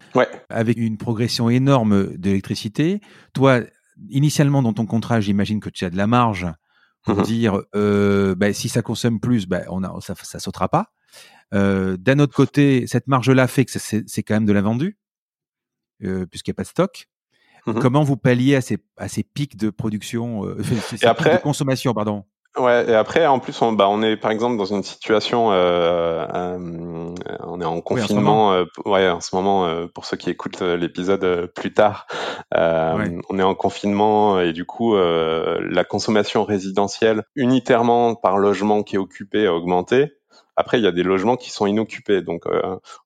avec 0.48 0.76
une 0.76 0.98
progression 0.98 1.50
énorme 1.50 2.16
d'électricité. 2.16 3.00
Toi, 3.32 3.62
initialement 4.10 4.62
dans 4.62 4.72
ton 4.72 4.86
contrat, 4.86 5.20
j'imagine 5.20 5.60
que 5.60 5.70
tu 5.70 5.84
as 5.84 5.90
de 5.90 5.96
la 5.96 6.06
marge 6.06 6.46
pour 7.02 7.18
mhm. 7.18 7.22
dire 7.22 7.62
euh, 7.74 8.34
bah, 8.34 8.52
si 8.52 8.68
ça 8.68 8.82
consomme 8.82 9.20
plus, 9.20 9.46
bah, 9.46 9.62
on 9.68 9.82
a, 9.82 10.00
ça, 10.00 10.14
ça 10.14 10.38
sautera 10.38 10.68
pas. 10.68 10.92
Euh, 11.54 11.96
D'un 11.96 12.18
autre 12.18 12.34
côté, 12.34 12.86
cette 12.86 13.06
marge-là 13.06 13.46
fait 13.46 13.64
que 13.64 13.78
c'est 13.78 14.22
quand 14.22 14.34
même 14.34 14.46
de 14.46 14.52
la 14.52 14.62
vendue, 14.62 14.98
euh, 16.04 16.26
puisqu'il 16.26 16.50
n'y 16.50 16.54
a 16.54 16.58
pas 16.58 16.62
de 16.64 16.68
stock. 16.68 17.08
Mhm. 17.66 17.80
Comment 17.80 18.04
vous 18.04 18.16
palliez 18.16 18.54
à 18.54 18.60
ces, 18.60 18.78
à 18.96 19.08
ces 19.08 19.22
pics 19.22 19.56
de 19.56 19.70
production, 19.70 20.46
euh, 20.46 20.58
et 21.02 21.06
après, 21.06 21.36
de 21.36 21.42
consommation, 21.42 21.94
pardon? 21.94 22.24
Ouais, 22.58 22.88
et 22.88 22.94
après, 22.94 23.26
en 23.26 23.38
plus, 23.38 23.60
on, 23.60 23.72
bah, 23.72 23.86
on 23.88 24.02
est 24.02 24.16
par 24.16 24.30
exemple 24.30 24.56
dans 24.56 24.64
une 24.64 24.82
situation, 24.82 25.52
euh, 25.52 26.26
euh, 26.34 27.14
on 27.40 27.60
est 27.60 27.66
en 27.66 27.82
confinement, 27.82 28.54
euh, 28.54 28.64
ouais, 28.86 29.10
en 29.10 29.20
ce 29.20 29.36
moment, 29.36 29.66
euh, 29.66 29.86
pour 29.88 30.06
ceux 30.06 30.16
qui 30.16 30.30
écoutent 30.30 30.62
l'épisode 30.62 31.52
plus 31.54 31.74
tard, 31.74 32.06
on 32.54 33.38
est 33.38 33.42
en 33.42 33.54
confinement 33.54 34.40
et 34.40 34.54
du 34.54 34.64
coup, 34.64 34.96
la 34.96 35.84
consommation 35.84 36.44
résidentielle 36.44 37.24
unitairement 37.34 38.14
par 38.14 38.38
logement 38.38 38.82
qui 38.82 38.96
est 38.96 38.98
occupé 38.98 39.46
a 39.46 39.54
augmenté. 39.54 40.14
Après, 40.56 40.78
il 40.78 40.84
y 40.84 40.86
a 40.88 40.92
des 40.92 41.02
logements 41.02 41.36
qui 41.36 41.50
sont 41.50 41.66
inoccupés. 41.66 42.22
Donc 42.22 42.44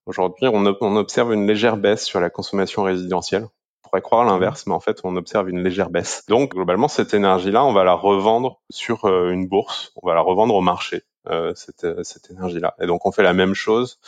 aujourd'hui, 0.06 0.46
on, 0.46 0.64
on 0.80 0.96
observe 0.96 1.32
une 1.32 1.48
légère 1.48 1.76
baisse 1.76 2.04
sur 2.04 2.20
la 2.20 2.30
consommation 2.30 2.84
résidentielle 2.84 3.46
pourrait 3.90 4.02
croire 4.02 4.24
l'inverse, 4.24 4.66
mais 4.66 4.74
en 4.74 4.80
fait, 4.80 5.00
on 5.04 5.16
observe 5.16 5.48
une 5.50 5.62
légère 5.62 5.90
baisse. 5.90 6.24
Donc, 6.28 6.54
globalement, 6.54 6.88
cette 6.88 7.12
énergie-là, 7.12 7.64
on 7.64 7.72
va 7.72 7.84
la 7.84 7.94
revendre 7.94 8.60
sur 8.70 9.04
euh, 9.04 9.30
une 9.30 9.48
bourse, 9.48 9.92
on 10.00 10.06
va 10.06 10.14
la 10.14 10.20
revendre 10.20 10.54
au 10.54 10.60
marché. 10.60 11.02
Euh, 11.28 11.52
cette, 11.54 11.84
euh, 11.84 12.02
cette 12.02 12.30
énergie-là. 12.30 12.74
Et 12.80 12.86
donc 12.86 13.04
on 13.04 13.12
fait 13.12 13.22
la 13.22 13.34
même 13.34 13.52
chose 13.52 13.98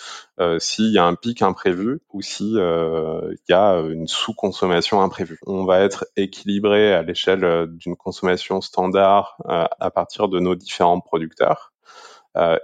euh, 0.40 0.58
s'il 0.58 0.90
y 0.90 0.96
a 0.96 1.04
un 1.04 1.14
pic 1.14 1.42
imprévu 1.42 2.00
ou 2.10 2.22
s'il 2.22 2.56
euh, 2.56 3.34
y 3.50 3.52
a 3.52 3.74
une 3.80 4.08
sous-consommation 4.08 5.02
imprévue. 5.02 5.38
On 5.46 5.66
va 5.66 5.80
être 5.80 6.06
équilibré 6.16 6.94
à 6.94 7.02
l'échelle 7.02 7.66
d'une 7.68 7.96
consommation 7.96 8.62
standard 8.62 9.36
à 9.44 9.90
partir 9.90 10.28
de 10.28 10.40
nos 10.40 10.54
différents 10.54 11.00
producteurs. 11.00 11.74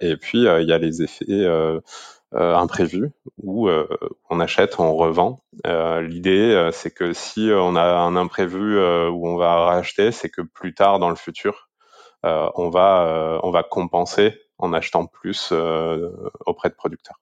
et 0.00 0.16
puis 0.16 0.44
il 0.44 0.66
y 0.66 0.72
a 0.72 0.78
les 0.78 1.02
effets 1.02 1.46
euh, 2.34 2.54
imprévu 2.54 3.10
où 3.42 3.68
euh, 3.68 3.88
on 4.28 4.38
achète, 4.38 4.78
on 4.78 4.94
revend. 4.94 5.42
Euh, 5.66 6.02
l'idée, 6.02 6.68
c'est 6.72 6.90
que 6.90 7.14
si 7.14 7.50
on 7.54 7.74
a 7.74 7.82
un 7.82 8.16
imprévu 8.16 8.78
où 9.08 9.26
on 9.26 9.36
va 9.36 9.64
racheter, 9.64 10.12
c'est 10.12 10.28
que 10.28 10.42
plus 10.42 10.74
tard 10.74 10.98
dans 10.98 11.08
le 11.08 11.16
futur, 11.16 11.70
on 12.22 12.68
va 12.68 13.40
on 13.42 13.50
va 13.50 13.62
compenser 13.62 14.38
en 14.58 14.74
achetant 14.74 15.06
plus 15.06 15.52
auprès 16.44 16.68
de 16.68 16.74
producteurs. 16.74 17.18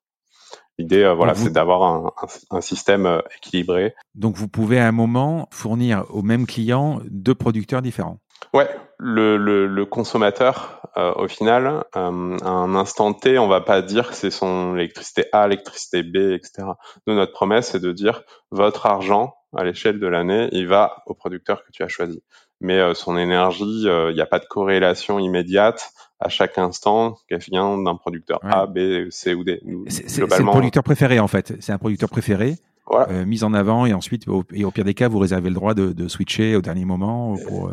L'idée, 0.78 1.10
voilà, 1.16 1.34
c'est 1.34 1.52
d'avoir 1.52 1.82
un, 1.84 2.12
un, 2.50 2.60
système 2.60 3.22
équilibré. 3.36 3.94
Donc, 4.14 4.36
vous 4.36 4.48
pouvez 4.48 4.78
à 4.78 4.86
un 4.86 4.92
moment 4.92 5.48
fournir 5.50 6.04
au 6.10 6.20
même 6.22 6.46
client 6.46 7.00
deux 7.06 7.34
producteurs 7.34 7.80
différents. 7.80 8.18
Ouais, 8.52 8.68
le, 8.98 9.36
le, 9.36 9.66
le 9.66 9.84
consommateur, 9.84 10.80
euh, 10.96 11.12
au 11.16 11.28
final, 11.28 11.84
euh, 11.96 12.36
à 12.42 12.48
un 12.48 12.74
instant 12.74 13.12
T, 13.12 13.38
on 13.38 13.48
va 13.48 13.60
pas 13.60 13.82
dire 13.82 14.08
que 14.10 14.14
c'est 14.14 14.30
son 14.30 14.74
électricité 14.76 15.26
A, 15.32 15.46
électricité 15.46 16.02
B, 16.02 16.16
etc. 16.16 16.68
Nous, 17.06 17.14
notre 17.14 17.32
promesse, 17.32 17.70
c'est 17.72 17.80
de 17.80 17.92
dire 17.92 18.22
votre 18.50 18.86
argent 18.86 19.34
à 19.54 19.64
l'échelle 19.64 20.00
de 20.00 20.06
l'année, 20.06 20.48
il 20.52 20.66
va 20.66 21.02
au 21.06 21.14
producteur 21.14 21.64
que 21.64 21.70
tu 21.72 21.82
as 21.82 21.88
choisi. 21.88 22.22
Mais 22.60 22.78
euh, 22.78 22.94
son 22.94 23.18
énergie, 23.18 23.82
il 23.84 24.14
n'y 24.14 24.20
a 24.20 24.26
pas 24.26 24.38
de 24.38 24.46
corrélation 24.46 25.18
immédiate 25.18 25.90
à 26.20 26.30
chaque 26.30 26.56
instant 26.56 27.18
qu'elle 27.28 27.40
vient 27.40 27.76
d'un 27.76 27.96
producteur 27.96 28.40
A, 28.42 28.66
B, 28.66 29.10
C 29.10 29.34
ou 29.34 29.44
D. 29.44 29.60
C'est 29.88 30.20
le 30.20 30.26
producteur 30.26 30.82
préféré 30.82 31.20
en 31.20 31.28
fait. 31.28 31.54
C'est 31.60 31.72
un 31.72 31.78
producteur 31.78 32.08
préféré. 32.08 32.54
Voilà. 32.88 33.24
mis 33.24 33.42
en 33.42 33.52
avant 33.52 33.84
et 33.84 33.92
ensuite, 33.92 34.28
au, 34.28 34.44
et 34.52 34.64
au 34.64 34.70
pire 34.70 34.84
des 34.84 34.94
cas, 34.94 35.08
vous 35.08 35.18
réservez 35.18 35.48
le 35.48 35.56
droit 35.56 35.74
de, 35.74 35.92
de 35.92 36.06
switcher 36.06 36.54
au 36.54 36.62
dernier 36.62 36.84
moment 36.84 37.34
pour, 37.48 37.72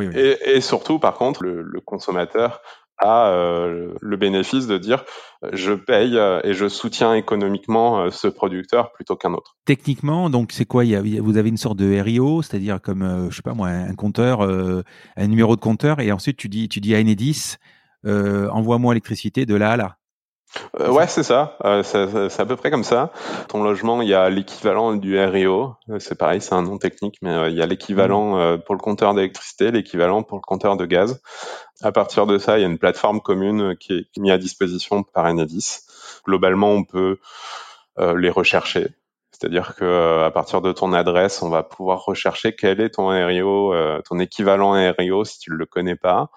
et, 0.00 0.60
surtout, 0.60 0.98
par 0.98 1.14
contre, 1.14 1.42
le, 1.42 1.80
consommateur 1.80 2.60
a 2.98 3.28
euh, 3.28 3.92
le 4.00 4.16
bénéfice 4.16 4.66
de 4.66 4.78
dire 4.78 5.04
je 5.52 5.72
paye 5.72 6.16
euh, 6.16 6.40
et 6.44 6.54
je 6.54 6.68
soutiens 6.68 7.14
économiquement 7.14 8.00
euh, 8.00 8.10
ce 8.10 8.28
producteur 8.28 8.92
plutôt 8.92 9.16
qu'un 9.16 9.34
autre. 9.34 9.56
Techniquement, 9.64 10.30
donc 10.30 10.52
c'est 10.52 10.64
quoi? 10.64 10.84
Vous 10.84 11.36
avez 11.36 11.48
une 11.48 11.56
sorte 11.56 11.76
de 11.76 12.00
RIO, 12.00 12.42
c'est-à-dire 12.42 12.80
comme 12.80 13.28
je 13.30 13.36
sais 13.36 13.42
pas 13.42 13.54
moi 13.54 13.68
un 13.68 13.94
compteur, 13.94 14.42
un 14.42 15.26
numéro 15.26 15.56
de 15.56 15.60
compteur, 15.60 16.00
et 16.00 16.12
ensuite 16.12 16.36
tu 16.36 16.48
dis 16.48 16.68
tu 16.68 16.80
dis 16.80 16.94
à 16.94 17.00
Enedis 17.00 17.56
envoie-moi 18.04 18.94
l'électricité 18.94 19.44
de 19.46 19.54
là 19.54 19.72
à 19.72 19.76
là. 19.76 19.96
Euh, 20.80 20.90
ouais, 20.90 21.06
c'est 21.06 21.22
ça. 21.22 21.56
Euh, 21.64 21.82
c'est 21.82 22.40
à 22.40 22.46
peu 22.46 22.56
près 22.56 22.70
comme 22.70 22.84
ça. 22.84 23.12
Ton 23.48 23.62
logement, 23.62 24.02
il 24.02 24.08
y 24.08 24.14
a 24.14 24.28
l'équivalent 24.30 24.94
du 24.94 25.18
RIO. 25.18 25.74
Euh, 25.90 25.98
c'est 25.98 26.16
pareil, 26.16 26.40
c'est 26.40 26.54
un 26.54 26.62
nom 26.62 26.78
technique, 26.78 27.18
mais 27.22 27.50
il 27.50 27.56
y 27.56 27.62
a 27.62 27.66
l'équivalent 27.66 28.36
mmh. 28.36 28.62
pour 28.62 28.74
le 28.74 28.80
compteur 28.80 29.14
d'électricité, 29.14 29.70
l'équivalent 29.70 30.22
pour 30.22 30.38
le 30.38 30.42
compteur 30.42 30.76
de 30.76 30.86
gaz. 30.86 31.20
À 31.82 31.92
partir 31.92 32.26
de 32.26 32.38
ça, 32.38 32.58
il 32.58 32.62
y 32.62 32.64
a 32.64 32.68
une 32.68 32.78
plateforme 32.78 33.20
commune 33.20 33.76
qui 33.78 33.92
est 33.94 34.20
mise 34.20 34.32
à 34.32 34.38
disposition 34.38 35.02
par 35.02 35.26
Enedis. 35.26 35.80
Globalement, 36.24 36.70
on 36.70 36.84
peut 36.84 37.18
les 37.98 38.30
rechercher. 38.30 38.88
C'est-à-dire 39.30 39.74
que 39.76 40.22
à 40.24 40.30
partir 40.30 40.62
de 40.62 40.72
ton 40.72 40.92
adresse, 40.92 41.42
on 41.42 41.50
va 41.50 41.62
pouvoir 41.62 42.04
rechercher 42.04 42.54
quel 42.54 42.80
est 42.80 42.90
ton 42.90 43.08
RIO, 43.08 43.74
ton 44.08 44.18
équivalent 44.18 44.72
RIO 44.72 45.24
si 45.24 45.38
tu 45.38 45.50
ne 45.50 45.56
le 45.56 45.66
connais 45.66 45.96
pas 45.96 46.30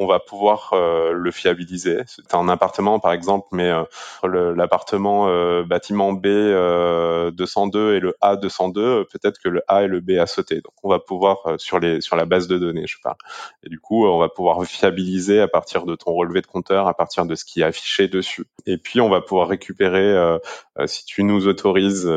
on 0.00 0.06
va 0.06 0.18
pouvoir 0.18 0.70
euh, 0.72 1.12
le 1.12 1.30
fiabiliser. 1.30 1.98
C'est 2.06 2.34
un 2.34 2.48
appartement 2.48 2.98
par 3.00 3.12
exemple, 3.12 3.48
mais 3.52 3.70
euh, 3.70 4.54
l'appartement 4.54 5.28
euh, 5.28 5.62
bâtiment 5.62 6.14
B 6.14 6.26
202 6.26 7.96
et 7.96 8.00
le 8.00 8.16
A 8.22 8.36
202, 8.36 9.04
peut-être 9.04 9.38
que 9.38 9.50
le 9.50 9.62
A 9.68 9.82
et 9.82 9.88
le 9.88 10.00
B 10.00 10.12
a 10.12 10.26
sauté. 10.26 10.56
Donc 10.56 10.72
on 10.82 10.88
va 10.88 11.00
pouvoir 11.00 11.56
sur 11.58 11.78
sur 12.00 12.16
la 12.16 12.24
base 12.24 12.48
de 12.48 12.56
données, 12.56 12.86
je 12.86 12.96
parle. 13.02 13.16
Et 13.62 13.68
du 13.68 13.78
coup, 13.78 14.06
on 14.06 14.18
va 14.18 14.30
pouvoir 14.30 14.64
fiabiliser 14.64 15.42
à 15.42 15.48
partir 15.48 15.84
de 15.84 15.94
ton 15.94 16.14
relevé 16.14 16.40
de 16.40 16.46
compteur, 16.46 16.88
à 16.88 16.94
partir 16.94 17.26
de 17.26 17.34
ce 17.34 17.44
qui 17.44 17.60
est 17.60 17.64
affiché 17.64 18.08
dessus. 18.08 18.46
Et 18.64 18.78
puis 18.78 19.02
on 19.02 19.10
va 19.10 19.20
pouvoir 19.20 19.48
récupérer, 19.48 20.38
si 20.86 21.04
tu 21.04 21.24
nous 21.24 21.46
autorises, 21.46 22.10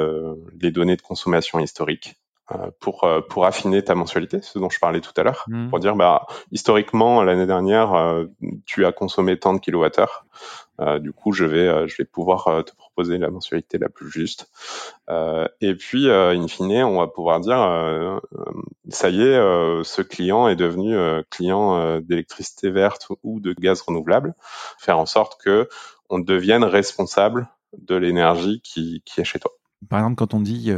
les 0.61 0.71
données 0.71 0.95
de 0.95 1.01
consommation 1.01 1.59
historique 1.59 2.15
pour 2.80 3.06
euh, 3.06 3.22
pour 3.22 3.46
affiner 3.46 3.84
ta 3.84 3.96
mensualité, 3.96 4.41
ce 4.41 4.60
dont 4.60 4.70
je 4.70 4.80
parlais 4.80 5.02
tout 5.02 5.14
à 5.16 5.24
l'heure, 5.24 5.46
mmh. 5.48 5.70
pour 5.70 5.80
dire 5.80 5.96
bah 5.96 6.26
historiquement 6.52 7.24
l'année 7.24 7.46
dernière 7.46 7.94
euh, 7.94 8.26
tu 8.66 8.86
as 8.86 8.91
consommé 8.91 9.39
tant 9.39 9.54
de 9.54 9.60
kilowattheures, 9.60 10.26
du 11.00 11.14
coup 11.14 11.32
je 11.32 11.46
vais 11.46 11.88
je 11.88 11.96
vais 11.98 12.06
pouvoir 12.06 12.64
te 12.66 12.76
proposer 12.76 13.18
la 13.18 13.30
mensualité 13.30 13.78
la 13.78 13.89
plus 13.89 14.10
juste. 14.10 14.50
et 15.62 15.76
puis 15.76 16.10
in 16.10 16.48
fine 16.48 16.84
on 16.84 17.00
va 17.00 17.08
pouvoir 17.08 17.39
dire 17.39 18.20
ça 18.89 19.10
y 19.10 19.22
est 19.22 19.38
ce 19.84 20.02
client 20.02 20.48
est 20.48 20.56
devenu 20.56 20.96
client 21.30 22.00
d'électricité 22.02 22.72
verte 22.72 23.08
ou 23.24 23.39
de 23.39 23.54
gaz 23.54 23.82
renouvelable, 23.82 24.34
faire 24.78 24.98
en 24.98 25.06
sorte 25.06 25.39
que 25.41 25.70
on 26.10 26.20
devienne 26.20 26.64
responsable 26.64 27.48
de 27.78 27.96
l'énergie 27.96 28.62
qui, 28.62 29.02
qui 29.06 29.22
est 29.22 29.24
chez 29.24 29.39
toi. 29.39 29.52
Par 29.89 30.00
exemple, 30.00 30.16
quand 30.16 30.34
on 30.34 30.41
dit 30.41 30.72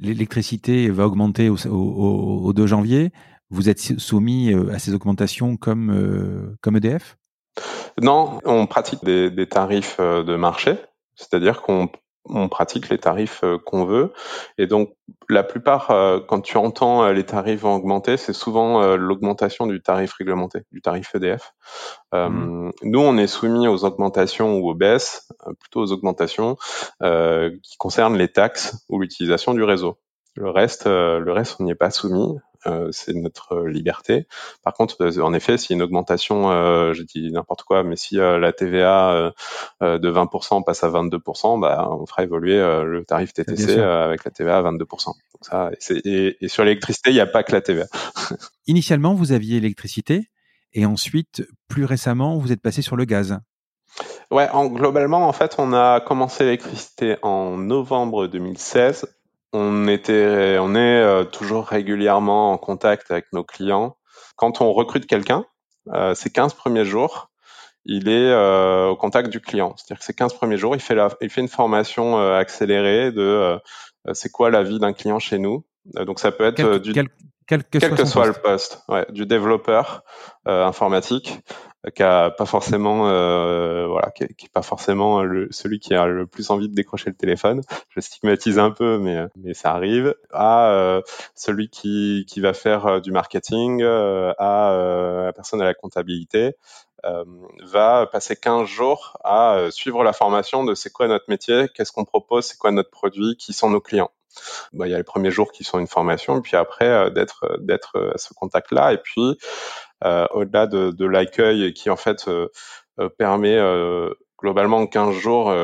l'électricité 0.00 0.90
va 0.90 1.06
augmenter 1.06 1.48
au, 1.48 2.52
2 2.54 2.66
janvier, 2.66 3.12
vous 3.50 3.68
êtes 3.68 3.78
soumis 3.78 4.52
euh, 4.52 4.72
à 4.72 4.78
ces 4.78 4.94
augmentations 4.94 5.56
comme, 5.56 5.90
euh, 5.90 6.56
comme 6.60 6.76
EDF 6.76 7.16
Non, 8.00 8.40
on 8.44 8.66
pratique 8.66 9.04
des 9.04 9.46
tarifs 9.48 9.96
euh, 10.00 10.22
de 10.22 10.36
marché, 10.36 10.76
c'est-à-dire 11.14 11.62
qu'on 11.62 11.90
on 12.24 12.48
pratique 12.48 12.88
les 12.88 12.98
tarifs 12.98 13.40
euh, 13.44 13.58
qu'on 13.58 13.84
veut. 13.84 14.12
Et 14.58 14.66
donc, 14.66 14.94
la 15.28 15.42
plupart, 15.42 15.90
euh, 15.90 16.20
quand 16.20 16.40
tu 16.40 16.56
entends 16.56 17.04
euh, 17.04 17.12
les 17.12 17.24
tarifs 17.24 17.60
vont 17.60 17.74
augmenter, 17.74 18.16
c'est 18.16 18.32
souvent 18.32 18.96
l'augmentation 18.96 19.66
du 19.66 19.80
tarif 19.80 20.12
réglementé, 20.14 20.60
du 20.72 20.80
tarif 20.80 21.14
EDF. 21.14 21.54
Mmh. 22.12 22.70
Nous, 22.82 23.00
on 23.00 23.16
est 23.16 23.26
soumis 23.26 23.68
aux 23.68 23.84
augmentations 23.84 24.58
ou 24.58 24.70
aux 24.70 24.74
baisses, 24.74 25.28
plutôt 25.60 25.80
aux 25.80 25.92
augmentations 25.92 26.56
qui 27.00 27.76
concernent 27.78 28.16
les 28.16 28.28
taxes 28.28 28.84
ou 28.88 29.00
l'utilisation 29.00 29.54
du 29.54 29.62
réseau. 29.62 29.98
Le 30.36 30.50
reste, 30.50 30.86
le 30.86 31.32
reste, 31.32 31.56
on 31.60 31.64
n'y 31.64 31.72
est 31.72 31.74
pas 31.74 31.90
soumis. 31.90 32.38
Euh, 32.66 32.88
c'est 32.90 33.14
notre 33.14 33.66
liberté. 33.66 34.26
Par 34.62 34.74
contre, 34.74 34.96
euh, 35.00 35.22
en 35.22 35.32
effet, 35.32 35.58
si 35.58 35.72
une 35.72 35.82
augmentation, 35.82 36.50
euh, 36.50 36.92
je 36.92 37.02
dis 37.02 37.30
n'importe 37.30 37.62
quoi, 37.62 37.84
mais 37.84 37.96
si 37.96 38.16
la 38.16 38.52
TVA 38.52 39.32
de 39.80 40.10
20% 40.10 40.64
passe 40.64 40.82
à 40.84 40.88
22%, 40.88 41.60
bah, 41.60 41.88
on 41.90 42.06
fera 42.06 42.22
évoluer 42.22 42.56
le 42.56 43.04
tarif 43.04 43.32
TTC 43.32 43.78
avec 43.78 44.24
la 44.24 44.30
TVA 44.30 44.58
à 44.58 44.62
22%. 44.62 45.06
Donc 45.06 45.16
ça, 45.42 45.70
et, 45.90 46.36
et 46.40 46.48
sur 46.48 46.64
l'électricité, 46.64 47.10
il 47.10 47.14
n'y 47.14 47.20
a 47.20 47.26
pas 47.26 47.42
que 47.42 47.52
la 47.52 47.60
TVA. 47.60 47.86
Initialement, 48.66 49.14
vous 49.14 49.32
aviez 49.32 49.60
l'électricité, 49.60 50.28
et 50.72 50.84
ensuite, 50.84 51.46
plus 51.68 51.84
récemment, 51.84 52.38
vous 52.38 52.52
êtes 52.52 52.62
passé 52.62 52.82
sur 52.82 52.96
le 52.96 53.04
gaz. 53.04 53.38
Ouais, 54.30 54.48
en, 54.50 54.66
globalement, 54.66 55.26
en 55.26 55.32
fait, 55.32 55.54
on 55.58 55.72
a 55.72 56.00
commencé 56.00 56.44
l'électricité 56.44 57.16
en 57.22 57.56
novembre 57.56 58.26
2016 58.26 59.06
on 59.52 59.88
était, 59.88 60.58
on 60.60 60.74
est 60.74 61.00
euh, 61.02 61.24
toujours 61.24 61.66
régulièrement 61.66 62.52
en 62.52 62.58
contact 62.58 63.10
avec 63.10 63.26
nos 63.32 63.44
clients. 63.44 63.96
Quand 64.36 64.60
on 64.60 64.72
recrute 64.72 65.06
quelqu'un, 65.06 65.46
euh, 65.94 66.14
ces 66.14 66.30
15 66.30 66.54
premiers 66.54 66.84
jours, 66.84 67.30
il 67.84 68.08
est 68.08 68.30
euh, 68.30 68.88
au 68.88 68.96
contact 68.96 69.30
du 69.30 69.40
client. 69.40 69.74
C'est-à-dire 69.76 70.00
que 70.00 70.04
ces 70.04 70.14
15 70.14 70.34
premiers 70.34 70.58
jours, 70.58 70.74
il 70.74 70.80
fait, 70.80 70.94
la, 70.94 71.08
il 71.20 71.30
fait 71.30 71.40
une 71.40 71.48
formation 71.48 72.18
accélérée 72.18 73.12
de 73.12 73.58
c'est 74.12 74.30
quoi 74.30 74.50
la 74.50 74.62
vie 74.62 74.78
d'un 74.78 74.92
client 74.92 75.18
chez 75.18 75.38
nous. 75.38 75.64
donc 75.94 76.18
ça 76.20 76.32
peut 76.32 76.44
être 76.44 76.78
du, 76.78 76.92
quel 76.92 77.08
que, 77.48 78.04
soit, 78.04 78.26
le 78.26 78.34
poste, 78.34 78.82
ouais, 78.88 79.06
du 79.10 79.26
développeur 79.26 80.04
informatique 80.44 81.40
qui 81.94 82.02
a 82.02 82.30
pas 82.30 82.44
forcément 82.44 83.08
euh, 83.08 83.86
voilà 83.86 84.10
qui, 84.10 84.26
qui 84.34 84.48
pas 84.48 84.62
forcément 84.62 85.22
le, 85.22 85.48
celui 85.50 85.78
qui 85.78 85.94
a 85.94 86.06
le 86.06 86.26
plus 86.26 86.50
envie 86.50 86.68
de 86.68 86.74
décrocher 86.74 87.10
le 87.10 87.16
téléphone. 87.16 87.62
Je 87.90 88.00
stigmatise 88.00 88.58
un 88.58 88.70
peu 88.70 88.98
mais 88.98 89.26
mais 89.36 89.54
ça 89.54 89.72
arrive. 89.72 90.14
À 90.32 90.70
euh, 90.70 91.02
celui 91.34 91.68
qui 91.68 92.24
qui 92.28 92.40
va 92.40 92.52
faire 92.52 92.86
euh, 92.86 93.00
du 93.00 93.12
marketing 93.12 93.82
euh, 93.82 94.32
à 94.38 95.24
la 95.24 95.32
personne 95.32 95.60
à 95.62 95.64
la 95.64 95.74
comptabilité 95.74 96.56
va 97.62 98.08
passer 98.10 98.34
15 98.34 98.66
jours 98.66 99.16
à 99.22 99.68
suivre 99.70 100.02
la 100.02 100.12
formation 100.12 100.64
de 100.64 100.74
c'est 100.74 100.90
quoi 100.90 101.06
notre 101.06 101.26
métier 101.28 101.68
qu'est-ce 101.72 101.92
qu'on 101.92 102.04
propose 102.04 102.46
c'est 102.46 102.58
quoi 102.58 102.72
notre 102.72 102.90
produit 102.90 103.36
qui 103.36 103.52
sont 103.52 103.70
nos 103.70 103.80
clients 103.80 104.10
bah, 104.72 104.86
il 104.86 104.90
y 104.90 104.94
a 104.94 104.98
les 104.98 105.04
premiers 105.04 105.30
jours 105.30 105.52
qui 105.52 105.64
sont 105.64 105.78
une 105.78 105.86
formation, 105.86 106.40
puis 106.40 106.56
après 106.56 107.10
d'être 107.10 107.58
d'être 107.60 108.12
à 108.14 108.18
ce 108.18 108.34
contact-là, 108.34 108.92
et 108.92 108.98
puis 108.98 109.38
euh, 110.04 110.26
au-delà 110.30 110.66
de, 110.66 111.04
l'accueil 111.04 111.72
qui 111.74 111.90
en 111.90 111.96
fait 111.96 112.28
euh, 112.28 112.48
euh, 113.00 113.08
permet 113.08 113.58
globalement 114.38 114.78
en 114.78 114.86
15 114.86 115.14
jours 115.14 115.54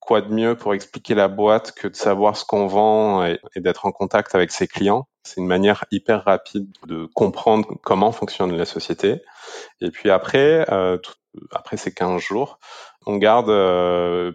quoi 0.00 0.20
de 0.20 0.32
mieux 0.32 0.54
pour 0.54 0.72
expliquer 0.72 1.14
la 1.14 1.26
boîte 1.26 1.72
que 1.72 1.88
de 1.88 1.96
savoir 1.96 2.36
ce 2.36 2.44
qu'on 2.44 2.68
vend 2.68 3.24
et, 3.24 3.40
d'être 3.56 3.86
en 3.86 3.92
contact 3.92 4.34
avec 4.34 4.52
ses 4.52 4.68
clients? 4.68 5.08
C'est 5.24 5.40
une 5.40 5.48
manière 5.48 5.84
hyper 5.90 6.24
rapide 6.24 6.70
de 6.86 7.06
comprendre 7.14 7.74
comment 7.82 8.12
fonctionne 8.12 8.56
la 8.56 8.66
société. 8.66 9.22
Et 9.80 9.90
puis 9.90 10.10
après, 10.10 10.64
euh, 10.70 10.98
après 11.50 11.76
ces 11.76 11.92
15 11.92 12.22
jours, 12.22 12.60
on 13.06 13.16
garde, 13.16 13.50
euh, 13.50 14.32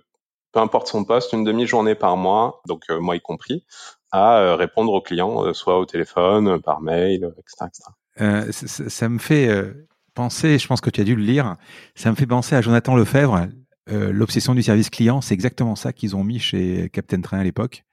peu 0.51 0.59
importe 0.59 0.87
son 0.87 1.03
poste, 1.03 1.33
une 1.33 1.43
demi-journée 1.43 1.95
par 1.95 2.17
mois, 2.17 2.61
donc 2.67 2.89
moi 2.89 3.15
y 3.15 3.21
compris, 3.21 3.65
à 4.11 4.55
répondre 4.55 4.91
aux 4.93 5.01
clients, 5.01 5.53
soit 5.53 5.79
au 5.79 5.85
téléphone, 5.85 6.61
par 6.61 6.81
mail, 6.81 7.33
etc. 7.37 7.67
etc. 7.67 7.83
Euh, 8.19 8.51
ça, 8.51 9.09
me 9.09 9.19
fait 9.19 9.47
euh, 9.47 9.87
penser, 10.13 10.59
je 10.59 10.67
pense 10.67 10.81
que 10.81 10.89
tu 10.89 11.01
as 11.01 11.03
dû 11.03 11.15
le 11.15 11.23
lire, 11.23 11.55
ça 11.95 12.09
me 12.11 12.15
fait 12.15 12.25
penser 12.27 12.55
à 12.55 12.61
Jonathan 12.61 12.95
Lefebvre, 12.95 13.47
euh, 13.89 14.11
l'obsession 14.11 14.53
du 14.53 14.61
service 14.61 14.89
client, 14.89 15.21
c'est 15.21 15.33
exactement 15.33 15.75
ça 15.75 15.93
qu'ils 15.93 16.15
ont 16.15 16.23
mis 16.23 16.39
chez 16.39 16.89
Captain 16.91 17.21
Train 17.21 17.39
à 17.39 17.43
l'époque. 17.43 17.83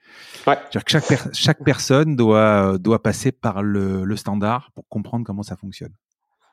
Ouais. 0.46 0.58
Que 0.72 0.80
chaque, 0.86 1.34
chaque 1.34 1.62
personne 1.64 2.16
doit, 2.16 2.78
doit 2.78 3.02
passer 3.02 3.30
par 3.30 3.62
le, 3.62 4.04
le 4.04 4.16
standard 4.16 4.70
pour 4.74 4.88
comprendre 4.88 5.24
comment 5.24 5.42
ça 5.42 5.56
fonctionne. 5.56 5.92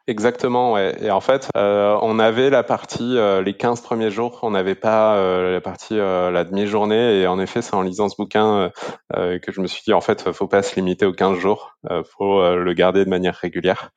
Exactement, 0.08 0.74
ouais. 0.74 0.95
Et 1.01 1.10
en 1.10 1.20
fait, 1.20 1.49
euh, 1.58 1.97
on 2.03 2.20
avait 2.20 2.51
la 2.51 2.62
partie, 2.62 3.18
euh, 3.18 3.41
les 3.41 3.56
15 3.56 3.82
premiers 3.82 4.12
jours, 4.12 4.39
on 4.43 4.51
n'avait 4.51 4.76
pas 4.76 5.16
euh, 5.16 5.53
la 5.53 5.62
partie, 5.62 5.95
la 5.95 6.43
demi-journée. 6.43 7.22
Et 7.22 7.28
en 7.28 7.39
effet, 7.39 7.64
c'est 7.64 7.74
en 7.74 7.82
lisant 7.82 8.08
ce 8.08 8.16
bouquin 8.16 8.72
que 9.14 9.51
je 9.51 9.62
me 9.62 9.68
suis 9.68 9.82
dit, 9.84 9.93
en 9.93 10.01
fait, 10.01 10.32
faut 10.32 10.47
pas 10.47 10.62
se 10.62 10.76
limiter 10.76 11.06
aux 11.08 11.14
15 11.14 11.39
jours, 11.39 11.76
faut 12.18 12.41
le 12.56 12.74
garder 12.74 13.03
de 13.03 13.10
manière 13.10 13.36
régulière 13.36 13.91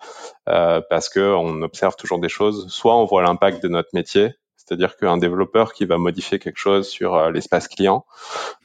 parce 0.46 1.08
que 1.10 1.34
on 1.34 1.62
observe 1.62 1.96
toujours 1.96 2.20
des 2.20 2.28
choses. 2.28 2.68
Soit 2.68 2.96
on 2.96 3.04
voit 3.04 3.22
l'impact 3.22 3.62
de 3.62 3.68
notre 3.68 3.90
métier, 3.92 4.34
c'est-à-dire 4.68 4.96
qu'un 4.96 5.16
développeur 5.16 5.72
qui 5.72 5.86
va 5.86 5.96
modifier 5.96 6.38
quelque 6.38 6.58
chose 6.58 6.88
sur 6.88 7.14
euh, 7.14 7.30
l'espace 7.30 7.68
client, 7.68 8.04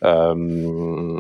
euh, 0.04 1.20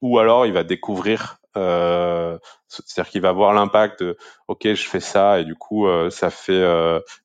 ou 0.00 0.18
alors 0.18 0.46
il 0.46 0.54
va 0.54 0.64
découvrir, 0.64 1.36
euh, 1.56 2.38
c'est-à-dire 2.68 3.10
qu'il 3.10 3.22
va 3.22 3.32
voir 3.32 3.52
l'impact 3.52 4.02
de, 4.02 4.16
ok, 4.48 4.74
je 4.74 4.88
fais 4.88 5.00
ça 5.00 5.40
et 5.40 5.44
du 5.44 5.54
coup 5.54 5.86
ça 6.10 6.30
fait, 6.30 6.64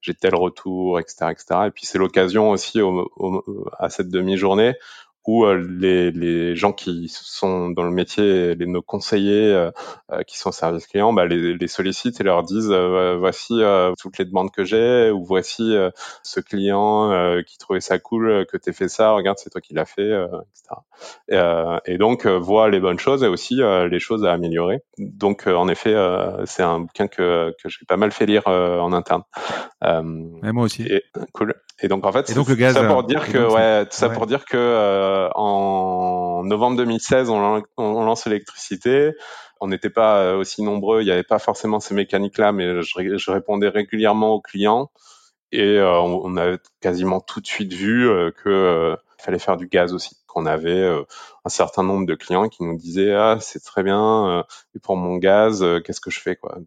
j'ai 0.02 0.14
tel 0.14 0.36
retour, 0.36 1.00
etc., 1.00 1.28
etc. 1.32 1.46
Et 1.68 1.72
puis 1.72 1.86
c'est 1.86 1.98
l'occasion 1.98 2.50
aussi 2.50 2.82
à 3.80 3.90
cette 3.90 4.10
demi-journée 4.10 4.76
où 5.28 5.44
euh, 5.44 5.62
les, 5.70 6.12
les, 6.12 6.56
gens 6.56 6.72
qui 6.72 7.10
sont 7.10 7.70
dans 7.70 7.84
le 7.84 7.92
métier, 7.92 8.56
les, 8.56 8.66
nos 8.66 8.82
conseillers 8.82 9.54
euh, 9.54 9.72
euh, 10.12 10.24
qui 10.24 10.38
sont 10.38 10.54
service 10.54 10.88
client, 10.88 11.12
bah, 11.12 11.26
les, 11.26 11.54
les, 11.54 11.68
sollicitent 11.68 12.22
et 12.22 12.24
leur 12.24 12.44
disent 12.44 12.72
voici 12.72 13.62
toutes 14.00 14.18
les 14.18 14.26
demandes 14.26 14.52
que 14.52 14.64
j'ai 14.64 15.12
ou 15.12 15.26
voici 15.26 15.76
ce 16.24 16.40
client 16.40 17.42
qui 17.46 17.58
trouvait 17.58 17.82
ça 17.82 18.00
cool 18.00 18.46
que 18.46 18.56
tu 18.56 18.72
fait 18.72 18.88
ça, 18.88 19.12
regarde 19.12 19.38
c'est 19.38 19.50
toi 19.50 19.60
qui 19.60 19.74
l'as 19.74 19.86
fait, 19.86 20.10
etc. 20.10 20.82
Et, 21.86 21.94
et 21.94 21.98
donc 21.98 22.26
voit 22.26 22.70
les 22.70 22.80
bonnes 22.80 23.00
choses 23.00 23.24
et 23.24 23.28
aussi 23.28 23.56
les 23.58 24.00
choses 24.00 24.26
à 24.26 24.32
améliorer. 24.32 24.80
Donc 24.98 25.46
en 25.48 25.68
effet, 25.68 25.96
c'est 26.46 26.64
un 26.64 26.80
bouquin 26.80 27.08
que, 27.08 27.54
que 27.62 27.68
j'ai 27.68 27.86
pas 27.86 27.98
mal 27.98 28.12
fait 28.12 28.26
lire 28.26 28.48
en 28.48 28.94
interne. 28.94 29.24
et 29.84 30.52
moi 30.54 30.64
aussi. 30.64 30.84
Et, 30.84 31.04
cool. 31.34 31.54
Et 31.80 31.90
donc 31.90 32.06
en 32.06 32.12
fait, 32.12 32.28
c'est 32.28 32.34
ça 32.34 32.84
pour 32.86 33.04
dire 33.04 33.28
que 33.28 33.54
ouais, 33.54 33.86
ça 33.92 34.10
pour 34.10 34.26
dire 34.26 34.46
que 34.46 34.58
en 35.36 36.44
novembre 36.44 36.78
2016, 36.78 37.30
on, 37.30 37.64
lance 37.78 38.26
l'électricité. 38.26 39.14
On 39.60 39.68
n'était 39.68 39.90
pas 39.90 40.22
euh, 40.22 40.38
aussi 40.38 40.62
nombreux, 40.62 41.02
il 41.02 41.06
n'y 41.06 41.12
avait 41.12 41.24
pas 41.24 41.40
forcément 41.40 41.80
ces 41.80 41.94
mécaniques-là, 41.96 42.52
mais 42.52 42.82
je, 42.82 43.32
répondais 43.32 43.70
régulièrement 43.70 44.34
aux 44.34 44.42
clients 44.42 44.92
et 45.52 45.78
euh, 45.78 46.00
on, 46.00 46.36
avait 46.38 46.60
quasiment 46.82 47.22
tout 47.22 47.42
de 47.42 47.48
suite 47.48 47.74
vu 47.74 48.10
que 48.44 48.96
fallait 49.18 49.40
faire 49.40 49.58
du 49.58 49.68
gaz 49.68 49.94
aussi. 49.94 50.16
Qu'on 50.28 50.46
avait 50.46 50.86
un 51.46 51.50
certain 51.50 51.84
nombre 51.84 52.06
de 52.06 52.14
clients 52.14 52.50
qui 52.50 52.64
nous 52.64 52.78
disaient 52.78 53.14
ah 53.14 53.38
c'est 53.42 53.64
très 53.64 53.82
bien, 53.82 54.46
et 54.76 54.80
pour 54.80 54.96
mon 54.96 55.18
gaz, 55.18 55.66
qu'est-ce 55.84 56.02
que 56.02 56.12
je 56.12 56.20
fais 56.20 56.36
quoi? 56.36 56.60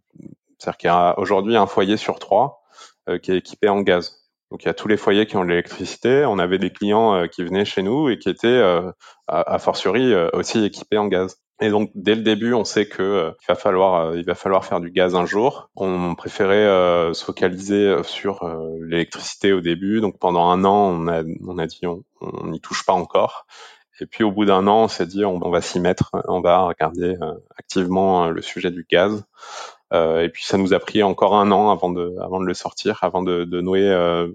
C'est-à-dire 0.58 0.78
qu'il 0.78 0.88
y 0.88 0.90
a 0.90 1.18
aujourd'hui 1.18 1.56
un 1.56 1.66
foyer 1.66 1.96
sur 1.96 2.18
trois 2.18 2.64
qui 3.22 3.30
est 3.30 3.36
équipé 3.36 3.68
en 3.68 3.82
gaz. 3.82 4.19
Donc 4.50 4.64
il 4.64 4.66
y 4.66 4.70
a 4.70 4.74
tous 4.74 4.88
les 4.88 4.96
foyers 4.96 5.26
qui 5.26 5.36
ont 5.36 5.44
de 5.44 5.50
l'électricité. 5.50 6.24
On 6.26 6.38
avait 6.38 6.58
des 6.58 6.70
clients 6.70 7.14
euh, 7.14 7.26
qui 7.26 7.44
venaient 7.44 7.64
chez 7.64 7.82
nous 7.82 8.08
et 8.08 8.18
qui 8.18 8.28
étaient 8.28 8.48
euh, 8.48 8.90
à, 9.28 9.58
fortiori 9.58 10.12
euh, 10.12 10.28
aussi 10.32 10.64
équipés 10.64 10.98
en 10.98 11.06
gaz. 11.06 11.36
Et 11.60 11.70
donc 11.70 11.90
dès 11.94 12.14
le 12.14 12.22
début, 12.22 12.52
on 12.54 12.64
sait 12.64 12.86
que 12.86 13.32
il 13.42 13.46
va 13.46 13.54
falloir 13.54 14.16
il 14.16 14.24
va 14.24 14.34
falloir 14.34 14.64
faire 14.64 14.80
du 14.80 14.90
gaz 14.90 15.14
un 15.14 15.26
jour. 15.26 15.70
On 15.76 16.14
préférait 16.14 17.12
se 17.12 17.22
focaliser 17.22 18.02
sur 18.02 18.50
l'électricité 18.80 19.52
au 19.52 19.60
début. 19.60 20.00
Donc 20.00 20.18
pendant 20.18 20.48
un 20.48 20.64
an, 20.64 20.88
on 20.88 21.06
a 21.06 21.22
on 21.46 21.58
a 21.58 21.66
dit 21.66 21.82
on 21.86 22.02
n'y 22.46 22.60
touche 22.62 22.86
pas 22.86 22.94
encore. 22.94 23.44
Et 24.00 24.06
puis 24.06 24.24
au 24.24 24.32
bout 24.32 24.46
d'un 24.46 24.66
an, 24.68 24.84
on 24.84 24.88
s'est 24.88 25.04
dit 25.04 25.22
on, 25.26 25.38
on 25.44 25.50
va 25.50 25.60
s'y 25.60 25.80
mettre, 25.80 26.12
on 26.28 26.40
va 26.40 26.62
regarder 26.62 27.18
activement 27.58 28.30
le 28.30 28.40
sujet 28.40 28.70
du 28.70 28.86
gaz. 28.90 29.22
Euh, 29.92 30.22
et 30.22 30.28
puis 30.28 30.44
ça 30.44 30.56
nous 30.56 30.72
a 30.72 30.78
pris 30.78 31.02
encore 31.02 31.36
un 31.36 31.50
an 31.50 31.70
avant 31.70 31.90
de, 31.90 32.14
avant 32.20 32.40
de 32.40 32.46
le 32.46 32.54
sortir, 32.54 32.98
avant 33.02 33.22
de, 33.22 33.44
de 33.44 33.60
nouer 33.60 33.88
euh, 33.88 34.28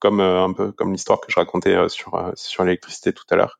comme 0.00 0.20
euh, 0.20 0.44
un 0.44 0.52
peu 0.52 0.70
comme 0.70 0.92
l'histoire 0.92 1.20
que 1.20 1.32
je 1.32 1.36
racontais 1.36 1.88
sur 1.88 2.32
sur 2.34 2.62
l'électricité 2.62 3.12
tout 3.12 3.24
à 3.30 3.36
l'heure, 3.36 3.58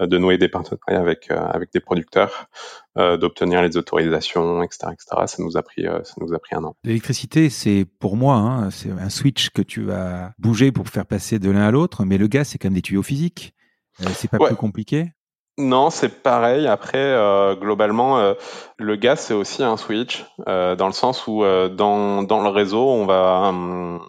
de 0.00 0.18
nouer 0.18 0.38
des 0.38 0.48
partenariats 0.48 1.00
avec 1.00 1.30
avec 1.30 1.72
des 1.72 1.80
producteurs, 1.80 2.46
d'obtenir 2.96 3.62
les 3.62 3.76
autorisations, 3.76 4.62
etc., 4.62 4.88
etc. 4.92 5.22
Ça 5.26 5.42
nous 5.42 5.56
a 5.56 5.62
pris 5.62 5.84
ça 5.84 6.14
nous 6.18 6.32
a 6.34 6.38
pris 6.38 6.56
un 6.56 6.64
an. 6.64 6.76
L'électricité, 6.82 7.50
c'est 7.50 7.86
pour 8.00 8.16
moi, 8.16 8.36
hein, 8.36 8.70
c'est 8.70 8.90
un 8.90 9.10
switch 9.10 9.50
que 9.50 9.62
tu 9.62 9.82
vas 9.82 10.32
bouger 10.38 10.72
pour 10.72 10.88
faire 10.88 11.06
passer 11.06 11.38
de 11.38 11.50
l'un 11.50 11.62
à 11.62 11.70
l'autre, 11.70 12.04
mais 12.04 12.18
le 12.18 12.26
gaz, 12.26 12.48
c'est 12.48 12.58
quand 12.58 12.68
même 12.68 12.74
des 12.74 12.82
tuyaux 12.82 13.02
physiques. 13.02 13.54
c'est 14.14 14.30
pas 14.30 14.38
plus 14.38 14.56
compliqué 14.56 15.12
non, 15.58 15.88
c'est 15.88 16.22
pareil. 16.22 16.66
Après, 16.66 16.98
euh, 16.98 17.54
globalement, 17.56 18.18
euh, 18.18 18.34
le 18.78 18.96
gaz, 18.96 19.20
c'est 19.20 19.34
aussi 19.34 19.62
un 19.62 19.78
switch, 19.78 20.26
euh, 20.48 20.76
dans 20.76 20.86
le 20.86 20.92
sens 20.92 21.26
où 21.26 21.42
dans, 21.42 22.22
dans 22.22 22.42
le 22.42 22.48
réseau, 22.50 22.86
on 22.90 23.06
va 23.06 23.48
hum, 23.48 24.06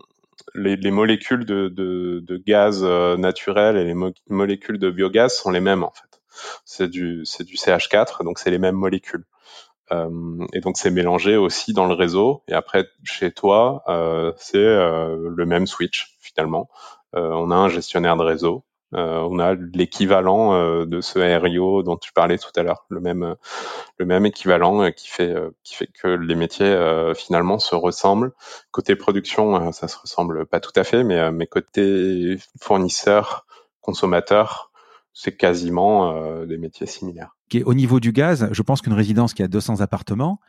les, 0.56 0.76
les, 0.76 0.91
molécules 0.91 1.45
de, 1.45 1.70
de, 1.70 2.20
de 2.20 2.38
gaz 2.38 2.84
naturel 2.84 3.78
et 3.78 3.86
les 3.86 3.95
molécules 4.30 4.78
de 4.78 4.89
biogaz 4.89 5.36
sont 5.36 5.52
les 5.52 5.62
mêmes 5.62 5.84
en 5.84 5.91
fait. 5.91 6.22
C'est 6.66 6.89
du 6.89 7.22
c'est 7.26 7.43
du 7.43 7.56
CH4, 7.56 8.24
donc 8.24 8.39
c'est 8.39 8.52
les 8.52 8.60
mêmes 8.60 8.76
molécules. 8.76 9.26
et 10.54 10.60
donc 10.62 10.78
c'est 10.78 10.91
mélangé 10.91 11.38
aussi 11.38 11.74
dans 11.74 11.88
le 11.88 11.93
réseau. 11.93 12.43
Et 12.50 12.54
après, 12.54 12.89
chez 13.04 13.32
toi, 13.32 13.84
c'est 14.38 14.58
le 14.58 15.45
même 15.45 15.68
switch 15.68 16.18
finalement. 16.20 16.70
on 17.14 17.52
a 17.52 17.56
un 17.56 17.70
gestionnaire 17.70 18.18
de 18.18 18.24
réseau 18.24 18.66
on 18.91 19.39
a 19.39 19.55
l'équivalent 19.73 20.85
de 20.85 21.01
ce 21.01 21.19
RIO 21.19 21.83
dont 21.83 21.97
tu 21.97 22.13
parlais 22.13 22.38
tout 22.38 22.51
à 22.55 22.63
l'heure, 22.63 22.85
le 22.89 22.99
même, 22.99 23.35
le 23.97 24.05
même 24.05 24.25
équivalent 24.25 24.91
qui 24.91 25.07
fait, 25.07 25.35
qui 25.63 25.75
fait 25.75 25.88
que 25.88 26.07
les 26.07 26.35
métiers 26.35 26.75
finalement 27.15 27.59
se 27.59 27.75
ressemblent. 27.75 28.31
Côté 28.71 28.95
production, 28.95 29.71
ça 29.71 29.88
se 29.88 29.97
ressemble 29.97 30.45
pas 30.45 30.59
tout 30.59 30.71
à 30.75 30.83
fait, 30.83 31.03
mais, 31.03 31.31
mais 31.31 31.47
côté 31.47 32.38
fournisseur, 32.61 33.45
consommateur, 33.81 34.71
c'est 35.13 35.35
quasiment 35.35 36.45
des 36.45 36.57
métiers 36.57 36.88
similaires. 36.88 37.35
Au 37.65 37.73
niveau 37.73 37.99
du 37.99 38.11
gaz, 38.11 38.49
je 38.51 38.61
pense 38.61 38.81
qu'une 38.81 38.93
résidence 38.93 39.33
qui 39.33 39.43
a 39.43 39.47
200 39.47 39.81
appartements, 39.81 40.39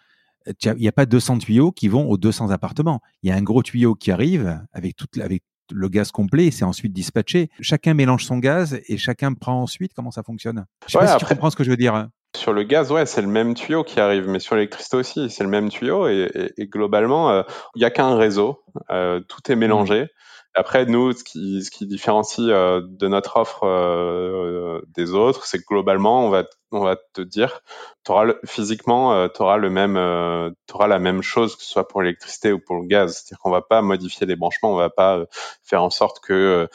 il 0.46 0.74
n'y 0.76 0.88
a 0.88 0.92
pas 0.92 1.06
200 1.06 1.38
tuyaux 1.38 1.72
qui 1.72 1.88
vont 1.88 2.08
aux 2.08 2.16
200 2.16 2.50
appartements. 2.50 3.00
Il 3.22 3.28
y 3.28 3.32
a 3.32 3.36
un 3.36 3.42
gros 3.42 3.62
tuyau 3.62 3.94
qui 3.94 4.10
arrive 4.10 4.60
avec, 4.72 4.96
toute, 4.96 5.18
avec 5.18 5.42
le 5.72 5.88
gaz 5.88 6.10
complet 6.10 6.46
et 6.46 6.50
c'est 6.50 6.64
ensuite 6.64 6.92
dispatché. 6.92 7.50
Chacun 7.60 7.94
mélange 7.94 8.24
son 8.24 8.38
gaz 8.38 8.80
et 8.86 8.96
chacun 8.96 9.34
prend 9.34 9.62
ensuite. 9.62 9.92
Comment 9.94 10.10
ça 10.10 10.22
fonctionne 10.22 10.64
Je 10.86 10.92
sais 10.92 10.98
pas 10.98 11.06
si 11.06 11.18
tu 11.18 11.24
comprends 11.24 11.50
ce 11.50 11.56
que 11.56 11.64
je 11.64 11.70
veux 11.70 11.76
dire. 11.76 12.08
Sur 12.36 12.52
le 12.52 12.62
gaz, 12.62 12.92
ouais, 12.92 13.06
c'est 13.06 13.22
le 13.22 13.28
même 13.28 13.54
tuyau 13.54 13.84
qui 13.84 14.00
arrive, 14.00 14.28
mais 14.28 14.38
sur 14.38 14.54
l'électricité 14.54 14.96
aussi, 14.96 15.30
c'est 15.30 15.42
le 15.42 15.50
même 15.50 15.70
tuyau 15.70 16.06
et, 16.08 16.52
globalement, 16.70 17.30
euh, 17.30 17.42
il 17.74 17.78
n'y 17.78 17.84
a 17.84 17.90
qu'un 17.90 18.16
réseau, 18.16 18.62
euh, 18.90 19.20
tout 19.20 19.50
est 19.50 19.56
mélangé. 19.56 20.08
Après, 20.54 20.86
nous, 20.86 21.12
ce 21.12 21.22
qui, 21.22 21.62
ce 21.62 21.70
qui 21.70 21.86
différencie 21.86 22.48
euh, 22.48 22.80
de 22.84 23.06
notre 23.06 23.36
offre 23.36 23.64
euh, 23.64 24.80
des 24.88 25.14
autres, 25.14 25.46
c'est 25.46 25.58
que 25.58 25.66
globalement, 25.68 26.26
on 26.26 26.30
va, 26.30 26.44
on 26.72 26.82
va 26.82 26.96
te 27.12 27.20
dire, 27.20 27.60
auras 28.08 28.24
le, 28.24 28.40
physiquement, 28.44 29.12
euh, 29.12 29.28
tu 29.28 29.42
auras 29.42 29.56
le 29.56 29.70
même, 29.70 29.96
auras 29.96 30.86
la 30.88 30.98
même 30.98 31.22
chose 31.22 31.54
que 31.54 31.62
ce 31.62 31.70
soit 31.70 31.86
pour 31.86 32.02
l'électricité 32.02 32.52
ou 32.52 32.58
pour 32.58 32.76
le 32.76 32.86
gaz. 32.86 33.14
C'est-à-dire 33.14 33.38
qu'on 33.40 33.50
va 33.50 33.62
pas 33.62 33.82
modifier 33.82 34.26
les 34.26 34.36
branchements, 34.36 34.72
on 34.72 34.76
va 34.76 34.90
pas 34.90 35.24
faire 35.62 35.82
en 35.82 35.90
sorte 35.90 36.20
que 36.20 36.68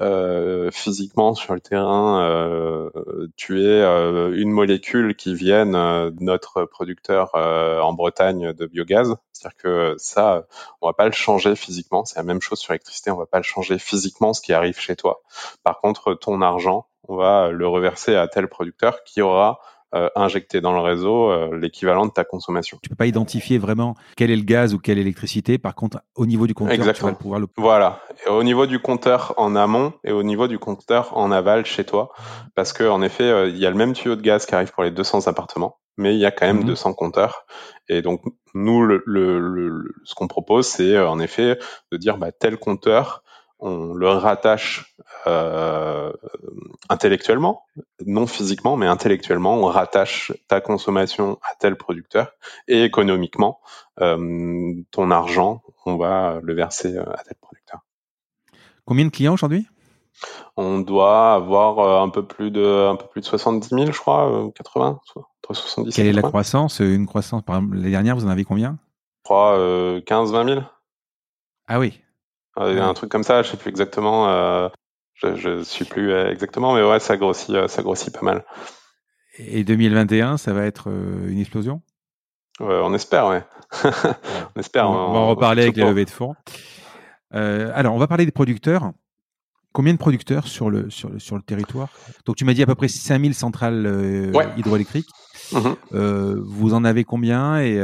euh, 0.00 0.70
physiquement 0.70 1.34
sur 1.34 1.54
le 1.54 1.60
terrain 1.60 2.22
euh, 2.22 2.90
tu 3.36 3.62
es 3.62 3.82
euh, 3.82 4.32
une 4.36 4.50
molécule 4.50 5.16
qui 5.16 5.34
vienne 5.34 5.72
de 5.72 6.22
notre 6.22 6.64
producteur 6.64 7.34
en 7.34 7.92
Bretagne 7.92 8.52
de 8.52 8.66
biogaz. 8.66 9.16
C'est-à-dire 9.32 9.56
que 9.56 9.94
ça, 9.98 10.46
on 10.80 10.86
va 10.86 10.92
pas 10.92 11.06
le 11.06 11.12
changer 11.12 11.56
physiquement. 11.56 12.04
C'est 12.04 12.16
la 12.16 12.24
même 12.24 12.40
chose 12.40 12.58
sur 12.58 12.72
l'électricité, 12.72 13.10
on 13.10 13.16
va 13.16 13.26
pas 13.26 13.38
le 13.38 13.44
changer 13.44 13.78
physiquement 13.78 14.32
ce 14.32 14.40
qui 14.40 14.52
arrive 14.52 14.78
chez 14.78 14.96
toi. 14.96 15.22
Par 15.64 15.80
contre, 15.80 16.14
ton 16.14 16.42
argent, 16.42 16.86
on 17.08 17.16
va 17.16 17.50
le 17.50 17.66
reverser 17.66 18.14
à 18.14 18.28
tel 18.28 18.48
producteur 18.48 19.02
qui 19.04 19.22
aura 19.22 19.60
euh, 19.94 20.10
injecter 20.14 20.60
dans 20.60 20.72
le 20.72 20.80
réseau 20.80 21.30
euh, 21.30 21.58
l'équivalent 21.58 22.04
de 22.04 22.10
ta 22.10 22.22
consommation. 22.22 22.78
Tu 22.82 22.90
peux 22.90 22.94
pas 22.94 23.06
identifier 23.06 23.56
vraiment 23.56 23.94
quel 24.18 24.30
est 24.30 24.36
le 24.36 24.42
gaz 24.42 24.74
ou 24.74 24.78
quelle 24.78 24.98
électricité. 24.98 25.56
Par 25.56 25.74
contre, 25.74 26.02
au 26.14 26.26
niveau 26.26 26.46
du 26.46 26.52
compteur, 26.52 26.74
Exactement. 26.74 27.08
tu 27.08 27.14
vas 27.14 27.18
pouvoir 27.18 27.40
le. 27.40 27.46
Voilà. 27.56 28.02
Et 28.26 28.28
au 28.28 28.42
niveau 28.42 28.66
du 28.66 28.80
compteur 28.80 29.32
en 29.38 29.56
amont 29.56 29.94
et 30.04 30.12
au 30.12 30.22
niveau 30.22 30.46
du 30.46 30.58
compteur 30.58 31.16
en 31.16 31.30
aval 31.30 31.64
chez 31.64 31.84
toi, 31.84 32.10
parce 32.54 32.74
que 32.74 32.84
en 32.84 33.00
effet, 33.00 33.30
euh, 33.30 33.48
il 33.48 33.56
y 33.56 33.64
a 33.64 33.70
le 33.70 33.76
même 33.76 33.94
tuyau 33.94 34.14
de 34.14 34.20
gaz 34.20 34.44
qui 34.44 34.54
arrive 34.54 34.72
pour 34.72 34.82
les 34.82 34.90
200 34.90 35.26
appartements, 35.26 35.78
mais 35.96 36.14
il 36.14 36.20
y 36.20 36.26
a 36.26 36.32
quand 36.32 36.46
même 36.46 36.64
200 36.64 36.90
mhm. 36.90 36.94
compteurs. 36.94 37.46
Et 37.88 38.02
donc 38.02 38.20
nous, 38.52 38.82
le, 38.82 39.02
le, 39.06 39.94
ce 40.04 40.14
qu'on 40.14 40.28
propose, 40.28 40.66
c'est 40.66 40.98
en 40.98 41.18
effet 41.18 41.58
de 41.92 41.96
dire 41.96 42.18
bah, 42.18 42.30
tel 42.30 42.58
compteur 42.58 43.22
on 43.60 43.94
le 43.94 44.08
rattache 44.08 44.94
euh, 45.26 46.12
intellectuellement, 46.88 47.64
non 48.06 48.26
physiquement, 48.26 48.76
mais 48.76 48.86
intellectuellement, 48.86 49.54
on 49.56 49.66
rattache 49.66 50.32
ta 50.46 50.60
consommation 50.60 51.38
à 51.42 51.54
tel 51.58 51.76
producteur 51.76 52.32
et 52.68 52.84
économiquement, 52.84 53.60
euh, 54.00 54.74
ton 54.90 55.10
argent, 55.10 55.62
on 55.86 55.96
va 55.96 56.40
le 56.42 56.54
verser 56.54 56.96
euh, 56.96 57.02
à 57.02 57.22
tel 57.24 57.36
producteur. 57.40 57.80
Combien 58.84 59.04
de 59.04 59.10
clients 59.10 59.34
aujourd'hui? 59.34 59.66
On 60.56 60.80
doit 60.80 61.34
avoir 61.34 62.02
un 62.02 62.08
peu 62.08 62.26
plus 62.26 62.50
de 62.50 62.88
un 62.88 62.96
peu 62.96 63.06
plus 63.06 63.20
de 63.20 63.26
70 63.26 63.68
000, 63.68 63.92
je 63.92 63.98
crois, 63.98 64.50
80, 64.54 65.00
entre 65.14 65.54
70 65.54 65.94
Quelle 65.94 66.06
est 66.06 66.12
la 66.12 66.22
croissance 66.22 66.80
Une 66.80 67.06
croissance, 67.06 67.42
par 67.42 67.56
exemple, 67.56 67.76
l'année 67.76 67.90
dernière, 67.90 68.16
vous 68.16 68.24
en 68.24 68.30
avez 68.30 68.44
combien? 68.44 68.78
Je 69.18 69.24
crois 69.24 69.58
15-20 69.58 70.54
000. 70.54 70.60
Ah 71.68 71.78
oui, 71.78 72.00
euh, 72.60 72.82
un 72.82 72.94
truc 72.94 73.10
comme 73.10 73.22
ça, 73.22 73.42
je 73.42 73.50
sais 73.50 73.56
plus 73.56 73.70
exactement. 73.70 74.28
Euh, 74.28 74.68
je, 75.14 75.34
je 75.36 75.62
suis 75.62 75.84
plus 75.84 76.12
euh, 76.12 76.30
exactement, 76.30 76.74
mais 76.74 76.82
ouais, 76.82 77.00
ça 77.00 77.16
grossit, 77.16 77.66
ça 77.68 77.82
grossit 77.82 78.12
pas 78.12 78.22
mal. 78.22 78.44
Et 79.38 79.64
2021, 79.64 80.36
ça 80.36 80.52
va 80.52 80.64
être 80.64 80.88
une 80.88 81.38
explosion? 81.38 81.80
On 82.60 82.92
espère, 82.92 83.28
ouais. 83.28 83.44
on 83.84 84.60
espère. 84.60 84.90
On, 84.90 85.12
va 85.12 85.18
en 85.18 85.28
reparler 85.28 85.62
avec 85.62 85.76
les 85.76 85.84
levées 85.84 86.04
de 86.04 86.10
fonds. 86.10 86.34
alors, 87.30 87.94
on 87.94 87.98
va 87.98 88.08
parler 88.08 88.26
des 88.26 88.32
producteurs. 88.32 88.90
Combien 89.72 89.92
de 89.92 89.98
producteurs 89.98 90.48
sur 90.48 90.70
le, 90.70 90.90
sur 90.90 91.08
le, 91.08 91.20
sur 91.20 91.36
le 91.36 91.42
territoire? 91.42 91.88
Donc, 92.26 92.34
tu 92.34 92.44
m'as 92.44 92.54
dit 92.54 92.62
à 92.62 92.66
peu 92.66 92.74
près 92.74 92.88
5000 92.88 93.34
centrales 93.34 94.32
hydroélectriques. 94.56 95.08
Mhm. 95.52 95.76
vous 95.92 96.74
en 96.74 96.84
avez 96.84 97.04
combien 97.04 97.60
et 97.60 97.80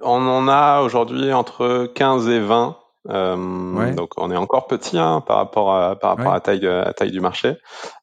On 0.00 0.28
en 0.28 0.48
a 0.48 0.80
aujourd'hui 0.80 1.32
entre 1.34 1.92
15 1.94 2.28
et 2.28 2.40
20 2.40 2.78
euh, 3.08 3.94
donc 3.94 4.12
on 4.16 4.30
est 4.30 4.36
encore 4.36 4.66
petit 4.66 4.96
hein, 4.96 5.22
par 5.26 5.38
rapport 5.38 5.74
à 5.74 5.96
par 5.98 6.16
rapport 6.16 6.32
à 6.32 6.40
taille 6.40 6.66
à 6.66 6.92
taille 6.92 7.10
du 7.10 7.20
marché. 7.20 7.56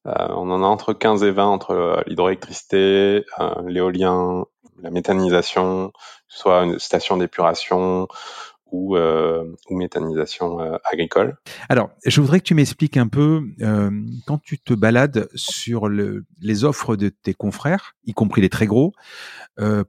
Euh, 0.05 0.27
on 0.29 0.51
en 0.51 0.61
a 0.61 0.65
entre 0.65 0.93
15 0.93 1.23
et 1.23 1.31
20 1.31 1.45
entre 1.45 1.71
euh, 1.71 2.01
l'hydroélectricité, 2.05 3.23
l'éolien, 3.65 4.45
la 4.81 4.91
méthanisation, 4.91 5.91
soit 6.27 6.63
une 6.63 6.79
station 6.79 7.17
d'épuration 7.17 8.07
ou, 8.71 8.95
ou 8.95 9.75
méthanisation 9.75 10.59
agricole. 10.83 11.37
Alors, 11.69 11.89
je 12.05 12.21
voudrais 12.21 12.39
que 12.39 12.45
tu 12.45 12.53
m'expliques 12.53 12.97
un 12.97 13.07
peu 13.07 13.41
quand 14.27 14.37
tu 14.37 14.59
te 14.59 14.75
balades 14.75 15.27
sur 15.33 15.87
le, 15.87 16.25
les 16.39 16.65
offres 16.65 16.95
de 16.95 17.09
tes 17.09 17.33
confrères, 17.33 17.95
y 18.05 18.13
compris 18.13 18.41
les 18.41 18.49
très 18.49 18.67
gros, 18.67 18.93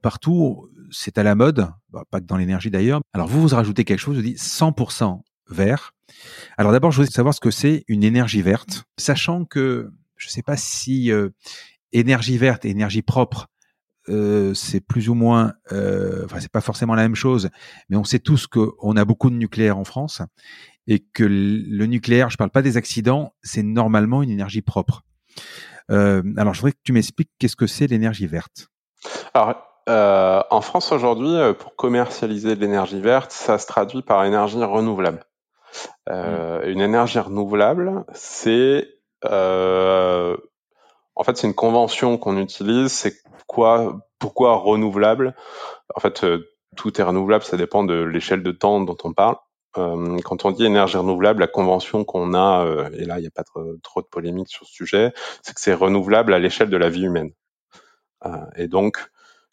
partout 0.01 0.70
c'est 0.91 1.19
à 1.19 1.23
la 1.23 1.35
mode, 1.35 1.69
bah, 1.91 2.05
pas 2.11 2.21
que 2.21 2.27
dans 2.27 2.37
l'énergie 2.37 2.71
d'ailleurs. 2.71 3.01
Alors 3.13 3.29
vous, 3.29 3.41
vous 3.41 3.55
rajoutez 3.55 3.85
quelque 3.85 3.99
chose, 3.99 4.17
vous 4.17 4.23
dites 4.23 4.39
100% 4.39 5.21
vert. 5.49 5.93
Alors 6.57 6.73
d'abord, 6.73 6.91
je 6.91 6.99
voudrais 6.99 7.13
savoir 7.13 7.35
ce 7.35 7.41
que 7.41 7.51
c'est 7.51 7.85
une 7.89 8.05
énergie 8.05 8.43
verte, 8.43 8.85
sachant 8.99 9.45
que 9.45 9.91
je 10.17 10.27
ne 10.27 10.31
sais 10.31 10.43
pas 10.43 10.57
si 10.57 11.11
euh, 11.11 11.31
énergie 11.93 12.39
verte 12.39 12.65
et 12.65 12.71
énergie 12.71 13.03
propre, 13.03 13.49
euh, 14.09 14.55
c'est 14.55 14.81
plus 14.81 15.09
ou 15.09 15.15
moins, 15.15 15.55
euh, 15.73 16.25
enfin 16.25 16.41
c'est 16.41 16.51
pas 16.51 16.61
forcément 16.61 16.95
la 16.95 17.03
même 17.03 17.15
chose, 17.15 17.51
mais 17.89 17.97
on 17.97 18.05
sait 18.05 18.19
tous 18.19 18.47
qu'on 18.47 18.97
a 18.97 19.05
beaucoup 19.05 19.31
de 19.31 19.37
nucléaire 19.37 19.79
en 19.79 19.85
France 19.85 20.23
et 20.87 21.01
que 21.01 21.25
le 21.25 21.87
nucléaire, 21.87 22.31
je 22.31 22.37
parle 22.37 22.51
pas 22.51 22.63
des 22.63 22.77
accidents, 22.77 23.35
c'est 23.43 23.63
normalement 23.63 24.23
une 24.23 24.31
énergie 24.31 24.63
propre. 24.63 25.03
alors 25.89 26.55
je 26.55 26.61
voudrais 26.61 26.73
que 26.73 26.79
tu 26.83 26.93
m'expliques 26.93 27.31
qu'est-ce 27.39 27.57
que 27.57 27.67
c'est 27.67 27.87
l'énergie 27.87 28.27
verte. 28.27 28.69
Alors 29.35 29.70
euh, 29.89 30.43
en 30.51 30.61
France 30.61 30.93
aujourd'hui, 30.93 31.35
euh, 31.35 31.53
pour 31.53 31.75
commercialiser 31.75 32.55
de 32.55 32.61
l'énergie 32.61 33.01
verte, 33.01 33.33
ça 33.33 33.59
se 33.59 33.67
traduit 33.67 34.03
par 34.03 34.25
énergie 34.25 34.63
renouvelable. 34.63 35.25
Euh, 36.09 36.61
mmh. 36.61 36.69
Une 36.69 36.81
énergie 36.81 37.19
renouvelable, 37.19 38.05
c'est 38.13 38.89
en 39.23 41.25
fait 41.25 41.37
c'est 41.37 41.47
une 41.47 41.55
convention 41.55 42.19
qu'on 42.19 42.39
utilise. 42.39 42.93
C'est 42.93 43.15
quoi 43.47 44.01
Pourquoi 44.19 44.57
renouvelable? 44.57 45.35
En 45.95 46.01
fait, 46.01 46.25
tout 46.77 47.01
est 47.01 47.05
renouvelable. 47.05 47.45
Ça 47.45 47.57
dépend 47.57 47.85
de 47.85 47.95
l'échelle 47.95 48.43
de 48.43 48.53
temps 48.53 48.81
dont 48.81 48.97
on 49.05 49.13
parle. 49.13 49.37
quand 49.75 50.45
on 50.45 50.51
dit 50.51 50.65
énergie 50.65 50.97
renouvelable, 50.97 51.41
la 51.41 51.47
convention 51.47 52.05
qu'on 52.05 52.35
a, 52.35 52.67
et 52.93 53.05
là 53.05 53.19
il 53.19 53.23
n'y 53.23 53.29
a 53.29 53.31
pas 53.31 53.45
trop, 53.45 53.77
trop, 53.83 54.03
de 54.03 54.07
polémique 54.07 54.49
sur 54.49 54.67
ce 54.67 54.73
sujet, 54.73 55.13
c'est 55.43 55.55
que 55.55 55.61
c'est 55.61 55.75
renouvelable 55.75 56.33
à 56.33 56.39
l'échelle 56.39 56.71
de 56.71 56.77
la 56.77 56.89
vie 56.89 57.05
humaine. 57.05 57.31
et 58.57 58.67
donc 58.67 59.11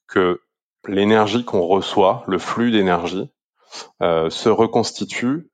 que 0.08 0.42
l'énergie 0.88 1.46
qu'on 1.46 1.66
reçoit, 1.66 2.24
le 2.28 2.38
flux 2.38 2.72
d'énergie, 2.72 3.30
euh, 4.02 4.30
se 4.30 4.50
reconstitue 4.50 5.50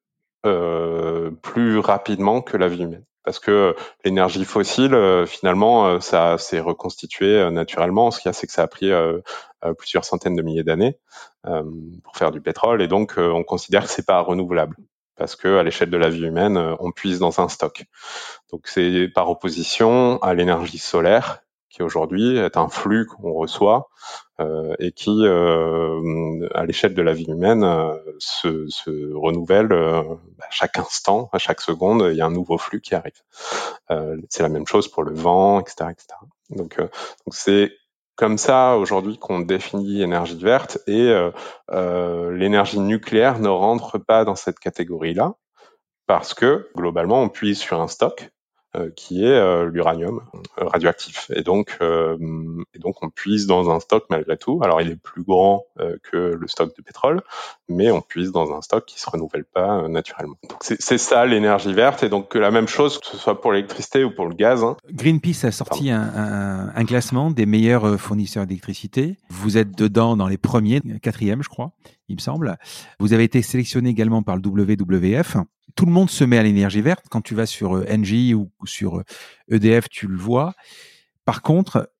euh, 0.45 1.31
plus 1.41 1.79
rapidement 1.79 2.41
que 2.41 2.57
la 2.57 2.67
vie 2.67 2.83
humaine. 2.83 3.05
Parce 3.23 3.39
que 3.39 3.75
l'énergie 4.03 4.43
fossile, 4.43 4.93
euh, 4.93 5.25
finalement, 5.25 6.01
ça 6.01 6.37
s'est 6.37 6.59
reconstitué 6.59 7.49
naturellement. 7.51 8.11
Ce 8.11 8.19
qu'il 8.19 8.29
y 8.29 8.31
a, 8.31 8.33
c'est 8.33 8.47
que 8.47 8.53
ça 8.53 8.63
a 8.63 8.67
pris 8.67 8.91
plusieurs 9.77 10.03
centaines 10.03 10.35
de 10.35 10.41
milliers 10.41 10.63
d'années 10.63 10.99
pour 11.43 12.17
faire 12.17 12.31
du 12.31 12.41
pétrole, 12.41 12.81
et 12.81 12.87
donc 12.87 13.13
on 13.17 13.43
considère 13.43 13.83
que 13.83 13.89
c'est 13.89 14.05
pas 14.05 14.19
renouvelable 14.19 14.75
parce 15.15 15.35
que 15.35 15.57
à 15.57 15.63
l'échelle 15.63 15.91
de 15.91 15.97
la 15.97 16.09
vie 16.09 16.25
humaine, 16.25 16.57
on 16.79 16.91
puise 16.91 17.19
dans 17.19 17.39
un 17.39 17.47
stock. 17.47 17.85
Donc 18.51 18.67
c'est 18.67 19.07
par 19.13 19.29
opposition 19.29 20.21
à 20.21 20.33
l'énergie 20.33 20.79
solaire 20.79 21.42
qui 21.74 21.82
aujourd'hui 21.82 22.38
est 22.38 22.55
un 22.55 22.69
flux 22.69 23.07
qu'on 23.07 23.34
reçoit 23.34 23.89
euh, 24.39 24.76
et 24.78 24.91
qui, 24.91 25.26
euh, 25.26 26.47
à 26.53 26.65
l'échelle 26.65 26.93
de 26.93 27.01
la 27.01 27.13
vie 27.13 27.26
humaine, 27.26 27.63
euh, 27.63 27.97
se, 28.19 28.67
se, 28.69 29.11
renouvelle 29.13 29.74
à 29.74 30.49
chaque 30.51 30.78
instant, 30.78 31.30
à 31.34 31.39
chaque 31.39 31.61
seconde, 31.61 32.07
il 32.11 32.15
y 32.15 32.21
a 32.21 32.28
un 32.28 32.32
nouveau 32.32 32.59
flux 32.59 32.80
qui 32.80 32.93
arrive. 32.93 33.19
c'est 34.30 34.43
la 34.43 34.49
même 34.49 34.67
chose 34.67 34.88
pour 34.88 35.03
le 35.03 35.13
vent, 35.13 35.59
etc., 35.59 35.89
etc. 35.91 36.07
Donc, 36.51 36.78
donc 36.78 37.32
c'est 37.32 37.71
comme 38.15 38.38
ça 38.38 38.78
aujourd'hui 38.78 39.17
qu'on 39.17 39.39
définit 39.39 39.99
l'énergie 39.99 40.38
verte 40.38 40.78
et 40.86 41.11
l'énergie 41.71 42.80
nucléaire 42.80 43.39
ne 43.39 43.49
rentre 43.49 43.97
pas 43.97 44.26
dans 44.26 44.36
cette 44.36 44.59
catégorie-là 44.59 45.34
parce 46.05 46.34
que 46.34 46.69
globalement 46.76 47.21
on 47.21 47.30
puise 47.30 47.59
sur 47.59 47.82
un 47.82 47.88
stock 47.88 48.30
euh, 48.30 48.42
qui 48.95 49.24
est 49.24 49.28
euh, 49.28 49.69
l'uranium 49.69 50.21
euh, 50.59 50.65
radioactif. 50.65 51.30
Et 51.36 51.43
donc, 51.43 51.78
et 51.82 52.80
donc, 52.80 53.03
on 53.03 53.09
puise 53.09 53.45
dans 53.45 53.69
un 53.69 53.80
stock 53.80 54.05
malgré 54.09 54.38
tout. 54.38 54.59
Alors, 54.63 54.82
il 54.82 54.89
est 54.89 54.95
plus 54.95 55.24
grand 55.24 55.65
que 56.03 56.17
le 56.17 56.47
stock 56.47 56.76
de 56.76 56.82
pétrole, 56.82 57.21
mais 57.69 57.91
on 57.91 58.01
puise 58.01 58.32
dans 58.32 58.53
un 58.53 58.61
stock 58.61 58.86
qui 58.86 58.99
se 58.99 59.09
renouvelle 59.09 59.45
pas 59.45 59.88
naturellement. 59.88 60.38
Donc, 60.49 60.59
c'est 60.61 60.97
ça 60.97 61.26
l'énergie 61.26 61.74
verte. 61.74 62.03
Et 62.03 62.09
donc, 62.09 62.36
la 62.36 62.51
même 62.51 62.67
chose, 62.67 62.99
que 62.99 63.05
ce 63.05 63.17
soit 63.17 63.41
pour 63.41 63.51
l'électricité 63.51 64.03
ou 64.03 64.11
pour 64.11 64.28
le 64.28 64.36
gaz. 64.36 64.63
Hein. 64.63 64.78
Greenpeace 64.91 65.45
a 65.45 65.51
sorti 65.51 65.89
un, 65.89 66.01
un, 66.01 66.76
un, 66.76 66.86
classement 66.86 67.32
des 67.32 67.45
meilleurs 67.45 67.99
fournisseurs 67.99 68.45
d'électricité. 68.45 69.17
Vous 69.30 69.57
êtes 69.57 69.78
dedans 69.78 70.15
dans 70.15 70.28
les 70.28 70.38
premiers, 70.38 70.82
quatrième, 71.01 71.43
je 71.43 71.49
crois, 71.49 71.74
il 72.09 72.15
me 72.15 72.21
semble. 72.21 72.57
Vous 72.99 73.13
avez 73.13 73.23
été 73.23 73.41
sélectionné 73.41 73.89
également 73.89 74.23
par 74.23 74.35
le 74.35 74.41
WWF 74.41 75.37
tout 75.75 75.85
le 75.85 75.91
monde 75.91 76.09
se 76.09 76.23
met 76.23 76.37
à 76.37 76.43
l'énergie 76.43 76.81
verte. 76.81 77.05
Quand 77.09 77.21
tu 77.21 77.35
vas 77.35 77.45
sur 77.45 77.75
euh, 77.75 77.85
Engie 77.89 78.33
ou 78.33 78.51
sur 78.65 79.03
EDF, 79.49 79.85
euh, 79.85 79.87
e 79.87 79.89
tu 79.89 80.07
le 80.07 80.17
vois. 80.17 80.53
Par 81.25 81.41
contre, 81.41 81.91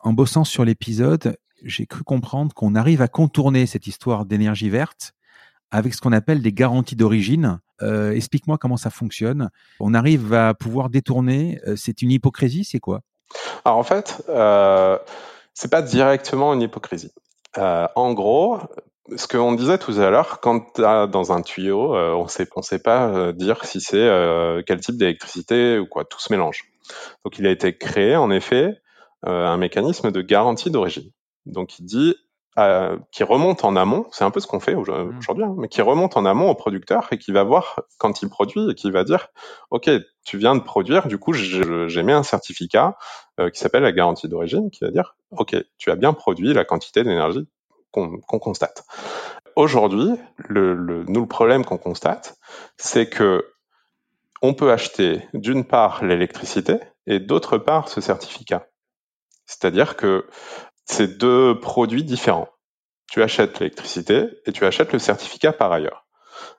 en 0.00 0.12
bossant 0.12 0.44
sur 0.44 0.64
l'épisode, 0.64 1.36
j'ai 1.62 1.86
cru 1.86 2.04
comprendre 2.04 2.54
qu'on 2.54 2.74
arrive 2.74 3.02
à 3.02 3.08
contourner 3.08 3.66
cette 3.66 3.86
histoire 3.86 4.26
d'énergie 4.26 4.70
verte 4.70 5.12
avec 5.70 5.94
ce 5.94 6.00
qu'on 6.00 6.12
appelle 6.12 6.42
des 6.42 6.52
garanties 6.52 6.94
d'origine. 6.94 7.58
Euh, 7.82 8.12
explique-moi 8.12 8.58
comment 8.58 8.76
ça 8.76 8.90
fonctionne. 8.90 9.50
On 9.80 9.94
arrive 9.94 10.32
à 10.34 10.54
pouvoir 10.54 10.88
détourner. 10.88 11.60
c'est 11.76 12.02
une 12.02 12.12
hypocrisie, 12.12 12.64
c'est 12.64 12.80
quoi? 12.80 13.00
Alors 13.64 13.78
en 13.78 13.82
fait, 13.82 14.22
euh, 14.28 14.98
c'est 15.54 15.70
pas 15.70 15.82
directement 15.82 16.54
une 16.54 16.62
hypocrisie. 16.62 17.12
en 17.56 18.12
gros, 18.12 18.58
ce 19.16 19.28
qu'on 19.28 19.52
disait 19.52 19.78
tout 19.78 19.92
à 19.92 20.10
l'heure, 20.10 20.40
quand 20.40 20.72
tu 20.74 20.82
dans 20.82 21.32
un 21.32 21.42
tuyau, 21.42 21.94
euh, 21.94 22.14
on 22.14 22.26
sait, 22.26 22.48
on 22.56 22.62
sait 22.62 22.78
pas 22.78 23.08
euh, 23.08 23.32
dire 23.32 23.64
si 23.64 23.80
c'est 23.80 23.96
euh, 23.96 24.62
quel 24.66 24.80
type 24.80 24.96
d'électricité 24.96 25.78
ou 25.78 25.86
quoi, 25.86 26.04
tout 26.04 26.20
se 26.20 26.32
mélange. 26.32 26.64
Donc 27.24 27.38
il 27.38 27.46
a 27.46 27.50
été 27.50 27.76
créé 27.76 28.16
en 28.16 28.30
effet 28.30 28.80
un 29.26 29.56
mécanisme 29.56 30.10
de 30.10 30.20
garantie 30.20 30.70
d'origine. 30.70 31.10
Donc 31.46 31.78
il 31.78 31.86
dit 31.86 32.14
qui 33.10 33.24
remonte 33.24 33.64
en 33.64 33.74
amont, 33.74 34.06
c'est 34.12 34.22
un 34.22 34.30
peu 34.30 34.38
ce 34.38 34.46
qu'on 34.46 34.60
fait 34.60 34.74
mmh. 34.74 35.18
aujourd'hui, 35.18 35.44
hein, 35.44 35.54
mais 35.58 35.66
qui 35.66 35.80
remonte 35.80 36.16
en 36.18 36.26
amont 36.26 36.50
au 36.50 36.54
producteur 36.54 37.08
et 37.10 37.18
qui 37.18 37.32
va 37.32 37.42
voir 37.42 37.80
quand 37.98 38.22
il 38.22 38.28
produit 38.28 38.70
et 38.70 38.74
qui 38.74 38.90
va 38.90 39.02
dire, 39.02 39.28
ok, 39.70 39.90
tu 40.26 40.36
viens 40.36 40.54
de 40.54 40.60
produire, 40.60 41.08
du 41.08 41.18
coup 41.18 41.32
j'ai 41.32 42.02
mis 42.02 42.12
un 42.12 42.22
certificat 42.22 42.96
qui 43.38 43.58
s'appelle 43.58 43.82
la 43.82 43.92
garantie 43.92 44.28
d'origine, 44.28 44.70
qui 44.70 44.84
va 44.84 44.90
dire, 44.90 45.16
ok, 45.30 45.56
tu 45.78 45.90
as 45.90 45.96
bien 45.96 46.12
produit 46.12 46.52
la 46.52 46.66
quantité 46.66 47.02
d'énergie 47.02 47.48
qu'on 47.94 48.38
constate. 48.38 48.84
Aujourd'hui, 49.56 50.10
le, 50.38 51.04
nous, 51.04 51.20
le 51.20 51.28
problème 51.28 51.64
qu'on 51.64 51.78
constate, 51.78 52.36
c'est 52.76 53.08
que 53.08 53.48
on 54.42 54.52
peut 54.52 54.72
acheter 54.72 55.22
d'une 55.32 55.64
part 55.64 56.04
l'électricité 56.04 56.78
et 57.06 57.20
d'autre 57.20 57.56
part 57.56 57.88
ce 57.88 58.00
certificat. 58.00 58.66
C'est-à-dire 59.46 59.96
que 59.96 60.26
c'est 60.84 61.18
deux 61.18 61.58
produits 61.60 62.04
différents. 62.04 62.48
Tu 63.10 63.22
achètes 63.22 63.60
l'électricité 63.60 64.26
et 64.44 64.52
tu 64.52 64.66
achètes 64.66 64.92
le 64.92 64.98
certificat 64.98 65.52
par 65.52 65.72
ailleurs. 65.72 66.03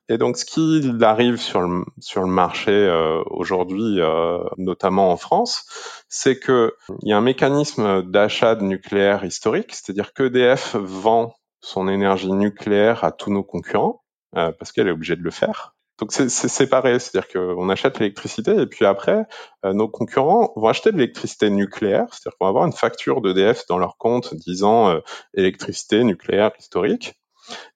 Et 0.08 0.18
donc, 0.18 0.38
ce 0.38 0.46
qui 0.46 0.92
arrive 1.02 1.38
sur 1.38 1.62
le, 1.62 2.26
marché 2.28 2.72
euh, 2.72 3.24
aujourd'hui, 3.28 4.00
euh, 4.00 4.44
notamment 4.58 5.12
en 5.12 5.18
France, 5.18 5.66
c'est 6.10 6.40
qu'il 6.40 6.72
y 7.04 7.14
a 7.14 7.18
un 7.18 7.22
mécanisme 7.22 8.04
d'achat 8.04 8.56
de 8.56 8.64
nucléaire 8.64 9.26
historique, 9.26 9.74
c'est-à-dire 9.74 10.14
qu'EDF 10.14 10.76
vend 10.76 11.34
son 11.62 11.88
énergie 11.88 12.32
nucléaire 12.32 13.04
à 13.04 13.12
tous 13.12 13.32
nos 13.32 13.44
concurrents, 13.44 14.04
euh, 14.36 14.52
parce 14.52 14.72
qu'elle 14.72 14.88
est 14.88 14.92
obligée 14.92 15.16
de 15.16 15.24
le 15.24 15.32
faire. 15.32 15.76
Donc 15.98 16.12
c'est 16.12 16.30
séparé, 16.30 17.00
c'est-à-dire 17.00 17.30
qu'on 17.30 17.70
achète 17.70 18.00
l'électricité 18.00 18.54
et 18.60 18.66
puis 18.66 18.86
après, 18.86 19.26
nos 19.64 19.88
concurrents 19.88 20.52
vont 20.58 20.68
acheter 20.68 20.92
de 20.92 20.98
l'électricité 20.98 21.50
nucléaire, 21.50 22.08
c'est-à-dire 22.12 22.38
qu'on 22.38 22.48
va 22.48 22.50
avoir 22.50 22.66
une 22.66 22.74
facture 22.74 23.22
d'EDF 23.22 23.66
dans 23.70 23.78
leur 23.78 23.96
compte 23.96 24.36
disant 24.36 25.00
électricité 25.36 26.04
nucléaire 26.04 26.52
historique, 26.60 27.16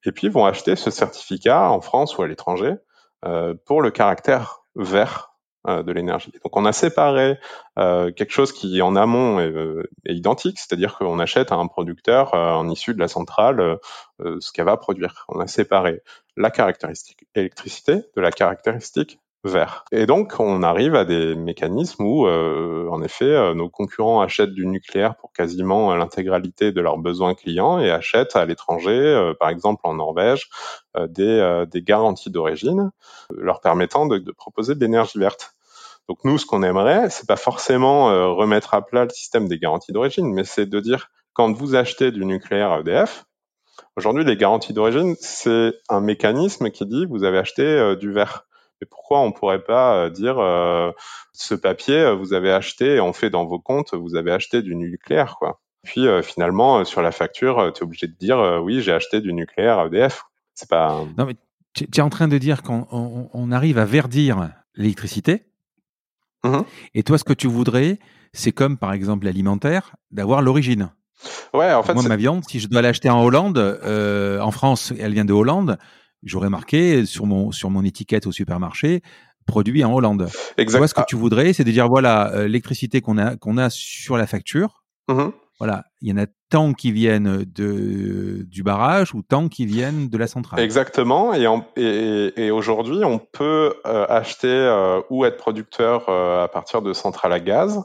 et 0.06 0.12
puis 0.12 0.30
vont 0.30 0.46
acheter 0.46 0.76
ce 0.76 0.92
certificat 0.92 1.70
en 1.70 1.82
France 1.82 2.18
ou 2.18 2.22
à 2.22 2.28
l'étranger 2.28 2.76
euh, 3.26 3.54
pour 3.66 3.82
le 3.82 3.92
caractère 3.92 4.64
vert 4.76 5.34
euh, 5.68 5.84
de 5.84 5.92
l'énergie. 5.92 6.32
Donc 6.44 6.56
on 6.56 6.66
a 6.66 6.72
séparé 6.72 7.38
euh, 7.78 8.12
quelque 8.12 8.32
chose 8.32 8.54
qui 8.54 8.82
en 8.82 8.96
amont 8.96 9.40
est, 9.40 9.54
est 10.06 10.16
identique, 10.16 10.58
c'est-à-dire 10.58 10.98
qu'on 10.98 11.20
achète 11.20 11.52
à 11.52 11.56
un 11.56 11.68
producteur 11.68 12.34
en 12.34 12.70
issue 12.70 12.94
de 12.94 13.00
la 13.00 13.10
centrale 13.10 13.78
ce 14.20 14.52
qu'elle 14.52 14.66
va 14.66 14.78
produire. 14.78 15.26
On 15.28 15.40
a 15.40 15.48
séparé 15.48 16.02
la 16.38 16.50
caractéristique 16.50 17.26
électricité 17.36 18.06
de 18.16 18.22
la 18.22 18.32
caractéristique 18.32 19.20
Et 19.94 20.06
donc, 20.06 20.38
on 20.40 20.64
arrive 20.64 20.96
à 20.96 21.06
des 21.06 21.34
mécanismes 21.34 22.04
où, 22.04 22.28
euh, 22.28 22.90
en 22.90 23.02
effet, 23.02 23.24
euh, 23.24 23.54
nos 23.54 23.70
concurrents 23.70 24.20
achètent 24.20 24.52
du 24.52 24.68
nucléaire 24.68 25.16
pour 25.16 25.32
quasiment 25.32 25.96
l'intégralité 25.96 26.74
de 26.74 26.82
leurs 26.82 26.98
besoins 26.98 27.36
clients 27.36 27.80
et 27.80 27.90
achètent 27.90 28.36
à 28.36 28.46
l'étranger, 28.46 28.92
euh, 28.92 29.34
par 29.34 29.48
exemple 29.48 29.82
en 29.86 29.94
Norvège, 29.94 30.50
des, 31.08 31.66
des, 31.72 31.82
garanties 31.82 32.32
d'origine 32.32 32.92
leur 33.30 33.62
permettant 33.62 34.08
de, 34.08 34.18
de, 34.18 34.32
proposer 34.32 34.76
de 34.76 34.82
l'énergie 34.82 35.20
verte. 35.20 35.54
Donc 36.10 36.18
nous, 36.26 36.38
ce 36.38 36.46
qu'on 36.46 36.64
aimerait, 36.64 37.10
c'est 37.10 37.28
pas 37.28 37.38
forcément 37.38 38.36
remettre 38.36 38.74
à 38.74 38.82
plat 38.86 39.04
le 39.04 39.12
système 39.12 39.48
des 39.48 39.60
garanties 39.60 39.94
d'origine, 39.94 40.34
mais 40.34 40.44
c'est 40.44 40.66
de 40.66 40.80
dire 40.80 41.10
quand 41.34 41.54
vous 41.54 41.76
achetez 41.76 42.12
du 42.12 42.26
nucléaire 42.26 42.72
à 42.72 42.80
EDF, 42.80 43.26
aujourd'hui 43.96 44.26
les 44.26 44.36
garanties 44.36 44.74
d'origine, 44.74 45.16
c'est 45.20 45.74
un 45.88 46.02
mécanisme 46.02 46.72
qui 46.72 46.86
dit 46.86 47.06
vous 47.06 47.24
avez 47.24 47.38
acheté 47.38 47.96
du 47.98 48.12
vert 48.12 48.49
et 48.82 48.86
pourquoi 48.86 49.20
on 49.22 49.32
pourrait 49.32 49.64
pas 49.64 49.96
euh, 49.96 50.10
dire 50.10 50.40
euh, 50.40 50.92
ce 51.34 51.54
papier 51.54 52.00
euh, 52.00 52.16
vous 52.16 52.34
avez 52.34 52.52
acheté, 52.52 53.00
on 53.00 53.14
fait 53.14 53.30
dans 53.30 53.46
vos 53.46 53.60
comptes, 53.60 53.94
vous 53.94 54.16
avez 54.16 54.32
acheté 54.32 54.62
du 54.62 54.76
nucléaire, 54.76 55.36
quoi. 55.38 55.60
Puis 55.84 56.06
finalement 56.24 56.84
sur 56.84 57.02
la 57.02 57.12
facture, 57.12 57.72
tu 57.74 57.80
es 57.80 57.84
obligé 57.84 58.06
de 58.06 58.16
dire 58.20 58.38
oui 58.62 58.82
j'ai 58.82 58.92
acheté 58.92 59.22
du 59.22 59.32
nucléaire 59.32 59.80
à 59.80 59.86
EDF. 59.86 60.24
C'est 60.54 60.68
pas. 60.68 61.06
Non 61.18 61.26
mais 61.26 61.38
tu 61.74 61.86
es 61.86 62.02
en 62.02 62.10
train 62.10 62.28
de 62.28 62.38
dire 62.38 62.64
qu'on 62.64 62.86
on, 62.92 63.52
arrive 63.54 63.78
à 63.78 63.86
verdir 63.86 64.50
l'électricité. 64.76 65.46
Mmh 66.44 66.60
Et 66.96 67.04
toi, 67.04 67.18
ce 67.18 67.24
que 67.24 67.32
tu 67.32 67.48
voudrais, 67.48 67.98
c'est 68.34 68.52
comme 68.52 68.78
par 68.78 68.92
exemple 68.92 69.26
l'alimentaire, 69.26 69.96
d'avoir 70.12 70.42
l'origine. 70.42 70.92
Ouais, 71.54 71.72
en 71.74 71.82
fait. 71.82 71.94
Moi, 71.94 72.04
ma 72.04 72.18
viande, 72.18 72.44
si 72.46 72.60
je 72.60 72.68
dois 72.68 72.82
l'acheter 72.82 73.10
en 73.10 73.24
Hollande, 73.24 73.58
en 73.58 74.52
France, 74.52 74.94
elle 75.00 75.14
vient 75.14 75.26
de 75.26 75.34
Hollande 75.34 75.78
j'aurais 76.24 76.50
marqué 76.50 77.06
sur 77.06 77.26
mon, 77.26 77.52
sur 77.52 77.70
mon 77.70 77.84
étiquette 77.84 78.28
au 78.28 78.32
supermarché 78.32 79.02
produit 79.50 79.84
en 79.84 79.94
Hollande. 79.94 80.30
Exactement. 80.58 80.88
ce 80.88 80.94
que 80.94 81.02
tu 81.08 81.16
voudrais, 81.16 81.54
c'est 81.54 81.64
de 81.64 81.72
dire 81.72 81.88
voilà, 81.88 82.32
euh, 82.34 82.44
l'électricité 82.44 83.02
qu'on 83.02 83.18
a, 83.18 83.36
qu'on 83.36 83.58
a 83.58 83.70
sur 83.70 84.16
la 84.16 84.28
facture, 84.28 84.84
mmh 85.08 85.30
voilà, 85.60 85.84
il 86.00 86.08
y 86.08 86.14
en 86.14 86.18
a 86.18 86.26
tant 86.50 86.72
qui 86.72 86.94
viennent 86.94 87.44
de, 87.44 88.46
du 88.48 88.64
barrage 88.64 89.14
ou 89.14 89.22
tant 89.22 89.50
qui 89.50 89.66
viennent 89.66 90.08
de 90.08 90.18
la 90.18 90.28
centrale. 90.28 90.62
Exactement. 90.62 91.34
Et, 91.34 91.46
et, 91.76 92.46
et 92.46 92.50
aujourd'hui, 92.50 93.04
on 93.04 93.20
peut 93.20 93.74
euh, 93.86 94.06
acheter 94.08 94.48
euh, 94.48 95.02
ou 95.10 95.26
être 95.26 95.36
producteur 95.36 96.08
à 96.08 96.48
partir 96.48 96.82
de 96.82 96.94
centrales 96.94 97.34
à 97.34 97.42
gaz 97.42 97.84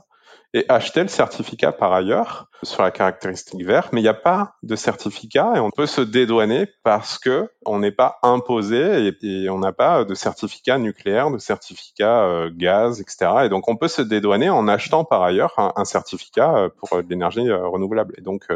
et 0.55 0.65
acheter 0.69 1.03
le 1.03 1.09
certificat 1.09 1.73
par 1.73 1.93
ailleurs 1.93 2.49
sur 2.63 2.83
la 2.83 2.93
caractéristique 2.93 3.63
verte, 3.65 3.93
mais 3.93 4.01
il 4.01 4.05
n'y 4.05 4.09
a 4.09 4.15
pas 4.15 4.55
de 4.63 4.77
certificat 4.77 5.55
et 5.57 5.59
on 5.59 5.71
peut 5.71 5.87
se 5.87 6.01
dédouaner 6.01 6.69
parce 6.85 7.19
que 7.19 7.51
on 7.67 7.81
n'est 7.81 7.91
pas 7.91 8.19
imposé 8.23 9.13
et, 9.21 9.51
on 9.51 9.59
n'a 9.59 9.73
pas 9.73 10.05
de 10.05 10.15
certificat 10.15 10.79
nucléaire, 10.79 11.31
de 11.31 11.39
certificat 11.39 12.23
euh, 12.23 12.51
gaz, 12.55 13.01
etc. 13.01 13.31
Et 13.45 13.49
donc 13.49 13.69
on 13.69 13.77
peut 13.77 13.89
se 13.89 14.01
dédouaner 14.01 14.49
en 14.49 14.69
achetant 14.69 15.05
par 15.05 15.23
ailleurs 15.23 15.53
un, 15.59 15.85
certificat 15.85 16.55
euh, 16.57 16.69
pour 16.69 17.01
l'énergie 17.09 17.49
euh, 17.49 17.67
renouvelable. 17.67 18.15
Et 18.17 18.21
donc, 18.21 18.47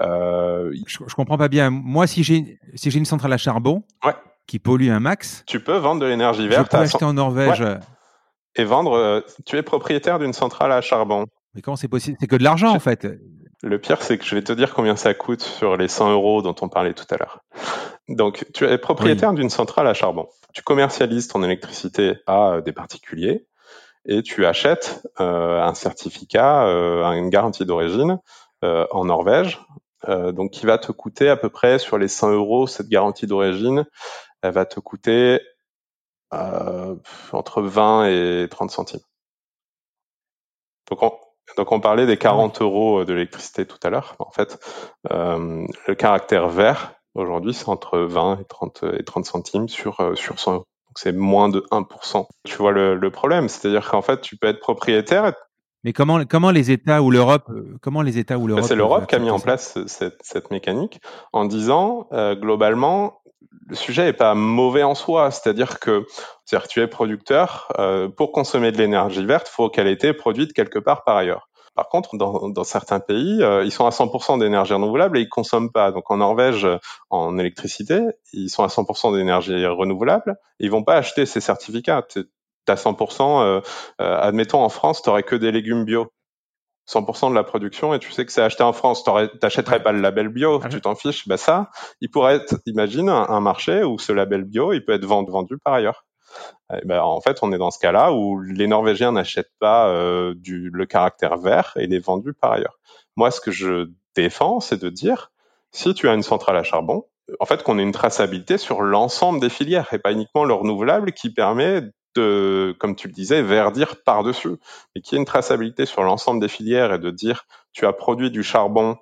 euh, 0.00 0.72
je, 0.86 0.98
je 1.06 1.14
comprends 1.14 1.38
pas 1.38 1.48
bien. 1.48 1.68
Moi, 1.70 2.06
si 2.06 2.24
j'ai 2.24 2.58
si 2.74 2.90
j'ai 2.90 2.98
une 2.98 3.04
centrale 3.04 3.32
à 3.32 3.38
charbon. 3.38 3.82
Qui 4.46 4.60
pollue 4.60 4.90
un 4.90 5.00
max. 5.00 5.42
Tu 5.48 5.58
peux 5.58 5.76
vendre 5.76 6.00
de 6.00 6.06
l'énergie 6.06 6.46
verte. 6.46 6.68
Je 6.70 6.76
peux 6.76 6.82
acheter 6.82 7.04
en 7.04 7.14
Norvège 7.14 7.64
et 8.56 8.64
vendre. 8.64 8.92
Euh, 8.92 9.20
tu 9.44 9.56
es 9.56 9.62
propriétaire 9.62 10.18
d'une 10.18 10.32
centrale 10.32 10.72
à 10.72 10.80
charbon. 10.80 11.26
Mais 11.54 11.62
comment 11.62 11.76
c'est 11.76 11.88
possible? 11.88 12.16
C'est 12.20 12.26
que 12.26 12.36
de 12.36 12.44
l'argent 12.44 12.74
en 12.74 12.80
fait. 12.80 13.06
Le 13.62 13.78
pire, 13.78 14.02
c'est 14.02 14.18
que 14.18 14.24
je 14.24 14.34
vais 14.34 14.42
te 14.42 14.52
dire 14.52 14.74
combien 14.74 14.96
ça 14.96 15.14
coûte 15.14 15.40
sur 15.40 15.76
les 15.76 15.88
100 15.88 16.12
euros 16.12 16.42
dont 16.42 16.54
on 16.60 16.68
parlait 16.68 16.92
tout 16.92 17.06
à 17.10 17.16
l'heure. 17.16 17.40
Donc, 18.08 18.44
tu 18.52 18.64
es 18.64 18.78
propriétaire 18.78 19.32
d'une 19.32 19.48
centrale 19.48 19.88
à 19.88 19.94
charbon. 19.94 20.28
Tu 20.52 20.62
commercialises 20.62 21.26
ton 21.28 21.42
électricité 21.42 22.16
à 22.26 22.52
euh, 22.52 22.60
des 22.60 22.72
particuliers 22.72 23.46
et 24.06 24.22
tu 24.22 24.46
achètes 24.46 25.06
euh, 25.20 25.60
un 25.60 25.74
certificat, 25.74 26.66
euh, 26.66 27.04
une 27.12 27.28
garantie 27.28 27.66
d'origine 27.66 28.18
euh, 28.64 28.86
en 28.90 29.04
Norvège, 29.04 29.60
donc 30.06 30.52
qui 30.52 30.66
va 30.66 30.78
te 30.78 30.92
coûter 30.92 31.28
à 31.28 31.36
peu 31.36 31.48
près 31.48 31.80
sur 31.80 31.98
les 31.98 32.06
100 32.06 32.30
euros 32.30 32.68
cette 32.68 32.88
garantie 32.88 33.26
d'origine, 33.26 33.86
elle 34.40 34.52
va 34.52 34.64
te 34.64 34.78
coûter 34.78 35.40
entre 36.32 37.62
20 37.62 38.06
et 38.08 38.48
30 38.50 38.70
centimes. 38.70 39.00
Donc 40.90 41.02
on, 41.02 41.12
donc 41.56 41.72
on 41.72 41.80
parlait 41.80 42.06
des 42.06 42.16
40 42.16 42.60
euros 42.62 43.04
de 43.04 43.12
l'électricité 43.12 43.66
tout 43.66 43.78
à 43.82 43.90
l'heure. 43.90 44.16
En 44.18 44.30
fait, 44.30 44.58
euh, 45.12 45.66
le 45.86 45.94
caractère 45.94 46.48
vert 46.48 46.94
aujourd'hui 47.14 47.54
c'est 47.54 47.68
entre 47.68 47.98
20 47.98 48.40
et 48.40 48.44
30 48.44 48.84
et 48.98 49.04
30 49.04 49.24
centimes 49.24 49.68
sur 49.68 50.00
euh, 50.00 50.14
sur 50.14 50.38
100 50.38 50.54
euros. 50.54 50.66
c'est 50.96 51.12
moins 51.12 51.48
de 51.48 51.60
1%. 51.70 52.26
Tu 52.44 52.56
vois 52.56 52.72
le, 52.72 52.94
le 52.94 53.10
problème, 53.10 53.48
c'est-à-dire 53.48 53.88
qu'en 53.90 54.02
fait, 54.02 54.20
tu 54.20 54.36
peux 54.36 54.48
être 54.48 54.60
propriétaire. 54.60 55.32
Mais 55.86 55.92
comment, 55.92 56.24
comment 56.24 56.50
les 56.50 56.72
États 56.72 57.00
ou 57.00 57.12
l'Europe, 57.12 57.48
comment 57.80 58.02
les 58.02 58.18
États 58.18 58.38
ou 58.38 58.42
Ben, 58.42 58.48
l'Europe 58.48 58.64
c'est 58.66 58.74
l'Europe 58.74 59.06
qui 59.06 59.14
a 59.14 59.20
mis 59.20 59.30
en 59.30 59.38
place 59.38 59.78
cette, 59.86 60.18
cette 60.20 60.50
mécanique 60.50 61.00
en 61.32 61.44
disant 61.44 62.08
euh, 62.10 62.34
globalement 62.34 63.20
le 63.68 63.76
sujet 63.76 64.08
est 64.08 64.12
pas 64.12 64.34
mauvais 64.34 64.82
en 64.82 64.96
soi, 64.96 65.30
c'est-à-dire 65.30 65.78
que 65.78 66.04
tu 66.68 66.80
es 66.80 66.88
producteur 66.88 67.68
euh, 67.78 68.08
pour 68.08 68.32
consommer 68.32 68.72
de 68.72 68.78
l'énergie 68.78 69.24
verte, 69.24 69.46
faut 69.46 69.70
qu'elle 69.70 69.86
ait 69.86 69.92
été 69.92 70.12
produite 70.12 70.54
quelque 70.54 70.80
part 70.80 71.04
par 71.04 71.16
ailleurs. 71.16 71.48
Par 71.76 71.88
contre, 71.88 72.16
dans, 72.16 72.48
dans 72.48 72.64
certains 72.64 73.00
pays, 73.00 73.42
euh, 73.42 73.62
ils 73.62 73.70
sont 73.70 73.86
à 73.86 73.90
100% 73.90 74.40
d'énergie 74.40 74.72
renouvelable 74.72 75.18
et 75.18 75.20
ils 75.20 75.28
consomment 75.28 75.70
pas. 75.70 75.92
Donc 75.92 76.10
en 76.10 76.16
Norvège, 76.16 76.64
euh, 76.64 76.78
en 77.10 77.38
électricité, 77.38 78.00
ils 78.32 78.48
sont 78.48 78.64
à 78.64 78.68
100% 78.68 79.14
d'énergie 79.14 79.66
renouvelable. 79.66 80.36
Ils 80.58 80.70
vont 80.70 80.82
pas 80.82 80.96
acheter 80.96 81.26
ces 81.26 81.40
certificats. 81.40 82.02
T'as 82.66 82.76
100%. 82.76 83.42
euh, 83.42 83.60
euh, 84.00 84.18
admettons 84.20 84.62
en 84.62 84.68
France, 84.68 85.02
t'aurais 85.02 85.22
que 85.22 85.36
des 85.36 85.52
légumes 85.52 85.84
bio. 85.84 86.08
100% 86.88 87.30
de 87.30 87.34
la 87.34 87.42
production 87.42 87.94
et 87.94 87.98
tu 87.98 88.12
sais 88.12 88.24
que 88.24 88.30
c'est 88.30 88.42
acheté 88.42 88.62
en 88.62 88.72
France, 88.72 89.02
t'achèterais 89.40 89.76
Ouais. 89.78 89.82
pas 89.82 89.90
le 89.92 90.00
label 90.00 90.28
bio, 90.28 90.60
Ah, 90.62 90.68
tu 90.68 90.80
t'en 90.80 90.94
fiches. 90.94 91.26
Bah 91.26 91.36
ça, 91.36 91.70
il 92.00 92.10
pourrait 92.10 92.36
être, 92.36 92.56
imagine 92.66 93.08
un, 93.08 93.26
un 93.28 93.40
marché 93.40 93.82
où 93.82 93.98
ce 93.98 94.12
label 94.12 94.44
bio, 94.44 94.72
il 94.72 94.84
peut 94.84 94.92
être 94.92 95.04
vendu, 95.04 95.32
vendu 95.32 95.58
par 95.58 95.74
ailleurs. 95.74 96.04
Eh 96.72 96.84
ben, 96.84 97.00
en 97.00 97.20
fait, 97.20 97.38
on 97.42 97.52
est 97.52 97.58
dans 97.58 97.70
ce 97.72 97.78
cas-là 97.80 98.12
où 98.12 98.40
les 98.40 98.66
Norvégiens 98.68 99.12
n'achètent 99.12 99.52
pas 99.58 99.88
euh, 99.88 100.34
du, 100.36 100.70
le 100.72 100.86
caractère 100.86 101.38
vert 101.38 101.72
et 101.76 101.84
il 101.84 101.94
est 101.94 102.04
vendu 102.04 102.34
par 102.34 102.52
ailleurs. 102.52 102.78
Moi, 103.16 103.30
ce 103.32 103.40
que 103.40 103.50
je 103.50 103.88
défends, 104.14 104.60
c'est 104.60 104.80
de 104.80 104.88
dire, 104.88 105.32
si 105.72 105.94
tu 105.94 106.08
as 106.08 106.14
une 106.14 106.22
centrale 106.22 106.56
à 106.56 106.62
charbon, 106.62 107.04
en 107.40 107.46
fait, 107.46 107.62
qu'on 107.64 107.78
ait 107.78 107.82
une 107.82 107.92
traçabilité 107.92 108.58
sur 108.58 108.82
l'ensemble 108.82 109.40
des 109.40 109.48
filières 109.48 109.92
et 109.92 109.98
pas 109.98 110.12
uniquement 110.12 110.44
le 110.44 110.54
renouvelable 110.54 111.12
qui 111.12 111.30
permet 111.32 111.82
de, 112.16 112.74
comme 112.78 112.96
tu 112.96 113.06
le 113.08 113.12
disais, 113.12 113.42
verdir 113.42 114.02
par-dessus, 114.04 114.56
mais 114.94 115.00
qu'il 115.02 115.14
y 115.14 115.16
ait 115.16 115.20
une 115.20 115.26
traçabilité 115.26 115.86
sur 115.86 116.02
l'ensemble 116.02 116.40
des 116.40 116.48
filières 116.48 116.92
et 116.92 116.98
de 116.98 117.10
dire, 117.10 117.44
tu 117.72 117.86
as 117.86 117.92
produit 117.92 118.30
du 118.30 118.42
charbon 118.42 118.96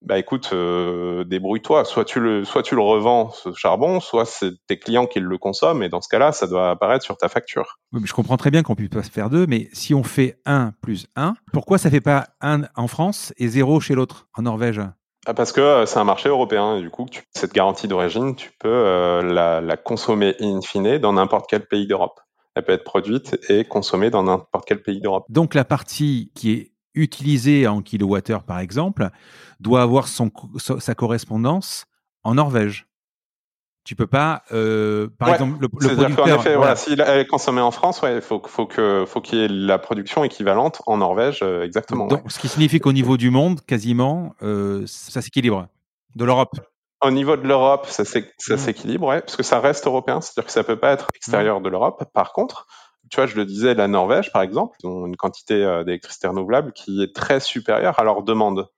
bah 0.00 0.16
écoute, 0.16 0.50
euh, 0.52 1.24
débrouille-toi. 1.24 1.84
Soit 1.84 2.04
tu 2.04 2.20
le, 2.20 2.44
soit 2.44 2.62
tu 2.62 2.76
le 2.76 2.80
revends 2.80 3.30
ce 3.30 3.52
charbon, 3.52 3.98
soit 3.98 4.26
c'est 4.26 4.52
tes 4.68 4.78
clients 4.78 5.06
qui 5.06 5.18
le 5.18 5.38
consomment. 5.38 5.82
Et 5.82 5.88
dans 5.88 6.00
ce 6.00 6.08
cas-là, 6.08 6.30
ça 6.30 6.46
doit 6.46 6.70
apparaître 6.70 7.04
sur 7.04 7.16
ta 7.16 7.28
facture. 7.28 7.78
Oui, 7.92 7.98
mais 8.00 8.06
je 8.06 8.14
comprends 8.14 8.36
très 8.36 8.52
bien 8.52 8.62
qu'on 8.62 8.76
puisse 8.76 8.90
pas 8.90 9.02
se 9.02 9.10
faire 9.10 9.28
deux, 9.28 9.46
mais 9.48 9.68
si 9.72 9.94
on 9.94 10.04
fait 10.04 10.38
1 10.46 10.70
plus 10.82 11.08
1, 11.16 11.34
pourquoi 11.52 11.78
ça 11.78 11.90
fait 11.90 12.00
pas 12.00 12.28
1 12.40 12.62
en 12.76 12.86
France 12.86 13.34
et 13.38 13.48
0 13.48 13.80
chez 13.80 13.96
l'autre, 13.96 14.28
en 14.36 14.42
Norvège? 14.42 14.80
Ah, 15.26 15.34
Parce 15.34 15.50
que 15.50 15.60
euh, 15.60 15.84
c'est 15.84 15.98
un 15.98 16.04
marché 16.04 16.28
européen 16.28 16.76
et 16.76 16.80
du 16.80 16.90
coup, 16.90 17.06
tu- 17.10 17.24
cette 17.34 17.52
garantie 17.52 17.88
d'origine, 17.88 18.36
tu 18.36 18.52
peux 18.60 18.68
euh, 18.68 19.22
la, 19.24 19.60
la 19.60 19.76
consommer 19.76 20.36
in 20.40 20.60
fine 20.62 20.98
dans 20.98 21.12
n'importe 21.14 21.46
quel 21.50 21.66
pays 21.66 21.88
d'Europe. 21.88 22.20
Elle 22.58 22.64
peut 22.64 22.72
être 22.72 22.82
produite 22.82 23.38
et 23.48 23.64
consommée 23.64 24.10
dans 24.10 24.24
n'importe 24.24 24.66
quel 24.66 24.82
pays 24.82 25.00
d'Europe. 25.00 25.24
Donc 25.28 25.54
la 25.54 25.64
partie 25.64 26.32
qui 26.34 26.50
est 26.52 26.72
utilisée 26.94 27.68
en 27.68 27.82
kilowattheure, 27.82 28.42
par 28.42 28.58
exemple, 28.58 29.10
doit 29.60 29.80
avoir 29.82 30.08
son, 30.08 30.32
sa 30.58 30.94
correspondance 30.96 31.86
en 32.24 32.34
Norvège. 32.34 32.88
Tu 33.84 33.94
peux 33.94 34.08
pas, 34.08 34.42
euh, 34.50 35.08
par 35.18 35.28
Ouais, 35.28 35.34
exemple, 35.34 35.58
le, 35.60 35.68
le 35.88 35.94
producteur. 35.94 36.40
effet, 36.40 36.56
voilà. 36.56 36.74
si 36.74 36.92
elle 36.94 37.20
est 37.20 37.26
consommée 37.26 37.60
en 37.60 37.70
France, 37.70 38.02
ouais, 38.02 38.16
il 38.16 38.20
faut, 38.20 38.42
faut 38.44 38.66
que, 38.66 39.04
faut 39.06 39.20
qu'il 39.20 39.38
y 39.38 39.42
ait 39.44 39.48
la 39.48 39.78
production 39.78 40.24
équivalente 40.24 40.82
en 40.86 40.96
Norvège, 40.96 41.38
euh, 41.42 41.62
exactement. 41.62 42.04
ouais. 42.08 42.10
Donc, 42.16 42.30
ce 42.32 42.40
qui 42.40 42.48
signifie 42.48 42.80
qu'au 42.80 42.92
niveau 42.92 43.16
du 43.16 43.30
monde, 43.30 43.60
quasiment, 43.64 44.34
euh, 44.42 44.82
ça 44.86 45.22
s'équilibre. 45.22 45.68
De 46.16 46.24
l'Europe. 46.24 46.58
Au 47.02 47.10
niveau 47.10 47.36
de 47.36 47.46
l'Europe, 47.46 47.86
ça 47.86 48.02
Mm. 48.02 48.58
s'équilibre, 48.58 49.06
ouais, 49.08 49.20
parce 49.20 49.36
que 49.36 49.42
ça 49.42 49.60
reste 49.60 49.86
européen, 49.86 50.20
c'est-à-dire 50.20 50.46
que 50.46 50.52
ça 50.52 50.64
peut 50.64 50.78
pas 50.78 50.92
être 50.92 51.08
extérieur 51.14 51.60
de 51.60 51.68
l'Europe. 51.68 52.04
Par 52.12 52.32
contre, 52.32 52.66
tu 53.10 53.16
vois, 53.16 53.26
je 53.26 53.36
le 53.36 53.44
disais, 53.44 53.74
la 53.74 53.88
Norvège, 53.88 54.32
par 54.32 54.42
exemple, 54.42 54.76
ils 54.82 54.86
ont 54.88 55.06
une 55.06 55.16
quantité 55.16 55.54
euh, 55.64 55.84
d'électricité 55.84 56.28
renouvelable 56.28 56.72
qui 56.72 57.02
est 57.02 57.14
très 57.14 57.40
supérieure 57.40 57.98
à 58.00 58.04
leur 58.04 58.22
demande. 58.22 58.68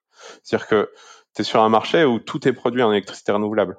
C'est-à-dire 0.44 0.68
que 0.68 0.92
tu 1.34 1.42
es 1.42 1.44
sur 1.44 1.62
un 1.62 1.68
marché 1.68 2.04
où 2.04 2.18
tout 2.18 2.46
est 2.46 2.52
produit 2.52 2.82
en 2.82 2.92
électricité 2.92 3.32
renouvelable. 3.32 3.78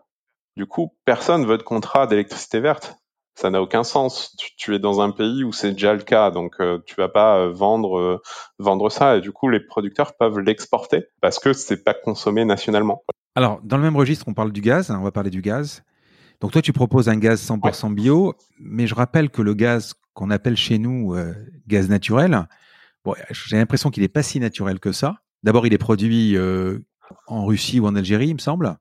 Du 0.57 0.65
coup, 0.65 0.95
personne 1.05 1.45
veut 1.45 1.57
de 1.57 1.63
contrat 1.63 2.07
d'électricité 2.07 2.59
verte. 2.59 2.95
Ça 3.35 3.49
n'a 3.49 3.61
aucun 3.61 3.83
sens. 3.83 4.35
Tu, 4.37 4.55
tu 4.57 4.75
es 4.75 4.79
dans 4.79 5.01
un 5.01 5.11
pays 5.11 5.43
où 5.43 5.53
c'est 5.53 5.71
déjà 5.71 5.93
le 5.93 6.01
cas, 6.03 6.31
donc 6.31 6.55
euh, 6.59 6.79
tu 6.85 6.95
vas 6.95 7.09
pas 7.09 7.37
euh, 7.37 7.51
vendre 7.51 7.97
euh, 7.97 8.21
vendre 8.59 8.89
ça. 8.89 9.17
Et 9.17 9.21
du 9.21 9.31
coup, 9.31 9.49
les 9.49 9.61
producteurs 9.61 10.15
peuvent 10.17 10.39
l'exporter 10.39 11.05
parce 11.21 11.39
que 11.39 11.53
c'est 11.53 11.83
pas 11.83 11.93
consommé 11.93 12.45
nationalement. 12.45 13.03
Alors, 13.35 13.61
dans 13.63 13.77
le 13.77 13.83
même 13.83 13.95
registre, 13.95 14.25
on 14.27 14.33
parle 14.33 14.51
du 14.51 14.61
gaz. 14.61 14.91
hein, 14.91 14.97
on 14.99 15.03
va 15.03 15.11
parler 15.11 15.29
du 15.29 15.41
gaz. 15.41 15.83
Donc, 16.41 16.51
toi, 16.51 16.61
tu 16.61 16.73
proposes 16.73 17.07
un 17.07 17.17
gaz 17.17 17.41
100% 17.41 17.93
bio, 17.93 18.33
mais 18.59 18.87
je 18.87 18.95
rappelle 18.95 19.29
que 19.29 19.41
le 19.41 19.53
gaz 19.53 19.93
qu'on 20.13 20.29
appelle 20.29 20.57
chez 20.57 20.77
nous 20.77 21.13
euh, 21.15 21.33
gaz 21.67 21.87
naturel, 21.89 22.47
bon, 23.05 23.13
j'ai 23.29 23.57
l'impression 23.57 23.89
qu'il 23.89 24.01
n'est 24.01 24.09
pas 24.09 24.23
si 24.23 24.39
naturel 24.39 24.79
que 24.79 24.91
ça. 24.91 25.17
D'abord, 25.43 25.65
il 25.65 25.73
est 25.73 25.77
produit 25.77 26.35
euh, 26.35 26.79
en 27.27 27.45
Russie 27.45 27.79
ou 27.79 27.85
en 27.87 27.95
Algérie, 27.95 28.29
il 28.29 28.33
me 28.33 28.39
semble. 28.39 28.75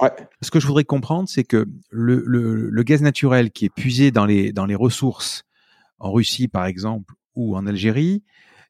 Ouais. 0.00 0.10
Ce 0.40 0.50
que 0.50 0.58
je 0.58 0.66
voudrais 0.66 0.84
comprendre, 0.84 1.28
c'est 1.28 1.44
que 1.44 1.66
le, 1.90 2.22
le, 2.26 2.70
le 2.70 2.82
gaz 2.82 3.02
naturel 3.02 3.50
qui 3.50 3.66
est 3.66 3.74
puisé 3.74 4.10
dans 4.10 4.24
les, 4.24 4.52
dans 4.52 4.66
les 4.66 4.74
ressources 4.74 5.44
en 5.98 6.10
Russie, 6.12 6.48
par 6.48 6.66
exemple, 6.66 7.14
ou 7.34 7.56
en 7.56 7.66
Algérie, 7.66 8.22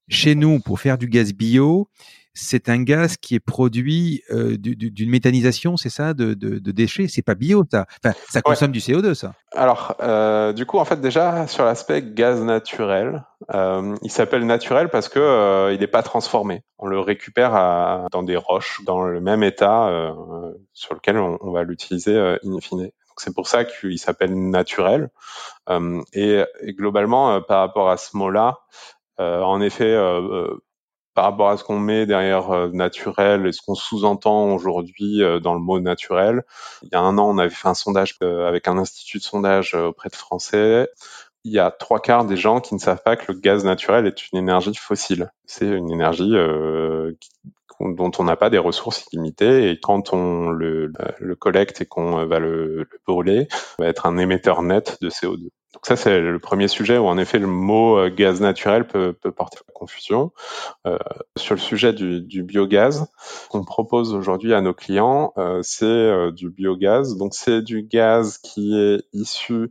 chez 0.08 0.34
nous, 0.34 0.58
pour 0.60 0.80
faire 0.80 0.98
du 0.98 1.06
gaz 1.08 1.32
bio, 1.32 1.88
c'est 2.34 2.68
un 2.68 2.82
gaz 2.82 3.16
qui 3.16 3.34
est 3.34 3.40
produit 3.40 4.22
euh, 4.30 4.56
du- 4.56 4.74
du- 4.76 4.90
d'une 4.90 5.10
méthanisation, 5.10 5.76
c'est 5.76 5.90
ça, 5.90 6.14
de, 6.14 6.34
de, 6.34 6.58
de 6.58 6.70
déchets. 6.70 7.06
C'est 7.08 7.22
pas 7.22 7.34
bio, 7.34 7.64
ça. 7.70 7.86
Enfin, 8.04 8.14
ça 8.28 8.40
consomme 8.42 8.72
du 8.72 8.78
CO2, 8.80 9.14
ça. 9.14 9.32
Alors, 9.52 9.94
euh, 10.02 10.52
du 10.52 10.64
coup, 10.66 10.78
en 10.78 10.84
fait, 10.84 11.00
déjà 11.00 11.46
sur 11.46 11.64
l'aspect 11.64 12.02
gaz 12.02 12.40
naturel, 12.42 13.24
euh, 13.54 13.94
il 14.02 14.10
s'appelle 14.10 14.46
naturel 14.46 14.88
parce 14.88 15.08
que 15.08 15.72
il 15.74 15.80
n'est 15.80 15.86
pas 15.86 16.02
transformé. 16.02 16.62
On 16.78 16.86
le 16.86 16.98
récupère 17.00 17.54
à- 17.54 18.06
dans 18.10 18.22
des 18.22 18.36
roches, 18.36 18.80
dans 18.86 19.02
le 19.02 19.20
même 19.20 19.42
état 19.42 20.12
sur 20.72 20.94
lequel 20.94 21.18
on, 21.18 21.38
on 21.42 21.50
va 21.52 21.64
l'utiliser 21.64 22.16
in 22.18 22.58
fine. 22.60 22.78
Donc, 22.84 23.18
c'est 23.18 23.34
pour 23.34 23.46
ça 23.46 23.64
qu'il 23.66 23.98
s'appelle 23.98 24.34
naturel. 24.50 25.10
Et, 26.14 26.42
et 26.62 26.72
globalement, 26.72 27.40
par 27.42 27.60
rapport 27.60 27.90
à 27.90 27.96
ce 27.98 28.16
mot-là, 28.16 28.58
en 29.18 29.60
effet, 29.60 29.94
par 31.14 31.24
rapport 31.24 31.50
à 31.50 31.56
ce 31.56 31.64
qu'on 31.64 31.78
met 31.78 32.06
derrière 32.06 32.50
euh, 32.50 32.70
naturel 32.72 33.46
et 33.46 33.52
ce 33.52 33.60
qu'on 33.62 33.74
sous-entend 33.74 34.54
aujourd'hui 34.54 35.22
euh, 35.22 35.40
dans 35.40 35.54
le 35.54 35.60
mot 35.60 35.78
naturel, 35.80 36.42
il 36.82 36.88
y 36.92 36.94
a 36.94 37.00
un 37.00 37.18
an, 37.18 37.28
on 37.28 37.38
avait 37.38 37.50
fait 37.50 37.68
un 37.68 37.74
sondage 37.74 38.16
euh, 38.22 38.48
avec 38.48 38.68
un 38.68 38.78
institut 38.78 39.18
de 39.18 39.22
sondage 39.22 39.74
auprès 39.74 40.08
de 40.08 40.16
Français. 40.16 40.88
Il 41.44 41.52
y 41.52 41.58
a 41.58 41.70
trois 41.70 42.00
quarts 42.00 42.24
des 42.24 42.36
gens 42.36 42.60
qui 42.60 42.74
ne 42.74 42.80
savent 42.80 43.02
pas 43.02 43.16
que 43.16 43.32
le 43.32 43.38
gaz 43.38 43.64
naturel 43.64 44.06
est 44.06 44.30
une 44.30 44.38
énergie 44.38 44.74
fossile. 44.74 45.32
C'est 45.46 45.66
une 45.66 45.90
énergie 45.90 46.34
euh, 46.34 47.12
dont 47.80 48.12
on 48.18 48.24
n'a 48.24 48.36
pas 48.36 48.50
des 48.50 48.58
ressources 48.58 49.06
illimitées 49.12 49.70
et 49.70 49.80
quand 49.80 50.12
on 50.12 50.50
le, 50.50 50.92
le 51.18 51.36
collecte 51.36 51.80
et 51.80 51.86
qu'on 51.86 52.24
va 52.26 52.38
le, 52.38 52.78
le 52.78 53.00
brûler, 53.06 53.48
va 53.78 53.86
être 53.86 54.06
un 54.06 54.18
émetteur 54.18 54.62
net 54.62 54.98
de 55.00 55.10
CO2. 55.10 55.48
Donc 55.72 55.86
ça, 55.86 55.96
c'est 55.96 56.20
le 56.20 56.38
premier 56.38 56.68
sujet 56.68 56.98
où 56.98 57.06
en 57.06 57.16
effet 57.16 57.38
le 57.38 57.46
mot 57.46 57.96
euh, 57.96 58.10
gaz 58.10 58.42
naturel 58.42 58.86
peut, 58.86 59.14
peut 59.14 59.32
porter 59.32 59.58
à 59.66 59.72
confusion. 59.72 60.30
Euh, 60.86 60.98
sur 61.38 61.54
le 61.54 61.60
sujet 61.60 61.94
du, 61.94 62.20
du 62.20 62.42
biogaz, 62.42 63.06
qu'on 63.48 63.64
propose 63.64 64.14
aujourd'hui 64.14 64.52
à 64.52 64.60
nos 64.60 64.74
clients, 64.74 65.32
euh, 65.38 65.60
c'est 65.62 65.86
euh, 65.86 66.30
du 66.30 66.50
biogaz. 66.50 67.16
Donc 67.16 67.34
c'est 67.34 67.62
du 67.62 67.82
gaz 67.82 68.36
qui 68.36 68.78
est 68.78 69.02
issu 69.14 69.70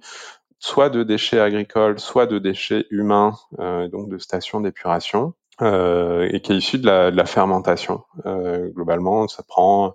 soit 0.62 0.90
de 0.90 1.04
déchets 1.04 1.40
agricoles, 1.40 2.00
soit 2.00 2.28
de 2.28 2.40
déchets 2.40 2.86
humains, 2.92 3.34
euh, 3.60 3.90
donc 3.90 4.10
de 4.10 4.18
stations 4.20 4.62
d'épuration, 4.62 5.34
euh, 5.62 6.30
et 6.32 6.40
qui 6.40 6.54
est 6.54 6.58
issu 6.58 6.80
de 6.80 6.88
la, 6.88 7.26
fermentation. 7.26 8.04
Euh, 8.26 8.70
globalement, 8.70 9.28
ça 9.28 9.44
prend 9.44 9.94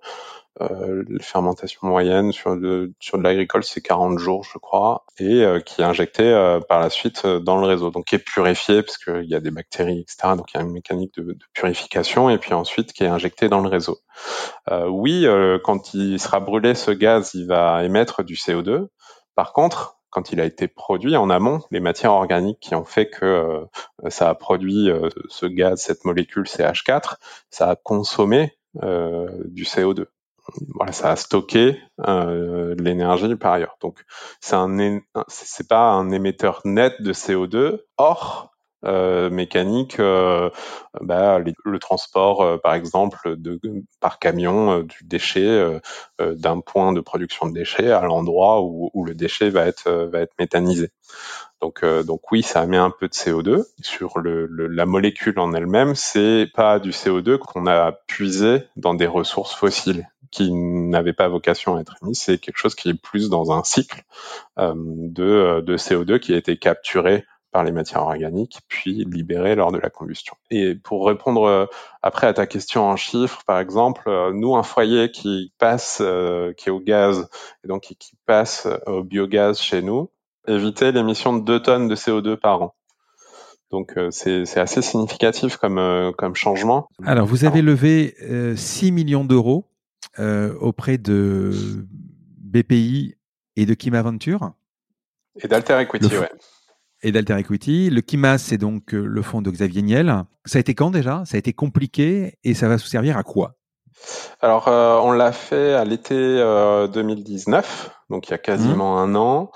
la 0.58 1.18
fermentation 1.20 1.86
moyenne 1.86 2.32
sur 2.32 2.56
de, 2.56 2.94
sur 2.98 3.18
de 3.18 3.22
l'agricole, 3.22 3.62
c'est 3.62 3.82
40 3.82 4.18
jours, 4.18 4.42
je 4.42 4.58
crois, 4.58 5.04
et 5.18 5.44
euh, 5.44 5.60
qui 5.60 5.82
est 5.82 5.84
injecté 5.84 6.24
par 6.66 6.80
la 6.80 6.88
suite 6.88 7.26
dans 7.26 7.58
le 7.58 7.66
réseau, 7.66 7.90
donc 7.90 8.06
qui 8.06 8.14
est 8.14 8.24
purifié 8.24 8.82
parce 8.82 8.96
qu'il 8.96 9.26
y 9.28 9.34
a 9.34 9.40
des 9.40 9.50
bactéries, 9.50 10.00
etc. 10.00 10.34
Donc 10.34 10.46
il 10.54 10.56
y 10.56 10.60
a 10.60 10.62
une 10.62 10.72
mécanique 10.72 11.14
de, 11.16 11.36
purification, 11.52 12.30
et 12.30 12.38
puis 12.38 12.54
ensuite 12.54 12.92
qui 12.92 13.04
est 13.04 13.08
injecté 13.08 13.50
dans 13.50 13.60
le 13.60 13.68
réseau. 13.68 13.98
Oui, 14.88 15.26
quand 15.62 15.94
il 15.94 16.18
sera 16.18 16.40
brûlé, 16.40 16.74
ce 16.74 16.90
gaz, 16.90 17.32
il 17.34 17.46
va 17.46 17.84
émettre 17.84 18.22
du 18.22 18.34
CO2. 18.34 18.86
Par 19.34 19.52
contre, 19.52 19.95
quand 20.10 20.32
il 20.32 20.40
a 20.40 20.44
été 20.44 20.68
produit 20.68 21.16
en 21.16 21.30
amont, 21.30 21.60
les 21.70 21.80
matières 21.80 22.12
organiques 22.12 22.60
qui 22.60 22.74
ont 22.74 22.84
fait 22.84 23.08
que 23.08 23.24
euh, 23.24 23.64
ça 24.08 24.28
a 24.28 24.34
produit 24.34 24.90
euh, 24.90 25.08
ce 25.28 25.46
gaz, 25.46 25.80
cette 25.80 26.04
molécule 26.04 26.44
CH4, 26.44 27.16
ça 27.50 27.70
a 27.70 27.76
consommé 27.76 28.56
euh, 28.82 29.28
du 29.46 29.64
CO2 29.64 30.06
voilà, 30.74 30.92
ça 30.92 31.10
a 31.10 31.16
stocké 31.16 31.76
l'énergie 32.78 33.34
par 33.34 33.54
ailleurs. 33.54 33.76
Donc, 33.80 34.04
c'est 34.40 34.54
un, 34.54 35.00
c'est 35.26 35.68
pas 35.68 35.90
un 35.90 36.10
émetteur 36.10 36.60
net 36.64 36.94
de 37.02 37.12
CO2. 37.12 37.80
Or, 37.96 38.55
mécaniques, 39.30 39.98
bah, 41.00 41.38
le 41.38 41.78
transport, 41.78 42.60
par 42.60 42.74
exemple, 42.74 43.36
par 44.00 44.18
camion 44.18 44.80
du 44.80 44.98
déchet 45.04 45.80
d'un 46.18 46.60
point 46.60 46.92
de 46.92 47.00
production 47.00 47.46
de 47.46 47.52
déchets 47.52 47.90
à 47.90 48.02
l'endroit 48.02 48.62
où, 48.62 49.04
le 49.04 49.14
déchet 49.14 49.50
va 49.50 49.66
être, 49.66 50.10
méthanisé. 50.38 50.90
Donc, 51.60 51.82
euh, 51.82 52.04
oui, 52.30 52.42
ça 52.42 52.66
met 52.66 52.76
un 52.76 52.90
peu 52.90 53.08
de 53.08 53.14
CO2 53.14 53.64
sur 53.80 54.20
la 54.20 54.86
molécule 54.86 55.38
en 55.38 55.52
elle-même. 55.54 55.94
C'est 55.94 56.48
pas 56.54 56.78
du 56.78 56.90
CO2 56.90 57.38
qu'on 57.38 57.66
a 57.66 57.92
puisé 58.06 58.64
dans 58.76 58.94
des 58.94 59.06
ressources 59.06 59.54
fossiles 59.54 60.08
qui 60.30 60.52
n'avaient 60.52 61.12
pas 61.12 61.28
vocation 61.28 61.76
à 61.76 61.80
être 61.80 61.96
émises. 62.02 62.20
C'est 62.20 62.38
quelque 62.38 62.58
chose 62.58 62.74
qui 62.74 62.90
est 62.90 63.00
plus 63.00 63.30
dans 63.30 63.52
un 63.52 63.62
cycle 63.64 64.02
euh, 64.58 64.74
de, 64.76 65.60
de 65.60 65.76
CO2 65.76 66.18
qui 66.18 66.34
a 66.34 66.36
été 66.36 66.58
capturé 66.58 67.24
par 67.56 67.64
les 67.64 67.72
matières 67.72 68.02
organiques, 68.02 68.58
puis 68.68 69.06
libéré 69.06 69.54
lors 69.54 69.72
de 69.72 69.78
la 69.78 69.88
combustion. 69.88 70.36
Et 70.50 70.74
pour 70.74 71.06
répondre 71.06 71.44
euh, 71.44 71.64
après 72.02 72.26
à 72.26 72.34
ta 72.34 72.46
question 72.46 72.84
en 72.86 72.96
chiffres, 72.96 73.42
par 73.46 73.60
exemple, 73.60 74.02
euh, 74.08 74.30
nous, 74.34 74.56
un 74.56 74.62
foyer 74.62 75.10
qui 75.10 75.54
passe, 75.58 76.02
qui 76.58 76.68
est 76.68 76.72
au 76.72 76.80
gaz, 76.80 77.28
et 77.64 77.68
donc 77.68 77.82
qui 77.82 78.16
passe 78.26 78.68
au 78.86 79.02
biogaz 79.02 79.58
chez 79.58 79.80
nous, 79.80 80.10
éviter 80.46 80.92
l'émission 80.92 81.34
de 81.34 81.42
2 81.44 81.62
tonnes 81.62 81.88
de 81.88 81.94
CO2 81.94 82.36
par 82.36 82.60
an. 82.60 82.74
Donc 83.70 83.96
euh, 83.96 84.10
c'est 84.10 84.58
assez 84.58 84.82
significatif 84.82 85.56
comme, 85.56 85.78
euh, 85.78 86.12
comme 86.12 86.34
changement. 86.34 86.88
Alors 87.04 87.26
vous 87.26 87.44
avez 87.44 87.62
levé 87.62 88.14
6 88.56 88.88
euh, 88.88 88.92
millions 88.92 89.24
d'euros 89.24 89.64
auprès 90.18 90.96
de 90.96 91.52
BPI 92.38 93.16
et 93.56 93.66
de 93.66 93.74
Kima 93.74 94.02
Venture. 94.02 94.52
Et 95.42 95.48
d'Alter 95.48 95.78
Equity, 95.80 96.16
ouais. 96.16 96.30
Et 97.02 97.12
d'Alter 97.12 97.38
Equity. 97.38 97.90
Le 97.90 98.00
Kima, 98.00 98.38
c'est 98.38 98.58
donc 98.58 98.92
le 98.92 99.22
fonds 99.22 99.42
de 99.42 99.50
Xavier 99.50 99.82
Niel. 99.82 100.24
Ça 100.44 100.58
a 100.58 100.60
été 100.60 100.74
quand 100.74 100.90
déjà? 100.90 101.22
Ça 101.26 101.36
a 101.36 101.38
été 101.38 101.52
compliqué 101.52 102.38
et 102.42 102.54
ça 102.54 102.68
va 102.68 102.78
se 102.78 102.88
servir 102.88 103.16
à 103.16 103.22
quoi? 103.22 103.54
Alors, 104.40 104.68
on 104.68 105.12
l'a 105.12 105.32
fait 105.32 105.74
à 105.74 105.84
l'été 105.84 106.14
2019, 106.14 107.90
donc 108.10 108.28
il 108.28 108.30
y 108.32 108.34
a 108.34 108.38
quasiment 108.38 108.96
mmh. 108.96 109.10
un 109.10 109.14
an. 109.14 109.50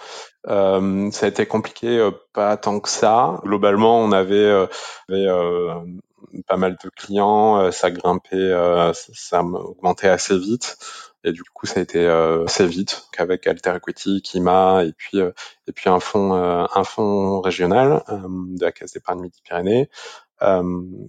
Euh, 0.48 1.10
ça 1.10 1.26
a 1.26 1.28
été 1.28 1.46
compliqué, 1.46 1.98
euh, 1.98 2.10
pas 2.32 2.56
tant 2.56 2.80
que 2.80 2.88
ça. 2.88 3.40
Globalement, 3.44 4.00
on 4.00 4.12
avait, 4.12 4.36
euh, 4.36 4.66
euh 5.10 5.74
pas 6.46 6.56
mal 6.56 6.76
de 6.82 6.90
clients, 6.90 7.72
ça 7.72 7.90
grimpait, 7.90 8.52
ça, 8.92 9.42
augmentait 9.42 10.08
assez 10.08 10.38
vite. 10.38 10.76
Et 11.24 11.32
du 11.32 11.42
coup, 11.42 11.66
ça 11.66 11.80
a 11.80 11.82
été 11.82 12.06
assez 12.06 12.66
vite 12.66 13.08
qu'avec 13.12 13.46
Alter 13.46 13.74
Equity, 13.76 14.22
Kima 14.22 14.84
et 14.84 14.92
puis 14.92 15.18
et 15.18 15.72
puis 15.72 15.90
un 15.90 16.00
fonds 16.00 16.32
un 16.32 16.84
fonds 16.84 17.40
régional 17.40 18.02
de 18.08 18.64
la 18.64 18.72
Caisse 18.72 18.92
d'épargne 18.92 19.20
Midi-Pyrénées. 19.20 19.90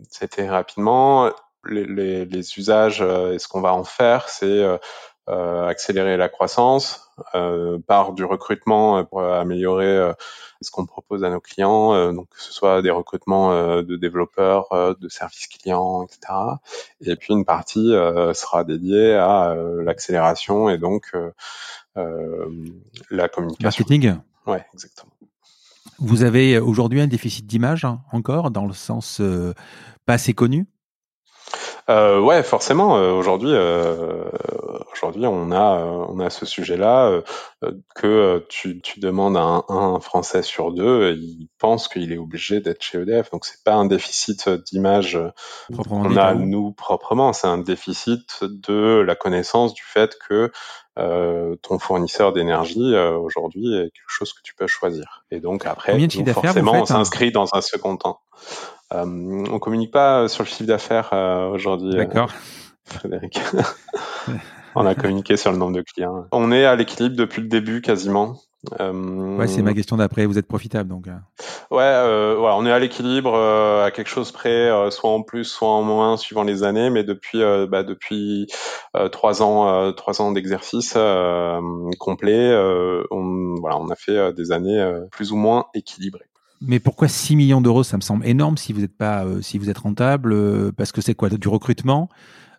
C'était 0.09 0.49
rapidement 0.49 1.31
les, 1.65 1.85
les, 1.85 2.25
les 2.25 2.57
usages 2.57 3.01
et 3.01 3.39
ce 3.39 3.47
qu'on 3.47 3.61
va 3.61 3.73
en 3.73 3.83
faire, 3.83 4.29
c'est 4.29 4.45
euh, 4.45 4.77
accélérer 5.31 6.17
la 6.17 6.29
croissance 6.29 7.11
euh, 7.35 7.77
par 7.87 8.13
du 8.13 8.23
recrutement 8.23 8.97
euh, 8.97 9.03
pour 9.03 9.21
améliorer 9.23 10.11
ce 10.61 10.71
qu'on 10.71 10.85
propose 10.85 11.23
à 11.23 11.29
nos 11.29 11.39
clients, 11.39 12.13
donc 12.13 12.29
que 12.29 12.41
ce 12.41 12.53
soit 12.53 12.81
des 12.81 12.91
recrutements 12.91 13.81
de 13.81 13.95
développeurs, 13.95 14.67
de 14.99 15.09
services 15.09 15.47
clients, 15.47 16.03
etc. 16.03 16.33
Et 17.01 17.15
puis 17.15 17.33
une 17.33 17.45
partie 17.45 17.93
sera 18.33 18.63
dédiée 18.63 19.15
à 19.15 19.55
l'accélération 19.83 20.69
et 20.69 20.77
donc 20.77 21.11
la 21.95 23.27
communication. 23.27 23.85
Marketing. 23.85 24.17
Ouais, 24.45 24.63
exactement. 24.73 25.11
Vous 25.97 26.23
avez 26.23 26.59
aujourd'hui 26.59 27.01
un 27.01 27.07
déficit 27.07 27.47
d'image 27.47 27.85
hein, 27.85 28.01
encore, 28.11 28.51
dans 28.51 28.67
le 28.67 28.73
sens 28.73 29.19
pas 30.05 30.13
assez 30.13 30.33
connu? 30.33 30.67
Euh, 31.89 32.19
ouais, 32.19 32.43
forcément. 32.43 32.97
Euh, 32.97 33.11
aujourd'hui, 33.11 33.51
euh, 33.51 34.25
aujourd'hui, 35.01 35.25
on 35.25 35.51
a, 35.51 35.79
euh, 35.79 36.05
on 36.09 36.19
a 36.19 36.29
ce 36.29 36.45
sujet-là 36.45 37.21
que 37.95 38.45
tu, 38.49 38.81
tu 38.81 38.99
demandes 38.99 39.37
à 39.37 39.63
un, 39.69 39.99
Français 39.99 40.41
sur 40.41 40.71
deux, 40.71 41.13
il 41.13 41.47
pense 41.59 41.87
qu'il 41.87 42.11
est 42.11 42.17
obligé 42.17 42.59
d'être 42.59 42.81
chez 42.81 42.99
EDF. 42.99 43.31
Donc 43.31 43.45
c'est 43.45 43.63
pas 43.63 43.73
un 43.73 43.85
déficit 43.85 44.49
d'image 44.49 45.19
qu'on 45.75 46.15
a 46.17 46.33
nous 46.33 46.71
proprement, 46.71 47.33
c'est 47.33 47.47
un 47.47 47.57
déficit 47.57 48.43
de 48.43 49.03
la 49.05 49.15
connaissance 49.15 49.73
du 49.73 49.83
fait 49.83 50.17
que 50.27 50.51
ton 50.95 51.79
fournisseur 51.79 52.33
d'énergie 52.33 52.95
aujourd'hui 52.95 53.75
est 53.75 53.91
quelque 53.91 54.09
chose 54.09 54.33
que 54.33 54.41
tu 54.43 54.55
peux 54.55 54.67
choisir. 54.67 55.23
Et 55.31 55.39
donc 55.39 55.65
après, 55.65 55.97
forcément, 56.33 56.73
on 56.73 56.81
hein 56.81 56.85
s'inscrit 56.85 57.31
dans 57.31 57.47
un 57.53 57.61
second 57.61 57.97
temps. 57.97 58.19
Euh, 58.93 59.45
on 59.49 59.59
communique 59.59 59.91
pas 59.91 60.27
sur 60.27 60.43
le 60.43 60.49
chiffre 60.49 60.65
d'affaires 60.65 61.09
euh, 61.13 61.49
aujourd'hui. 61.49 61.93
Euh, 61.93 62.05
D'accord. 62.05 62.31
Frédéric. 62.85 63.39
on 64.75 64.85
a 64.85 64.95
communiqué 64.95 65.37
sur 65.37 65.51
le 65.51 65.57
nombre 65.57 65.75
de 65.75 65.81
clients. 65.81 66.25
On 66.31 66.51
est 66.51 66.65
à 66.65 66.75
l'équilibre 66.75 67.15
depuis 67.15 67.41
le 67.41 67.47
début 67.47 67.81
quasiment. 67.81 68.37
Euh, 68.79 69.37
ouais, 69.37 69.47
c'est 69.47 69.63
ma 69.63 69.73
question 69.73 69.97
d'après. 69.97 70.25
Vous 70.27 70.37
êtes 70.37 70.47
profitable 70.47 70.87
donc. 70.87 71.07
Ouais, 71.71 71.81
euh, 71.81 72.39
ouais, 72.39 72.51
on 72.53 72.65
est 72.65 72.71
à 72.71 72.77
l'équilibre, 72.77 73.35
à 73.35 73.89
quelque 73.89 74.09
chose 74.09 74.31
près, 74.31 74.69
soit 74.91 75.09
en 75.09 75.23
plus, 75.23 75.45
soit 75.45 75.69
en 75.69 75.81
moins, 75.81 76.15
suivant 76.15 76.43
les 76.43 76.63
années. 76.63 76.91
Mais 76.91 77.03
depuis, 77.03 77.39
bah, 77.69 77.81
depuis 77.81 78.47
trois 79.11 79.41
ans, 79.41 79.91
trois 79.93 80.21
ans 80.21 80.31
d'exercice 80.31 80.95
complet, 81.97 82.55
on, 83.09 83.55
voilà, 83.59 83.79
on 83.79 83.89
a 83.89 83.95
fait 83.95 84.31
des 84.33 84.51
années 84.51 84.85
plus 85.11 85.31
ou 85.31 85.37
moins 85.37 85.65
équilibrées. 85.73 86.29
Mais 86.61 86.79
pourquoi 86.79 87.07
6 87.07 87.35
millions 87.35 87.59
d'euros? 87.59 87.83
Ça 87.83 87.97
me 87.97 88.01
semble 88.01 88.25
énorme 88.25 88.55
si 88.55 88.71
vous 88.71 88.83
êtes 88.83 88.95
pas, 88.95 89.25
euh, 89.25 89.41
si 89.41 89.57
vous 89.57 89.69
êtes 89.69 89.79
rentable, 89.79 90.31
euh, 90.31 90.71
parce 90.71 90.91
que 90.91 91.01
c'est 91.01 91.15
quoi? 91.15 91.29
Du 91.29 91.47
recrutement, 91.47 92.07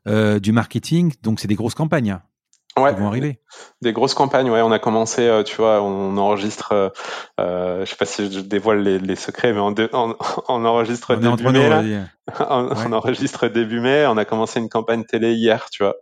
euh, 0.08 0.40
du 0.40 0.52
marketing, 0.52 1.12
donc 1.22 1.40
c'est 1.40 1.48
des 1.48 1.54
grosses 1.54 1.74
campagnes. 1.74 2.18
Ouais, 2.78 2.90
vont 2.94 3.06
arriver. 3.06 3.38
Des 3.82 3.92
grosses 3.92 4.14
campagnes, 4.14 4.48
ouais. 4.48 4.62
On 4.62 4.72
a 4.72 4.78
commencé, 4.78 5.42
tu 5.44 5.56
vois, 5.56 5.82
on 5.82 6.16
enregistre. 6.16 6.92
Euh, 7.38 7.84
je 7.84 7.90
sais 7.90 7.96
pas 7.96 8.06
si 8.06 8.32
je 8.32 8.40
dévoile 8.40 8.82
les, 8.82 8.98
les 8.98 9.14
secrets, 9.14 9.52
mais 9.52 9.60
on, 9.60 9.74
on, 9.92 10.16
on 10.48 10.64
enregistre 10.64 11.14
début 11.16 11.50
mai. 11.50 11.68
Là. 11.68 11.82
on, 12.48 12.70
on, 12.74 12.92
enregistre 12.94 13.48
début 13.48 13.80
mai. 13.80 14.06
On 14.06 14.16
a 14.16 14.24
commencé 14.24 14.58
une 14.58 14.70
campagne 14.70 15.04
télé 15.04 15.34
hier, 15.34 15.68
tu 15.70 15.82
vois. 15.82 15.96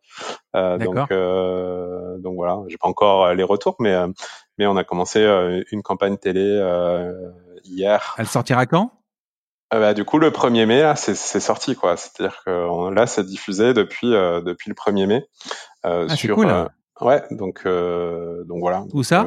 Euh, 0.54 0.78
donc, 0.78 1.10
euh, 1.10 2.18
donc 2.18 2.36
voilà. 2.36 2.60
J'ai 2.68 2.78
pas 2.78 2.86
encore 2.86 3.34
les 3.34 3.42
retours, 3.42 3.74
mais 3.80 3.96
mais 4.56 4.68
on 4.68 4.76
a 4.76 4.84
commencé 4.84 5.24
une 5.72 5.82
campagne 5.82 6.18
télé 6.18 6.62
hier. 7.64 8.14
Elle 8.16 8.28
sortira 8.28 8.66
quand? 8.66 8.92
euh, 8.92 8.99
bah, 9.78 9.94
du 9.94 10.04
coup, 10.04 10.18
le 10.18 10.30
1er 10.30 10.66
mai, 10.66 10.80
là, 10.82 10.96
c'est 10.96 11.14
sorti, 11.14 11.76
quoi. 11.76 11.96
C'est-à-dire 11.96 12.42
que 12.44 12.92
là, 12.92 13.06
c'est 13.06 13.24
diffusé 13.24 13.72
depuis 13.74 14.14
euh, 14.14 14.40
depuis 14.40 14.68
le 14.68 14.74
1er 14.74 15.06
mai. 15.06 15.24
Euh, 15.84 16.06
ah, 16.08 16.16
sur, 16.16 16.34
cool. 16.34 16.52
ouais, 17.00 17.22
donc 17.30 17.64
donc 17.64 18.60
voilà. 18.60 18.84
Où 18.92 19.02
ça? 19.02 19.26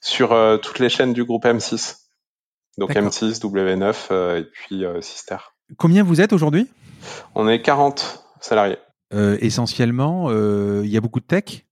Sur 0.00 0.36
toutes 0.60 0.80
les 0.80 0.88
chaînes 0.88 1.12
du 1.12 1.24
groupe 1.24 1.44
M6. 1.44 1.96
Donc 2.78 2.90
M6, 2.90 3.40
W9 3.40 4.38
et 4.38 4.44
puis 4.44 4.84
Sister. 5.00 5.36
Combien 5.76 6.02
vous 6.02 6.20
êtes 6.20 6.32
aujourd'hui? 6.32 6.68
On 7.34 7.48
est 7.48 7.62
40 7.62 8.24
salariés. 8.40 8.78
essentiellement, 9.12 10.30
il 10.30 10.90
y 10.90 10.96
a 10.96 11.00
beaucoup 11.00 11.20
de 11.20 11.26
tech? 11.26 11.64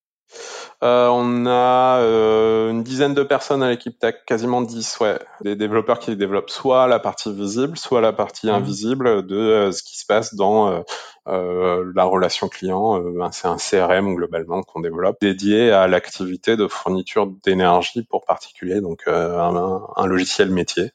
Euh, 0.84 1.08
on 1.08 1.44
a 1.46 1.98
euh, 2.02 2.70
une 2.70 2.84
dizaine 2.84 3.12
de 3.12 3.24
personnes 3.24 3.64
à 3.64 3.70
l'équipe 3.70 3.98
tech, 3.98 4.14
quasiment 4.26 4.62
10, 4.62 5.00
ouais. 5.00 5.18
Des 5.42 5.56
développeurs 5.56 5.98
qui 5.98 6.14
développent 6.14 6.50
soit 6.50 6.86
la 6.86 7.00
partie 7.00 7.32
visible, 7.32 7.76
soit 7.76 8.00
la 8.00 8.12
partie 8.12 8.46
mmh. 8.46 8.50
invisible 8.50 9.26
de 9.26 9.36
euh, 9.36 9.72
ce 9.72 9.82
qui 9.82 9.98
se 9.98 10.06
passe 10.06 10.34
dans 10.34 10.84
la 11.26 12.04
relation 12.04 12.48
client. 12.48 13.02
c'est 13.32 13.48
un 13.48 13.56
CRM 13.56 14.14
globalement 14.14 14.62
qu'on 14.62 14.80
développe, 14.80 15.18
dédié 15.20 15.70
à 15.70 15.86
l'activité 15.86 16.56
de 16.56 16.66
fourniture 16.68 17.26
d'énergie 17.44 18.02
pour 18.02 18.24
particuliers, 18.24 18.80
donc 18.80 19.02
un, 19.06 20.06
logiciel 20.06 20.50
métier. 20.50 20.92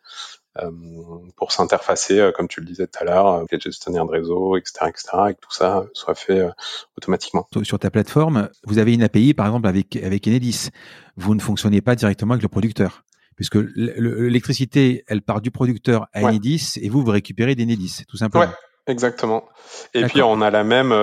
Euh, 0.62 0.70
pour 1.36 1.52
s'interfacer, 1.52 2.20
euh, 2.20 2.32
comme 2.32 2.48
tu 2.48 2.60
le 2.60 2.68
disais 2.68 2.86
tout 2.86 3.00
à 3.02 3.06
l'heure, 3.06 3.26
avec 3.26 3.52
les 3.52 3.60
gestionnaires 3.60 4.06
de 4.06 4.12
réseau, 4.12 4.56
etc., 4.56 4.86
etc., 4.88 5.06
et 5.30 5.34
que 5.34 5.40
tout 5.40 5.52
ça 5.52 5.84
soit 5.94 6.14
fait 6.14 6.42
euh, 6.42 6.52
automatiquement. 6.96 7.48
Sur 7.64 7.80
ta 7.80 7.90
plateforme, 7.90 8.50
vous 8.66 8.78
avez 8.78 8.94
une 8.94 9.02
API, 9.02 9.34
par 9.34 9.48
exemple, 9.48 9.68
avec, 9.68 9.96
avec 9.96 10.28
Enedis. 10.28 10.70
Vous 11.18 11.34
ne 11.34 11.42
fonctionnez 11.42 11.82
pas 11.82 11.96
directement 11.96 12.34
avec 12.34 12.44
le 12.44 12.50
producteur 12.50 13.04
puisque 13.36 13.56
l'électricité, 13.76 15.04
elle 15.08 15.24
part 15.24 15.42
du 15.42 15.50
producteur 15.50 16.06
à 16.14 16.22
Enedis 16.22 16.74
et 16.80 16.88
vous, 16.88 17.04
vous 17.04 17.10
récupérez 17.10 17.56
d'Enedis, 17.56 18.04
tout 18.08 18.16
simplement. 18.16 18.44
Ouais, 18.44 18.52
exactement. 18.86 19.44
Et 19.96 20.04
puis, 20.04 20.22
on 20.22 20.40
a 20.40 20.52
la 20.52 20.64
même, 20.64 20.94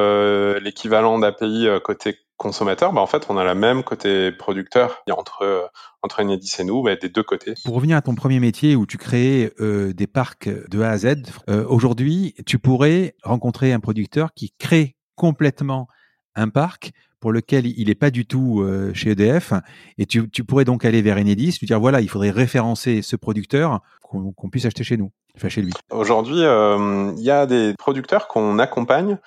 l'équivalent 0.61 1.19
d'API 1.19 1.67
côté 1.83 2.19
consommateur, 2.41 2.95
bah 2.95 3.03
en 3.03 3.07
fait, 3.07 3.27
on 3.29 3.37
a 3.37 3.45
la 3.45 3.55
même 3.55 3.85
côté 3.85 4.33
producteur 4.33 5.05
entre 5.11 5.43
euh, 5.43 5.67
entre 6.03 6.23
Enedis 6.23 6.57
et 6.59 6.65
nous, 6.65 6.83
mais 6.83 6.97
des 6.97 7.11
deux 7.11 7.23
côtés. 7.23 7.53
Pour 7.67 7.75
revenir 7.75 7.99
à 7.99 8.01
ton 8.01 8.15
premier 8.15 8.41
métier 8.41 8.77
où 8.77 8.87
tu 8.87 8.97
créais 8.97 9.53
euh, 9.61 9.93
des 9.93 10.07
parcs 10.07 10.49
de 10.49 10.81
A 10.81 10.89
à 10.89 10.97
Z, 10.97 11.17
euh, 11.51 11.67
aujourd'hui, 11.69 12.35
tu 12.47 12.59
pourrais 12.59 13.15
rencontrer 13.23 13.75
un 13.75 13.81
producteur 13.81 14.33
qui 14.33 14.55
crée 14.59 14.97
complètement 15.17 15.87
un 16.35 16.49
parc 16.49 16.93
pour 17.21 17.31
lequel 17.31 17.67
il 17.67 17.89
n'est 17.89 17.95
pas 17.95 18.11
du 18.11 18.25
tout 18.25 18.67
chez 18.95 19.11
EDF, 19.11 19.53
et 19.99 20.07
tu, 20.07 20.31
tu, 20.31 20.43
pourrais 20.43 20.65
donc 20.65 20.87
aller 20.87 21.03
vers 21.03 21.19
Enedis, 21.19 21.59
lui 21.61 21.67
dire 21.67 21.79
voilà, 21.79 22.01
il 22.01 22.09
faudrait 22.09 22.31
référencer 22.31 23.03
ce 23.03 23.15
producteur 23.15 23.81
qu'on 24.01 24.49
puisse 24.51 24.65
acheter 24.65 24.85
chez 24.85 24.97
nous. 24.97 25.11
chez 25.49 25.61
lui 25.61 25.75
Aujourd'hui, 25.91 26.39
il 26.39 27.23
y 27.23 27.31
a 27.31 27.45
des 27.45 27.75
producteurs 27.79 28.27
qu'on 28.27 28.59
accompagne, 28.59 29.19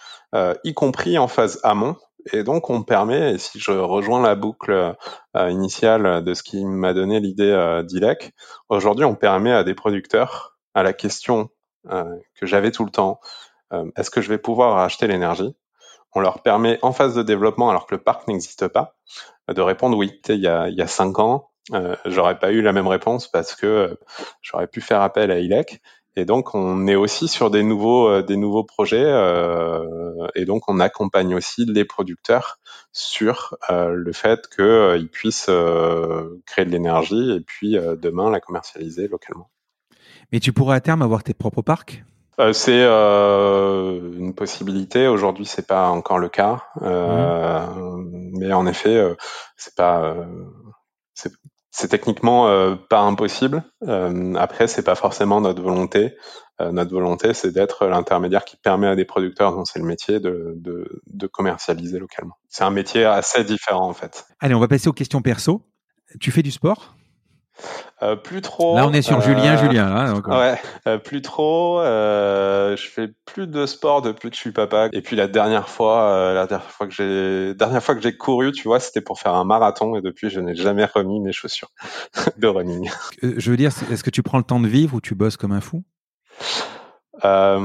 y 0.63 0.73
compris 0.73 1.19
en 1.19 1.27
phase 1.27 1.59
amont. 1.61 1.95
Et 2.31 2.43
donc, 2.43 2.69
on 2.69 2.83
permet, 2.83 3.33
et 3.33 3.37
si 3.37 3.59
je 3.59 3.71
rejoins 3.71 4.21
la 4.21 4.35
boucle 4.35 4.95
initiale 5.35 6.23
de 6.23 6.33
ce 6.33 6.43
qui 6.43 6.63
m'a 6.63 6.93
donné 6.93 7.19
l'idée 7.19 7.81
d'ILEC, 7.85 8.33
aujourd'hui, 8.69 9.05
on 9.05 9.15
permet 9.15 9.51
à 9.51 9.63
des 9.63 9.75
producteurs, 9.75 10.57
à 10.73 10.83
la 10.83 10.93
question 10.93 11.49
que 11.85 12.45
j'avais 12.45 12.71
tout 12.71 12.85
le 12.85 12.91
temps, 12.91 13.19
est-ce 13.97 14.09
que 14.09 14.21
je 14.21 14.29
vais 14.29 14.37
pouvoir 14.37 14.77
acheter 14.77 15.07
l'énergie? 15.07 15.55
On 16.15 16.21
leur 16.21 16.41
permet 16.41 16.79
en 16.81 16.93
phase 16.93 17.15
de 17.15 17.23
développement, 17.23 17.69
alors 17.69 17.87
que 17.87 17.95
le 17.95 18.01
parc 18.01 18.27
n'existe 18.27 18.67
pas, 18.67 18.95
de 19.53 19.61
répondre 19.61 19.97
oui. 19.97 20.21
Il 20.29 20.39
y 20.39 20.47
a, 20.47 20.69
il 20.69 20.75
y 20.75 20.81
a 20.81 20.87
cinq 20.87 21.19
ans, 21.19 21.49
euh, 21.71 21.95
j'aurais 22.05 22.39
pas 22.39 22.51
eu 22.51 22.61
la 22.61 22.73
même 22.73 22.87
réponse 22.87 23.27
parce 23.27 23.55
que 23.55 23.65
euh, 23.65 23.95
j'aurais 24.41 24.67
pu 24.67 24.81
faire 24.81 25.01
appel 25.01 25.31
à 25.31 25.39
ILEC. 25.39 25.81
Et 26.15 26.25
donc, 26.25 26.53
on 26.53 26.87
est 26.87 26.95
aussi 26.95 27.27
sur 27.27 27.49
des 27.49 27.63
nouveaux, 27.63 28.07
euh, 28.07 28.21
des 28.21 28.37
nouveaux 28.37 28.63
projets. 28.63 29.03
Euh, 29.03 30.27
et 30.35 30.45
donc, 30.45 30.63
on 30.67 30.79
accompagne 30.79 31.35
aussi 31.35 31.65
les 31.65 31.85
producteurs 31.85 32.59
sur 32.91 33.57
le 33.69 34.11
fait 34.13 34.47
qu'ils 34.47 35.09
puissent 35.09 35.49
créer 36.45 36.65
de 36.65 36.69
l'énergie 36.69 37.31
et 37.31 37.41
puis 37.41 37.75
demain 37.99 38.29
la 38.29 38.39
commercialiser 38.39 39.07
localement. 39.07 39.49
Mais 40.31 40.39
tu 40.39 40.53
pourrais 40.53 40.75
à 40.75 40.81
terme 40.81 41.01
avoir 41.01 41.23
tes 41.23 41.33
propres 41.33 41.63
parcs? 41.63 42.03
Euh, 42.39 42.53
c'est 42.53 42.81
euh, 42.83 44.11
une 44.17 44.33
possibilité. 44.33 45.07
Aujourd'hui, 45.07 45.45
c'est 45.45 45.67
pas 45.67 45.89
encore 45.89 46.17
le 46.17 46.29
cas, 46.29 46.63
euh, 46.81 47.67
mmh. 47.67 48.31
mais 48.39 48.51
en 48.53 48.65
effet, 48.65 48.95
euh, 48.95 49.15
c'est 49.55 49.75
pas, 49.75 50.15
c'est 51.75 51.87
techniquement 51.87 52.77
pas 52.89 52.99
impossible. 52.99 53.63
après, 54.35 54.67
c'est 54.67 54.83
pas 54.83 54.95
forcément 54.95 55.41
notre 55.41 55.61
volonté. 55.61 56.15
notre 56.59 56.91
volonté, 56.91 57.33
c'est 57.33 57.51
d'être 57.51 57.87
l'intermédiaire 57.87 58.45
qui 58.45 58.57
permet 58.57 58.87
à 58.87 58.95
des 58.95 59.05
producteurs 59.05 59.55
dont 59.55 59.65
c'est 59.65 59.79
le 59.79 59.85
métier 59.85 60.19
de 60.19 61.27
commercialiser 61.27 61.97
localement. 61.97 62.37
C'est 62.47 62.63
un 62.63 62.69
métier 62.69 63.05
assez 63.05 63.43
différent 63.43 63.89
en 63.89 63.93
fait. 63.93 64.25
Allez, 64.39 64.53
on 64.53 64.59
va 64.59 64.67
passer 64.67 64.87
aux 64.87 64.93
questions 64.93 65.23
perso. 65.23 65.63
Tu 66.19 66.31
fais 66.31 66.43
du 66.43 66.51
sport? 66.51 66.95
Euh, 68.01 68.15
plus 68.15 68.41
trop. 68.41 68.75
Là, 68.75 68.87
on 68.87 68.93
est 68.93 69.01
sur 69.01 69.21
Julien, 69.21 69.55
euh, 69.55 69.57
Julien. 69.57 69.89
Là, 69.89 70.13
ouais, 70.15 70.59
euh, 70.87 70.97
plus 70.97 71.21
trop. 71.21 71.81
je 71.83 72.89
fais 72.89 73.09
plus 73.25 73.47
de 73.47 73.65
sport 73.65 74.01
depuis 74.01 74.29
que 74.29 74.35
je 74.35 74.41
suis 74.41 74.51
papa. 74.51 74.89
Et 74.91 75.01
puis 75.01 75.15
la 75.15 75.27
dernière 75.27 75.69
fois, 75.69 76.33
la 76.33 76.47
dernière 76.47 76.71
fois 76.71 76.87
que 76.87 76.93
j'ai, 76.93 77.53
dernière 77.53 77.83
fois 77.83 77.95
que 77.95 78.01
j'ai 78.01 78.15
couru, 78.15 78.51
tu 78.51 78.63
vois, 78.63 78.79
c'était 78.79 79.01
pour 79.01 79.19
faire 79.19 79.35
un 79.35 79.45
marathon. 79.45 79.95
Et 79.95 80.01
depuis, 80.01 80.29
je 80.29 80.39
n'ai 80.39 80.55
jamais 80.55 80.85
remis 80.85 81.19
mes 81.21 81.31
chaussures 81.31 81.69
de 82.37 82.47
running. 82.47 82.89
je 83.21 83.49
veux 83.49 83.57
dire, 83.57 83.71
est-ce 83.91 84.03
que 84.03 84.09
tu 84.09 84.23
prends 84.23 84.37
le 84.37 84.43
temps 84.43 84.59
de 84.59 84.67
vivre 84.67 84.95
ou 84.95 85.01
tu 85.01 85.15
bosses 85.15 85.37
comme 85.37 85.51
un 85.51 85.61
fou? 85.61 85.83
Euh, 87.25 87.57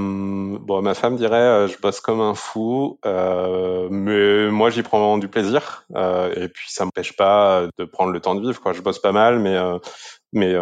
bon, 0.60 0.82
ma 0.82 0.94
femme 0.94 1.16
dirait 1.16 1.36
euh, 1.36 1.68
je 1.68 1.78
bosse 1.78 2.00
comme 2.00 2.20
un 2.20 2.34
fou, 2.34 2.98
euh, 3.04 3.88
mais 3.90 4.50
moi 4.50 4.70
j'y 4.70 4.82
prends 4.82 5.18
du 5.18 5.28
plaisir. 5.28 5.84
Et 6.36 6.48
puis 6.48 6.70
ça 6.70 6.84
m'empêche 6.84 7.16
pas 7.16 7.66
de 7.76 7.84
prendre 7.84 8.12
le 8.12 8.20
temps 8.20 8.34
de 8.34 8.40
vivre. 8.40 8.60
Quoi. 8.60 8.72
Je 8.72 8.82
bosse 8.82 9.00
pas 9.00 9.12
mal, 9.12 9.38
mais 9.40 9.56
mais 10.32 10.54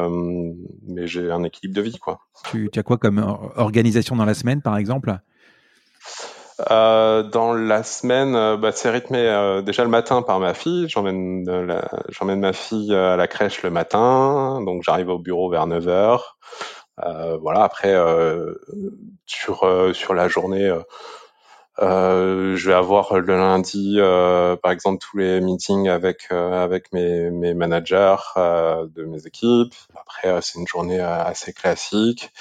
mais 0.87 1.07
j'ai 1.07 1.31
un 1.31 1.43
équilibre 1.43 1.75
de 1.75 1.83
vie. 1.83 1.99
Quoi. 1.99 2.21
Tu, 2.51 2.71
tu 2.73 2.79
as 2.79 2.83
quoi 2.83 2.97
comme 2.97 3.19
organisation 3.57 4.17
dans 4.17 4.25
la 4.25 4.35
semaine, 4.35 4.63
par 4.63 4.77
exemple? 4.77 5.19
Dans 6.59 7.53
la 7.53 7.83
semaine, 7.83 8.57
bah, 8.57 8.73
c'est 8.73 8.89
rythmé 8.89 9.61
déjà 9.67 9.83
le 9.83 9.91
matin 9.91 10.23
par 10.23 10.41
ma 10.41 10.55
fille. 10.55 10.89
J'emmène, 10.89 11.45
j'emmène 12.09 12.41
ma 12.41 12.55
fille 12.55 12.95
à 12.95 13.17
la 13.17 13.27
crèche 13.27 13.63
le 13.63 13.71
matin, 13.71 14.63
donc 14.65 14.83
j'arrive 14.85 15.11
au 15.11 15.19
bureau 15.19 15.51
vers 15.51 15.67
9 15.67 15.87
heures. 15.89 16.39
Euh, 17.05 17.37
voilà. 17.39 17.63
Après, 17.63 17.95
euh, 17.95 18.55
sur 19.27 19.65
euh, 19.65 19.93
sur 19.93 20.15
la 20.15 20.29
journée. 20.29 20.73
Euh, 21.79 22.57
je 22.57 22.69
vais 22.69 22.75
avoir 22.75 23.19
le 23.21 23.37
lundi, 23.37 23.97
euh, 23.99 24.57
par 24.57 24.73
exemple, 24.73 24.99
tous 24.99 25.19
les 25.19 25.41
meetings 25.43 25.89
avec 25.89 26.31
avec 26.33 26.93
mes, 26.93 27.31
mes 27.31 27.53
managers 27.55 28.17
de 28.37 29.05
mes 29.05 29.27
équipes. 29.27 29.75
Après, 29.95 30.41
c'est 30.43 30.59
une 30.59 30.67
journée 30.67 31.01
assez 31.01 31.53
classique. 31.53 32.33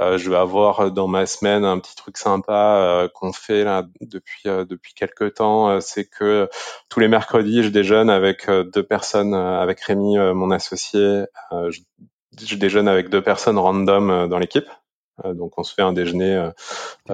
je 0.00 0.30
vais 0.30 0.36
avoir 0.36 0.92
dans 0.92 1.08
ma 1.08 1.26
semaine 1.26 1.64
un 1.64 1.78
petit 1.80 1.96
truc 1.96 2.16
sympa 2.18 3.08
qu'on 3.14 3.32
fait 3.32 3.64
là 3.64 3.84
depuis 4.00 4.42
depuis 4.44 4.94
quelques 4.94 5.34
temps. 5.34 5.80
c'est 5.80 6.04
que 6.06 6.48
tous 6.88 7.00
les 7.00 7.08
mercredis, 7.08 7.64
je 7.64 7.70
déjeune 7.70 8.10
avec 8.10 8.48
deux 8.48 8.84
personnes, 8.84 9.34
avec 9.34 9.80
Rémi, 9.80 10.16
mon 10.18 10.50
associé. 10.52 11.24
Je 11.50 11.80
je 12.40 12.56
déjeune 12.56 12.88
avec 12.88 13.08
deux 13.08 13.22
personnes 13.22 13.58
random 13.58 14.10
euh, 14.10 14.26
dans 14.26 14.38
l'équipe. 14.38 14.68
Euh, 15.24 15.34
donc 15.34 15.52
on 15.58 15.62
se 15.62 15.74
fait 15.74 15.82
un 15.82 15.92
déjeuner. 15.92 16.34
Euh, 16.34 16.50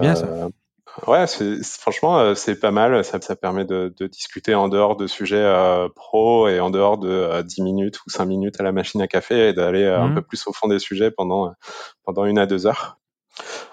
bien 0.01 0.15
ça. 0.15 0.29
Ouais, 1.07 1.25
franchement, 1.79 2.35
c'est 2.35 2.59
pas 2.59 2.73
mal. 2.73 3.05
Ça, 3.05 3.21
ça 3.21 3.37
permet 3.37 3.65
de, 3.65 3.95
de, 3.97 4.07
discuter 4.09 4.57
en 4.57 4.69
dehors 4.69 4.97
de 4.97 5.07
sujets 5.07 5.49
pro 5.95 6.49
et 6.49 6.59
en 6.59 6.69
dehors 6.69 6.99
de 6.99 7.43
10 7.43 7.63
minutes 7.63 8.01
ou 8.05 8.11
5 8.11 8.25
minutes 8.25 8.61
à 8.61 8.65
la 8.65 8.73
machine 8.73 9.01
à 9.01 9.07
café 9.07 9.49
et 9.49 9.53
d'aller 9.53 9.87
un 9.87 10.09
mhm. 10.09 10.17
peu 10.17 10.23
plus 10.23 10.45
au 10.49 10.53
fond 10.53 10.67
des 10.67 10.81
sujets 10.81 11.13
pendant, 11.13 11.55
pendant 12.05 12.25
une 12.25 12.41
à 12.41 12.47
deux 12.47 12.67
heures. 12.67 12.99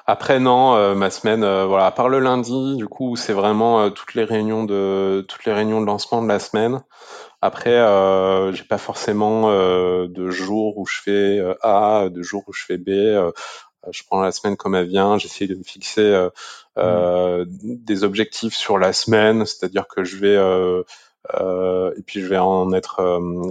Après 0.05 0.39
non, 0.39 0.93
ma 0.93 1.09
semaine, 1.09 1.39
voilà, 1.65 1.87
à 1.87 1.91
part 1.91 2.07
le 2.07 2.19
lundi, 2.19 2.77
du 2.77 2.87
coup, 2.87 3.15
c'est 3.15 3.33
vraiment 3.33 3.89
toutes 3.89 4.13
les 4.13 4.23
réunions 4.23 4.63
de 4.63 5.25
toutes 5.27 5.45
les 5.45 5.53
réunions 5.53 5.81
de 5.81 5.87
lancement 5.87 6.21
de 6.21 6.27
la 6.27 6.37
semaine. 6.37 6.83
Après, 7.41 7.69
euh, 7.75 8.51
j'ai 8.51 8.63
pas 8.63 8.79
forcément 8.79 9.51
euh, 9.51 10.07
de 10.07 10.29
jours 10.31 10.77
où 10.77 10.87
je 10.87 11.01
fais 11.01 11.37
euh, 11.39 11.53
A, 11.61 12.09
de 12.09 12.23
jours 12.23 12.43
où 12.47 12.53
je 12.53 12.63
fais 12.65 12.77
B. 12.77 12.89
Euh, 12.89 13.31
je 13.91 14.03
prends 14.03 14.21
la 14.21 14.31
semaine 14.31 14.57
comme 14.57 14.73
elle 14.73 14.87
vient. 14.87 15.17
J'essaie 15.17 15.47
de 15.47 15.55
me 15.55 15.63
fixer 15.63 16.27
mmh. 16.75 17.43
des 17.45 18.03
objectifs 18.03 18.55
sur 18.55 18.77
la 18.77 18.91
semaine, 18.91 19.45
c'est-à-dire 19.45 19.87
que 19.87 20.03
je 20.03 20.17
vais 20.17 20.35
et 21.97 22.01
puis 22.01 22.19
je 22.19 22.27
vais 22.27 22.37
en 22.37 22.73
être 22.73 23.01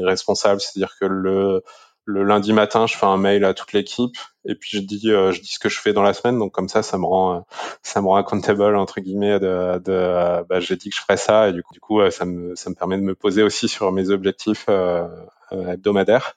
responsable, 0.05 0.61
c'est-à-dire 0.61 0.95
que 1.01 1.07
le 1.07 1.62
le 2.07 2.22
lundi 2.22 2.52
matin, 2.52 2.86
je 2.86 2.96
fais 2.96 3.04
un 3.04 3.16
mail 3.16 3.44
à 3.44 3.52
toute 3.52 3.72
l'équipe 3.72 4.16
et 4.44 4.54
puis 4.54 4.78
je 4.78 4.78
dis 4.78 5.11
euh, 5.11 5.32
je 5.32 5.40
dis 5.40 5.52
ce 5.52 5.59
que 5.59 5.68
je 5.68 5.80
fais 5.80 5.92
dans 5.92 6.04
la 6.04 6.14
semaine. 6.14 6.38
Donc 6.38 6.52
comme 6.52 6.68
ça, 6.68 6.82
ça 6.82 6.96
me 6.98 7.04
rend 7.04 7.44
ça 7.82 8.00
me 8.00 8.07
rend 8.07 8.16
accountable 8.16 8.76
entre 8.76 9.00
guillemets 9.00 9.40
de, 9.40 9.78
de 9.78 10.44
bah, 10.48 10.61
j'ai 10.61 10.76
dit 10.76 10.88
que 10.90 10.96
je 10.96 11.00
ferais 11.00 11.16
ça 11.16 11.48
et 11.48 11.52
du 11.52 11.62
coup, 11.64 11.74
du 11.74 11.80
coup 11.80 12.00
ça 12.11 12.24
me 12.24 12.54
ça 12.54 12.70
me 12.70 12.76
permet 12.76 12.96
de 12.96 13.02
me 13.02 13.16
poser 13.16 13.42
aussi 13.42 13.68
sur 13.68 13.90
mes 13.90 14.11
objectifs 14.11 14.66
euh, 14.68 15.07
euh 15.52 15.72
hebdomadaires. 15.72 16.36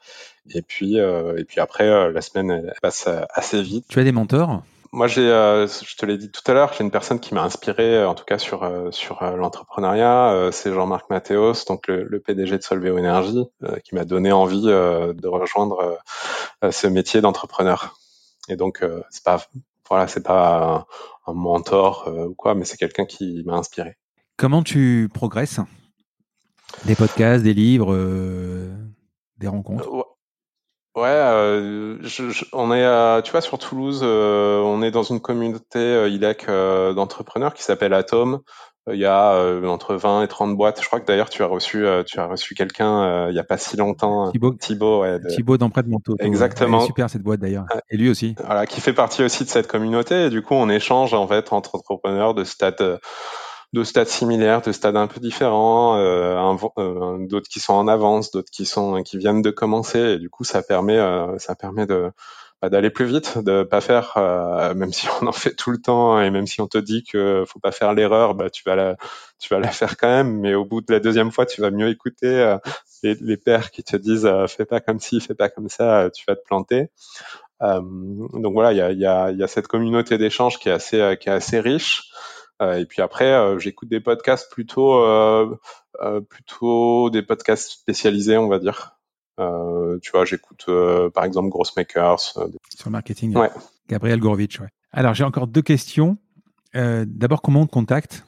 Et 0.56 0.64
puis 0.64 1.00
euh, 1.00 1.38
et 1.38 1.46
puis 1.46 1.62
après 1.62 2.12
la 2.12 2.22
semaine 2.22 2.74
passe 2.82 3.08
assez 3.30 3.62
vite. 3.62 3.86
Tu 3.90 4.00
as 4.00 4.04
des 4.04 4.12
mentors? 4.12 4.64
Moi, 4.92 5.08
j'ai, 5.08 5.30
euh, 5.30 5.68
je 5.68 5.96
te 5.96 6.06
l'ai 6.06 6.18
dit 6.18 6.32
tout 6.32 6.42
à 6.48 6.54
l'heure, 6.54 6.74
j'ai 6.74 6.84
une 6.84 6.90
personne 6.90 7.20
qui 7.20 7.36
m'a 7.36 7.44
inspiré, 7.44 8.04
en 8.04 8.16
tout 8.16 8.26
cas 8.26 8.40
sur 8.40 8.64
euh, 8.64 8.90
sur 8.92 9.22
euh, 9.22 9.36
l'entrepreneuriat. 9.36 10.50
c'est 10.52 10.74
Jean-Marc 10.74 11.10
Mathéos, 11.10 11.66
donc 11.68 11.88
le, 11.88 12.20
PDG 12.20 12.58
de 12.58 12.64
Solveo 12.64 12.98
Énergie, 12.98 13.46
qui 13.84 13.96
m'a 13.96 14.06
donné 14.06 14.32
envie 14.32 14.64
de 14.64 15.28
rejoindre 15.28 16.00
ce 16.70 16.88
métier 16.88 17.22
d'entrepreneur. 17.22 17.98
Et 18.50 18.56
donc, 18.56 18.84
c'est 19.10 19.24
pas 19.24 19.40
voilà, 19.90 20.08
c'est 20.08 20.24
pas 20.24 20.86
un, 21.28 21.34
mentor 21.34 22.12
ou 22.28 22.34
quoi, 22.34 22.56
mais 22.56 22.66
c'est 22.66 22.78
quelqu'un 22.78 23.06
qui 23.06 23.44
m'a 23.46 23.56
inspiré. 23.56 23.98
Comment 24.38 24.64
tu 24.64 25.10
progresses? 25.14 25.60
Des 26.86 26.96
podcasts, 26.96 27.44
des 27.44 27.54
livres, 27.54 27.96
des 29.38 29.48
rencontres? 29.48 30.09
Ouais, 31.00 31.08
euh, 31.08 31.98
je, 32.02 32.44
on 32.52 32.74
est, 32.74 32.84
euh, 32.84 33.22
tu 33.22 33.32
vois, 33.32 33.40
sur 33.40 33.58
Toulouse, 33.58 34.02
euh, 34.04 34.60
on 34.60 34.82
est 34.82 34.92
dans 34.92 35.04
une 35.04 35.22
communauté 35.22 35.80
euh, 35.80 36.10
ILEC 36.10 36.50
euh, 36.50 36.94
d'entrepreneurs 36.94 37.54
qui 37.54 37.64
s'appelle 37.64 37.94
Atom. 37.94 38.40
Il 38.92 39.00
y 39.00 39.06
a 39.06 39.40
entre 39.66 39.94
20 39.94 40.24
et 40.24 40.28
30 40.28 40.58
boîtes. 40.58 40.82
Je 40.82 40.88
crois 40.88 41.00
que 41.00 41.06
d'ailleurs 41.06 41.30
tu 41.30 41.44
as 41.44 41.46
reçu, 41.46 41.86
tu 42.08 42.20
as 42.20 42.26
reçu 42.26 42.56
quelqu'un 42.56 43.30
il 43.30 43.36
y 43.36 43.40
a 43.40 43.44
pas 43.44 43.58
si 43.58 43.78
longtemps. 43.78 44.32
Thibaut. 44.32 44.54
Thibaut, 44.56 45.02
ouais, 45.02 45.20
Thibaut 45.28 45.58
de 45.58 45.64
Manteau. 45.88 46.16
Exactement. 46.18 46.80
super 46.80 47.08
cette 47.08 47.22
boîte 47.22 47.40
d'ailleurs. 47.40 47.66
Et 47.92 47.98
lui 47.98 48.10
aussi. 48.10 48.34
Voilà, 48.44 48.66
qui 48.66 48.82
fait 48.82 48.94
partie 48.94 49.22
aussi 49.22 49.44
de 49.44 49.50
cette 49.50 49.68
communauté. 49.68 50.26
Et 50.26 50.30
du 50.32 50.42
coup, 50.42 50.56
on 50.56 50.70
échange 50.70 51.14
en 51.14 51.28
fait 51.28 51.54
entre 51.54 51.76
entrepreneurs 51.76 52.34
de 52.34 52.44
stade 52.44 53.00
de 53.74 53.84
stades 53.84 54.08
similaires, 54.08 54.62
de 54.62 54.72
stades 54.72 54.98
un 54.98 55.08
peu 55.08 55.20
différents, 55.20 55.98
euh, 55.98 56.36
euh, 56.80 57.28
d'autres 57.28 57.50
qui 57.50 57.60
sont 57.60 57.74
en 57.74 57.88
avance, 57.88 58.32
d'autres 58.32 58.50
qui 58.52 58.66
sont 58.66 59.04
qui 59.04 59.18
viennent 59.18 59.42
de 59.42 59.52
commencer. 59.52 60.00
Et 60.00 60.20
du 60.20 60.30
coup, 60.30 60.44
ça 60.44 60.64
permet 60.64 60.98
euh, 60.98 61.38
ça 61.38 61.56
permet 61.56 61.86
de 61.86 62.12
bah, 62.62 62.70
d'aller 62.70 62.90
plus 62.90 63.06
vite, 63.06 63.38
de 63.38 63.64
pas 63.64 63.80
faire, 63.80 64.16
même 64.76 64.92
si 64.92 65.08
on 65.22 65.28
en 65.28 65.32
fait 65.32 65.54
tout 65.56 65.72
le 65.72 65.80
temps 65.80 66.20
et 66.20 66.30
même 66.32 66.48
si 66.48 66.62
on 66.62 66.68
te 66.68 66.78
dit 66.78 67.04
que 67.04 67.46
faut 67.48 67.60
pas 67.60 67.72
faire 67.72 67.94
l'erreur, 67.94 68.34
bah 68.36 68.50
tu 68.50 68.64
vas 68.66 68.76
la 68.76 68.98
tu 69.38 69.54
vas 69.54 69.60
la 69.60 69.70
faire 69.70 69.98
quand 69.98 70.10
même. 70.10 70.40
Mais 70.40 70.56
au 70.56 70.66
bout 70.66 70.82
de 70.82 70.92
la 70.92 71.00
deuxième 71.00 71.32
fois, 71.32 71.46
tu 71.46 71.62
vas 71.62 71.72
mieux 71.72 71.90
écouter 71.90 72.58
les, 73.04 73.16
les 73.22 73.38
pères 73.38 73.72
qui 73.72 73.84
te 73.84 73.96
disent 73.96 74.30
fais 74.48 74.66
pas 74.66 74.82
comme 74.82 75.00
ci, 75.00 75.22
fais 75.22 75.36
pas 75.36 75.50
comme 75.50 75.70
ça, 75.70 76.10
tu 76.14 76.26
vas 76.28 76.36
te 76.36 76.44
planter. 76.44 76.90
donc 77.62 78.54
voilà, 78.54 78.74
il 78.74 78.78
y 78.78 78.82
a, 78.82 78.92
y, 78.92 79.06
a, 79.06 79.32
y 79.32 79.44
a 79.44 79.48
cette 79.48 79.68
communauté 79.68 80.18
d'échange 80.18 80.60
qui 80.60 80.70
est 80.70 80.74
assez 80.74 81.18
qui 81.22 81.30
est 81.30 81.34
assez 81.34 81.60
riche. 81.60 82.10
Euh, 82.62 82.78
et 82.80 82.86
puis 82.86 83.02
après, 83.02 83.32
euh, 83.32 83.58
j'écoute 83.58 83.90
des 83.90 84.00
podcasts 84.00 84.52
plutôt, 84.52 85.02
euh, 85.02 85.56
plutôt 86.30 87.10
des 87.10 87.22
podcasts 87.22 87.70
spécialisés, 87.72 88.38
on 88.38 88.48
va 88.48 88.60
dire. 88.60 88.98
tu 89.38 90.12
vois, 90.12 90.26
j'écoute 90.26 90.66
par 91.14 91.24
exemple 91.24 91.50
Grossmakers. 91.50 92.20
Sur 92.20 92.44
le 92.86 92.92
marketing. 92.92 93.36
Ouais. 93.36 93.50
Gabriel 93.88 94.20
Gourvitch, 94.20 94.60
ouais. 94.60 94.70
Alors, 94.92 95.14
j'ai 95.14 95.24
encore 95.24 95.48
deux 95.48 95.62
questions. 95.62 96.18
Euh, 96.76 97.06
D'abord, 97.08 97.42
comment 97.42 97.62
on 97.62 97.66
te 97.66 97.72
contacte? 97.72 98.26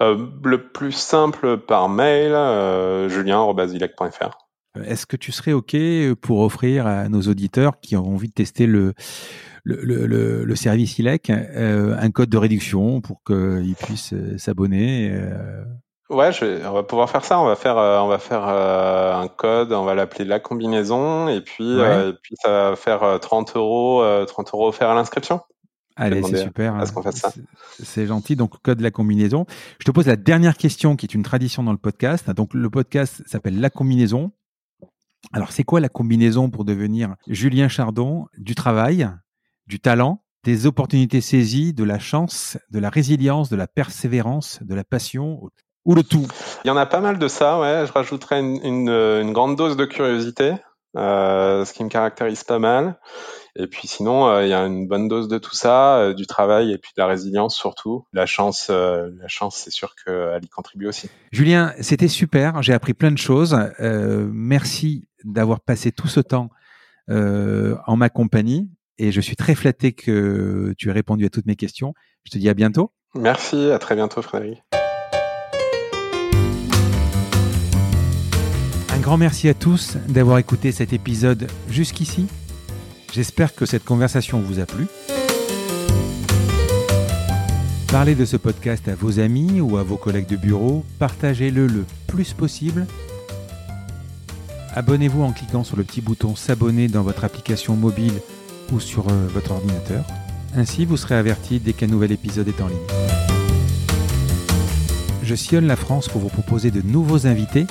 Euh, 0.00 0.26
Le 0.42 0.68
plus 0.68 0.92
simple 0.92 1.58
par 1.58 1.88
mail, 1.88 2.32
euh, 2.32 3.08
julien.ilec.fr. 3.08 4.38
Est-ce 4.84 5.06
que 5.06 5.16
tu 5.16 5.30
serais 5.30 5.52
OK 5.52 5.76
pour 6.20 6.40
offrir 6.40 6.86
à 6.86 7.08
nos 7.08 7.22
auditeurs 7.22 7.78
qui 7.80 7.96
ont 7.96 8.12
envie 8.12 8.28
de 8.28 8.32
tester 8.32 8.66
le, 8.66 8.94
le, 9.64 10.06
le, 10.06 10.44
le 10.44 10.56
service 10.56 10.98
ILEC 10.98 11.30
euh, 11.30 11.96
un 11.98 12.10
code 12.10 12.28
de 12.28 12.36
réduction 12.36 13.00
pour 13.00 13.22
qu'ils 13.24 13.74
puissent 13.78 14.12
euh, 14.12 14.36
s'abonner 14.38 15.10
euh... 15.12 15.64
Ouais, 16.10 16.32
je, 16.32 16.64
on 16.68 16.72
va 16.74 16.82
pouvoir 16.82 17.08
faire 17.08 17.24
ça. 17.24 17.40
On 17.40 17.46
va 17.46 17.56
faire, 17.56 17.78
euh, 17.78 17.98
on 18.00 18.08
va 18.08 18.18
faire 18.18 18.46
un 18.46 19.26
code. 19.26 19.72
On 19.72 19.84
va 19.84 19.94
l'appeler 19.94 20.26
la 20.26 20.38
combinaison, 20.38 21.28
et 21.28 21.40
puis, 21.40 21.80
Ouais. 21.80 22.10
et 22.10 22.12
puis 22.22 22.34
ça 22.42 22.70
va 22.70 22.76
faire 22.76 23.18
30 23.20 23.56
euros, 23.56 24.04
30 24.26 24.50
euros 24.52 24.68
offerts 24.68 24.90
à 24.90 24.94
l'inscription. 24.94 25.40
Allez, 25.96 26.22
c'est 26.22 26.42
super. 26.42 26.74
ça. 27.12 27.32
C'est- 27.82 28.06
gentil. 28.06 28.36
Donc, 28.36 28.60
code 28.62 28.78
de 28.78 28.82
la 28.82 28.90
combinaison. 28.90 29.46
Je 29.78 29.84
te 29.86 29.90
pose 29.92 30.06
la 30.06 30.16
dernière 30.16 30.56
question 30.58 30.94
qui 30.94 31.06
est 31.06 31.14
une 31.14 31.22
tradition 31.22 31.62
dans 31.62 31.72
le 31.72 31.78
podcast. 31.78 32.28
Donc, 32.32 32.52
le 32.52 32.68
podcast 32.68 33.22
s'appelle 33.26 33.58
La 33.60 33.70
combinaison. 33.70 34.30
Alors, 35.32 35.52
c'est 35.52 35.64
quoi 35.64 35.80
la 35.80 35.88
combinaison 35.88 36.50
pour 36.50 36.64
devenir 36.66 37.14
Julien 37.28 37.68
Chardon 37.68 38.26
Du 38.36 38.54
travail, 38.54 39.08
du 39.66 39.80
talent, 39.80 40.22
des 40.44 40.66
opportunités 40.66 41.20
saisies, 41.20 41.72
de 41.72 41.84
la 41.84 41.98
chance, 41.98 42.58
de 42.70 42.78
la 42.78 42.90
résilience, 42.90 43.48
de 43.48 43.56
la 43.56 43.66
persévérance, 43.66 44.58
de 44.62 44.74
la 44.74 44.84
passion 44.84 45.40
ou 45.84 45.94
le 45.94 46.02
tout 46.02 46.26
Il 46.64 46.68
y 46.68 46.70
en 46.70 46.76
a 46.76 46.86
pas 46.86 47.00
mal 47.00 47.18
de 47.18 47.28
ça, 47.28 47.58
ouais. 47.58 47.86
Je 47.86 47.92
rajouterais 47.92 48.40
une, 48.40 48.60
une, 48.64 48.88
une 48.88 49.32
grande 49.32 49.56
dose 49.56 49.76
de 49.76 49.84
curiosité, 49.84 50.54
euh, 50.96 51.64
ce 51.64 51.72
qui 51.72 51.84
me 51.84 51.88
caractérise 51.88 52.44
pas 52.44 52.58
mal. 52.58 52.98
Et 53.56 53.66
puis 53.66 53.86
sinon, 53.86 54.26
euh, 54.26 54.44
il 54.44 54.48
y 54.48 54.52
a 54.52 54.60
une 54.66 54.88
bonne 54.88 55.08
dose 55.08 55.28
de 55.28 55.38
tout 55.38 55.54
ça, 55.54 55.98
euh, 55.98 56.14
du 56.14 56.26
travail 56.26 56.72
et 56.72 56.78
puis 56.78 56.90
de 56.96 57.00
la 57.00 57.06
résilience 57.06 57.54
surtout. 57.54 58.04
La 58.12 58.26
chance, 58.26 58.68
euh, 58.70 59.10
la 59.20 59.28
chance, 59.28 59.56
c'est 59.56 59.70
sûr 59.70 59.94
qu'elle 60.04 60.44
y 60.44 60.48
contribue 60.48 60.88
aussi. 60.88 61.08
Julien, 61.32 61.72
c'était 61.80 62.08
super. 62.08 62.62
J'ai 62.62 62.72
appris 62.72 62.94
plein 62.94 63.12
de 63.12 63.18
choses. 63.18 63.56
Euh, 63.80 64.28
merci 64.32 65.06
d'avoir 65.22 65.60
passé 65.60 65.92
tout 65.92 66.08
ce 66.08 66.20
temps 66.20 66.50
euh, 67.10 67.76
en 67.86 67.96
ma 67.96 68.08
compagnie. 68.08 68.70
Et 68.98 69.10
je 69.10 69.20
suis 69.20 69.36
très 69.36 69.54
flatté 69.54 69.92
que 69.92 70.72
tu 70.78 70.88
aies 70.88 70.92
répondu 70.92 71.24
à 71.26 71.30
toutes 71.30 71.46
mes 71.46 71.56
questions. 71.56 71.94
Je 72.24 72.30
te 72.30 72.38
dis 72.38 72.48
à 72.48 72.54
bientôt. 72.54 72.92
Merci, 73.14 73.70
à 73.70 73.78
très 73.78 73.96
bientôt, 73.96 74.22
Frédéric. 74.22 74.62
Un 78.90 79.00
grand 79.00 79.16
merci 79.16 79.48
à 79.48 79.54
tous 79.54 79.96
d'avoir 80.08 80.38
écouté 80.38 80.70
cet 80.70 80.92
épisode 80.92 81.48
jusqu'ici. 81.68 82.26
J'espère 83.12 83.54
que 83.54 83.66
cette 83.66 83.84
conversation 83.84 84.40
vous 84.40 84.60
a 84.60 84.66
plu. 84.66 84.86
Parlez 87.90 88.14
de 88.14 88.24
ce 88.24 88.36
podcast 88.36 88.88
à 88.88 88.94
vos 88.94 89.20
amis 89.20 89.60
ou 89.60 89.76
à 89.76 89.82
vos 89.82 89.96
collègues 89.96 90.26
de 90.26 90.36
bureau. 90.36 90.84
Partagez-le 90.98 91.66
le 91.66 91.84
plus 92.06 92.32
possible. 92.32 92.86
Abonnez-vous 94.74 95.22
en 95.22 95.32
cliquant 95.32 95.62
sur 95.62 95.76
le 95.76 95.84
petit 95.84 96.00
bouton 96.00 96.34
s'abonner 96.34 96.88
dans 96.88 97.02
votre 97.02 97.24
application 97.24 97.76
mobile 97.76 98.20
ou 98.72 98.80
sur 98.80 99.08
euh, 99.08 99.26
votre 99.32 99.52
ordinateur. 99.52 100.04
Ainsi, 100.56 100.84
vous 100.84 100.96
serez 100.96 101.16
averti 101.16 101.60
dès 101.60 101.72
qu'un 101.72 101.86
nouvel 101.86 102.12
épisode 102.12 102.48
est 102.48 102.60
en 102.60 102.68
ligne. 102.68 102.78
Je 105.22 105.34
sillonne 105.34 105.66
la 105.66 105.76
France 105.76 106.08
pour 106.08 106.20
vous 106.20 106.28
proposer 106.28 106.70
de 106.70 106.82
nouveaux 106.82 107.26
invités. 107.26 107.66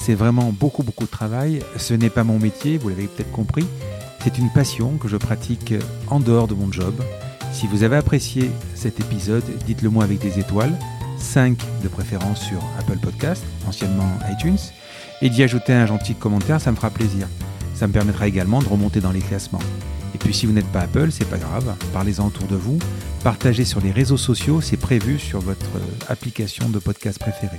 C'est 0.00 0.14
vraiment 0.14 0.52
beaucoup, 0.52 0.82
beaucoup 0.82 1.04
de 1.04 1.10
travail. 1.10 1.60
Ce 1.76 1.94
n'est 1.94 2.10
pas 2.10 2.24
mon 2.24 2.38
métier, 2.38 2.78
vous 2.78 2.88
l'avez 2.88 3.06
peut-être 3.06 3.32
compris. 3.32 3.66
C'est 4.24 4.38
une 4.38 4.50
passion 4.50 4.96
que 4.96 5.06
je 5.06 5.16
pratique 5.16 5.74
en 6.08 6.20
dehors 6.20 6.48
de 6.48 6.54
mon 6.54 6.72
job. 6.72 6.94
Si 7.52 7.66
vous 7.66 7.84
avez 7.84 7.96
apprécié 7.96 8.50
cet 8.74 8.98
épisode, 8.98 9.44
dites-le 9.66 9.88
moi 9.88 10.04
avec 10.04 10.18
des 10.18 10.40
étoiles, 10.40 10.76
5 11.18 11.58
de 11.82 11.88
préférence 11.88 12.40
sur 12.40 12.58
Apple 12.78 12.98
Podcast, 12.98 13.44
anciennement 13.68 14.08
iTunes, 14.30 14.58
et 15.22 15.30
d'y 15.30 15.42
ajouter 15.42 15.72
un 15.72 15.86
gentil 15.86 16.14
commentaire, 16.14 16.60
ça 16.60 16.70
me 16.70 16.76
fera 16.76 16.90
plaisir. 16.90 17.28
Ça 17.74 17.86
me 17.86 17.92
permettra 17.92 18.26
également 18.26 18.60
de 18.60 18.68
remonter 18.68 19.00
dans 19.00 19.12
les 19.12 19.20
classements. 19.20 19.60
Et 20.16 20.18
puis 20.18 20.32
si 20.32 20.46
vous 20.46 20.54
n'êtes 20.54 20.72
pas 20.72 20.80
Apple, 20.80 21.08
c'est 21.10 21.28
pas 21.28 21.36
grave, 21.36 21.74
parlez-en 21.92 22.28
autour 22.28 22.46
de 22.46 22.56
vous, 22.56 22.78
partagez 23.22 23.66
sur 23.66 23.82
les 23.82 23.90
réseaux 23.90 24.16
sociaux, 24.16 24.62
c'est 24.62 24.78
prévu 24.78 25.18
sur 25.18 25.40
votre 25.40 25.76
euh, 25.76 26.08
application 26.08 26.70
de 26.70 26.78
podcast 26.78 27.18
préférée. 27.18 27.58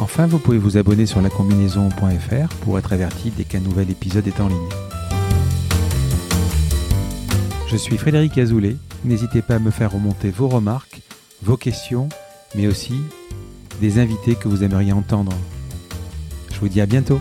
Enfin, 0.00 0.26
vous 0.26 0.40
pouvez 0.40 0.58
vous 0.58 0.78
abonner 0.78 1.06
sur 1.06 1.22
lacombinaison.fr 1.22 2.48
pour 2.62 2.76
être 2.80 2.92
averti 2.92 3.30
dès 3.30 3.44
qu'un 3.44 3.60
nouvel 3.60 3.88
épisode 3.88 4.26
est 4.26 4.40
en 4.40 4.48
ligne. 4.48 4.68
Je 7.68 7.76
suis 7.76 7.98
Frédéric 7.98 8.36
Azoulay. 8.36 8.76
N'hésitez 9.04 9.40
pas 9.40 9.54
à 9.54 9.58
me 9.60 9.70
faire 9.70 9.92
remonter 9.92 10.30
vos 10.30 10.48
remarques, 10.48 11.02
vos 11.40 11.56
questions, 11.56 12.08
mais 12.56 12.66
aussi 12.66 13.00
des 13.80 14.00
invités 14.00 14.34
que 14.34 14.48
vous 14.48 14.64
aimeriez 14.64 14.92
entendre. 14.92 15.32
Je 16.52 16.58
vous 16.58 16.68
dis 16.68 16.80
à 16.80 16.86
bientôt. 16.86 17.20